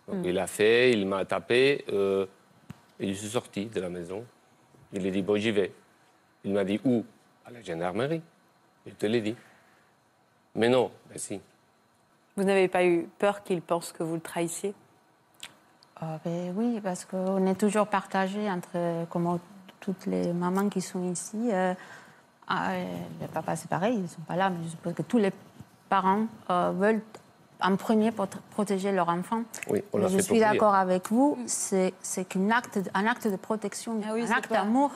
Donc, 0.06 0.24
Il 0.24 0.38
a 0.38 0.46
fait, 0.46 0.92
il 0.92 1.06
m'a 1.06 1.24
tapé 1.24 1.84
euh, 1.92 2.26
et 3.00 3.08
je 3.08 3.14
suis 3.14 3.28
sorti 3.28 3.66
de 3.66 3.80
la 3.80 3.88
maison. 3.88 4.24
Il 4.96 5.02
lui 5.02 5.10
dit, 5.10 5.20
bon, 5.20 5.36
j'y 5.36 5.50
vais. 5.50 5.72
Il 6.42 6.54
m'a 6.54 6.64
dit, 6.64 6.80
où? 6.82 7.04
À 7.44 7.50
la 7.50 7.60
gendarmerie. 7.60 8.22
Je 8.86 8.92
te 8.92 9.04
l'ai 9.04 9.20
dit. 9.20 9.36
Mais 10.54 10.70
non, 10.70 10.90
mais 11.10 11.18
si. 11.18 11.38
Vous 12.34 12.44
n'avez 12.44 12.66
pas 12.66 12.82
eu 12.82 13.06
peur 13.18 13.42
qu'il 13.42 13.60
pense 13.60 13.92
que 13.92 14.02
vous 14.02 14.14
le 14.14 14.22
trahissiez? 14.22 14.74
Ah, 16.00 16.18
ben 16.24 16.54
oui, 16.56 16.80
parce 16.82 17.04
qu'on 17.04 17.46
est 17.46 17.60
toujours 17.60 17.86
partagé 17.88 18.50
entre, 18.50 19.06
comme 19.10 19.38
toutes 19.80 20.06
les 20.06 20.32
mamans 20.32 20.70
qui 20.70 20.80
sont 20.80 21.12
ici. 21.12 21.50
euh, 21.52 21.74
ah, 22.48 22.72
euh, 22.72 22.84
les 23.20 23.28
papas, 23.28 23.56
c'est 23.56 23.68
pareil, 23.68 23.96
ils 23.96 24.02
ne 24.02 24.06
sont 24.06 24.22
pas 24.22 24.36
là, 24.36 24.48
mais 24.48 24.64
je 24.64 24.70
suppose 24.70 24.94
que 24.94 25.02
tous 25.02 25.18
les 25.18 25.32
parents 25.90 26.26
euh, 26.48 26.70
veulent 26.72 27.02
en 27.60 27.76
premier 27.76 28.10
pour 28.12 28.26
protéger 28.50 28.92
leur 28.92 29.08
enfant. 29.08 29.42
Oui, 29.68 29.82
on 29.92 29.98
Mais 29.98 30.04
l'a 30.04 30.08
je 30.10 30.18
suis 30.18 30.38
d'accord 30.40 30.74
avec 30.74 31.10
vous, 31.10 31.38
c'est 31.46 31.94
c'est 32.00 32.24
qu'un 32.24 32.50
acte, 32.50 32.78
un 32.94 33.06
acte 33.06 33.28
de 33.28 33.36
protection, 33.36 34.00
Ah 34.06 34.12
oui, 34.14 34.22
un 34.22 34.30
acte 34.30 34.50
d'amour. 34.50 34.90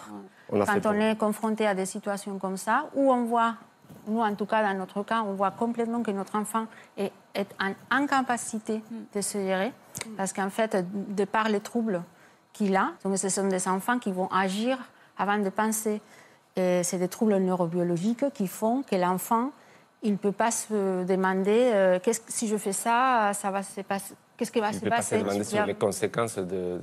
Quand 0.50 0.86
on 0.86 0.92
est 0.94 1.16
confronté 1.16 1.66
à 1.66 1.74
des 1.74 1.86
situations 1.86 2.38
comme 2.38 2.56
ça, 2.56 2.86
où 2.94 3.12
on 3.12 3.24
voit, 3.24 3.54
nous 4.08 4.20
en 4.20 4.34
tout 4.34 4.46
cas 4.46 4.62
dans 4.62 4.76
notre 4.76 5.02
cas, 5.04 5.22
on 5.24 5.34
voit 5.34 5.52
complètement 5.52 6.02
que 6.02 6.10
notre 6.10 6.36
enfant 6.36 6.66
est, 6.96 7.12
est 7.34 7.48
en 7.60 7.72
incapacité 7.90 8.82
de 9.14 9.20
se 9.20 9.38
gérer, 9.38 9.72
parce 10.16 10.32
qu'en 10.32 10.50
fait, 10.50 10.84
de 10.92 11.24
par 11.24 11.48
les 11.48 11.60
troubles 11.60 12.02
qu'il 12.52 12.74
a, 12.76 12.90
donc 13.04 13.16
ce 13.16 13.28
sont 13.28 13.46
des 13.46 13.68
enfants 13.68 13.98
qui 13.98 14.10
vont 14.10 14.28
agir 14.28 14.76
avant 15.16 15.38
de 15.38 15.48
penser. 15.50 16.00
Et 16.56 16.82
c'est 16.82 16.98
des 16.98 17.08
troubles 17.08 17.36
neurobiologiques 17.36 18.32
qui 18.34 18.48
font 18.48 18.82
que 18.82 18.96
l'enfant, 18.96 19.52
il 20.02 20.12
ne 20.12 20.16
peut 20.16 20.32
pas 20.32 20.50
se 20.50 21.04
demander 21.04 21.70
euh, 21.74 21.98
qu'est-ce 22.02 22.20
que- 22.20 22.32
si 22.32 22.48
je 22.48 22.56
fais 22.56 22.72
ça, 22.72 23.32
ça 23.34 23.50
va 23.50 23.62
se 23.62 23.80
passer. 23.82 24.14
Qu'est-ce 24.36 24.50
qui 24.52 24.60
va 24.60 24.68
Il 24.70 24.74
se 24.74 24.78
ne 24.78 24.84
peut 24.84 24.90
pas 24.90 25.02
se 25.02 25.10
passer? 25.10 25.18
demander 25.22 25.38
Il 25.38 25.44
sur 25.44 25.66
les 25.66 25.74
conséquences 25.74 26.36
de, 26.36 26.44
de, 26.44 26.80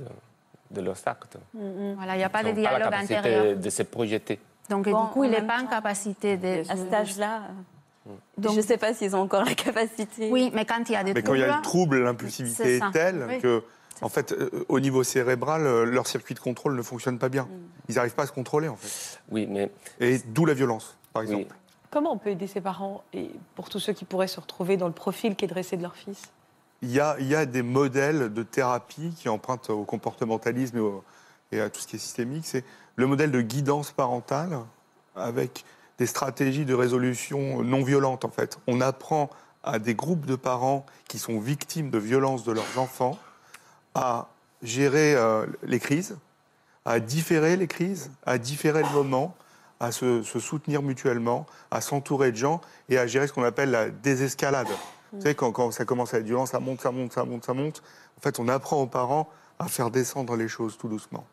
de 0.70 0.80
leurs 0.80 0.96
actes. 1.06 1.36
Voilà, 1.54 2.14
il 2.14 2.18
n'y 2.18 2.24
a 2.24 2.28
pas 2.28 2.42
Ils 2.42 2.54
de 2.54 2.60
dialogue 2.60 2.78
la 2.80 2.84
capacité 2.90 3.16
intérieur. 3.16 3.56
de 3.56 3.70
se 3.70 3.82
projeter. 3.82 4.38
Donc, 4.70 4.88
Bon, 4.88 5.04
du 5.06 5.10
coup, 5.10 5.24
il 5.24 5.30
n'est 5.30 5.42
pas 5.42 5.60
en 5.62 5.66
capacité 5.66 6.36
de. 6.36 6.60
À 6.70 6.76
cet 6.76 6.92
âge-là, 6.92 7.42
euh, 8.06 8.12
Donc- 8.36 8.52
je 8.52 8.58
ne 8.58 8.62
sais 8.62 8.76
pas 8.76 8.94
s'ils 8.94 9.16
ont 9.16 9.20
encore 9.22 9.44
la 9.44 9.54
capacité. 9.54 10.30
Oui, 10.30 10.50
mais 10.54 10.64
quand 10.64 10.88
il 10.88 10.92
y 10.92 10.96
a 10.96 11.02
des 11.02 11.14
Mais 11.14 11.22
quand 11.22 11.34
il 11.34 11.40
troubles. 11.40 11.50
y 11.50 11.52
a 11.52 11.56
le 11.56 11.62
trouble, 11.62 12.04
l'impulsivité 12.04 12.76
est, 12.76 12.90
telle 12.92 13.24
Oui. 13.28 13.38
que, 13.40 13.62
en 14.02 14.08
fait, 14.08 14.30
euh, 14.32 14.50
au 14.68 14.78
niveau 14.78 15.02
cérébral, 15.02 15.62
leur 15.84 16.06
circuit 16.06 16.34
de 16.34 16.40
contrôle 16.40 16.76
ne 16.76 16.82
fonctionne 16.82 17.18
pas 17.18 17.28
bien. 17.30 17.44
Mm. 17.44 17.48
Ils 17.88 17.94
n'arrivent 17.96 18.14
pas 18.14 18.24
à 18.24 18.26
se 18.26 18.32
contrôler, 18.32 18.68
en 18.68 18.76
fait. 18.76 19.18
Oui, 19.30 19.46
mais 19.50 19.70
Et 20.00 20.18
d'où 20.18 20.44
la 20.44 20.54
violence, 20.54 20.96
par 21.12 21.22
oui. 21.22 21.46
Comment 21.90 22.12
on 22.12 22.18
peut 22.18 22.30
aider 22.30 22.46
ses 22.46 22.60
parents 22.60 23.02
et 23.14 23.30
pour 23.54 23.70
tous 23.70 23.78
ceux 23.78 23.92
qui 23.92 24.04
pourraient 24.04 24.28
se 24.28 24.40
retrouver 24.40 24.76
dans 24.76 24.88
le 24.88 24.92
profil 24.92 25.36
qui 25.36 25.46
est 25.46 25.48
dressé 25.48 25.76
de 25.76 25.82
leur 25.82 25.96
fils? 25.96 26.30
Il 26.82 26.90
y, 26.90 27.00
a, 27.00 27.46
des 27.46 27.62
modèles 27.62 28.32
de 28.32 28.42
thérapie 28.44 29.12
qui 29.16 29.28
empruntent 29.28 29.70
au 29.70 29.82
comportementalisme 29.82 30.80
et 31.50 31.60
à 31.60 31.70
tout 31.70 31.80
ce 31.80 31.88
qui 31.88 31.96
est 31.96 31.98
systémique. 31.98 32.46
C'est 32.46 32.64
le 32.94 33.06
modèle 33.06 33.32
de 33.32 33.40
guidance 33.40 33.90
parentale 33.90 34.60
avec 35.16 35.64
des 35.98 36.06
stratégies 36.06 36.64
de 36.64 36.74
résolution 36.74 37.64
non 37.64 37.82
violentes, 37.82 38.24
en 38.24 38.30
fait. 38.30 38.60
On 38.68 38.80
apprend 38.80 39.28
à 39.64 39.80
des 39.80 39.94
groupes 39.94 40.24
de 40.24 40.36
parents 40.36 40.86
qui 41.08 41.18
sont 41.18 41.40
victimes 41.40 41.90
de 41.90 41.98
violences 41.98 42.44
de 42.44 42.52
leurs 42.52 42.78
enfants 42.78 43.18
à 43.96 44.28
gérer 44.62 45.14
euh, 45.16 45.46
les 45.64 45.80
crises, 45.80 46.16
à 46.84 47.00
différer 47.00 47.56
les 47.56 47.66
crises, 47.66 48.12
à 48.24 48.38
différer 48.38 48.82
le 48.82 48.90
moment, 48.90 49.34
à 49.80 49.92
se, 49.92 50.22
se 50.22 50.38
soutenir 50.40 50.82
mutuellement, 50.82 51.46
à 51.70 51.80
s'entourer 51.80 52.32
de 52.32 52.36
gens 52.36 52.60
et 52.88 52.98
à 52.98 53.06
gérer 53.06 53.26
ce 53.26 53.32
qu'on 53.32 53.44
appelle 53.44 53.70
la 53.70 53.90
désescalade. 53.90 54.68
Vous 55.12 55.20
savez, 55.22 55.34
quand, 55.34 55.52
quand 55.52 55.70
ça 55.70 55.84
commence 55.84 56.12
à 56.14 56.18
être 56.18 56.24
violent, 56.24 56.46
ça 56.46 56.60
monte, 56.60 56.80
ça 56.80 56.90
monte, 56.90 57.12
ça 57.12 57.24
monte, 57.24 57.44
ça 57.44 57.54
monte. 57.54 57.82
En 58.18 58.20
fait, 58.20 58.38
on 58.40 58.48
apprend 58.48 58.82
aux 58.82 58.86
parents 58.86 59.28
à 59.58 59.66
faire 59.68 59.90
descendre 59.90 60.36
les 60.36 60.48
choses 60.48 60.76
tout 60.76 60.88
doucement. 60.88 61.24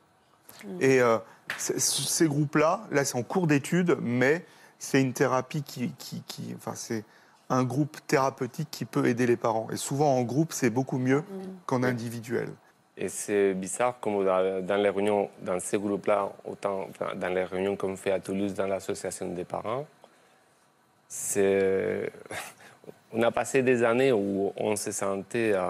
Et 0.79 1.01
euh, 1.01 1.17
ces 1.57 2.27
groupes-là, 2.27 2.87
là, 2.91 3.03
c'est 3.05 3.17
en 3.17 3.23
cours 3.23 3.47
d'étude, 3.47 3.97
mais 4.01 4.45
c'est 4.79 5.01
une 5.01 5.13
thérapie 5.13 5.63
qui, 5.63 5.91
qui, 5.97 6.21
qui- 6.27 6.53
enfin, 6.57 6.73
c'est 6.75 7.03
un 7.49 7.63
groupe 7.63 7.97
thérapeutique 8.07 8.69
qui 8.71 8.85
peut 8.85 9.05
aider 9.05 9.27
les 9.27 9.37
parents. 9.37 9.67
Et 9.71 9.75
souvent, 9.77 10.15
en 10.15 10.23
groupe, 10.23 10.53
c'est 10.53 10.69
beaucoup 10.69 10.97
mieux 10.97 11.23
qu'en 11.65 11.83
individuel. 11.83 12.49
Et 12.97 13.09
c'est 13.09 13.53
bizarre 13.53 13.99
comme 13.99 14.23
dans, 14.23 14.75
les 14.81 14.89
réunions, 14.89 15.29
dans 15.41 15.59
ces 15.59 15.77
groupes-là, 15.77 16.29
autant 16.45 16.87
dans 17.15 17.27
les 17.33 17.43
réunions 17.43 17.75
qu'on 17.75 17.95
fait 17.97 18.11
à 18.11 18.19
Toulouse 18.19 18.53
dans 18.53 18.67
l'association 18.67 19.27
des 19.29 19.43
parents, 19.45 19.85
c'est. 21.07 22.11
On 23.17 23.21
a 23.23 23.31
passé 23.31 23.63
des 23.63 23.81
années 23.81 24.11
où 24.11 24.51
on 24.57 24.75
se 24.75 24.91
sentait 24.91 25.53
euh, 25.53 25.61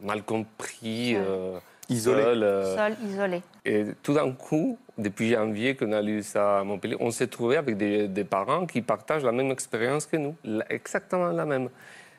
mal 0.00 0.22
compris, 0.22 1.14
euh, 1.14 1.58
Isolé. 1.90 2.22
seul, 2.22 2.42
euh, 2.42 2.74
Seul, 2.76 2.96
isolé. 3.04 3.42
et 3.66 3.84
tout 4.02 4.14
d'un 4.14 4.32
coup, 4.32 4.78
depuis 4.96 5.30
janvier 5.32 5.76
qu'on 5.76 5.92
a 5.92 6.00
lu 6.00 6.22
ça 6.22 6.60
à 6.60 6.64
Montpellier, 6.64 6.96
on 6.98 7.10
s'est 7.10 7.26
trouvé 7.26 7.58
avec 7.58 7.76
des, 7.76 8.08
des 8.08 8.24
parents 8.24 8.64
qui 8.64 8.80
partagent 8.80 9.24
la 9.24 9.32
même 9.32 9.50
expérience 9.50 10.06
que 10.06 10.16
nous, 10.16 10.34
exactement 10.70 11.28
la 11.32 11.44
même. 11.44 11.68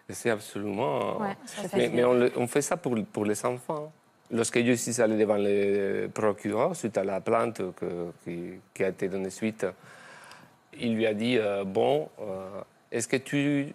Et 0.08 0.14
c'est 0.14 0.30
absolument. 0.30 1.18
Ouais, 1.20 1.36
ça 1.46 1.68
fait 1.68 1.78
mais 1.78 1.90
mais 1.90 2.04
on, 2.04 2.14
le- 2.14 2.32
on 2.38 2.46
fait 2.46 2.62
ça 2.62 2.78
pour, 2.78 2.94
pour 3.12 3.26
les 3.26 3.44
enfants. 3.44 3.92
Lorsque 4.32 4.64
je 4.64 4.72
suis 4.74 5.02
allé 5.02 5.18
devant 5.18 5.38
le 5.38 6.08
procureur 6.14 6.76
suite 6.76 6.98
à 6.98 7.04
la 7.04 7.20
plainte 7.20 7.62
que- 7.76 8.12
qui, 8.24 8.54
qui 8.74 8.84
a 8.84 8.90
été 8.90 9.10
donnée 9.10 9.30
suite, 9.30 9.66
il 10.80 10.96
lui 10.96 11.06
a 11.06 11.14
dit 11.14 11.38
euh, 11.38 11.66
Bon, 11.66 12.10
euh, 12.22 12.62
est-ce 12.92 13.08
que 13.10 13.18
tu 13.18 13.74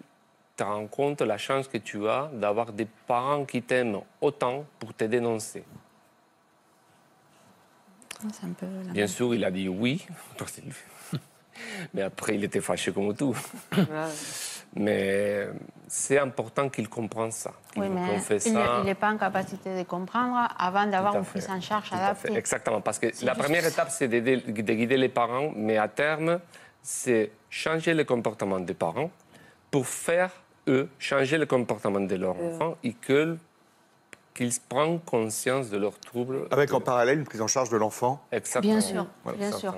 te 0.55 0.63
rends 0.63 0.87
compte 0.87 1.21
la 1.21 1.37
chance 1.37 1.67
que 1.67 1.77
tu 1.77 2.07
as 2.07 2.31
d'avoir 2.33 2.73
des 2.73 2.87
parents 3.05 3.45
qui 3.45 3.61
t'aiment 3.61 4.01
autant 4.19 4.65
pour 4.79 4.95
te 4.95 5.03
dénoncer? 5.03 5.63
C'est 8.33 8.45
un 8.47 8.53
peu 8.53 8.65
la 8.87 8.93
Bien 8.93 9.05
sûr, 9.07 9.35
il 9.35 9.45
a 9.45 9.51
dit 9.51 9.69
oui. 9.69 10.07
Mais 11.93 12.01
après, 12.01 12.35
il 12.35 12.43
était 12.43 12.61
fâché 12.61 12.91
comme 12.91 13.15
tout. 13.15 13.35
Mais 14.75 15.47
c'est 15.87 16.19
important 16.19 16.69
qu'il 16.69 16.87
comprenne 16.89 17.31
ça. 17.31 17.51
Oui, 17.75 17.87
mais 17.89 18.19
fait 18.19 18.37
il 18.45 18.53
n'est 18.85 18.95
pas 18.95 19.11
en 19.11 19.17
capacité 19.17 19.77
de 19.77 19.83
comprendre 19.87 20.47
avant 20.57 20.85
d'avoir 20.85 21.15
une 21.15 21.23
prise 21.25 21.49
en 21.49 21.59
charge 21.61 21.91
adaptée. 21.93 22.33
Exactement, 22.35 22.81
parce 22.81 22.99
que 22.99 23.07
la 23.07 23.11
juste- 23.11 23.37
première 23.37 23.65
étape, 23.65 23.89
c'est 23.89 24.07
d'aider- 24.07 24.37
de 24.37 24.51
guider 24.73 24.97
les 24.97 25.09
parents, 25.09 25.51
mais 25.55 25.77
à 25.77 25.87
terme, 25.87 26.39
c'est 26.81 27.31
changer 27.49 27.93
le 27.93 28.03
comportement 28.03 28.59
des 28.59 28.73
parents 28.73 29.09
pour 29.71 29.87
faire, 29.87 30.31
eux, 30.67 30.89
changer 30.99 31.37
le 31.37 31.45
comportement 31.45 31.99
de 31.99 32.15
leurs 32.15 32.35
enfants 32.39 32.75
et 32.83 32.93
que- 32.93 33.37
qu'ils 34.33 34.51
prennent 34.69 34.99
conscience 34.99 35.69
de 35.71 35.77
leurs 35.77 35.99
troubles. 35.99 36.47
Avec 36.51 36.71
en 36.73 36.81
parallèle 36.81 37.17
une 37.19 37.25
prise 37.25 37.41
en 37.41 37.47
charge 37.47 37.69
de 37.69 37.77
l'enfant. 37.77 38.21
Exactement. 38.31 38.73
Bien 38.73 38.81
sûr, 38.81 39.07
Voilà, 39.23 39.37
bien 39.39 39.51
sûr. 39.51 39.73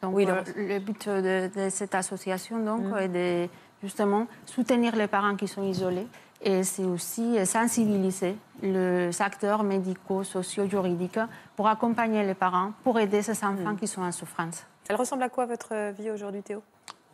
Donc, 0.00 0.14
Oui, 0.14 0.26
euh, 0.26 0.36
donc- 0.36 0.54
le 0.56 0.78
but 0.78 1.08
de, 1.08 1.50
de 1.54 1.68
cette 1.70 1.94
association 1.94 2.58
donc, 2.64 2.82
est 2.98 3.08
de 3.08 3.48
justement 3.82 4.26
soutenir 4.46 4.96
les 4.96 5.06
parents 5.06 5.36
qui 5.36 5.48
sont 5.48 5.62
isolés 5.62 6.06
et 6.40 6.62
c'est 6.62 6.84
aussi 6.84 7.44
sensibiliser 7.44 8.36
les 8.62 9.10
acteurs 9.20 9.62
médicaux, 9.64 10.22
sociaux, 10.22 10.68
juridiques 10.68 11.18
pour 11.56 11.66
accompagner 11.66 12.24
les 12.24 12.34
parents, 12.34 12.72
pour 12.84 12.98
aider 13.00 13.22
ces 13.22 13.44
enfants 13.44 13.74
qui 13.74 13.88
sont 13.88 14.02
en 14.02 14.12
souffrance. 14.12 14.64
Elle 14.88 14.96
ressemble 14.96 15.24
à 15.24 15.28
quoi 15.28 15.46
votre 15.46 15.92
vie 15.92 16.10
aujourd'hui, 16.10 16.42
Théo? 16.42 16.62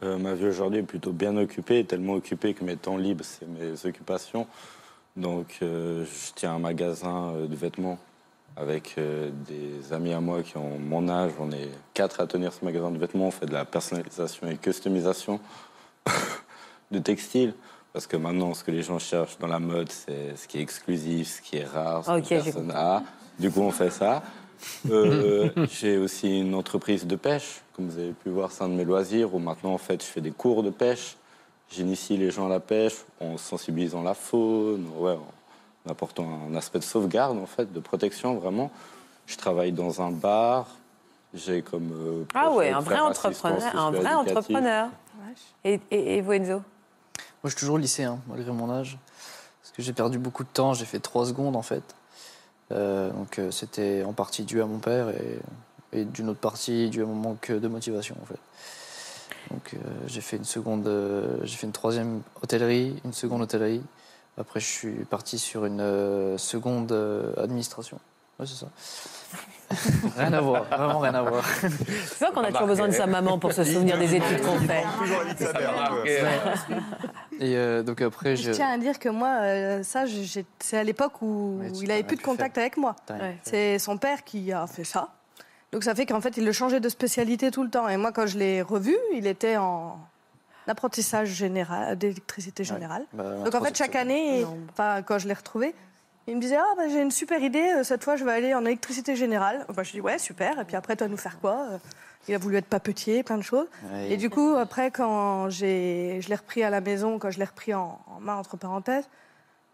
Euh, 0.03 0.19
ma 0.19 0.35
vie 0.35 0.47
aujourd'hui 0.47 0.81
est 0.81 0.85
plutôt 0.85 1.13
bien 1.13 1.37
occupée, 1.37 1.85
tellement 1.85 2.15
occupée 2.15 2.53
que 2.53 2.65
mes 2.65 2.77
temps 2.77 2.99
libres, 2.99 3.25
c'est 3.25 3.47
mes 3.47 3.87
occupations. 3.87 4.47
Donc, 5.17 5.59
euh, 5.63 6.05
je 6.05 6.33
tiens 6.35 6.55
un 6.55 6.59
magasin 6.59 7.33
euh, 7.35 7.47
de 7.47 7.55
vêtements 7.55 7.99
avec 8.57 8.95
euh, 8.99 9.31
des 9.49 9.93
amis 9.93 10.13
à 10.13 10.21
moi 10.21 10.43
qui 10.43 10.57
ont 10.57 10.79
mon 10.79 11.09
âge. 11.09 11.33
On 11.39 11.53
est 11.53 11.71
quatre 11.93 12.21
à 12.21 12.27
tenir 12.27 12.53
ce 12.53 12.65
magasin 12.65 12.91
de 12.91 12.99
vêtements. 12.99 13.29
On 13.29 13.31
fait 13.31 13.47
de 13.47 13.53
la 13.53 13.65
personnalisation 13.65 14.49
et 14.49 14.57
customisation 14.57 15.41
de 16.95 16.99
textiles. 17.01 17.55
Parce 17.93 18.07
que 18.09 18.17
maintenant, 18.17 18.55
ce 18.55 18.65
que 18.65 18.71
les 18.73 18.83
gens 18.83 18.99
cherchent 18.99 19.39
dans 19.39 19.47
la 19.47 19.61
mode, 19.61 19.89
c'est 19.91 20.37
ce 20.37 20.49
qui 20.49 20.59
est 20.59 20.63
exclusif, 20.63 21.37
ce 21.37 21.43
qui 21.43 21.59
est 21.59 21.65
rare, 21.65 22.05
ce 22.05 22.11
Ok, 22.11 22.25
que 22.25 22.29
personne 22.29 22.73
a. 22.73 23.03
Du 23.39 23.51
coup, 23.53 23.61
on 23.61 23.71
fait 23.71 23.91
ça. 23.91 24.23
Euh, 24.91 25.51
J'ai 25.71 25.97
aussi 25.97 26.41
une 26.41 26.55
entreprise 26.57 27.07
de 27.07 27.15
pêche, 27.15 27.61
comme 27.77 27.89
vous 27.89 27.99
avez 27.99 28.13
pu 28.13 28.31
voir, 28.31 28.51
c'est 28.51 28.65
un 28.65 28.69
de 28.69 28.75
mes 28.75 28.85
loisirs, 28.85 29.33
où 29.35 29.39
maintenant, 29.39 29.73
en 29.75 29.79
fait, 29.79 30.03
je 30.03 30.07
fais 30.09 30.21
des 30.21 30.33
cours 30.33 30.63
de 30.65 30.71
pêche. 30.71 31.17
J'initie 31.71 32.17
les 32.17 32.31
gens 32.33 32.47
à 32.47 32.49
la 32.49 32.61
pêche 32.61 32.97
en 33.21 33.37
sensibilisant 33.39 34.03
la 34.03 34.15
faune, 34.15 34.87
ouais, 34.99 35.17
en 35.87 35.91
apportant 35.91 36.27
un 36.51 36.55
aspect 36.57 36.81
de 36.81 36.85
sauvegarde, 36.85 37.39
en 37.39 37.47
fait, 37.47 37.73
de 37.73 37.81
protection, 37.81 38.35
vraiment. 38.35 38.71
Je 39.27 39.37
travaille 39.37 39.71
dans 39.73 40.03
un 40.03 40.11
bar. 40.11 40.67
J'ai 41.33 41.63
comme. 41.63 41.91
euh, 41.93 42.25
Ah 42.35 42.51
ouais, 42.53 42.71
un 42.71 42.81
vrai 42.81 42.99
entrepreneur, 42.99 43.77
un 43.77 43.91
vrai 43.93 44.15
entrepreneur. 44.15 44.89
Et, 45.65 45.81
et, 45.91 46.17
et 46.17 46.21
vous, 46.21 46.33
Enzo 46.33 46.61
Moi, 47.45 47.51
je 47.51 47.57
suis 47.57 47.61
toujours 47.61 47.77
lycéen, 47.77 48.19
malgré 48.27 48.51
mon 48.53 48.71
âge. 48.71 48.97
Parce 49.61 49.77
que 49.77 49.83
j'ai 49.83 49.93
perdu 49.93 50.19
beaucoup 50.19 50.45
de 50.45 50.49
temps. 50.49 50.73
J'ai 50.73 50.87
fait 50.87 50.99
trois 50.99 51.27
secondes, 51.27 51.57
en 51.57 51.63
fait. 51.63 51.83
Euh, 52.73 53.11
donc, 53.11 53.39
euh, 53.39 53.51
c'était 53.51 54.03
en 54.03 54.15
partie 54.15 54.45
dû 54.45 54.63
à 54.63 54.67
mon 54.67 54.79
père 54.79 55.11
et, 55.93 56.07
d'une 56.07 56.31
autre 56.31 56.41
partie 56.41 56.89
dû 56.89 57.03
à 57.03 57.05
mon 57.05 57.15
manque 57.15 57.53
de 57.53 57.69
motivation, 57.69 58.17
en 58.23 58.25
fait. 58.25 58.41
Donc, 59.51 59.75
euh, 59.75 59.79
j'ai 60.07 60.23
fait 60.23 60.39
une 60.39 60.47
seconde, 60.47 60.91
j'ai 61.43 61.57
fait 61.57 61.67
une 61.67 61.75
troisième 61.75 62.23
hôtellerie, 62.43 62.97
une 63.05 63.13
seconde 63.13 63.43
hôtellerie. 63.43 63.83
Après, 64.39 64.59
je 64.59 64.67
suis 64.67 65.05
parti 65.05 65.39
sur 65.39 65.67
une 65.67 66.39
seconde 66.39 66.93
administration. 67.37 68.01
Ouais, 68.41 68.47
c'est 68.47 68.57
ça. 68.57 68.69
rien 70.17 70.33
à 70.33 70.41
voir, 70.41 70.65
vraiment 70.65 70.99
rien 70.99 71.15
à 71.15 71.23
voir. 71.23 71.45
C'est 71.47 72.25
vrai 72.25 72.33
qu'on 72.35 72.41
a 72.43 72.51
toujours 72.53 72.67
besoin 72.67 72.89
de 72.89 72.93
sa 72.93 73.07
maman 73.07 73.39
pour 73.39 73.53
se 73.53 73.65
souvenir 73.65 73.99
des 73.99 74.15
études 74.15 74.41
qu'on 74.43 74.59
fait. 74.61 74.83
Toujours 74.99 75.19
la 75.23 75.25
vie 75.25 75.35
de 75.35 75.39
sa 75.47 75.53
mère. 75.53 75.71
un 75.71 75.89
peu. 76.03 76.23
Marqué, 76.23 76.75
Et 77.41 77.57
euh, 77.57 77.83
donc 77.83 78.01
après, 78.03 78.37
Je 78.37 78.45
je. 78.45 78.53
tiens 78.53 78.71
à 78.71 78.79
dire 78.79 78.99
que 78.99 79.09
moi, 79.09 79.39
euh, 79.43 79.83
ça, 79.83 80.05
c'est 80.59 80.79
à 80.79 80.85
l'époque 80.85 81.21
où 81.23 81.59
Ouais, 81.61 81.71
tu 81.73 81.85
il 81.85 81.91
avait 81.91 82.03
plus 82.03 82.17
de 82.17 82.23
contact 82.23 82.59
avec 82.59 82.77
moi. 82.77 82.95
Ouais. 83.11 83.37
C'est 83.43 83.79
son 83.79 83.99
père 83.99 84.25
qui 84.25 84.53
a 84.53 84.67
fait 84.67 84.85
ça. 84.85 85.09
Donc 85.73 85.83
ça 85.85 85.95
fait 85.95 86.07
qu'en 86.07 86.21
fait, 86.21 86.37
il 86.37 86.45
le 86.45 86.53
changeait 86.53 86.79
de 86.81 86.89
spécialité 86.89 87.51
tout 87.51 87.65
le 87.65 87.71
temps. 87.71 87.89
Et 87.89 87.97
moi, 87.97 88.13
quand 88.13 88.27
je 88.27 88.39
l'ai 88.39 88.63
revu, 88.63 88.97
il 89.13 89.27
était 89.27 89.57
en 89.57 89.99
apprentissage 90.67 91.29
général, 91.29 91.99
d'électricité 91.99 92.65
générale. 92.65 93.05
Bah, 93.13 93.25
Donc 93.45 93.55
en 93.55 93.61
fait, 93.61 93.77
chaque 93.77 93.97
année, 93.97 94.47
enfin, 94.73 95.03
quand 95.03 95.19
je 95.19 95.27
l'ai 95.29 95.35
retrouvé, 95.35 95.75
il 96.27 96.37
me 96.37 96.41
disait 96.41 96.57
Ah, 96.57 96.75
bah, 96.77 96.89
j'ai 96.89 97.01
une 97.01 97.11
super 97.11 97.43
idée, 97.43 97.73
euh, 97.79 97.85
cette 97.85 98.05
fois, 98.05 98.17
je 98.17 98.25
vais 98.25 98.33
aller 98.33 98.55
en 98.55 98.65
électricité 98.65 99.17
générale. 99.17 99.67
Bah, 99.75 99.83
je 99.83 99.93
dis 99.93 100.01
Ouais, 100.01 100.19
super. 100.19 100.59
Et 100.61 100.65
puis 100.65 100.77
après, 100.77 100.97
toi, 100.97 101.09
nous 101.09 101.17
faire 101.17 101.39
quoi 101.41 101.67
Euh, 101.73 101.79
Il 102.29 102.35
a 102.35 102.39
voulu 102.39 102.57
être 102.57 102.67
papetier, 102.67 103.23
plein 103.23 103.37
de 103.37 103.43
choses. 103.43 103.67
Et 104.09 104.17
du 104.17 104.31
coup, 104.31 104.55
après, 104.57 104.91
quand 104.91 105.49
j'ai, 105.51 106.21
je 106.23 106.29
l'ai 106.29 106.37
repris 106.37 106.63
à 106.63 106.71
la 106.71 106.81
maison, 106.81 107.19
quand 107.19 107.31
je 107.31 107.39
l'ai 107.39 107.45
repris 107.45 107.75
en, 107.75 108.01
en 108.17 108.21
main, 108.21 108.37
entre 108.37 108.57
parenthèses, 108.57 109.09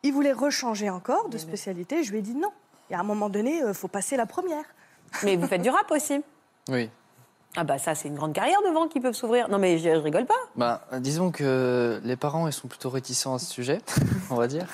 il 0.02 0.12
voulait 0.12 0.32
rechanger 0.32 0.90
encore 0.90 1.28
de 1.28 1.38
spécialité. 1.38 2.02
Je 2.02 2.10
lui 2.10 2.18
ai 2.18 2.22
dit 2.22 2.34
non. 2.34 2.50
Et 2.90 2.94
à 2.94 3.00
un 3.00 3.04
moment 3.04 3.28
donné, 3.28 3.62
il 3.66 3.74
faut 3.74 3.86
passer 3.88 4.16
la 4.16 4.26
première. 4.26 4.64
Mais 5.22 5.36
vous 5.36 5.46
faites 5.46 5.62
du 5.62 5.70
rap 5.70 5.90
aussi 5.90 6.22
Oui. 6.68 6.90
Ah 7.56 7.64
bah 7.64 7.78
ça, 7.78 7.94
c'est 7.96 8.06
une 8.08 8.14
grande 8.14 8.32
carrière 8.32 8.58
devant 8.66 8.86
qui 8.88 9.00
peuvent 9.00 9.14
s'ouvrir. 9.14 9.48
Non 9.48 9.58
mais 9.58 9.76
je, 9.78 9.90
je 9.90 10.00
rigole 10.00 10.24
pas. 10.24 10.34
Bah, 10.54 10.82
disons 11.00 11.30
que 11.32 12.00
les 12.04 12.14
parents 12.16 12.46
ils 12.46 12.52
sont 12.52 12.68
plutôt 12.68 12.90
réticents 12.90 13.34
à 13.34 13.38
ce 13.40 13.46
sujet, 13.46 13.78
on 14.30 14.36
va 14.36 14.46
dire. 14.46 14.66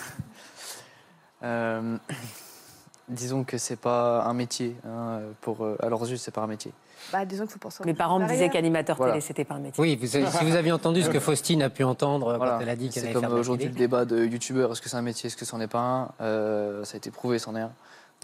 Euh, 1.43 1.97
disons 3.09 3.45
que 3.45 3.59
c'est 3.59 3.77
pas 3.77 4.23
un 4.25 4.35
métier. 4.35 4.75
hein, 4.87 5.21
pour, 5.41 5.65
euh, 5.65 5.77
à 5.81 5.89
leurs 5.89 6.09
yeux, 6.09 6.17
c'est 6.17 6.31
pas 6.33 6.43
un 6.43 6.47
métier. 6.47 6.73
Bah, 7.13 7.25
disons 7.25 7.45
qu'il 7.45 7.53
faut 7.53 7.59
penser. 7.59 7.85
Mes 7.85 7.95
parents 7.95 8.19
me 8.19 8.27
disaient 8.27 8.49
qu'animateur 8.49 8.97
Voilà. 8.97 9.13
télé, 9.13 9.21
c'était 9.21 9.45
pas 9.45 9.55
un 9.57 9.61
métier. 9.61 9.81
Oui, 9.81 9.97
vous 9.97 10.17
avez- 10.17 10.27
si 10.31 10.45
vous 10.45 10.57
aviez 10.57 10.73
entendu 10.73 11.03
ce 11.03 11.11
que 11.11 11.21
Faustine 11.21 11.63
a 11.63 11.71
pu 11.71 11.85
entendre 11.85 12.37
Voilà. 12.37 12.55
quand 12.55 12.61
elle 12.61 12.69
a 12.71 12.75
dit 12.77 12.89
qu'elle 12.89 12.95
C'est 12.95 13.01
allait 13.09 13.13
comme 13.13 13.21
faire 13.23 13.31
de 13.31 13.35
la 13.37 13.41
aujourd'hui 13.41 13.67
le 13.69 13.75
débat 13.75 14.05
de 14.05 14.25
youtubeur 14.25 14.73
est-ce 14.73 14.81
que 14.81 14.89
c'est 14.89 14.97
un 14.97 15.03
métier, 15.03 15.29
est-ce 15.29 15.37
que 15.37 15.45
c'en 15.45 15.61
est 15.61 15.67
pas 15.69 15.79
un? 15.81 16.09
Euh, 16.23 16.85
Ça 16.85 16.95
a 16.95 16.97
été 16.97 17.11
prouvé, 17.11 17.39
c'en 17.39 17.55
est 17.55 17.61
un. 17.61 17.71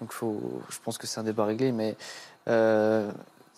Donc 0.00 0.12
faut, 0.12 0.40
je 0.70 0.78
pense 0.82 0.96
que 0.98 1.06
c'est 1.06 1.20
un 1.20 1.24
débat 1.24 1.44
réglé. 1.44 1.70
Mais 1.70 1.96
euh, 2.48 3.08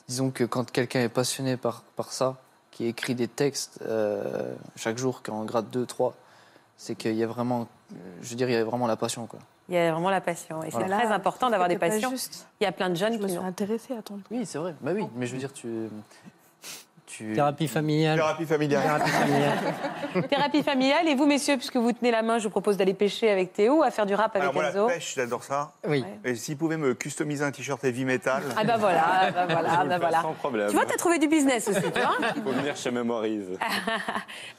disons 0.08 0.30
que 0.30 0.44
quand 0.44 0.70
quelqu'un 0.70 1.00
est 1.00 1.08
passionné 1.08 1.56
par, 1.56 1.82
par 1.96 2.12
ça, 2.12 2.36
qui 2.72 2.86
écrit 2.86 3.14
des 3.14 3.28
textes 3.28 3.78
euh, 3.82 4.52
chaque 4.76 4.98
jour, 4.98 5.22
qui 5.22 5.30
est 5.30 5.34
en 5.34 5.44
grade 5.44 5.70
2, 5.70 5.86
3, 5.86 6.14
c'est 6.76 6.94
qu'il 6.94 7.14
y 7.14 7.22
a 7.22 7.26
vraiment, 7.26 7.66
je 8.22 8.30
veux 8.30 8.36
dire, 8.36 8.48
il 8.48 8.52
y 8.52 8.56
a 8.56 8.64
vraiment 8.64 8.86
la 8.86 8.96
passion. 8.96 9.26
Quoi. 9.26 9.38
Il 9.68 9.74
y 9.74 9.78
a 9.78 9.92
vraiment 9.92 10.10
la 10.10 10.20
passion. 10.20 10.62
Et 10.62 10.70
c'est 10.70 10.84
très 10.84 11.06
important 11.06 11.48
d'avoir 11.50 11.68
des 11.68 11.78
passions. 11.78 12.10
juste. 12.10 12.46
Il 12.60 12.64
y 12.64 12.66
a 12.66 12.72
plein 12.72 12.90
de 12.90 12.94
jeunes 12.96 13.14
Je 13.14 13.18
me 13.18 13.24
qui 13.24 13.30
suis 13.30 13.40
n'ont. 13.40 13.46
intéressée 13.46 13.96
à 13.96 14.02
ton. 14.02 14.20
Oui, 14.30 14.44
c'est 14.44 14.58
vrai. 14.58 14.74
Bah 14.80 14.92
oui, 14.94 15.06
mais 15.16 15.26
je 15.26 15.32
veux 15.32 15.38
dire, 15.38 15.52
tu. 15.52 15.88
Tu... 17.16 17.32
Thérapie 17.32 17.68
familiale. 17.68 18.16
Thérapie 18.16 18.44
familiale. 18.46 18.82
Thérapie 18.82 19.10
familiale. 19.10 19.58
Thérapie 20.30 20.62
familiale. 20.62 21.08
Et 21.08 21.14
vous, 21.14 21.26
messieurs, 21.26 21.56
puisque 21.56 21.76
vous 21.76 21.92
tenez 21.92 22.10
la 22.10 22.22
main, 22.22 22.38
je 22.38 22.44
vous 22.44 22.50
propose 22.50 22.76
d'aller 22.76 22.94
pêcher 22.94 23.30
avec 23.30 23.52
Théo, 23.52 23.82
à 23.82 23.90
faire 23.90 24.06
du 24.06 24.14
rap 24.14 24.34
avec 24.34 24.48
Alors 24.50 24.64
Enzo. 24.64 24.88
la 24.88 24.94
pêche, 24.94 25.14
j'adore 25.14 25.44
ça. 25.44 25.72
Oui. 25.86 26.04
Et 26.24 26.34
s'il 26.34 26.56
pouvait 26.56 26.76
me 26.76 26.94
customiser 26.94 27.44
un 27.44 27.50
t-shirt 27.52 27.82
heavy 27.84 28.04
metal. 28.04 28.42
Ah 28.56 28.64
bah 28.64 28.76
voilà, 28.78 29.30
bah 29.32 29.46
voilà, 29.48 29.84
bah 29.84 29.98
voilà. 29.98 30.22
Sans 30.22 30.32
problème. 30.32 30.68
Tu 30.68 30.74
vois, 30.74 30.86
t'as 30.86 30.96
trouvé 30.96 31.18
du 31.18 31.28
business 31.28 31.68
aussi, 31.68 31.80
tu 31.80 32.00
vois 32.00 32.14
faut 32.44 32.50
venir 32.50 32.76
chez 32.76 32.90
Mémorise. 32.90 33.46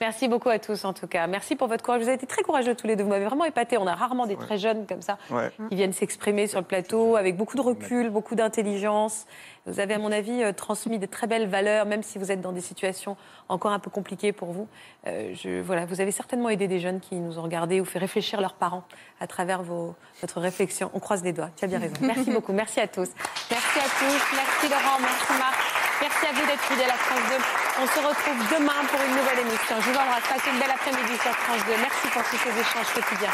Merci 0.02 0.28
beaucoup 0.28 0.50
à 0.50 0.60
tous, 0.60 0.86
en 0.86 0.94
tout 0.94 1.08
cas. 1.08 1.28
Merci 1.28 1.56
pour 1.56 1.68
votre 1.68 1.84
courage. 1.84 2.02
Vous 2.02 2.08
avez 2.08 2.16
été 2.16 2.28
très 2.28 2.44
courageux 2.44 2.76
tous 2.76 2.88
les 2.88 2.96
deux. 2.96 3.04
Vous 3.04 3.10
m'avez 3.10 3.26
vraiment 3.26 3.46
épaté. 3.46 3.78
On 3.78 3.88
a 3.88 3.96
rarement 3.96 4.26
des 4.26 4.36
très 4.36 4.58
jeunes 4.58 4.86
comme 4.88 5.02
ça 5.02 5.18
Ouais. 5.30 5.52
qui 5.70 5.76
viennent 5.76 5.94
s'exprimer 5.94 6.48
sur 6.48 6.60
le 6.60 6.66
plateau 6.66 7.16
avec 7.16 7.36
beaucoup 7.38 7.58
de 7.58 7.62
recul, 7.62 8.10
beaucoup 8.10 8.36
d'intelligence. 8.36 9.26
Vous 9.66 9.80
avez, 9.80 9.96
à 9.96 9.98
mon 9.98 10.12
avis, 10.12 10.44
euh, 10.44 10.54
transmis 10.54 11.00
de 11.00 11.08
très 11.08 11.26
belles 11.26 11.48
valeurs, 11.48 11.88
même 11.88 12.04
si 12.04 12.20
vous 12.20 12.32
êtes 12.32 12.42
dans 12.42 12.52
des 12.52 12.62
situations 12.62 13.18
encore 13.50 13.72
un 13.72 13.80
peu 13.80 13.90
compliquées 13.90 14.32
pour 14.32 14.52
vous. 14.52 14.68
Euh, 15.08 15.34
voilà, 15.66 15.86
vous 15.86 16.02
avez 16.02 16.12
certainement 16.12 16.50
aidé 16.50 16.68
des 16.68 16.80
jeunes 16.80 17.00
qui 17.00 17.16
nous 17.16 17.40
ont 17.40 17.42
regardés 17.42 17.82
ou 17.82 17.86
fait 17.86 17.98
réfléchir 17.98 18.42
leurs 18.42 18.54
parents 18.54 18.84
à 19.20 19.26
travers 19.26 19.64
votre 19.64 20.40
réflexion. 20.40 20.92
On 20.94 21.00
croise 21.00 21.24
les 21.24 21.34
doigts. 21.34 21.50
Tu 21.56 21.66
as 21.66 21.68
bien 21.68 21.80
raison. 21.80 21.96
Merci 22.02 22.30
beaucoup. 22.32 22.54
Merci 22.54 22.80
à 22.80 22.88
tous. 22.88 23.10
Merci 23.50 23.80
à 23.80 23.90
tous. 23.90 24.22
Merci 24.36 24.70
Laurent. 24.70 25.00
Merci 25.02 25.34
Marc. 25.40 25.58
Merci 26.02 26.26
à 26.28 26.34
vous 26.34 26.46
d'être 26.46 26.64
fidèles 26.64 26.90
à 26.90 26.98
France 26.98 27.26
2. 27.30 27.36
On 27.82 27.88
se 27.88 28.08
retrouve 28.08 28.60
demain 28.60 28.86
pour 28.88 29.00
une 29.02 29.16
nouvelle 29.18 29.40
émission. 29.48 29.76
Je 29.80 29.90
vous 29.90 29.98
embrasse. 29.98 30.28
Passez 30.30 30.52
une 30.54 30.60
belle 30.60 30.74
après-midi 30.74 31.18
sur 31.18 31.32
France 31.32 31.66
2. 31.66 31.72
Merci 31.82 32.08
pour 32.14 32.22
tous 32.22 32.38
ces 32.38 32.54
échanges 32.54 32.94
quotidiens. 32.94 33.34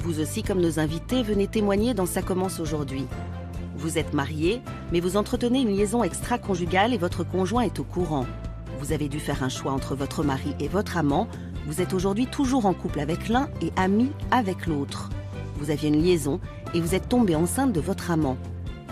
Vous 0.00 0.20
aussi, 0.20 0.42
comme 0.44 0.60
nos 0.60 0.78
invités, 0.78 1.22
venez 1.22 1.48
témoigner 1.48 1.94
dans 1.94 2.06
Ça 2.06 2.22
commence 2.22 2.60
aujourd'hui. 2.60 3.08
Vous 3.78 3.96
êtes 3.96 4.12
marié, 4.12 4.60
mais 4.92 4.98
vous 4.98 5.16
entretenez 5.16 5.60
une 5.60 5.76
liaison 5.76 6.02
extra-conjugale 6.02 6.92
et 6.92 6.98
votre 6.98 7.22
conjoint 7.22 7.62
est 7.62 7.78
au 7.78 7.84
courant. 7.84 8.26
Vous 8.80 8.90
avez 8.90 9.08
dû 9.08 9.20
faire 9.20 9.44
un 9.44 9.48
choix 9.48 9.70
entre 9.70 9.94
votre 9.94 10.24
mari 10.24 10.56
et 10.58 10.66
votre 10.66 10.96
amant. 10.96 11.28
Vous 11.64 11.80
êtes 11.80 11.94
aujourd'hui 11.94 12.26
toujours 12.26 12.66
en 12.66 12.74
couple 12.74 12.98
avec 12.98 13.28
l'un 13.28 13.48
et 13.62 13.70
ami 13.76 14.10
avec 14.32 14.66
l'autre. 14.66 15.10
Vous 15.58 15.70
aviez 15.70 15.90
une 15.90 16.02
liaison 16.02 16.40
et 16.74 16.80
vous 16.80 16.96
êtes 16.96 17.08
tombé 17.08 17.36
enceinte 17.36 17.72
de 17.72 17.80
votre 17.80 18.10
amant. 18.10 18.36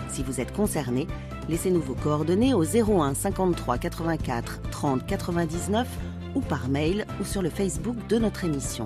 Si 0.07 0.23
vous 0.23 0.39
êtes 0.39 0.53
concerné, 0.53 1.05
laissez-nous 1.49 1.81
vos 1.81 1.95
coordonnées 1.95 2.53
au 2.53 2.63
01 2.63 3.13
53 3.13 3.77
84 3.77 4.61
30 4.71 5.05
99 5.05 5.85
ou 6.33 6.39
par 6.39 6.69
mail 6.69 7.05
ou 7.19 7.25
sur 7.25 7.41
le 7.41 7.49
Facebook 7.49 7.97
de 8.07 8.19
notre 8.19 8.45
émission. 8.45 8.85